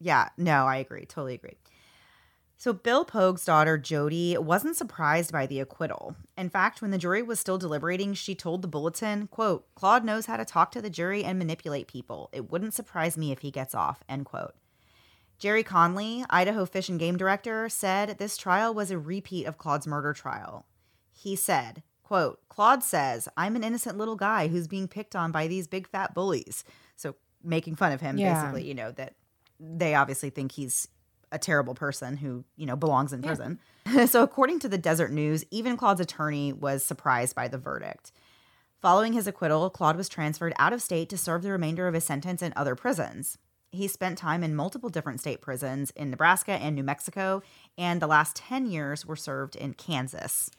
Yeah, 0.00 0.28
no, 0.38 0.66
I 0.66 0.76
agree. 0.76 1.04
Totally 1.06 1.34
agree. 1.34 1.56
So 2.56 2.74
Bill 2.74 3.06
Pogue's 3.06 3.44
daughter 3.46 3.78
Jody 3.78 4.36
wasn't 4.36 4.76
surprised 4.76 5.32
by 5.32 5.46
the 5.46 5.60
acquittal. 5.60 6.14
In 6.36 6.50
fact, 6.50 6.82
when 6.82 6.90
the 6.90 6.98
jury 6.98 7.22
was 7.22 7.40
still 7.40 7.56
deliberating, 7.56 8.12
she 8.12 8.34
told 8.34 8.60
the 8.60 8.68
bulletin, 8.68 9.28
quote, 9.28 9.66
Claude 9.74 10.04
knows 10.04 10.26
how 10.26 10.36
to 10.36 10.44
talk 10.44 10.70
to 10.72 10.82
the 10.82 10.90
jury 10.90 11.24
and 11.24 11.38
manipulate 11.38 11.88
people. 11.88 12.28
It 12.34 12.50
wouldn't 12.50 12.74
surprise 12.74 13.16
me 13.16 13.32
if 13.32 13.38
he 13.38 13.50
gets 13.50 13.74
off, 13.74 14.04
end 14.10 14.26
quote. 14.26 14.54
Jerry 15.40 15.62
Conley, 15.64 16.22
Idaho 16.28 16.66
Fish 16.66 16.90
and 16.90 17.00
Game 17.00 17.16
Director, 17.16 17.68
said 17.70 18.18
this 18.18 18.36
trial 18.36 18.74
was 18.74 18.90
a 18.90 18.98
repeat 18.98 19.46
of 19.46 19.56
Claude's 19.56 19.86
murder 19.86 20.12
trial. 20.12 20.66
He 21.10 21.34
said, 21.34 21.82
quote, 22.02 22.40
Claude 22.50 22.82
says, 22.82 23.26
I'm 23.38 23.56
an 23.56 23.64
innocent 23.64 23.96
little 23.96 24.16
guy 24.16 24.48
who's 24.48 24.68
being 24.68 24.86
picked 24.86 25.16
on 25.16 25.32
by 25.32 25.46
these 25.46 25.66
big 25.66 25.88
fat 25.88 26.12
bullies. 26.14 26.62
So 26.94 27.14
making 27.42 27.76
fun 27.76 27.92
of 27.92 28.02
him, 28.02 28.18
Yeah. 28.18 28.34
basically, 28.34 28.68
you 28.68 28.74
know, 28.74 28.92
that 28.92 29.14
they 29.58 29.94
obviously 29.94 30.28
think 30.28 30.52
he's 30.52 30.88
a 31.32 31.38
terrible 31.38 31.74
person 31.74 32.18
who, 32.18 32.44
you 32.56 32.66
know, 32.66 32.76
belongs 32.76 33.14
in 33.14 33.22
prison. 33.22 33.60
so, 34.06 34.22
according 34.22 34.58
to 34.58 34.68
the 34.68 34.76
Deseret 34.76 35.12
News, 35.12 35.44
even 35.50 35.78
Claude's 35.78 36.00
attorney 36.00 36.52
was 36.52 36.84
surprised 36.84 37.34
by 37.34 37.48
the 37.48 37.56
verdict. 37.58 38.12
Following 38.82 39.14
his 39.14 39.26
acquittal, 39.26 39.70
Claude 39.70 39.96
was 39.96 40.08
transferred 40.08 40.52
out 40.58 40.72
of 40.74 40.82
state 40.82 41.08
to 41.10 41.16
serve 41.16 41.42
the 41.42 41.52
remainder 41.52 41.86
of 41.88 41.94
his 41.94 42.04
sentence 42.04 42.42
in 42.42 42.52
other 42.56 42.74
prisons. 42.74 43.38
He 43.72 43.86
spent 43.86 44.18
time 44.18 44.42
in 44.42 44.56
multiple 44.56 44.90
different 44.90 45.20
state 45.20 45.40
prisons 45.40 45.92
in 45.92 46.10
Nebraska 46.10 46.52
and 46.52 46.74
New 46.74 46.82
Mexico, 46.82 47.42
and 47.78 48.02
the 48.02 48.08
last 48.08 48.34
10 48.36 48.66
years 48.66 49.06
were 49.06 49.16
served 49.16 49.54
in 49.54 49.74
Kansas. 49.74 50.50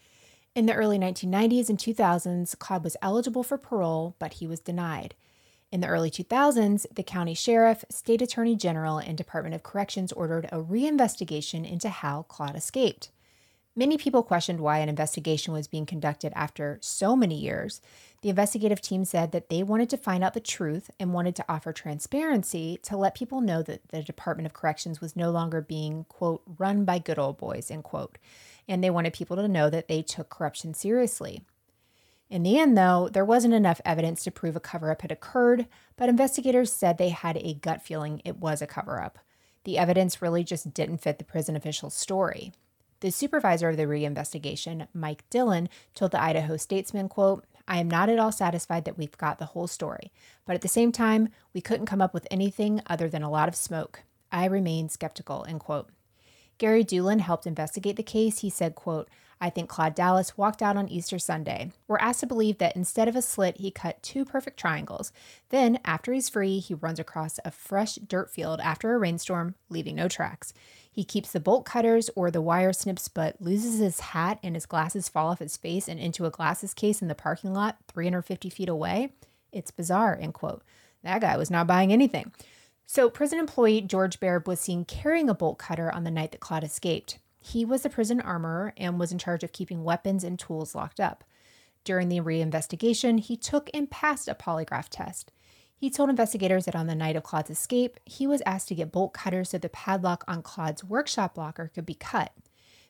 In 0.56 0.66
the 0.66 0.74
early 0.74 0.98
1990s 0.98 1.70
and 1.70 1.78
2000s, 1.78 2.58
Claude 2.58 2.84
was 2.84 2.98
eligible 3.02 3.44
for 3.44 3.58
parole, 3.58 4.16
but 4.20 4.34
he 4.34 4.48
was 4.48 4.62
denied. 4.62 5.16
In 5.72 5.82
the 5.82 5.88
early 5.88 6.12
2000s, 6.12 6.86
the 6.94 7.04
county 7.04 7.34
sheriff, 7.34 7.86
state 7.90 8.22
attorney 8.22 8.56
general, 8.56 8.98
and 8.98 9.18
Department 9.18 9.56
of 9.56 9.64
Corrections 9.64 10.12
ordered 10.12 10.46
a 10.52 10.62
reinvestigation 10.62 11.70
into 11.70 11.90
how 11.90 12.24
Claude 12.24 12.56
escaped. 12.56 13.12
Many 13.74 13.98
people 13.98 14.24
questioned 14.24 14.60
why 14.60 14.80
an 14.80 14.90
investigation 14.90 15.54
was 15.54 15.70
being 15.70 15.86
conducted 15.86 16.34
after 16.36 16.78
so 16.82 17.16
many 17.16 17.36
years. 17.36 17.80
The 18.22 18.30
investigative 18.30 18.82
team 18.82 19.04
said 19.04 19.32
that 19.32 19.50
they 19.50 19.64
wanted 19.64 19.90
to 19.90 19.98
find 19.98 20.24
out 20.24 20.36
the 20.36 20.40
truth 20.40 20.92
and 21.00 21.12
wanted 21.12 21.36
to 21.38 21.46
offer 21.50 21.74
transparency 21.74 22.78
to 22.84 22.96
let 22.96 23.16
people 23.16 23.42
know 23.42 23.64
that 23.64 23.88
the 23.90 24.04
Department 24.04 24.46
of 24.46 24.54
Corrections 24.54 25.02
was 25.02 25.16
no 25.16 25.32
longer 25.32 25.60
being, 25.60 26.06
quote, 26.08 26.44
run 26.60 26.86
by 26.86 27.00
good 27.00 27.18
old 27.18 27.40
boys, 27.40 27.72
end 27.72 27.84
quote. 27.84 28.20
And 28.68 28.84
they 28.84 28.92
wanted 28.92 29.14
people 29.14 29.38
to 29.38 29.48
know 29.48 29.72
that 29.72 29.88
they 29.88 30.04
took 30.04 30.30
corruption 30.30 30.76
seriously. 30.76 31.42
In 32.30 32.44
the 32.44 32.60
end, 32.60 32.78
though, 32.78 33.10
there 33.12 33.26
wasn't 33.26 33.56
enough 33.56 33.82
evidence 33.84 34.24
to 34.24 34.32
prove 34.32 34.56
a 34.56 34.62
cover 34.62 34.92
up 34.92 35.02
had 35.02 35.12
occurred, 35.12 35.68
but 35.98 36.08
investigators 36.08 36.72
said 36.72 36.98
they 36.98 37.10
had 37.10 37.38
a 37.38 37.56
gut 37.56 37.82
feeling 37.82 38.22
it 38.24 38.38
was 38.38 38.62
a 38.62 38.68
cover 38.68 39.02
up. 39.02 39.18
The 39.64 39.80
evidence 39.80 40.22
really 40.22 40.44
just 40.44 40.74
didn't 40.74 41.00
fit 41.00 41.18
the 41.18 41.24
prison 41.24 41.56
official's 41.56 41.96
story. 41.96 42.54
The 43.02 43.12
supervisor 43.12 43.70
of 43.70 43.78
the 43.78 43.84
reinvestigation, 43.84 44.88
Mike 44.94 45.24
Dillon, 45.32 45.70
told 45.96 46.12
the 46.12 46.22
Idaho 46.22 46.56
Statesman, 46.56 47.10
quote, 47.10 47.46
I 47.68 47.80
am 47.80 47.90
not 47.90 48.10
at 48.10 48.20
all 48.20 48.32
satisfied 48.32 48.86
that 48.86 48.98
we've 48.98 49.18
got 49.18 49.40
the 49.40 49.46
whole 49.46 49.68
story, 49.68 50.12
but 50.46 50.56
at 50.56 50.62
the 50.62 50.68
same 50.68 50.92
time, 50.92 51.30
we 51.54 51.62
couldn't 51.62 51.86
come 51.86 52.02
up 52.02 52.14
with 52.14 52.28
anything 52.32 52.82
other 52.88 53.10
than 53.10 53.24
a 53.24 53.30
lot 53.30 53.48
of 53.48 53.56
smoke. 53.56 54.04
I 54.32 54.46
remain 54.46 54.90
skeptical, 54.90 55.46
end 55.48 55.60
quote. 55.60 55.90
Gary 56.58 56.84
Doolin 56.84 57.20
helped 57.20 57.48
investigate 57.48 57.96
the 57.96 58.04
case. 58.04 58.40
He 58.40 58.50
said, 58.50 58.76
quote, 58.76 59.10
I 59.44 59.50
think 59.50 59.68
Claude 59.68 59.96
Dallas 59.96 60.38
walked 60.38 60.62
out 60.62 60.78
on 60.78 60.88
Easter 60.88 61.18
Sunday. 61.18 61.72
We're 61.88 61.98
asked 61.98 62.20
to 62.20 62.28
believe 62.28 62.60
that 62.60 62.76
instead 62.76 63.08
of 63.08 63.16
a 63.16 63.24
slit, 63.24 63.58
he 63.58 63.72
cut 63.72 64.04
two 64.04 64.24
perfect 64.24 64.60
triangles. 64.60 65.12
Then, 65.50 65.80
after 65.84 66.14
he's 66.14 66.30
free, 66.30 66.60
he 66.60 66.76
runs 66.76 67.00
across 67.00 67.40
a 67.44 67.50
fresh 67.50 67.96
dirt 67.96 68.30
field 68.30 68.60
after 68.60 68.94
a 68.94 69.00
rainstorm, 69.00 69.56
leaving 69.70 69.96
no 69.96 70.08
tracks. 70.08 70.54
He 70.92 71.06
keeps 71.06 71.32
the 71.32 71.40
bolt 71.40 71.66
cutters 71.66 72.10
or 72.16 72.30
the 72.30 72.42
wire 72.42 72.74
snips, 72.74 73.08
but 73.08 73.42
loses 73.42 73.80
his 73.80 74.02
hat 74.02 74.40
and 74.44 74.56
his 74.56 74.66
glasses 74.66 75.08
fall 75.08 75.30
off 75.30 75.40
his 75.40 75.56
face 75.56 75.88
and 75.88 76.00
into 76.00 76.26
a 76.26 76.30
glasses 76.30 76.74
case 76.74 77.02
in 77.02 77.08
the 77.08 77.16
parking 77.16 77.54
lot 77.54 77.78
350 77.88 78.50
feet 78.50 78.68
away. 78.68 79.14
It's 79.54 79.72
bizarre, 79.72 80.18
end 80.20 80.34
quote. 80.34 80.64
That 81.04 81.22
guy 81.22 81.38
was 81.38 81.50
not 81.50 81.68
buying 81.68 81.94
anything. 81.94 82.34
So, 82.86 83.10
prison 83.10 83.40
employee 83.40 83.80
George 83.82 84.20
Baird 84.20 84.48
was 84.48 84.60
seen 84.60 84.84
carrying 84.84 85.30
a 85.30 85.34
bolt 85.34 85.58
cutter 85.58 85.90
on 85.90 86.04
the 86.04 86.12
night 86.12 86.34
that 86.34 86.42
Claude 86.42 86.66
escaped. 86.66 87.20
He 87.40 87.64
was 87.64 87.86
a 87.86 87.90
prison 87.90 88.20
armorer 88.20 88.74
and 88.76 89.00
was 89.00 89.14
in 89.14 89.18
charge 89.18 89.44
of 89.44 89.54
keeping 89.54 89.86
weapons 89.86 90.26
and 90.26 90.38
tools 90.38 90.76
locked 90.76 91.00
up. 91.00 91.24
During 91.86 92.10
the 92.10 92.20
reinvestigation, 92.20 93.20
he 93.20 93.38
took 93.38 93.70
and 93.74 93.90
passed 93.90 94.28
a 94.28 94.36
polygraph 94.36 94.90
test. 94.90 95.32
He 95.82 95.90
told 95.90 96.12
investigators 96.12 96.66
that 96.66 96.76
on 96.76 96.86
the 96.86 96.94
night 96.94 97.16
of 97.16 97.24
Claude's 97.24 97.50
escape, 97.50 98.00
he 98.06 98.28
was 98.28 98.44
asked 98.46 98.68
to 98.68 98.76
get 98.76 98.92
bolt 98.92 99.14
cutters 99.14 99.50
so 99.50 99.58
the 99.58 99.68
padlock 99.68 100.24
on 100.28 100.44
Claude's 100.44 100.84
workshop 100.84 101.40
locker 101.40 101.72
could 101.74 101.88
be 101.88 101.96
cut. 101.96 102.34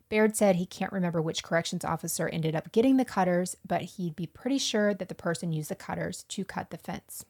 Baird 0.10 0.36
said 0.36 0.58
he 0.58 0.66
can't 0.66 0.92
remember 0.92 1.22
which 1.22 1.42
corrections 1.42 1.86
officer 1.86 2.28
ended 2.28 2.54
up 2.54 2.74
getting 2.74 2.98
the 2.98 3.06
cutters, 3.06 3.56
but 3.66 3.82
he'd 3.84 4.14
be 4.14 4.28
pretty 4.28 4.58
sure 4.58 4.94
that 4.94 5.08
the 5.08 5.16
person 5.16 5.54
used 5.54 5.72
the 5.72 5.76
cutters 5.76 6.24
to 6.24 6.44
cut 6.44 6.70
the 6.70 6.78
fence. 6.78 7.24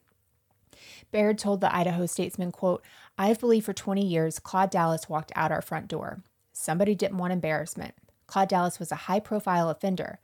Baird 1.12 1.38
told 1.38 1.62
the 1.62 1.74
Idaho 1.74 2.08
Statesman, 2.08 2.52
quote, 2.52 2.84
I've 3.16 3.40
believed 3.40 3.68
for 3.68 3.74
20 3.74 4.04
years 4.04 4.40
Claude 4.40 4.72
Dallas 4.72 5.10
walked 5.10 5.32
out 5.36 5.52
our 5.52 5.62
front 5.62 5.88
door. 5.88 6.24
Somebody 6.54 6.96
didn't 6.96 7.20
want 7.20 7.34
embarrassment. 7.34 7.94
Claude 8.26 8.50
Dallas 8.50 8.80
was 8.80 8.92
a 8.92 9.06
high 9.06 9.20
profile 9.20 9.70
offender. 9.70 10.20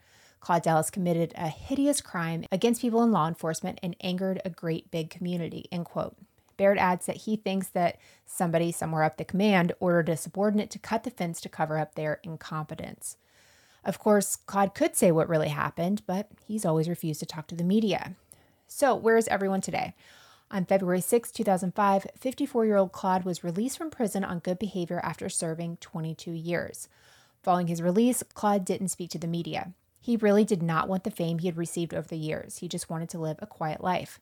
Claude 0.48 0.64
Dallas 0.64 0.90
committed 0.90 1.34
a 1.36 1.50
hideous 1.50 2.00
crime 2.00 2.46
against 2.54 2.80
people 2.80 3.04
in 3.04 3.12
law 3.12 3.28
enforcement 3.28 3.82
and 3.84 3.98
angered 4.00 4.42
a 4.46 4.50
great 4.50 4.90
big 4.90 5.10
community, 5.10 5.66
end 5.74 5.84
quote. 5.84 6.16
Baird 6.56 6.78
adds 6.78 7.06
that 7.06 7.18
he 7.18 7.36
thinks 7.36 7.68
that 7.68 8.00
somebody 8.26 8.72
somewhere 8.72 9.04
up 9.04 9.18
the 9.18 9.26
command 9.26 9.74
ordered 9.82 10.08
a 10.08 10.16
subordinate 10.16 10.70
to 10.70 10.80
cut 10.80 11.04
the 11.04 11.10
fence 11.12 11.42
to 11.42 11.50
cover 11.50 11.78
up 11.78 11.96
their 11.96 12.22
incompetence. 12.24 13.18
Of 13.84 14.00
course, 14.00 14.38
Claude 14.38 14.74
could 14.74 14.96
say 14.96 15.12
what 15.12 15.28
really 15.28 15.50
happened, 15.50 16.02
but 16.08 16.30
he's 16.46 16.64
always 16.64 16.88
refused 16.88 17.20
to 17.20 17.26
talk 17.26 17.48
to 17.48 17.56
the 17.56 17.66
media. 17.66 18.14
So, 18.70 18.96
where 18.96 19.18
is 19.18 19.28
everyone 19.28 19.60
today? 19.60 19.96
On 20.50 20.64
February 20.64 21.02
6, 21.02 21.30
2005, 21.30 22.08
54 22.18 22.66
year 22.66 22.78
old 22.78 22.94
Claude 22.94 23.26
was 23.26 23.44
released 23.44 23.78
from 23.78 23.90
prison 23.90 24.24
on 24.24 24.40
good 24.40 24.60
behavior 24.60 25.02
after 25.04 25.28
serving 25.28 25.76
22 25.82 26.32
years. 26.32 26.88
Following 27.44 27.68
his 27.68 27.82
release, 27.82 28.24
Claude 28.34 28.64
didn't 28.64 28.88
speak 28.88 29.10
to 29.10 29.20
the 29.20 29.28
media. 29.28 29.74
He 30.08 30.16
really 30.16 30.46
did 30.46 30.64
not 30.64 30.88
want 30.88 31.04
the 31.04 31.12
fame 31.12 31.40
he 31.40 31.48
had 31.48 31.58
received 31.58 31.94
over 31.94 32.08
the 32.08 32.16
years. 32.16 32.60
He 32.60 32.70
just 32.70 32.90
wanted 32.90 33.10
to 33.10 33.20
live 33.20 33.36
a 33.42 33.46
quiet 33.46 33.84
life. 33.84 34.22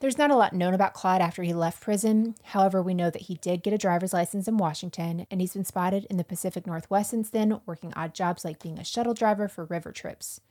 There's 0.00 0.18
not 0.18 0.30
a 0.30 0.36
lot 0.36 0.52
known 0.52 0.74
about 0.74 0.92
Claude 0.92 1.22
after 1.22 1.42
he 1.42 1.54
left 1.54 1.80
prison. 1.80 2.34
However, 2.42 2.82
we 2.82 2.92
know 2.92 3.08
that 3.08 3.22
he 3.22 3.36
did 3.36 3.62
get 3.62 3.72
a 3.72 3.78
driver's 3.78 4.12
license 4.12 4.46
in 4.46 4.58
Washington, 4.58 5.26
and 5.30 5.40
he's 5.40 5.54
been 5.54 5.64
spotted 5.64 6.06
in 6.10 6.18
the 6.18 6.22
Pacific 6.22 6.66
Northwest 6.66 7.08
since 7.08 7.30
then, 7.30 7.62
working 7.64 7.94
odd 7.96 8.12
jobs 8.12 8.44
like 8.44 8.62
being 8.62 8.78
a 8.78 8.84
shuttle 8.84 9.14
driver 9.14 9.48
for 9.48 9.64
river 9.64 9.90
trips. 9.90 10.42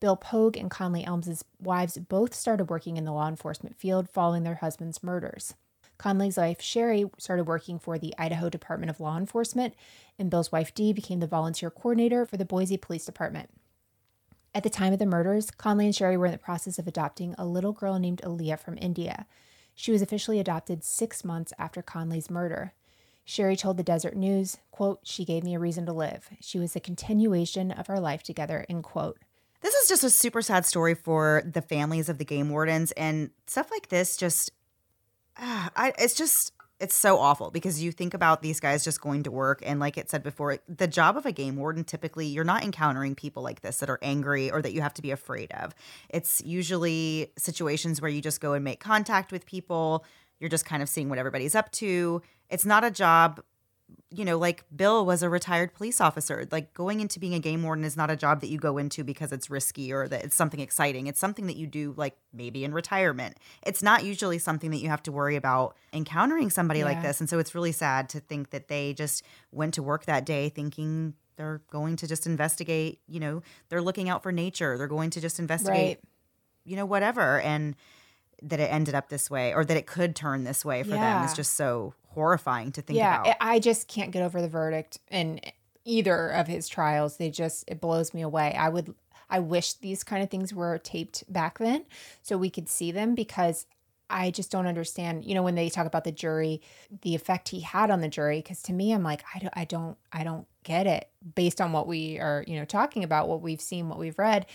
Bill 0.00 0.16
Pogue 0.16 0.58
and 0.58 0.70
Conley 0.70 1.06
Elms' 1.06 1.42
wives 1.58 1.96
both 1.96 2.34
started 2.34 2.68
working 2.68 2.98
in 2.98 3.06
the 3.06 3.12
law 3.12 3.26
enforcement 3.26 3.74
field 3.74 4.10
following 4.10 4.42
their 4.42 4.56
husbands' 4.56 5.02
murders. 5.02 5.54
Conley's 5.96 6.36
wife, 6.36 6.60
Sherry, 6.60 7.06
started 7.16 7.44
working 7.44 7.78
for 7.78 7.98
the 7.98 8.12
Idaho 8.18 8.50
Department 8.50 8.90
of 8.90 9.00
Law 9.00 9.16
Enforcement, 9.16 9.72
and 10.18 10.28
Bill's 10.28 10.52
wife, 10.52 10.74
Dee, 10.74 10.92
became 10.92 11.20
the 11.20 11.26
volunteer 11.26 11.70
coordinator 11.70 12.26
for 12.26 12.36
the 12.36 12.44
Boise 12.44 12.76
Police 12.76 13.06
Department. 13.06 13.48
At 14.54 14.62
the 14.62 14.70
time 14.70 14.92
of 14.92 14.98
the 14.98 15.06
murders, 15.06 15.50
Conley 15.50 15.86
and 15.86 15.94
Sherry 15.94 16.16
were 16.16 16.26
in 16.26 16.32
the 16.32 16.38
process 16.38 16.78
of 16.78 16.86
adopting 16.86 17.34
a 17.36 17.44
little 17.44 17.72
girl 17.72 17.98
named 17.98 18.22
Aaliyah 18.24 18.58
from 18.58 18.78
India. 18.80 19.26
She 19.74 19.92
was 19.92 20.02
officially 20.02 20.40
adopted 20.40 20.82
six 20.82 21.24
months 21.24 21.52
after 21.58 21.82
Conley's 21.82 22.30
murder. 22.30 22.72
Sherry 23.24 23.56
told 23.56 23.76
the 23.76 23.82
Deseret 23.82 24.16
News, 24.16 24.56
quote, 24.70 25.00
She 25.04 25.24
gave 25.24 25.44
me 25.44 25.54
a 25.54 25.58
reason 25.58 25.84
to 25.86 25.92
live. 25.92 26.30
She 26.40 26.58
was 26.58 26.74
a 26.74 26.80
continuation 26.80 27.70
of 27.70 27.90
our 27.90 28.00
life 28.00 28.22
together, 28.22 28.64
end 28.68 28.84
quote. 28.84 29.18
This 29.60 29.74
is 29.74 29.88
just 29.88 30.02
a 30.02 30.10
super 30.10 30.40
sad 30.40 30.64
story 30.64 30.94
for 30.94 31.42
the 31.44 31.60
families 31.60 32.08
of 32.08 32.18
the 32.18 32.24
game 32.24 32.48
wardens, 32.48 32.90
and 32.92 33.30
stuff 33.46 33.70
like 33.70 33.88
this 33.88 34.16
just, 34.16 34.50
uh, 35.36 35.68
I, 35.76 35.92
it's 35.98 36.14
just 36.14 36.52
it's 36.80 36.94
so 36.94 37.18
awful 37.18 37.50
because 37.50 37.82
you 37.82 37.90
think 37.90 38.14
about 38.14 38.40
these 38.40 38.60
guys 38.60 38.84
just 38.84 39.00
going 39.00 39.24
to 39.24 39.30
work 39.30 39.62
and 39.64 39.80
like 39.80 39.98
it 39.98 40.08
said 40.08 40.22
before 40.22 40.58
the 40.68 40.86
job 40.86 41.16
of 41.16 41.26
a 41.26 41.32
game 41.32 41.56
warden 41.56 41.84
typically 41.84 42.26
you're 42.26 42.44
not 42.44 42.62
encountering 42.62 43.14
people 43.14 43.42
like 43.42 43.60
this 43.62 43.78
that 43.78 43.90
are 43.90 43.98
angry 44.02 44.50
or 44.50 44.62
that 44.62 44.72
you 44.72 44.80
have 44.80 44.94
to 44.94 45.02
be 45.02 45.10
afraid 45.10 45.50
of. 45.52 45.74
It's 46.08 46.40
usually 46.44 47.32
situations 47.36 48.00
where 48.00 48.10
you 48.10 48.20
just 48.20 48.40
go 48.40 48.52
and 48.52 48.64
make 48.64 48.80
contact 48.80 49.32
with 49.32 49.44
people. 49.46 50.04
You're 50.40 50.50
just 50.50 50.64
kind 50.64 50.82
of 50.82 50.88
seeing 50.88 51.08
what 51.08 51.18
everybody's 51.18 51.54
up 51.54 51.70
to. 51.72 52.22
It's 52.48 52.64
not 52.64 52.84
a 52.84 52.90
job 52.90 53.40
you 54.10 54.24
know, 54.24 54.38
like 54.38 54.64
Bill 54.74 55.04
was 55.04 55.22
a 55.22 55.28
retired 55.28 55.74
police 55.74 56.00
officer. 56.00 56.46
Like 56.50 56.72
going 56.72 57.00
into 57.00 57.20
being 57.20 57.34
a 57.34 57.38
game 57.38 57.62
warden 57.62 57.84
is 57.84 57.96
not 57.96 58.10
a 58.10 58.16
job 58.16 58.40
that 58.40 58.48
you 58.48 58.58
go 58.58 58.78
into 58.78 59.04
because 59.04 59.32
it's 59.32 59.50
risky 59.50 59.92
or 59.92 60.08
that 60.08 60.24
it's 60.24 60.34
something 60.34 60.60
exciting. 60.60 61.06
It's 61.06 61.20
something 61.20 61.46
that 61.46 61.56
you 61.56 61.66
do 61.66 61.92
like 61.96 62.16
maybe 62.32 62.64
in 62.64 62.72
retirement. 62.72 63.36
It's 63.62 63.82
not 63.82 64.04
usually 64.04 64.38
something 64.38 64.70
that 64.70 64.78
you 64.78 64.88
have 64.88 65.02
to 65.04 65.12
worry 65.12 65.36
about 65.36 65.76
encountering 65.92 66.48
somebody 66.48 66.80
yeah. 66.80 66.86
like 66.86 67.02
this. 67.02 67.20
And 67.20 67.28
so 67.28 67.38
it's 67.38 67.54
really 67.54 67.72
sad 67.72 68.08
to 68.10 68.20
think 68.20 68.50
that 68.50 68.68
they 68.68 68.94
just 68.94 69.22
went 69.52 69.74
to 69.74 69.82
work 69.82 70.06
that 70.06 70.24
day 70.24 70.48
thinking 70.48 71.14
they're 71.36 71.60
going 71.70 71.96
to 71.96 72.06
just 72.06 72.26
investigate, 72.26 73.00
you 73.06 73.20
know, 73.20 73.42
they're 73.68 73.82
looking 73.82 74.08
out 74.08 74.22
for 74.22 74.32
nature. 74.32 74.78
They're 74.78 74.88
going 74.88 75.10
to 75.10 75.20
just 75.20 75.38
investigate, 75.38 75.98
right. 75.98 76.00
you 76.64 76.76
know, 76.76 76.86
whatever. 76.86 77.40
And 77.40 77.76
that 78.42 78.60
it 78.60 78.70
ended 78.72 78.94
up 78.94 79.08
this 79.08 79.30
way 79.30 79.52
or 79.52 79.64
that 79.64 79.76
it 79.76 79.86
could 79.86 80.14
turn 80.14 80.44
this 80.44 80.64
way 80.64 80.82
for 80.82 80.90
yeah. 80.90 81.18
them 81.18 81.24
is 81.24 81.34
just 81.34 81.54
so 81.54 81.94
horrifying 82.18 82.72
to 82.72 82.82
think 82.82 82.98
yeah, 82.98 83.20
about. 83.20 83.36
I 83.40 83.60
just 83.60 83.86
can't 83.86 84.10
get 84.10 84.22
over 84.22 84.42
the 84.42 84.48
verdict 84.48 84.98
in 85.08 85.40
either 85.84 86.28
of 86.30 86.48
his 86.48 86.68
trials. 86.68 87.16
They 87.16 87.30
just 87.30 87.64
it 87.68 87.80
blows 87.80 88.12
me 88.12 88.22
away. 88.22 88.54
I 88.58 88.68
would 88.68 88.92
I 89.30 89.38
wish 89.38 89.74
these 89.74 90.02
kind 90.02 90.22
of 90.22 90.30
things 90.30 90.52
were 90.52 90.78
taped 90.78 91.22
back 91.32 91.58
then 91.58 91.84
so 92.22 92.36
we 92.36 92.50
could 92.50 92.68
see 92.68 92.90
them 92.90 93.14
because 93.14 93.66
I 94.10 94.30
just 94.30 94.50
don't 94.50 94.66
understand, 94.66 95.24
you 95.26 95.34
know, 95.34 95.42
when 95.42 95.54
they 95.54 95.68
talk 95.68 95.86
about 95.86 96.04
the 96.04 96.12
jury, 96.12 96.60
the 97.02 97.14
effect 97.14 97.50
he 97.50 97.60
had 97.60 97.90
on 97.90 98.00
the 98.00 98.08
jury 98.08 98.38
because 98.38 98.62
to 98.62 98.72
me 98.72 98.92
I'm 98.92 99.04
like 99.04 99.22
I 99.32 99.38
don't 99.38 99.54
I 99.56 99.64
don't 99.64 99.96
I 100.12 100.24
don't 100.24 100.46
get 100.64 100.88
it 100.88 101.08
based 101.36 101.60
on 101.60 101.72
what 101.72 101.86
we 101.86 102.18
are, 102.18 102.44
you 102.48 102.58
know, 102.58 102.64
talking 102.64 103.04
about, 103.04 103.28
what 103.28 103.42
we've 103.42 103.60
seen, 103.60 103.88
what 103.88 103.98
we've 103.98 104.18
read 104.18 104.46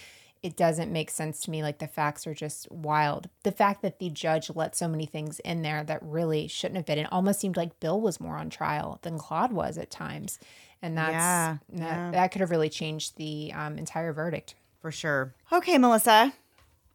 it 0.44 0.58
doesn't 0.58 0.92
make 0.92 1.10
sense 1.10 1.40
to 1.42 1.50
me. 1.50 1.64
Like 1.64 1.80
the 1.80 1.88
facts 1.88 2.28
are 2.28 2.34
just 2.34 2.70
wild. 2.70 3.30
The 3.44 3.52
fact 3.52 3.82
that 3.82 3.98
the 4.00 4.10
judge 4.10 4.52
let 4.54 4.76
so 4.76 4.88
many 4.90 5.06
things 5.06 5.40
in 5.40 5.62
there 5.62 5.84
that 5.86 6.04
really 6.04 6.48
shouldn't 6.48 6.76
have 6.76 6.86
been. 6.86 7.00
It 7.00 7.12
almost 7.12 7.40
seemed 7.40 7.58
like 7.58 7.80
Bill 7.80 8.00
was 8.00 8.20
more 8.20 8.36
on 8.36 8.50
trial 8.50 9.00
than 9.02 9.18
Claude 9.18 9.54
was 9.54 9.78
at 9.78 9.90
times. 9.90 10.40
And 10.82 10.98
that's 10.98 11.14
Yeah, 11.14 11.58
that, 11.70 11.80
yeah. 11.80 12.12
that 12.12 12.32
could 12.32 12.42
have 12.42 12.52
really 12.52 12.70
changed 12.70 13.16
the 13.16 13.54
um, 13.56 13.78
entire 13.78 14.12
verdict. 14.12 14.56
For 14.82 14.92
sure. 14.92 15.34
Okay, 15.50 15.78
Melissa. 15.78 16.34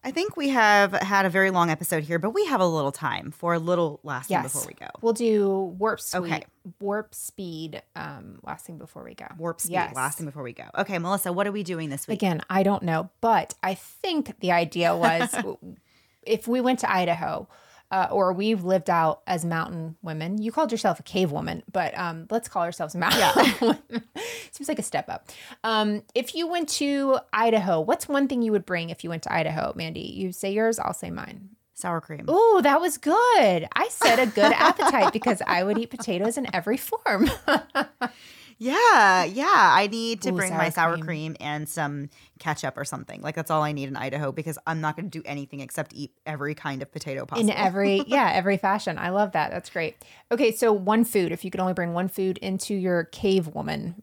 I 0.05 0.11
think 0.13 0.37
we 0.37 0.51
have 0.51 0.93
had 0.93 1.27
a 1.27 1.29
very 1.29 1.51
long 1.51 1.71
episode 1.71 2.05
here, 2.05 2.19
but 2.19 2.31
we 2.31 2.45
have 2.47 2.61
a 2.61 2.67
little 2.67 2.93
time 2.93 3.31
for 3.33 3.55
a 3.55 3.59
little 3.59 3.99
last 4.05 4.29
thing 4.29 4.43
before 4.43 4.65
we 4.67 4.75
go. 4.75 4.87
We'll 5.01 5.13
do 5.13 5.75
warp 5.79 6.01
speed. 6.01 6.19
Okay. 6.19 6.45
Warp 6.81 7.15
speed. 7.15 7.83
Um, 7.97 8.39
last 8.45 8.65
thing 8.65 8.79
before 8.79 9.03
we 9.03 9.15
go. 9.15 9.27
Warp 9.37 9.61
speed. 9.61 9.73
Yes. 9.73 9.95
Last 9.95 10.19
thing 10.19 10.27
before 10.27 10.45
we 10.45 10.53
go. 10.53 10.65
Okay, 10.79 10.99
Melissa, 10.99 11.33
what 11.33 11.47
are 11.47 11.53
we 11.53 11.65
doing 11.65 11.91
this 11.91 12.07
week? 12.07 12.19
Again, 12.19 12.43
I 12.49 12.63
don't 12.63 12.85
know, 12.85 13.11
but 13.21 13.55
I 13.63 13.75
think 13.75 14.39
the 14.41 14.53
idea 14.53 14.97
was 14.97 15.35
if 16.23 16.47
we 16.47 16.61
went 16.61 16.79
to 16.81 16.93
Idaho, 16.93 17.49
uh, 17.91 18.09
or 18.11 18.33
we've 18.33 18.65
lived 18.65 18.91
out 18.91 19.23
as 19.27 19.45
mountain 19.45 19.97
women. 20.03 20.41
You 20.41 20.53
called 20.53 20.71
yourself 20.73 21.01
a 21.01 21.03
cave 21.03 21.33
woman, 21.33 21.63
but 21.73 21.97
um, 21.99 22.27
let's 22.31 22.49
call 22.49 22.63
ourselves 22.63 22.95
mountain 22.95 23.55
women. 23.61 24.05
Seems 24.51 24.69
like 24.69 24.79
a 24.79 24.83
step 24.83 25.09
up. 25.09 25.31
Um, 25.65 26.03
if 26.15 26.35
you 26.35 26.47
went 26.47 26.69
to 26.71 27.19
Idaho, 27.33 27.81
what's 27.81 28.09
one 28.09 28.29
thing 28.29 28.43
you 28.43 28.53
would 28.53 28.67
bring 28.67 28.91
if 28.91 29.05
you 29.05 29.11
went 29.11 29.23
to 29.25 29.33
Idaho, 29.33 29.73
Mandy? 29.75 30.01
You 30.01 30.33
say 30.33 30.53
yours, 30.53 30.79
I'll 30.79 30.95
say 30.95 31.11
mine. 31.11 31.51
Sour 31.75 32.01
cream. 32.01 32.25
Oh, 32.27 32.61
that 32.65 32.81
was 32.81 32.99
good. 32.99 33.15
I 33.15 33.89
said 33.89 34.19
a 34.19 34.27
good 34.27 34.53
appetite 34.53 35.13
because 35.13 35.41
I 35.47 35.63
would 35.63 35.79
eat 35.79 35.91
potatoes 35.91 36.37
in 36.37 36.53
every 36.53 36.77
form. 36.77 37.31
Yeah, 38.61 39.23
yeah. 39.25 39.45
I 39.49 39.87
need 39.87 40.21
to 40.23 40.31
Ooh, 40.31 40.37
bring 40.37 40.49
sour 40.51 40.59
my 40.59 40.69
sour 40.71 40.95
cream. 40.95 41.05
cream. 41.05 41.37
and 41.41 41.69
some 41.69 42.11
ketchup 42.41 42.77
or 42.77 42.85
something. 42.85 43.23
Like 43.23 43.37
that's 43.37 43.51
all 43.53 43.63
I 43.63 43.71
need 43.73 43.89
in 43.89 43.97
Idaho 43.97 44.33
because 44.33 44.59
I'm 44.67 44.81
not 44.81 44.97
going 44.97 45.09
to 45.09 45.17
do 45.19 45.23
anything 45.25 45.61
except 45.61 45.93
eat 45.95 46.13
every 46.27 46.55
kind 46.57 46.83
of 46.83 46.91
potato 46.91 47.25
possible. 47.25 47.49
in 47.51 47.57
every 47.57 48.03
yeah 48.09 48.31
every 48.35 48.57
fashion 48.57 48.99
i 48.99 49.11
love 49.11 49.33
that 49.33 49.51
that's 49.51 49.71
great 49.71 49.97
okay 50.33 50.51
so 50.53 50.73
one 50.73 51.05
food 51.05 51.31
if 51.33 51.45
you 51.45 51.51
could 51.51 51.61
only 51.61 51.73
bring 51.73 51.93
one 51.95 52.09
food 52.09 52.37
into 52.39 52.75
your 52.75 53.05
cave 53.05 53.49
woman 53.55 54.03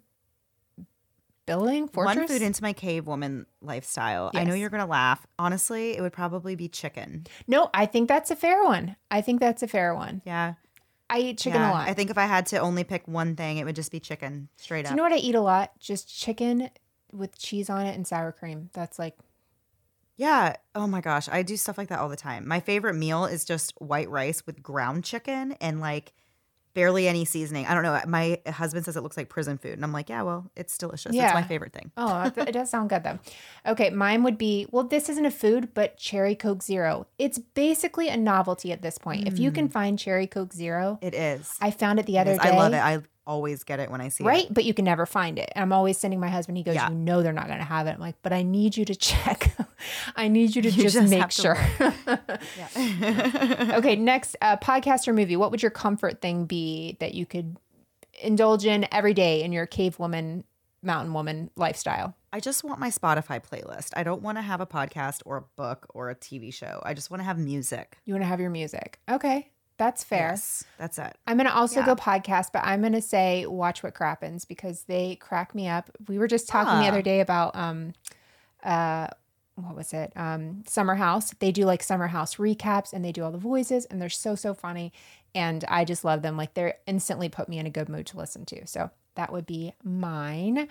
building 1.46 1.88
fortress 1.88 2.16
One 2.18 2.28
food 2.28 2.42
into 2.42 2.64
my 2.64 2.74
cave 2.74 3.06
woman 3.08 3.46
lifestyle. 3.62 4.32
I 4.34 4.44
know 4.46 4.56
you're 4.56 4.72
going 4.72 4.82
to 4.84 4.90
laugh. 4.90 5.28
Honestly, 5.38 5.96
it 5.96 6.02
would 6.02 6.14
probably 6.14 6.56
be 6.56 6.68
chicken. 6.68 7.26
no 7.48 7.70
i 7.74 7.86
think 7.86 8.08
that's 8.08 8.32
a 8.32 8.36
fair 8.36 8.64
one 8.64 8.96
i 9.12 9.22
think 9.22 9.40
that's 9.40 9.62
a 9.64 9.68
fair 9.68 9.94
one 9.94 10.22
Yeah. 10.26 10.54
I 11.10 11.20
eat 11.20 11.38
chicken 11.38 11.62
yeah. 11.62 11.72
a 11.72 11.74
lot 11.74 11.88
I 11.88 11.94
think 11.94 12.10
if 12.10 12.18
I 12.18 12.26
had 12.26 12.46
to 12.48 12.58
only 12.58 12.84
pick 12.84 13.08
one 13.08 13.36
thing, 13.36 13.58
it 13.58 13.66
would 13.66 13.76
just 13.76 13.92
be 13.92 14.00
chicken, 14.00 14.50
straight 14.58 14.84
do 14.84 14.88
up. 14.88 14.92
you 14.92 14.98
know 14.98 15.04
what 15.04 15.14
i 15.14 15.18
eat 15.18 15.36
a 15.36 15.42
lot 15.42 15.72
just 15.80 16.08
chicken 16.08 16.70
with 17.12 17.38
cheese 17.38 17.70
on 17.70 17.86
it 17.86 17.96
and 17.96 18.06
sour 18.06 18.32
cream 18.32 18.70
that's 18.74 19.00
like 19.00 19.16
Yeah. 20.18 20.56
Oh 20.74 20.88
my 20.88 21.02
gosh. 21.02 21.28
I 21.30 21.44
do 21.44 21.58
stuff 21.58 21.78
like 21.78 21.90
that 21.90 22.00
all 22.00 22.10
the 22.10 22.16
time. 22.16 22.48
My 22.48 22.60
favorite 22.60 22.96
meal 22.96 23.26
is 23.26 23.44
just 23.46 23.74
white 23.80 24.10
rice 24.10 24.46
with 24.46 24.64
ground 24.64 25.04
chicken 25.04 25.54
and 25.60 25.80
like 25.82 26.14
barely 26.76 27.08
any 27.08 27.26
seasoning. 27.26 27.66
I 27.66 27.74
don't 27.74 27.82
know. 27.82 28.00
My 28.06 28.40
husband 28.46 28.86
says 28.86 28.96
it 28.96 29.02
looks 29.02 29.18
like 29.18 29.30
prison 29.30 29.58
food. 29.58 29.74
And 29.74 29.84
I'm 29.84 29.92
like, 29.92 30.10
yeah, 30.10 30.22
well, 30.22 30.52
it's 30.56 30.78
delicious. 30.78 31.08
It's 31.08 31.16
Yeah. 31.16 31.34
my 31.34 31.42
favorite 31.42 31.74
thing. 31.74 31.92
Oh, 31.98 32.32
it 32.38 32.52
does 32.52 32.70
sound 32.70 32.90
good 32.90 33.04
though. 33.04 33.18
Okay, 33.66 33.90
mine 33.90 34.22
would 34.22 34.38
be 34.38 34.68
well, 34.70 34.84
this 34.84 35.10
isn't 35.10 35.26
a 35.26 35.32
food, 35.32 35.74
but 35.74 35.98
Cherry 35.98 36.36
Coke 36.36 36.62
Zero. 36.62 37.08
It's 37.18 37.40
basically 37.40 38.10
a 38.10 38.18
novelty 38.18 38.72
at 38.72 38.84
this 38.84 39.00
point. 39.00 39.28
If 39.28 39.40
you 39.40 39.52
can 39.52 39.70
mm. 39.70 39.72
find 39.72 39.98
Cherry 39.98 40.28
Coke 40.28 40.54
Zero, 40.54 41.00
It 41.02 41.16
is. 41.16 41.52
I 41.60 41.72
found 41.72 42.00
it 42.00 42.06
the 42.06 42.20
other 42.20 42.34
is. 42.34 42.38
day. 42.38 42.50
I 42.50 42.56
love 42.56 42.74
it. 42.74 42.78
I 42.84 43.02
always 43.28 43.64
get 43.64 43.80
it 43.80 43.90
when 43.92 44.02
I 44.02 44.10
see 44.10 44.24
right? 44.24 44.34
it. 44.34 44.44
Right, 44.46 44.54
but 44.54 44.66
you 44.66 44.74
can 44.74 44.86
never 44.86 45.06
find 45.06 45.38
it. 45.40 45.52
And 45.56 45.62
I'm 45.64 45.74
always 45.74 45.98
sending 45.98 46.20
my 46.20 46.30
husband. 46.30 46.58
He 46.58 46.64
goes, 46.64 46.76
Yeah. 46.76 46.90
"You 46.90 46.96
know 46.96 47.24
they're 47.24 47.34
not 47.34 47.48
going 47.48 47.60
to 47.60 47.66
have 47.66 47.88
it." 47.88 47.92
I'm 47.92 48.00
like, 48.00 48.16
"But 48.22 48.34
I 48.34 48.44
need 48.44 48.78
you 48.78 48.86
to 48.86 48.96
check. 48.96 49.56
I 50.16 50.28
need 50.28 50.56
you 50.56 50.62
to 50.62 50.70
You 50.70 50.84
just, 50.84 50.96
just 50.96 51.10
make 51.10 51.32
sure." 51.32 51.58
Yeah. 52.58 53.76
okay, 53.78 53.96
next, 53.96 54.36
uh, 54.42 54.58
podcast 54.58 55.08
or 55.08 55.14
movie. 55.14 55.36
What 55.36 55.52
would 55.52 55.62
your 55.62 55.72
comfort 55.72 56.22
thing 56.22 56.46
be 56.46 56.98
that 57.00 57.14
you 57.14 57.26
could 57.26 57.58
indulge 58.22 58.66
in 58.66 58.88
every 58.92 59.14
day 59.14 59.44
in 59.44 59.52
your 59.52 59.66
cave 59.66 60.00
woman, 60.00 60.44
mountain 60.82 61.14
woman 61.14 61.50
lifestyle? 61.56 62.16
I 62.32 62.40
just 62.40 62.64
want 62.64 62.80
my 62.80 62.90
Spotify 62.90 63.42
playlist. 63.44 63.92
I 63.96 64.04
don't 64.04 64.22
want 64.22 64.38
to 64.38 64.42
have 64.42 64.60
a 64.60 64.66
podcast 64.66 65.22
or 65.26 65.38
a 65.38 65.42
book 65.56 65.88
or 65.94 66.10
a 66.10 66.16
TV 66.16 66.54
show. 66.54 66.82
I 66.84 66.94
just 66.94 67.10
want 67.10 67.22
to 67.22 67.26
have 67.26 67.38
music. 67.38 67.98
You 68.06 68.14
want 68.14 68.24
to 68.24 68.28
have 68.28 68.42
your 68.42 68.50
music. 68.50 69.00
Okay, 69.10 69.50
that's 69.78 70.04
fair. 70.04 70.30
Yes, 70.30 70.64
that's 70.78 70.98
it. 70.98 71.18
I'm 71.28 71.38
going 71.38 71.48
to 71.50 71.56
also 71.56 71.82
Yeah. 71.82 71.86
go 71.88 71.96
podcast, 71.96 72.48
but 72.54 72.64
I'm 72.64 72.82
going 72.82 72.94
to 72.94 73.02
say 73.02 73.46
watch 73.46 73.84
what 73.84 73.94
crappens 73.94 74.46
because 74.48 74.84
they 74.84 75.16
crack 75.18 75.54
me 75.54 75.68
up. 75.68 75.90
We 76.08 76.18
were 76.18 76.28
just 76.28 76.48
talking 76.48 76.80
the 76.80 76.86
Ah. 76.86 76.90
other 76.90 77.02
day 77.02 77.20
about 77.20 77.56
um 77.56 77.94
uh 78.64 79.08
what 79.56 79.76
was 79.76 79.94
it? 79.94 80.12
Um 80.16 80.64
Summer 80.68 80.96
House. 80.96 81.32
They 81.40 81.52
do 81.52 81.66
like 81.66 81.82
Summer 81.84 82.08
House 82.08 82.36
recaps 82.36 82.92
and 82.94 83.04
they 83.06 83.12
do 83.12 83.24
all 83.24 83.32
the 83.32 83.38
voices 83.38 83.86
and 83.86 84.02
they're 84.02 84.10
so 84.10 84.36
so 84.36 84.54
funny 84.54 84.92
and 85.34 85.64
I 85.68 85.86
just 85.86 86.04
love 86.04 86.22
them. 86.22 86.36
Like 86.38 86.54
they're 86.54 86.76
instantly 86.88 87.30
put 87.30 87.48
me 87.50 87.58
in 87.60 87.66
a 87.66 87.70
good 87.70 87.90
mood 87.90 88.06
to 88.08 88.18
listen 88.18 88.46
to. 88.48 88.66
So 88.68 88.90
that 89.16 89.32
would 89.32 89.46
be 89.46 89.74
mine. 89.84 90.68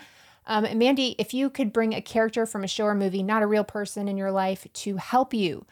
Um, 0.47 0.67
and 0.67 0.79
Mandy, 0.79 1.15
if 1.19 1.33
you 1.33 1.49
could 1.49 1.73
bring 1.73 1.95
a 1.95 2.03
character 2.03 2.45
from 2.45 2.65
a 2.65 2.69
show 2.69 2.85
or 2.85 2.95
movie, 2.95 3.23
not 3.23 3.43
a 3.43 3.47
real 3.47 3.65
person 3.65 4.09
in 4.09 4.19
your 4.19 4.31
life, 4.31 4.67
to 4.75 4.97
help 4.99 5.33
you 5.33 5.65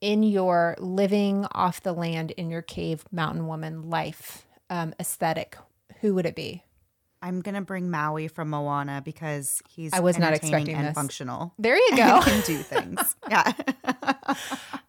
in 0.00 0.22
your 0.22 0.76
living 0.78 1.46
off 1.52 1.82
the 1.82 1.92
land 1.92 2.30
in 2.32 2.50
your 2.50 2.62
cave 2.62 3.04
mountain 3.12 3.46
woman 3.46 3.90
life 3.90 4.46
um, 4.70 4.94
aesthetic, 5.00 5.56
who 6.00 6.14
would 6.14 6.26
it 6.26 6.34
be? 6.34 6.62
I'm 7.22 7.42
gonna 7.42 7.60
bring 7.60 7.90
Maui 7.90 8.28
from 8.28 8.48
Moana 8.48 9.02
because 9.04 9.60
he's 9.68 9.92
I 9.92 10.00
was 10.00 10.18
not 10.18 10.28
entertaining 10.32 10.54
expecting 10.54 10.76
and 10.76 10.86
this. 10.88 10.94
functional. 10.94 11.52
There 11.58 11.76
you 11.76 11.90
go. 11.96 12.20
can 12.22 12.40
do 12.46 12.58
things. 12.58 13.14
Yeah. 13.30 13.52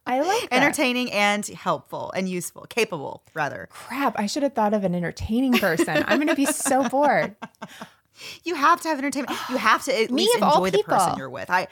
I 0.05 0.21
like 0.21 0.49
that. 0.49 0.53
entertaining 0.53 1.11
and 1.11 1.45
helpful 1.45 2.11
and 2.15 2.27
useful, 2.27 2.65
capable 2.69 3.23
rather. 3.33 3.67
Crap, 3.71 4.17
I 4.19 4.25
should 4.25 4.43
have 4.43 4.53
thought 4.53 4.73
of 4.73 4.83
an 4.83 4.95
entertaining 4.95 5.53
person. 5.53 6.03
I'm 6.07 6.25
to 6.25 6.35
be 6.35 6.45
so 6.45 6.87
bored. 6.89 7.35
You 8.43 8.53
have 8.53 8.79
to 8.81 8.89
have 8.89 8.99
entertainment. 8.99 9.35
You 9.49 9.57
have 9.57 9.83
to 9.85 9.99
at 9.99 10.11
Me 10.11 10.23
least 10.23 10.35
enjoy 10.35 10.69
the 10.69 10.83
person 10.83 11.17
you're 11.17 11.29
with. 11.29 11.49
I 11.49 11.67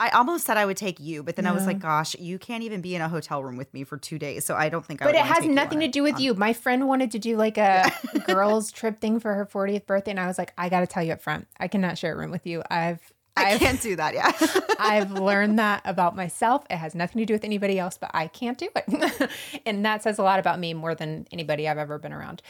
I 0.00 0.10
almost 0.10 0.44
said 0.46 0.56
I 0.56 0.64
would 0.64 0.76
take 0.76 1.00
you, 1.00 1.22
but 1.24 1.34
then 1.36 1.46
I 1.46 1.50
was 1.52 1.66
like, 1.66 1.80
gosh, 1.80 2.14
you 2.18 2.38
can't 2.38 2.62
even 2.62 2.80
be 2.80 2.94
in 2.94 3.02
a 3.02 3.08
hotel 3.08 3.42
room 3.42 3.56
with 3.56 3.74
me 3.74 3.82
for 3.82 3.96
two 3.96 4.16
days. 4.18 4.44
So 4.44 4.54
I 4.54 4.68
don't 4.68 4.86
think 4.86 5.02
I 5.02 5.06
But 5.06 5.16
it 5.16 5.22
has 5.22 5.44
nothing 5.44 5.80
to 5.80 5.88
do 5.88 6.04
with 6.04 6.14
On- 6.16 6.20
you. 6.22 6.34
My 6.34 6.52
friend 6.52 6.86
wanted 6.86 7.10
to 7.12 7.18
do 7.18 7.36
like 7.36 7.58
a 7.58 7.90
girls 8.26 8.70
trip 8.70 9.00
thing 9.00 9.18
for 9.18 9.34
her 9.34 9.44
40th 9.44 9.86
birthday, 9.86 10.12
and 10.12 10.20
I 10.20 10.26
was 10.28 10.38
like, 10.38 10.52
I 10.56 10.68
got 10.68 10.80
to 10.80 10.86
tell 10.86 11.02
you 11.02 11.12
up 11.14 11.20
front, 11.20 11.48
I 11.58 11.66
cannot 11.66 11.98
share 11.98 12.12
a 12.12 12.16
room 12.16 12.30
with 12.30 12.46
you. 12.46 12.62
I've 12.70 13.00
I 13.36 13.52
I've, 13.52 13.60
can't 13.60 13.80
do 13.80 13.94
that. 13.96 14.14
Yeah. 14.14 14.32
I've 14.80 15.12
learned 15.20 15.58
that 15.60 15.82
about 15.84 16.16
myself. 16.16 16.64
It 16.70 16.76
has 16.76 16.94
nothing 16.96 17.20
to 17.20 17.24
do 17.26 17.34
with 17.34 17.44
anybody 17.44 17.78
else, 17.78 17.96
but 17.96 18.10
I 18.14 18.26
can't 18.26 18.58
do 18.58 18.68
it. 18.74 19.30
and 19.66 19.84
that 19.84 20.02
says 20.02 20.18
a 20.18 20.22
lot 20.24 20.38
about 20.40 20.58
me 20.58 20.74
more 20.74 20.94
than 20.96 21.26
anybody 21.32 21.68
I've 21.68 21.78
ever 21.78 21.98
been 21.98 22.12
around. 22.12 22.42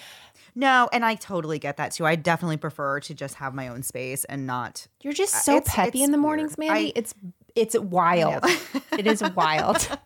no, 0.54 0.88
and 0.92 1.04
I 1.04 1.14
totally 1.14 1.58
get 1.58 1.76
that 1.76 1.92
too. 1.92 2.06
I 2.06 2.16
definitely 2.16 2.56
prefer 2.56 3.00
to 3.00 3.12
just 3.14 3.34
have 3.34 3.52
my 3.54 3.68
own 3.68 3.82
space 3.82 4.24
and 4.24 4.46
not. 4.46 4.86
You're 5.02 5.12
just 5.12 5.44
so 5.44 5.56
it's- 5.56 5.74
peppy 5.74 5.98
it's 5.98 6.06
in 6.06 6.12
the 6.12 6.16
mornings, 6.18 6.56
weird. 6.56 6.72
Mandy. 6.72 6.88
I- 6.88 6.92
it's 6.96 7.14
it's 7.54 7.78
wild. 7.78 8.44
it 8.92 9.06
is 9.06 9.22
wild. 9.34 9.86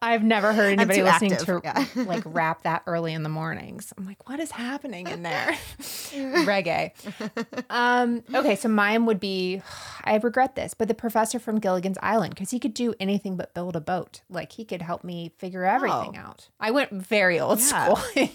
I've 0.00 0.22
never 0.22 0.52
heard 0.52 0.78
anybody 0.78 1.02
listening 1.02 1.32
active, 1.32 1.46
to 1.46 1.60
yeah. 1.64 1.84
like 2.04 2.22
rap 2.24 2.62
that 2.62 2.84
early 2.86 3.12
in 3.14 3.24
the 3.24 3.28
mornings. 3.28 3.92
I'm 3.98 4.06
like, 4.06 4.28
what 4.28 4.38
is 4.38 4.52
happening 4.52 5.08
in 5.08 5.24
there? 5.24 5.56
Reggae. 5.80 6.92
Um, 7.68 8.22
okay, 8.32 8.54
so 8.54 8.68
mine 8.68 9.06
would 9.06 9.18
be 9.18 9.60
I 10.04 10.16
regret 10.18 10.54
this, 10.54 10.72
but 10.72 10.86
the 10.86 10.94
professor 10.94 11.40
from 11.40 11.58
Gilligan's 11.58 11.98
Island, 12.00 12.34
because 12.36 12.52
he 12.52 12.60
could 12.60 12.74
do 12.74 12.94
anything 13.00 13.36
but 13.36 13.54
build 13.54 13.74
a 13.74 13.80
boat. 13.80 14.20
Like 14.30 14.52
he 14.52 14.64
could 14.64 14.82
help 14.82 15.02
me 15.02 15.32
figure 15.36 15.64
everything 15.64 16.14
Oh. 16.16 16.20
out. 16.28 16.48
I 16.60 16.70
went 16.70 16.92
very 16.92 17.40
old 17.40 17.58
Yeah. 17.58 17.94
school. 17.94 18.28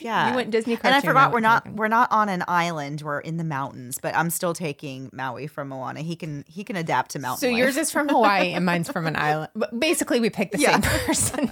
Yeah. 0.00 0.30
You 0.30 0.36
went 0.36 0.50
Disney 0.50 0.78
And 0.82 0.94
I 0.94 1.00
forgot 1.00 1.32
we're 1.32 1.40
not 1.40 1.70
we're 1.74 1.88
not 1.88 2.10
on 2.12 2.28
an 2.28 2.42
island. 2.48 3.02
We're 3.02 3.20
in 3.20 3.36
the 3.36 3.44
mountains, 3.44 3.98
but 4.00 4.14
I'm 4.16 4.30
still 4.30 4.54
taking 4.54 5.10
Maui 5.12 5.46
from 5.46 5.68
Moana. 5.68 6.00
He 6.00 6.16
can 6.16 6.44
he 6.48 6.64
can 6.64 6.76
adapt 6.76 7.12
to 7.12 7.18
mountain. 7.18 7.40
So 7.40 7.48
life. 7.48 7.58
yours 7.58 7.76
is 7.76 7.90
from 7.90 8.08
Hawaii 8.08 8.52
and 8.52 8.64
mine's 8.64 8.90
from 8.90 9.06
an 9.06 9.16
island. 9.18 9.50
But 9.54 9.78
basically, 9.78 10.20
we 10.20 10.30
picked 10.30 10.52
the 10.52 10.58
Yeah. 10.58 10.80
same 10.80 10.82
person. 11.06 11.50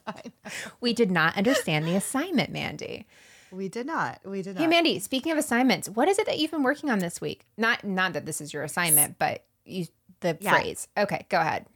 we 0.80 0.92
did 0.92 1.10
not 1.10 1.36
understand 1.36 1.86
the 1.86 1.94
assignment, 1.96 2.50
Mandy. 2.50 3.06
we 3.50 3.68
did 3.68 3.86
not. 3.86 4.20
We 4.24 4.42
did 4.42 4.54
not. 4.56 4.60
Hey, 4.62 4.66
Mandy. 4.66 4.98
Speaking 4.98 5.32
of 5.32 5.38
assignments, 5.38 5.88
what 5.88 6.08
is 6.08 6.18
it 6.18 6.26
that 6.26 6.38
you've 6.38 6.50
been 6.50 6.62
working 6.62 6.90
on 6.90 6.98
this 6.98 7.20
week? 7.20 7.44
Not 7.56 7.84
not 7.84 8.12
that 8.14 8.26
this 8.26 8.40
is 8.40 8.52
your 8.52 8.62
assignment, 8.62 9.18
but 9.18 9.44
you 9.64 9.86
the 10.20 10.36
Yeah. 10.40 10.52
phrase. 10.52 10.88
Okay, 10.96 11.26
go 11.28 11.40
ahead. 11.40 11.66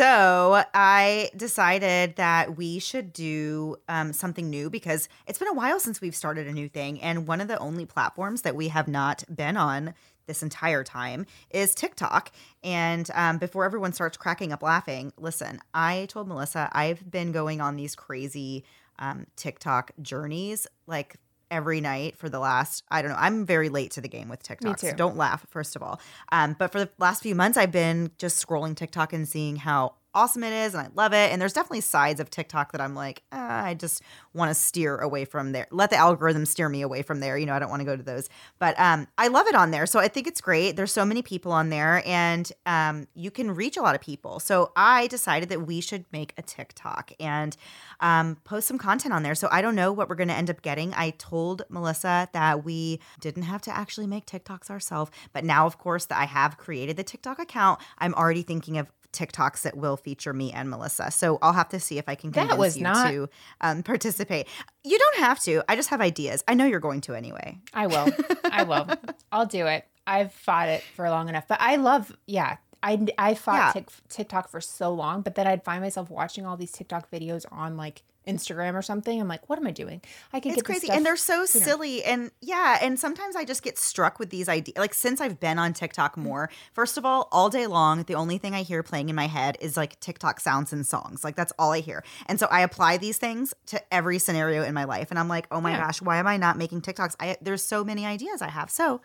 So 0.00 0.64
I 0.72 1.28
decided 1.36 2.16
that 2.16 2.56
we 2.56 2.78
should 2.78 3.12
do 3.12 3.76
um, 3.86 4.14
something 4.14 4.48
new 4.48 4.70
because 4.70 5.10
it's 5.26 5.38
been 5.38 5.48
a 5.48 5.52
while 5.52 5.78
since 5.78 6.00
we've 6.00 6.16
started 6.16 6.46
a 6.46 6.52
new 6.52 6.70
thing, 6.70 7.02
and 7.02 7.28
one 7.28 7.42
of 7.42 7.48
the 7.48 7.58
only 7.58 7.84
platforms 7.84 8.40
that 8.40 8.56
we 8.56 8.68
have 8.68 8.88
not 8.88 9.24
been 9.28 9.58
on 9.58 9.92
this 10.26 10.42
entire 10.42 10.84
time 10.84 11.26
is 11.50 11.74
TikTok. 11.74 12.32
And 12.64 13.10
um, 13.12 13.36
before 13.36 13.66
everyone 13.66 13.92
starts 13.92 14.16
cracking 14.16 14.54
up 14.54 14.62
laughing, 14.62 15.12
listen, 15.18 15.60
I 15.74 16.06
told 16.08 16.28
Melissa 16.28 16.70
I've 16.72 17.10
been 17.10 17.30
going 17.30 17.60
on 17.60 17.76
these 17.76 17.94
crazy 17.94 18.64
um, 18.98 19.26
TikTok 19.36 19.90
journeys 20.00 20.66
like 20.86 21.16
every 21.50 21.80
night 21.80 22.16
for 22.16 22.28
the 22.28 22.38
last, 22.38 22.84
I 22.90 23.02
don't 23.02 23.10
know, 23.10 23.16
I'm 23.18 23.44
very 23.44 23.68
late 23.68 23.90
to 23.92 24.00
the 24.00 24.08
game 24.08 24.28
with 24.28 24.42
TikTok. 24.42 24.78
So 24.90 24.96
don't 24.96 25.16
laugh, 25.16 25.46
first 25.50 25.76
of 25.76 25.82
all. 25.82 26.00
Um, 26.32 26.56
but 26.58 26.72
for 26.72 26.80
the 26.80 26.90
last 26.98 27.22
few 27.22 27.34
months, 27.34 27.58
I've 27.58 27.72
been 27.72 28.12
just 28.18 28.44
scrolling 28.44 28.76
TikTok 28.76 29.12
and 29.12 29.28
seeing 29.28 29.56
how 29.56 29.94
awesome 30.14 30.42
it 30.44 30.52
is 30.52 30.74
and 30.74 30.86
I 30.86 30.90
love 30.94 31.12
it. 31.12 31.32
And 31.32 31.40
there's 31.40 31.52
definitely 31.52 31.82
sides 31.82 32.20
of 32.20 32.30
TikTok 32.30 32.72
that 32.72 32.80
I'm 32.80 32.94
like, 32.94 33.22
ah, 33.32 33.64
I 33.64 33.74
just 33.74 34.02
want 34.34 34.50
to 34.50 34.54
steer 34.54 34.96
away 34.96 35.24
from 35.24 35.52
there. 35.52 35.66
Let 35.70 35.90
the 35.90 35.96
algorithm 35.96 36.46
steer 36.46 36.68
me 36.68 36.82
away 36.82 37.02
from 37.02 37.20
there. 37.20 37.38
You 37.38 37.46
know, 37.46 37.54
I 37.54 37.58
don't 37.58 37.70
want 37.70 37.80
to 37.80 37.84
go 37.84 37.96
to 37.96 38.02
those. 38.02 38.28
But 38.58 38.78
um, 38.78 39.06
I 39.18 39.28
love 39.28 39.46
it 39.46 39.54
on 39.54 39.70
there. 39.70 39.86
So 39.86 39.98
I 39.98 40.08
think 40.08 40.26
it's 40.26 40.40
great. 40.40 40.76
There's 40.76 40.92
so 40.92 41.04
many 41.04 41.22
people 41.22 41.52
on 41.52 41.70
there 41.70 42.02
and 42.06 42.50
um, 42.66 43.06
you 43.14 43.30
can 43.30 43.54
reach 43.54 43.76
a 43.76 43.82
lot 43.82 43.94
of 43.94 44.00
people. 44.00 44.40
So 44.40 44.72
I 44.76 45.06
decided 45.06 45.48
that 45.50 45.66
we 45.66 45.80
should 45.80 46.04
make 46.12 46.34
a 46.36 46.42
TikTok 46.42 47.12
and 47.20 47.56
um, 48.00 48.36
post 48.44 48.68
some 48.68 48.78
content 48.78 49.14
on 49.14 49.22
there. 49.22 49.34
So 49.34 49.48
I 49.50 49.62
don't 49.62 49.74
know 49.74 49.92
what 49.92 50.08
we're 50.08 50.16
going 50.16 50.28
to 50.28 50.34
end 50.34 50.50
up 50.50 50.62
getting. 50.62 50.92
I 50.94 51.10
told 51.10 51.62
Melissa 51.68 52.28
that 52.32 52.64
we 52.64 53.00
didn't 53.20 53.44
have 53.44 53.62
to 53.62 53.76
actually 53.76 54.06
make 54.06 54.26
TikToks 54.26 54.70
ourselves. 54.70 55.10
But 55.32 55.44
now, 55.44 55.66
of 55.66 55.78
course, 55.78 56.06
that 56.06 56.18
I 56.18 56.24
have 56.24 56.56
created 56.56 56.96
the 56.96 57.04
TikTok 57.04 57.38
account, 57.38 57.80
I'm 57.98 58.14
already 58.14 58.42
thinking 58.42 58.78
of 58.78 58.88
TikToks 59.12 59.62
that 59.62 59.76
will 59.76 59.96
feature 59.96 60.32
me 60.32 60.52
and 60.52 60.70
Melissa. 60.70 61.10
So 61.10 61.38
I'll 61.42 61.52
have 61.52 61.68
to 61.70 61.80
see 61.80 61.98
if 61.98 62.08
I 62.08 62.14
can 62.14 62.30
That 62.32 62.48
convince 62.48 62.58
was 62.58 62.76
you 62.76 62.82
not- 62.84 63.10
to 63.10 63.28
um, 63.60 63.82
participate. 63.82 64.46
You 64.84 64.98
don't 64.98 65.16
have 65.18 65.40
to. 65.40 65.62
I 65.68 65.76
just 65.76 65.88
have 65.90 66.00
ideas. 66.00 66.42
I 66.48 66.54
know 66.54 66.64
you're 66.64 66.80
going 66.80 67.00
to 67.02 67.14
anyway. 67.14 67.58
I 67.74 67.86
will. 67.86 68.08
I 68.50 68.62
will. 68.62 68.88
I'll 69.32 69.46
do 69.46 69.66
it. 69.66 69.84
I've 70.06 70.32
fought 70.32 70.68
it 70.68 70.82
for 70.96 71.08
long 71.10 71.28
enough, 71.28 71.46
but 71.48 71.60
I 71.60 71.76
love, 71.76 72.10
yeah. 72.26 72.56
I, 72.82 73.06
I 73.18 73.34
fought 73.34 73.54
Yeah. 73.56 73.72
Tik 73.82 73.88
TikTok 74.08 74.48
for 74.48 74.60
so 74.60 74.92
long, 74.92 75.22
but 75.22 75.34
then 75.34 75.46
I'd 75.46 75.64
find 75.64 75.82
myself 75.82 76.10
watching 76.10 76.46
all 76.46 76.56
these 76.56 76.72
TikTok 76.72 77.10
videos 77.10 77.44
on 77.52 77.76
like 77.76 78.02
Instagram 78.28 78.74
or 78.74 78.82
something. 78.82 79.18
I'm 79.20 79.26
like, 79.28 79.48
what 79.48 79.58
am 79.58 79.66
I 79.66 79.70
doing? 79.70 80.02
I 80.32 80.40
can 80.40 80.50
It's 80.52 80.56
get 80.58 80.64
crazy. 80.66 80.86
stuff 80.86 80.96
And 80.96 81.06
they're 81.06 81.16
so 81.16 81.46
sooner. 81.46 81.64
silly. 81.64 82.04
And 82.04 82.30
yeah, 82.42 82.78
and 82.80 83.00
sometimes 83.00 83.34
I 83.34 83.44
just 83.44 83.62
get 83.62 83.78
struck 83.78 84.18
with 84.18 84.28
these 84.30 84.46
ideas. 84.48 84.76
Like 84.76 84.92
since 84.94 85.20
I've 85.22 85.40
been 85.40 85.58
on 85.58 85.72
TikTok 85.72 86.16
Mm. 86.16 86.22
more, 86.22 86.50
first 86.72 86.98
of 86.98 87.04
all, 87.06 87.28
all 87.32 87.48
day 87.48 87.66
long, 87.66 88.02
the 88.04 88.14
only 88.14 88.36
thing 88.38 88.54
I 88.54 88.62
hear 88.62 88.82
playing 88.82 89.08
in 89.08 89.16
my 89.16 89.26
head 89.26 89.56
is 89.60 89.76
like 89.76 89.98
TikTok 90.00 90.38
sounds 90.38 90.72
and 90.72 90.86
songs. 90.86 91.24
Like 91.24 91.34
that's 91.34 91.52
all 91.58 91.72
I 91.72 91.80
hear. 91.80 92.04
And 92.26 92.38
so 92.38 92.46
I 92.50 92.60
apply 92.60 92.98
these 92.98 93.16
things 93.16 93.54
to 93.66 93.82
every 93.92 94.18
scenario 94.18 94.62
in 94.64 94.74
my 94.74 94.84
life. 94.84 95.10
And 95.10 95.18
I'm 95.18 95.28
like, 95.28 95.46
oh 95.50 95.60
my 95.60 95.70
Yeah. 95.72 95.86
gosh, 95.86 96.02
why 96.02 96.18
am 96.18 96.26
I 96.26 96.36
not 96.36 96.58
making 96.58 96.82
TikToks? 96.82 97.16
I 97.18 97.36
there's 97.40 97.64
so 97.64 97.84
many 97.84 98.04
ideas 98.04 98.42
I 98.42 98.48
have. 98.48 98.70
So 98.70 99.00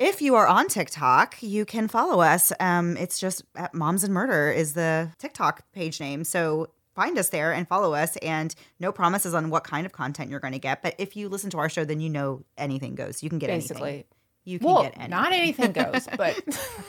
if 0.00 0.22
you 0.22 0.34
are 0.34 0.48
on 0.48 0.66
TikTok, 0.66 1.36
you 1.42 1.66
can 1.66 1.86
follow 1.86 2.22
us. 2.22 2.52
Um, 2.58 2.96
it's 2.96 3.20
just 3.20 3.44
at 3.54 3.74
Moms 3.74 4.02
and 4.02 4.14
Murder 4.14 4.50
is 4.50 4.72
the 4.72 5.10
TikTok 5.18 5.62
page 5.72 6.00
name. 6.00 6.24
So 6.24 6.70
find 6.94 7.18
us 7.18 7.28
there 7.28 7.52
and 7.52 7.68
follow 7.68 7.92
us. 7.92 8.16
And 8.16 8.54
no 8.80 8.92
promises 8.92 9.34
on 9.34 9.50
what 9.50 9.62
kind 9.62 9.84
of 9.84 9.92
content 9.92 10.30
you're 10.30 10.40
going 10.40 10.54
to 10.54 10.58
get. 10.58 10.82
But 10.82 10.94
if 10.96 11.16
you 11.16 11.28
listen 11.28 11.50
to 11.50 11.58
our 11.58 11.68
show, 11.68 11.84
then 11.84 12.00
you 12.00 12.08
know 12.08 12.42
anything 12.56 12.94
goes. 12.94 13.22
You 13.22 13.28
can 13.28 13.38
get 13.38 13.48
basically. 13.48 13.90
anything. 13.90 14.04
You 14.46 14.58
can 14.58 14.66
Well, 14.68 14.82
get 14.84 14.94
anything. 14.96 15.10
not 15.10 15.32
anything 15.32 15.72
goes, 15.72 16.08
but 16.16 16.40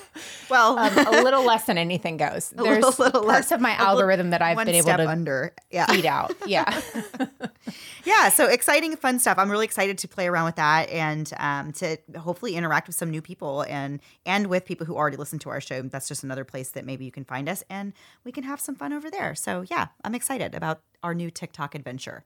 well, 0.49 0.79
um, 0.79 0.97
a 0.97 1.21
little 1.21 1.43
less 1.43 1.65
than 1.65 1.77
anything 1.77 2.15
goes. 2.17 2.53
A 2.57 2.63
There's 2.63 2.83
little- 2.83 3.05
little 3.05 3.21
parts 3.23 3.49
less. 3.49 3.51
of 3.51 3.59
my 3.61 3.71
A 3.71 3.73
little- 3.73 3.87
algorithm 3.87 4.29
that 4.29 4.41
I've 4.41 4.57
been 4.57 4.69
able 4.69 4.87
to 4.87 5.07
under. 5.09 5.53
Yeah. 5.69 5.85
feed 5.87 6.05
out. 6.05 6.33
Yeah. 6.47 6.81
yeah 8.03 8.29
so 8.29 8.47
exciting 8.47 8.95
fun 8.95 9.19
stuff 9.19 9.37
i'm 9.37 9.49
really 9.51 9.65
excited 9.65 9.97
to 9.99 10.07
play 10.07 10.27
around 10.27 10.45
with 10.45 10.55
that 10.55 10.89
and 10.89 11.31
um, 11.37 11.71
to 11.73 11.97
hopefully 12.17 12.55
interact 12.55 12.87
with 12.87 12.95
some 12.95 13.09
new 13.11 13.21
people 13.21 13.61
and 13.69 13.99
and 14.25 14.47
with 14.47 14.65
people 14.65 14.85
who 14.85 14.95
already 14.95 15.17
listen 15.17 15.37
to 15.39 15.49
our 15.49 15.61
show 15.61 15.81
that's 15.83 16.07
just 16.07 16.23
another 16.23 16.43
place 16.43 16.69
that 16.71 16.83
maybe 16.85 17.05
you 17.05 17.11
can 17.11 17.23
find 17.23 17.47
us 17.47 17.63
and 17.69 17.93
we 18.23 18.31
can 18.31 18.43
have 18.43 18.59
some 18.59 18.75
fun 18.75 18.91
over 18.93 19.09
there 19.11 19.35
so 19.35 19.63
yeah 19.69 19.87
i'm 20.03 20.15
excited 20.15 20.55
about 20.55 20.81
our 21.03 21.13
new 21.13 21.29
tiktok 21.29 21.75
adventure 21.75 22.23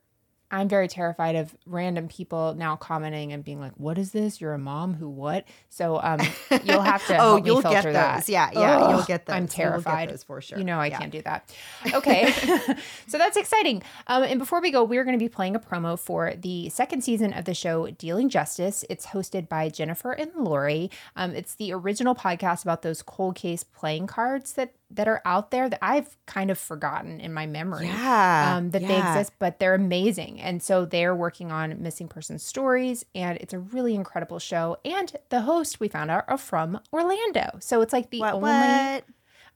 I'm 0.50 0.68
very 0.68 0.86
terrified 0.88 1.34
of 1.36 1.54
random 1.66 2.08
people 2.08 2.54
now 2.54 2.76
commenting 2.76 3.32
and 3.32 3.42
being 3.44 3.60
like, 3.60 3.72
"What 3.76 3.98
is 3.98 4.12
this? 4.12 4.40
You're 4.40 4.54
a 4.54 4.58
mom 4.58 4.94
who 4.94 5.08
what?" 5.08 5.44
So 5.70 6.00
um, 6.02 6.20
you'll 6.64 6.82
have 6.82 7.04
to 7.08 7.16
Oh, 7.20 7.36
you'll 7.44 7.62
get 7.62 7.72
filter 7.72 7.92
those. 7.92 7.94
that. 7.94 8.28
Yeah, 8.28 8.50
yeah, 8.52 8.90
you'll 8.90 9.02
get 9.04 9.26
those. 9.26 9.34
I'm 9.34 9.42
You 9.42 9.46
will 9.46 9.48
get 9.48 9.56
terrified. 9.56 10.10
those 10.10 10.22
for 10.22 10.40
sure. 10.40 10.58
You 10.58 10.64
know 10.64 10.78
I 10.78 10.86
Yeah. 10.86 10.98
can't 10.98 11.10
do 11.12 11.22
that. 11.22 11.52
Okay, 11.92 12.30
so 13.06 13.18
that's 13.18 13.36
exciting. 13.36 13.82
Um, 14.06 14.22
and 14.22 14.38
before 14.38 14.60
we 14.60 14.70
go, 14.70 14.84
we're 14.84 15.04
going 15.04 15.18
to 15.18 15.22
be 15.24 15.28
playing 15.28 15.56
a 15.56 15.60
promo 15.60 15.98
for 15.98 16.34
the 16.36 16.68
second 16.68 17.02
season 17.02 17.32
of 17.32 17.44
the 17.44 17.54
show 17.54 17.90
Dealing 17.90 18.28
Justice. 18.28 18.84
It's 18.88 19.06
hosted 19.06 19.48
by 19.48 19.68
Jennifer 19.68 20.12
and 20.12 20.30
Lori. 20.36 20.90
Um, 21.16 21.34
it's 21.34 21.54
the 21.56 21.72
original 21.72 22.14
podcast 22.14 22.62
about 22.62 22.82
those 22.82 23.02
cold 23.02 23.34
case 23.34 23.64
playing 23.64 24.06
cards 24.06 24.52
that 24.54 24.72
that 24.90 25.08
are 25.08 25.20
out 25.24 25.50
there 25.50 25.68
that 25.68 25.84
I've 25.84 26.16
kind 26.26 26.50
of 26.50 26.58
forgotten 26.58 27.20
in 27.20 27.32
my 27.32 27.46
memory 27.46 27.86
Yeah, 27.86 28.54
um, 28.56 28.70
that 28.70 28.82
they 28.86 28.98
exist, 28.98 29.32
but 29.38 29.58
they're 29.58 29.74
amazing. 29.74 30.40
And 30.40 30.62
so 30.62 30.84
they're 30.84 31.14
working 31.14 31.50
on 31.50 31.82
missing 31.82 32.08
person 32.08 32.38
stories, 32.38 33.04
and 33.14 33.36
it's 33.38 33.52
a 33.52 33.58
really 33.58 33.94
incredible 33.94 34.38
show. 34.38 34.78
And 34.84 35.16
the 35.28 35.40
host 35.42 35.80
we 35.80 35.88
found 35.88 36.10
out 36.10 36.24
are 36.28 36.38
from 36.38 36.80
Orlando, 36.92 37.58
so 37.60 37.80
it's 37.80 37.92
like 37.92 38.10
the 38.10 38.20
what 38.20 38.34
only. 38.34 38.50
what 38.50 39.04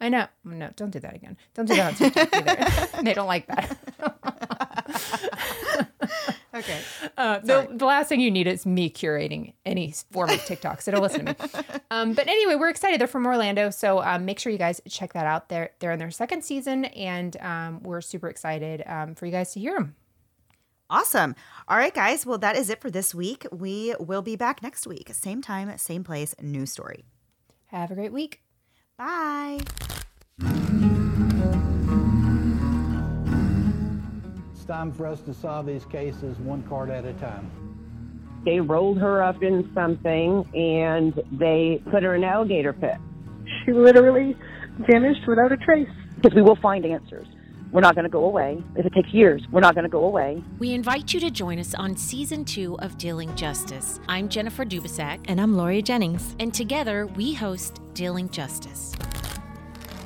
I 0.01 0.09
know. 0.09 0.27
No, 0.45 0.71
don't 0.77 0.91
do 0.91 0.99
that 1.01 1.15
again. 1.15 1.37
Don't 1.55 1.67
do 1.67 1.77
that 1.77 1.89
on 1.89 1.95
TikTok 1.95 2.35
either. 2.35 2.89
they 3.03 3.15
don't 3.15 3.27
like 3.27 3.47
that. 3.49 3.77
okay 6.55 6.81
Uh, 7.17 7.39
the, 7.41 7.69
the 7.71 7.85
last 7.85 8.09
thing 8.09 8.21
you 8.21 8.31
need 8.31 8.47
is 8.47 8.65
me 8.67 8.91
curating 8.91 9.53
any 9.67 9.93
form 10.11 10.31
of 10.31 10.43
TikTok. 10.45 10.81
So 10.83 10.93
don't 10.93 11.03
listen 11.03 11.27
to 11.27 11.33
me. 11.33 11.51
Um, 11.93 12.13
but 12.15 12.29
anyway, 12.29 12.55
we're 12.55 12.69
excited. 12.69 13.01
They're 13.01 13.09
from 13.09 13.27
Orlando, 13.27 13.71
so 13.71 14.01
um, 14.01 14.25
make 14.25 14.39
sure 14.39 14.53
you 14.53 14.59
guys 14.59 14.81
check 14.89 15.13
that 15.15 15.27
out. 15.27 15.49
They're 15.49 15.71
they're 15.81 15.91
in 15.91 15.99
their 15.99 16.13
second 16.13 16.45
season, 16.45 16.85
and 16.85 17.37
um, 17.41 17.83
we're 17.83 18.01
super 18.01 18.29
excited 18.29 18.85
um, 18.87 19.17
for 19.17 19.27
you 19.27 19.33
guys 19.33 19.53
to 19.55 19.61
hear 19.61 19.75
them. 19.75 19.97
awesome 20.89 21.35
all 21.69 21.77
right 21.77 21.95
guys 21.95 22.25
well 22.25 22.39
that 22.39 22.55
is 22.57 22.71
it 22.71 22.81
for 22.81 22.91
this 22.93 23.13
week 23.15 23.45
we 23.53 23.95
will 23.99 24.23
be 24.23 24.37
back 24.37 24.63
next 24.63 24.87
week 24.87 25.09
same 25.13 25.41
time 25.43 25.77
same 25.79 26.03
place 26.05 26.33
new 26.41 26.65
story 26.67 27.05
Have 27.67 27.91
a 27.91 27.95
great 27.95 28.13
week. 28.13 28.41
bye 28.97 29.59
time 34.71 34.93
for 34.93 35.05
us 35.05 35.21
to 35.23 35.35
solve 35.35 35.67
these 35.67 35.85
cases 35.87 36.39
one 36.39 36.63
card 36.69 36.91
at 36.91 37.05
a 37.05 37.13
time. 37.15 37.51
They 38.45 38.61
rolled 38.61 38.99
her 38.99 39.21
up 39.21 39.43
in 39.43 39.69
something 39.75 40.49
and 40.55 41.13
they 41.33 41.83
put 41.91 42.05
her 42.05 42.15
in 42.15 42.23
an 42.23 42.31
alligator 42.31 42.73
pit. 42.73 42.97
She 43.65 43.73
literally 43.73 44.37
vanished 44.79 45.27
without 45.27 45.51
a 45.51 45.57
trace. 45.57 45.89
Because 46.15 46.37
we 46.37 46.43
will 46.43 46.57
find 46.57 46.85
answers. 46.85 47.27
We're 47.73 47.81
not 47.81 47.95
going 47.95 48.05
to 48.05 48.11
go 48.11 48.25
away. 48.25 48.63
If 48.77 48.87
it 48.87 48.93
takes 48.93 49.09
years, 49.13 49.43
we're 49.51 49.61
not 49.61 49.75
going 49.75 49.85
to 49.85 49.91
go 49.91 50.05
away. 50.05 50.43
We 50.59 50.73
invite 50.73 51.13
you 51.13 51.21
to 51.21 51.31
join 51.31 51.59
us 51.59 51.75
on 51.75 51.97
season 51.97 52.45
two 52.45 52.79
of 52.81 52.97
Dealing 52.97 53.35
Justice. 53.35 53.99
I'm 54.09 54.29
Jennifer 54.29 54.65
Dubisak, 54.65 55.19
And 55.25 55.41
I'm 55.41 55.57
Lori 55.57 55.83
Jennings. 55.83 56.37
and 56.39 56.55
together 56.55 57.07
we 57.07 57.33
host 57.33 57.81
Dealing 57.95 58.29
Justice. 58.29 58.95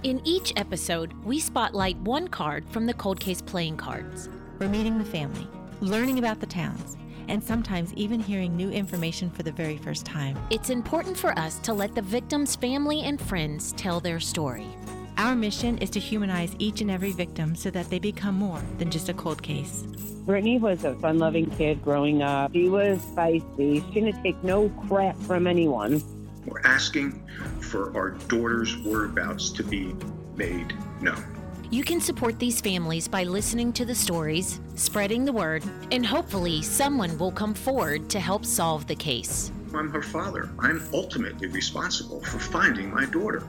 In 0.05 0.23
each 0.25 0.53
episode, 0.57 1.13
we 1.25 1.39
spotlight 1.41 1.99
one 1.99 2.29
card 2.29 2.65
from 2.71 2.87
the 2.87 2.95
cold 2.95 3.19
case 3.21 3.43
playing 3.43 3.77
cards. 3.77 4.31
We're 4.59 4.69
meeting 4.69 4.99
the 4.99 5.05
family, 5.05 5.49
learning 5.81 6.19
about 6.19 6.39
the 6.39 6.47
towns, 6.47 6.97
and 7.29 7.43
sometimes 7.43 7.93
even 7.95 8.21
hearing 8.21 8.57
new 8.57 8.71
information 8.71 9.31
for 9.31 9.43
the 9.43 9.51
very 9.51 9.77
first 9.77 10.07
time. 10.07 10.39
It's 10.51 10.71
important 10.71 11.17
for 11.17 11.37
us 11.39 11.59
to 11.61 11.73
let 11.73 11.95
the 11.95 12.03
victim's 12.03 12.55
family 12.55 13.01
and 13.01 13.21
friends 13.21 13.73
tell 13.73 13.99
their 13.99 14.21
story. 14.21 14.69
Our 15.17 15.35
mission 15.35 15.79
is 15.79 15.91
to 15.91 16.01
humanize 16.01 16.55
each 16.59 16.81
and 16.81 16.91
every 16.91 17.11
victim 17.11 17.57
so 17.57 17.71
that 17.71 17.91
they 17.91 17.99
become 17.99 18.37
more 18.37 18.63
than 18.79 18.91
just 18.91 19.09
a 19.09 19.15
cold 19.15 19.43
case. 19.43 19.83
Brittany 20.25 20.59
was 20.59 20.85
a 20.85 20.95
fun 20.97 21.19
loving 21.19 21.51
kid 21.51 21.83
growing 21.83 22.23
up. 22.23 22.53
She 22.53 22.69
was 22.69 23.01
feisty. 23.17 23.85
She 23.93 24.01
didn't 24.01 24.23
take 24.23 24.43
no 24.45 24.69
crap 24.89 25.17
from 25.23 25.47
anyone. 25.47 26.03
We're 26.47 26.63
asking 26.65 27.23
for 27.61 27.97
our 27.97 28.11
daughter's 28.11 28.77
whereabouts 28.79 29.51
to 29.51 29.65
be 29.65 29.95
made 30.37 30.75
known. 31.01 31.34
You 31.75 31.83
can 31.83 32.01
support 32.01 32.39
these 32.39 32.61
families 32.61 33.09
by 33.09 33.25
listening 33.25 33.73
to 33.73 33.85
the 33.85 33.97
stories, 33.97 34.61
spreading 34.77 35.25
the 35.25 35.33
word, 35.33 35.65
and 35.91 36.07
hopefully 36.07 36.63
someone 36.63 37.19
will 37.19 37.33
come 37.33 37.53
forward 37.53 38.09
to 38.11 38.21
help 38.21 38.47
solve 38.47 38.87
the 38.87 38.95
case. 38.95 39.51
I'm 39.75 39.91
her 39.91 40.01
father. 40.01 40.51
I'm 40.61 40.81
ultimately 40.93 41.49
responsible 41.49 42.21
for 42.21 42.39
finding 42.39 42.95
my 42.95 43.07
daughter. 43.07 43.43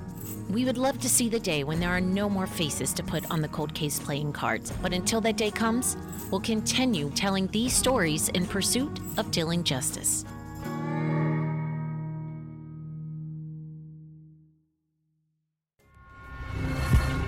We 0.49 0.65
would 0.65 0.79
love 0.79 0.99
to 1.01 1.07
see 1.07 1.29
the 1.29 1.39
day 1.39 1.63
when 1.63 1.79
there 1.79 1.91
are 1.91 2.01
no 2.01 2.27
more 2.27 2.47
faces 2.47 2.93
to 2.93 3.03
put 3.03 3.29
on 3.29 3.41
the 3.41 3.47
cold 3.47 3.75
case 3.75 3.99
playing 3.99 4.33
cards. 4.33 4.73
But 4.81 4.91
until 4.91 5.21
that 5.21 5.37
day 5.37 5.51
comes, 5.51 5.95
we'll 6.31 6.41
continue 6.41 7.11
telling 7.11 7.45
these 7.49 7.73
stories 7.73 8.29
in 8.29 8.47
pursuit 8.47 8.99
of 9.17 9.29
dealing 9.29 9.63
justice. 9.63 10.25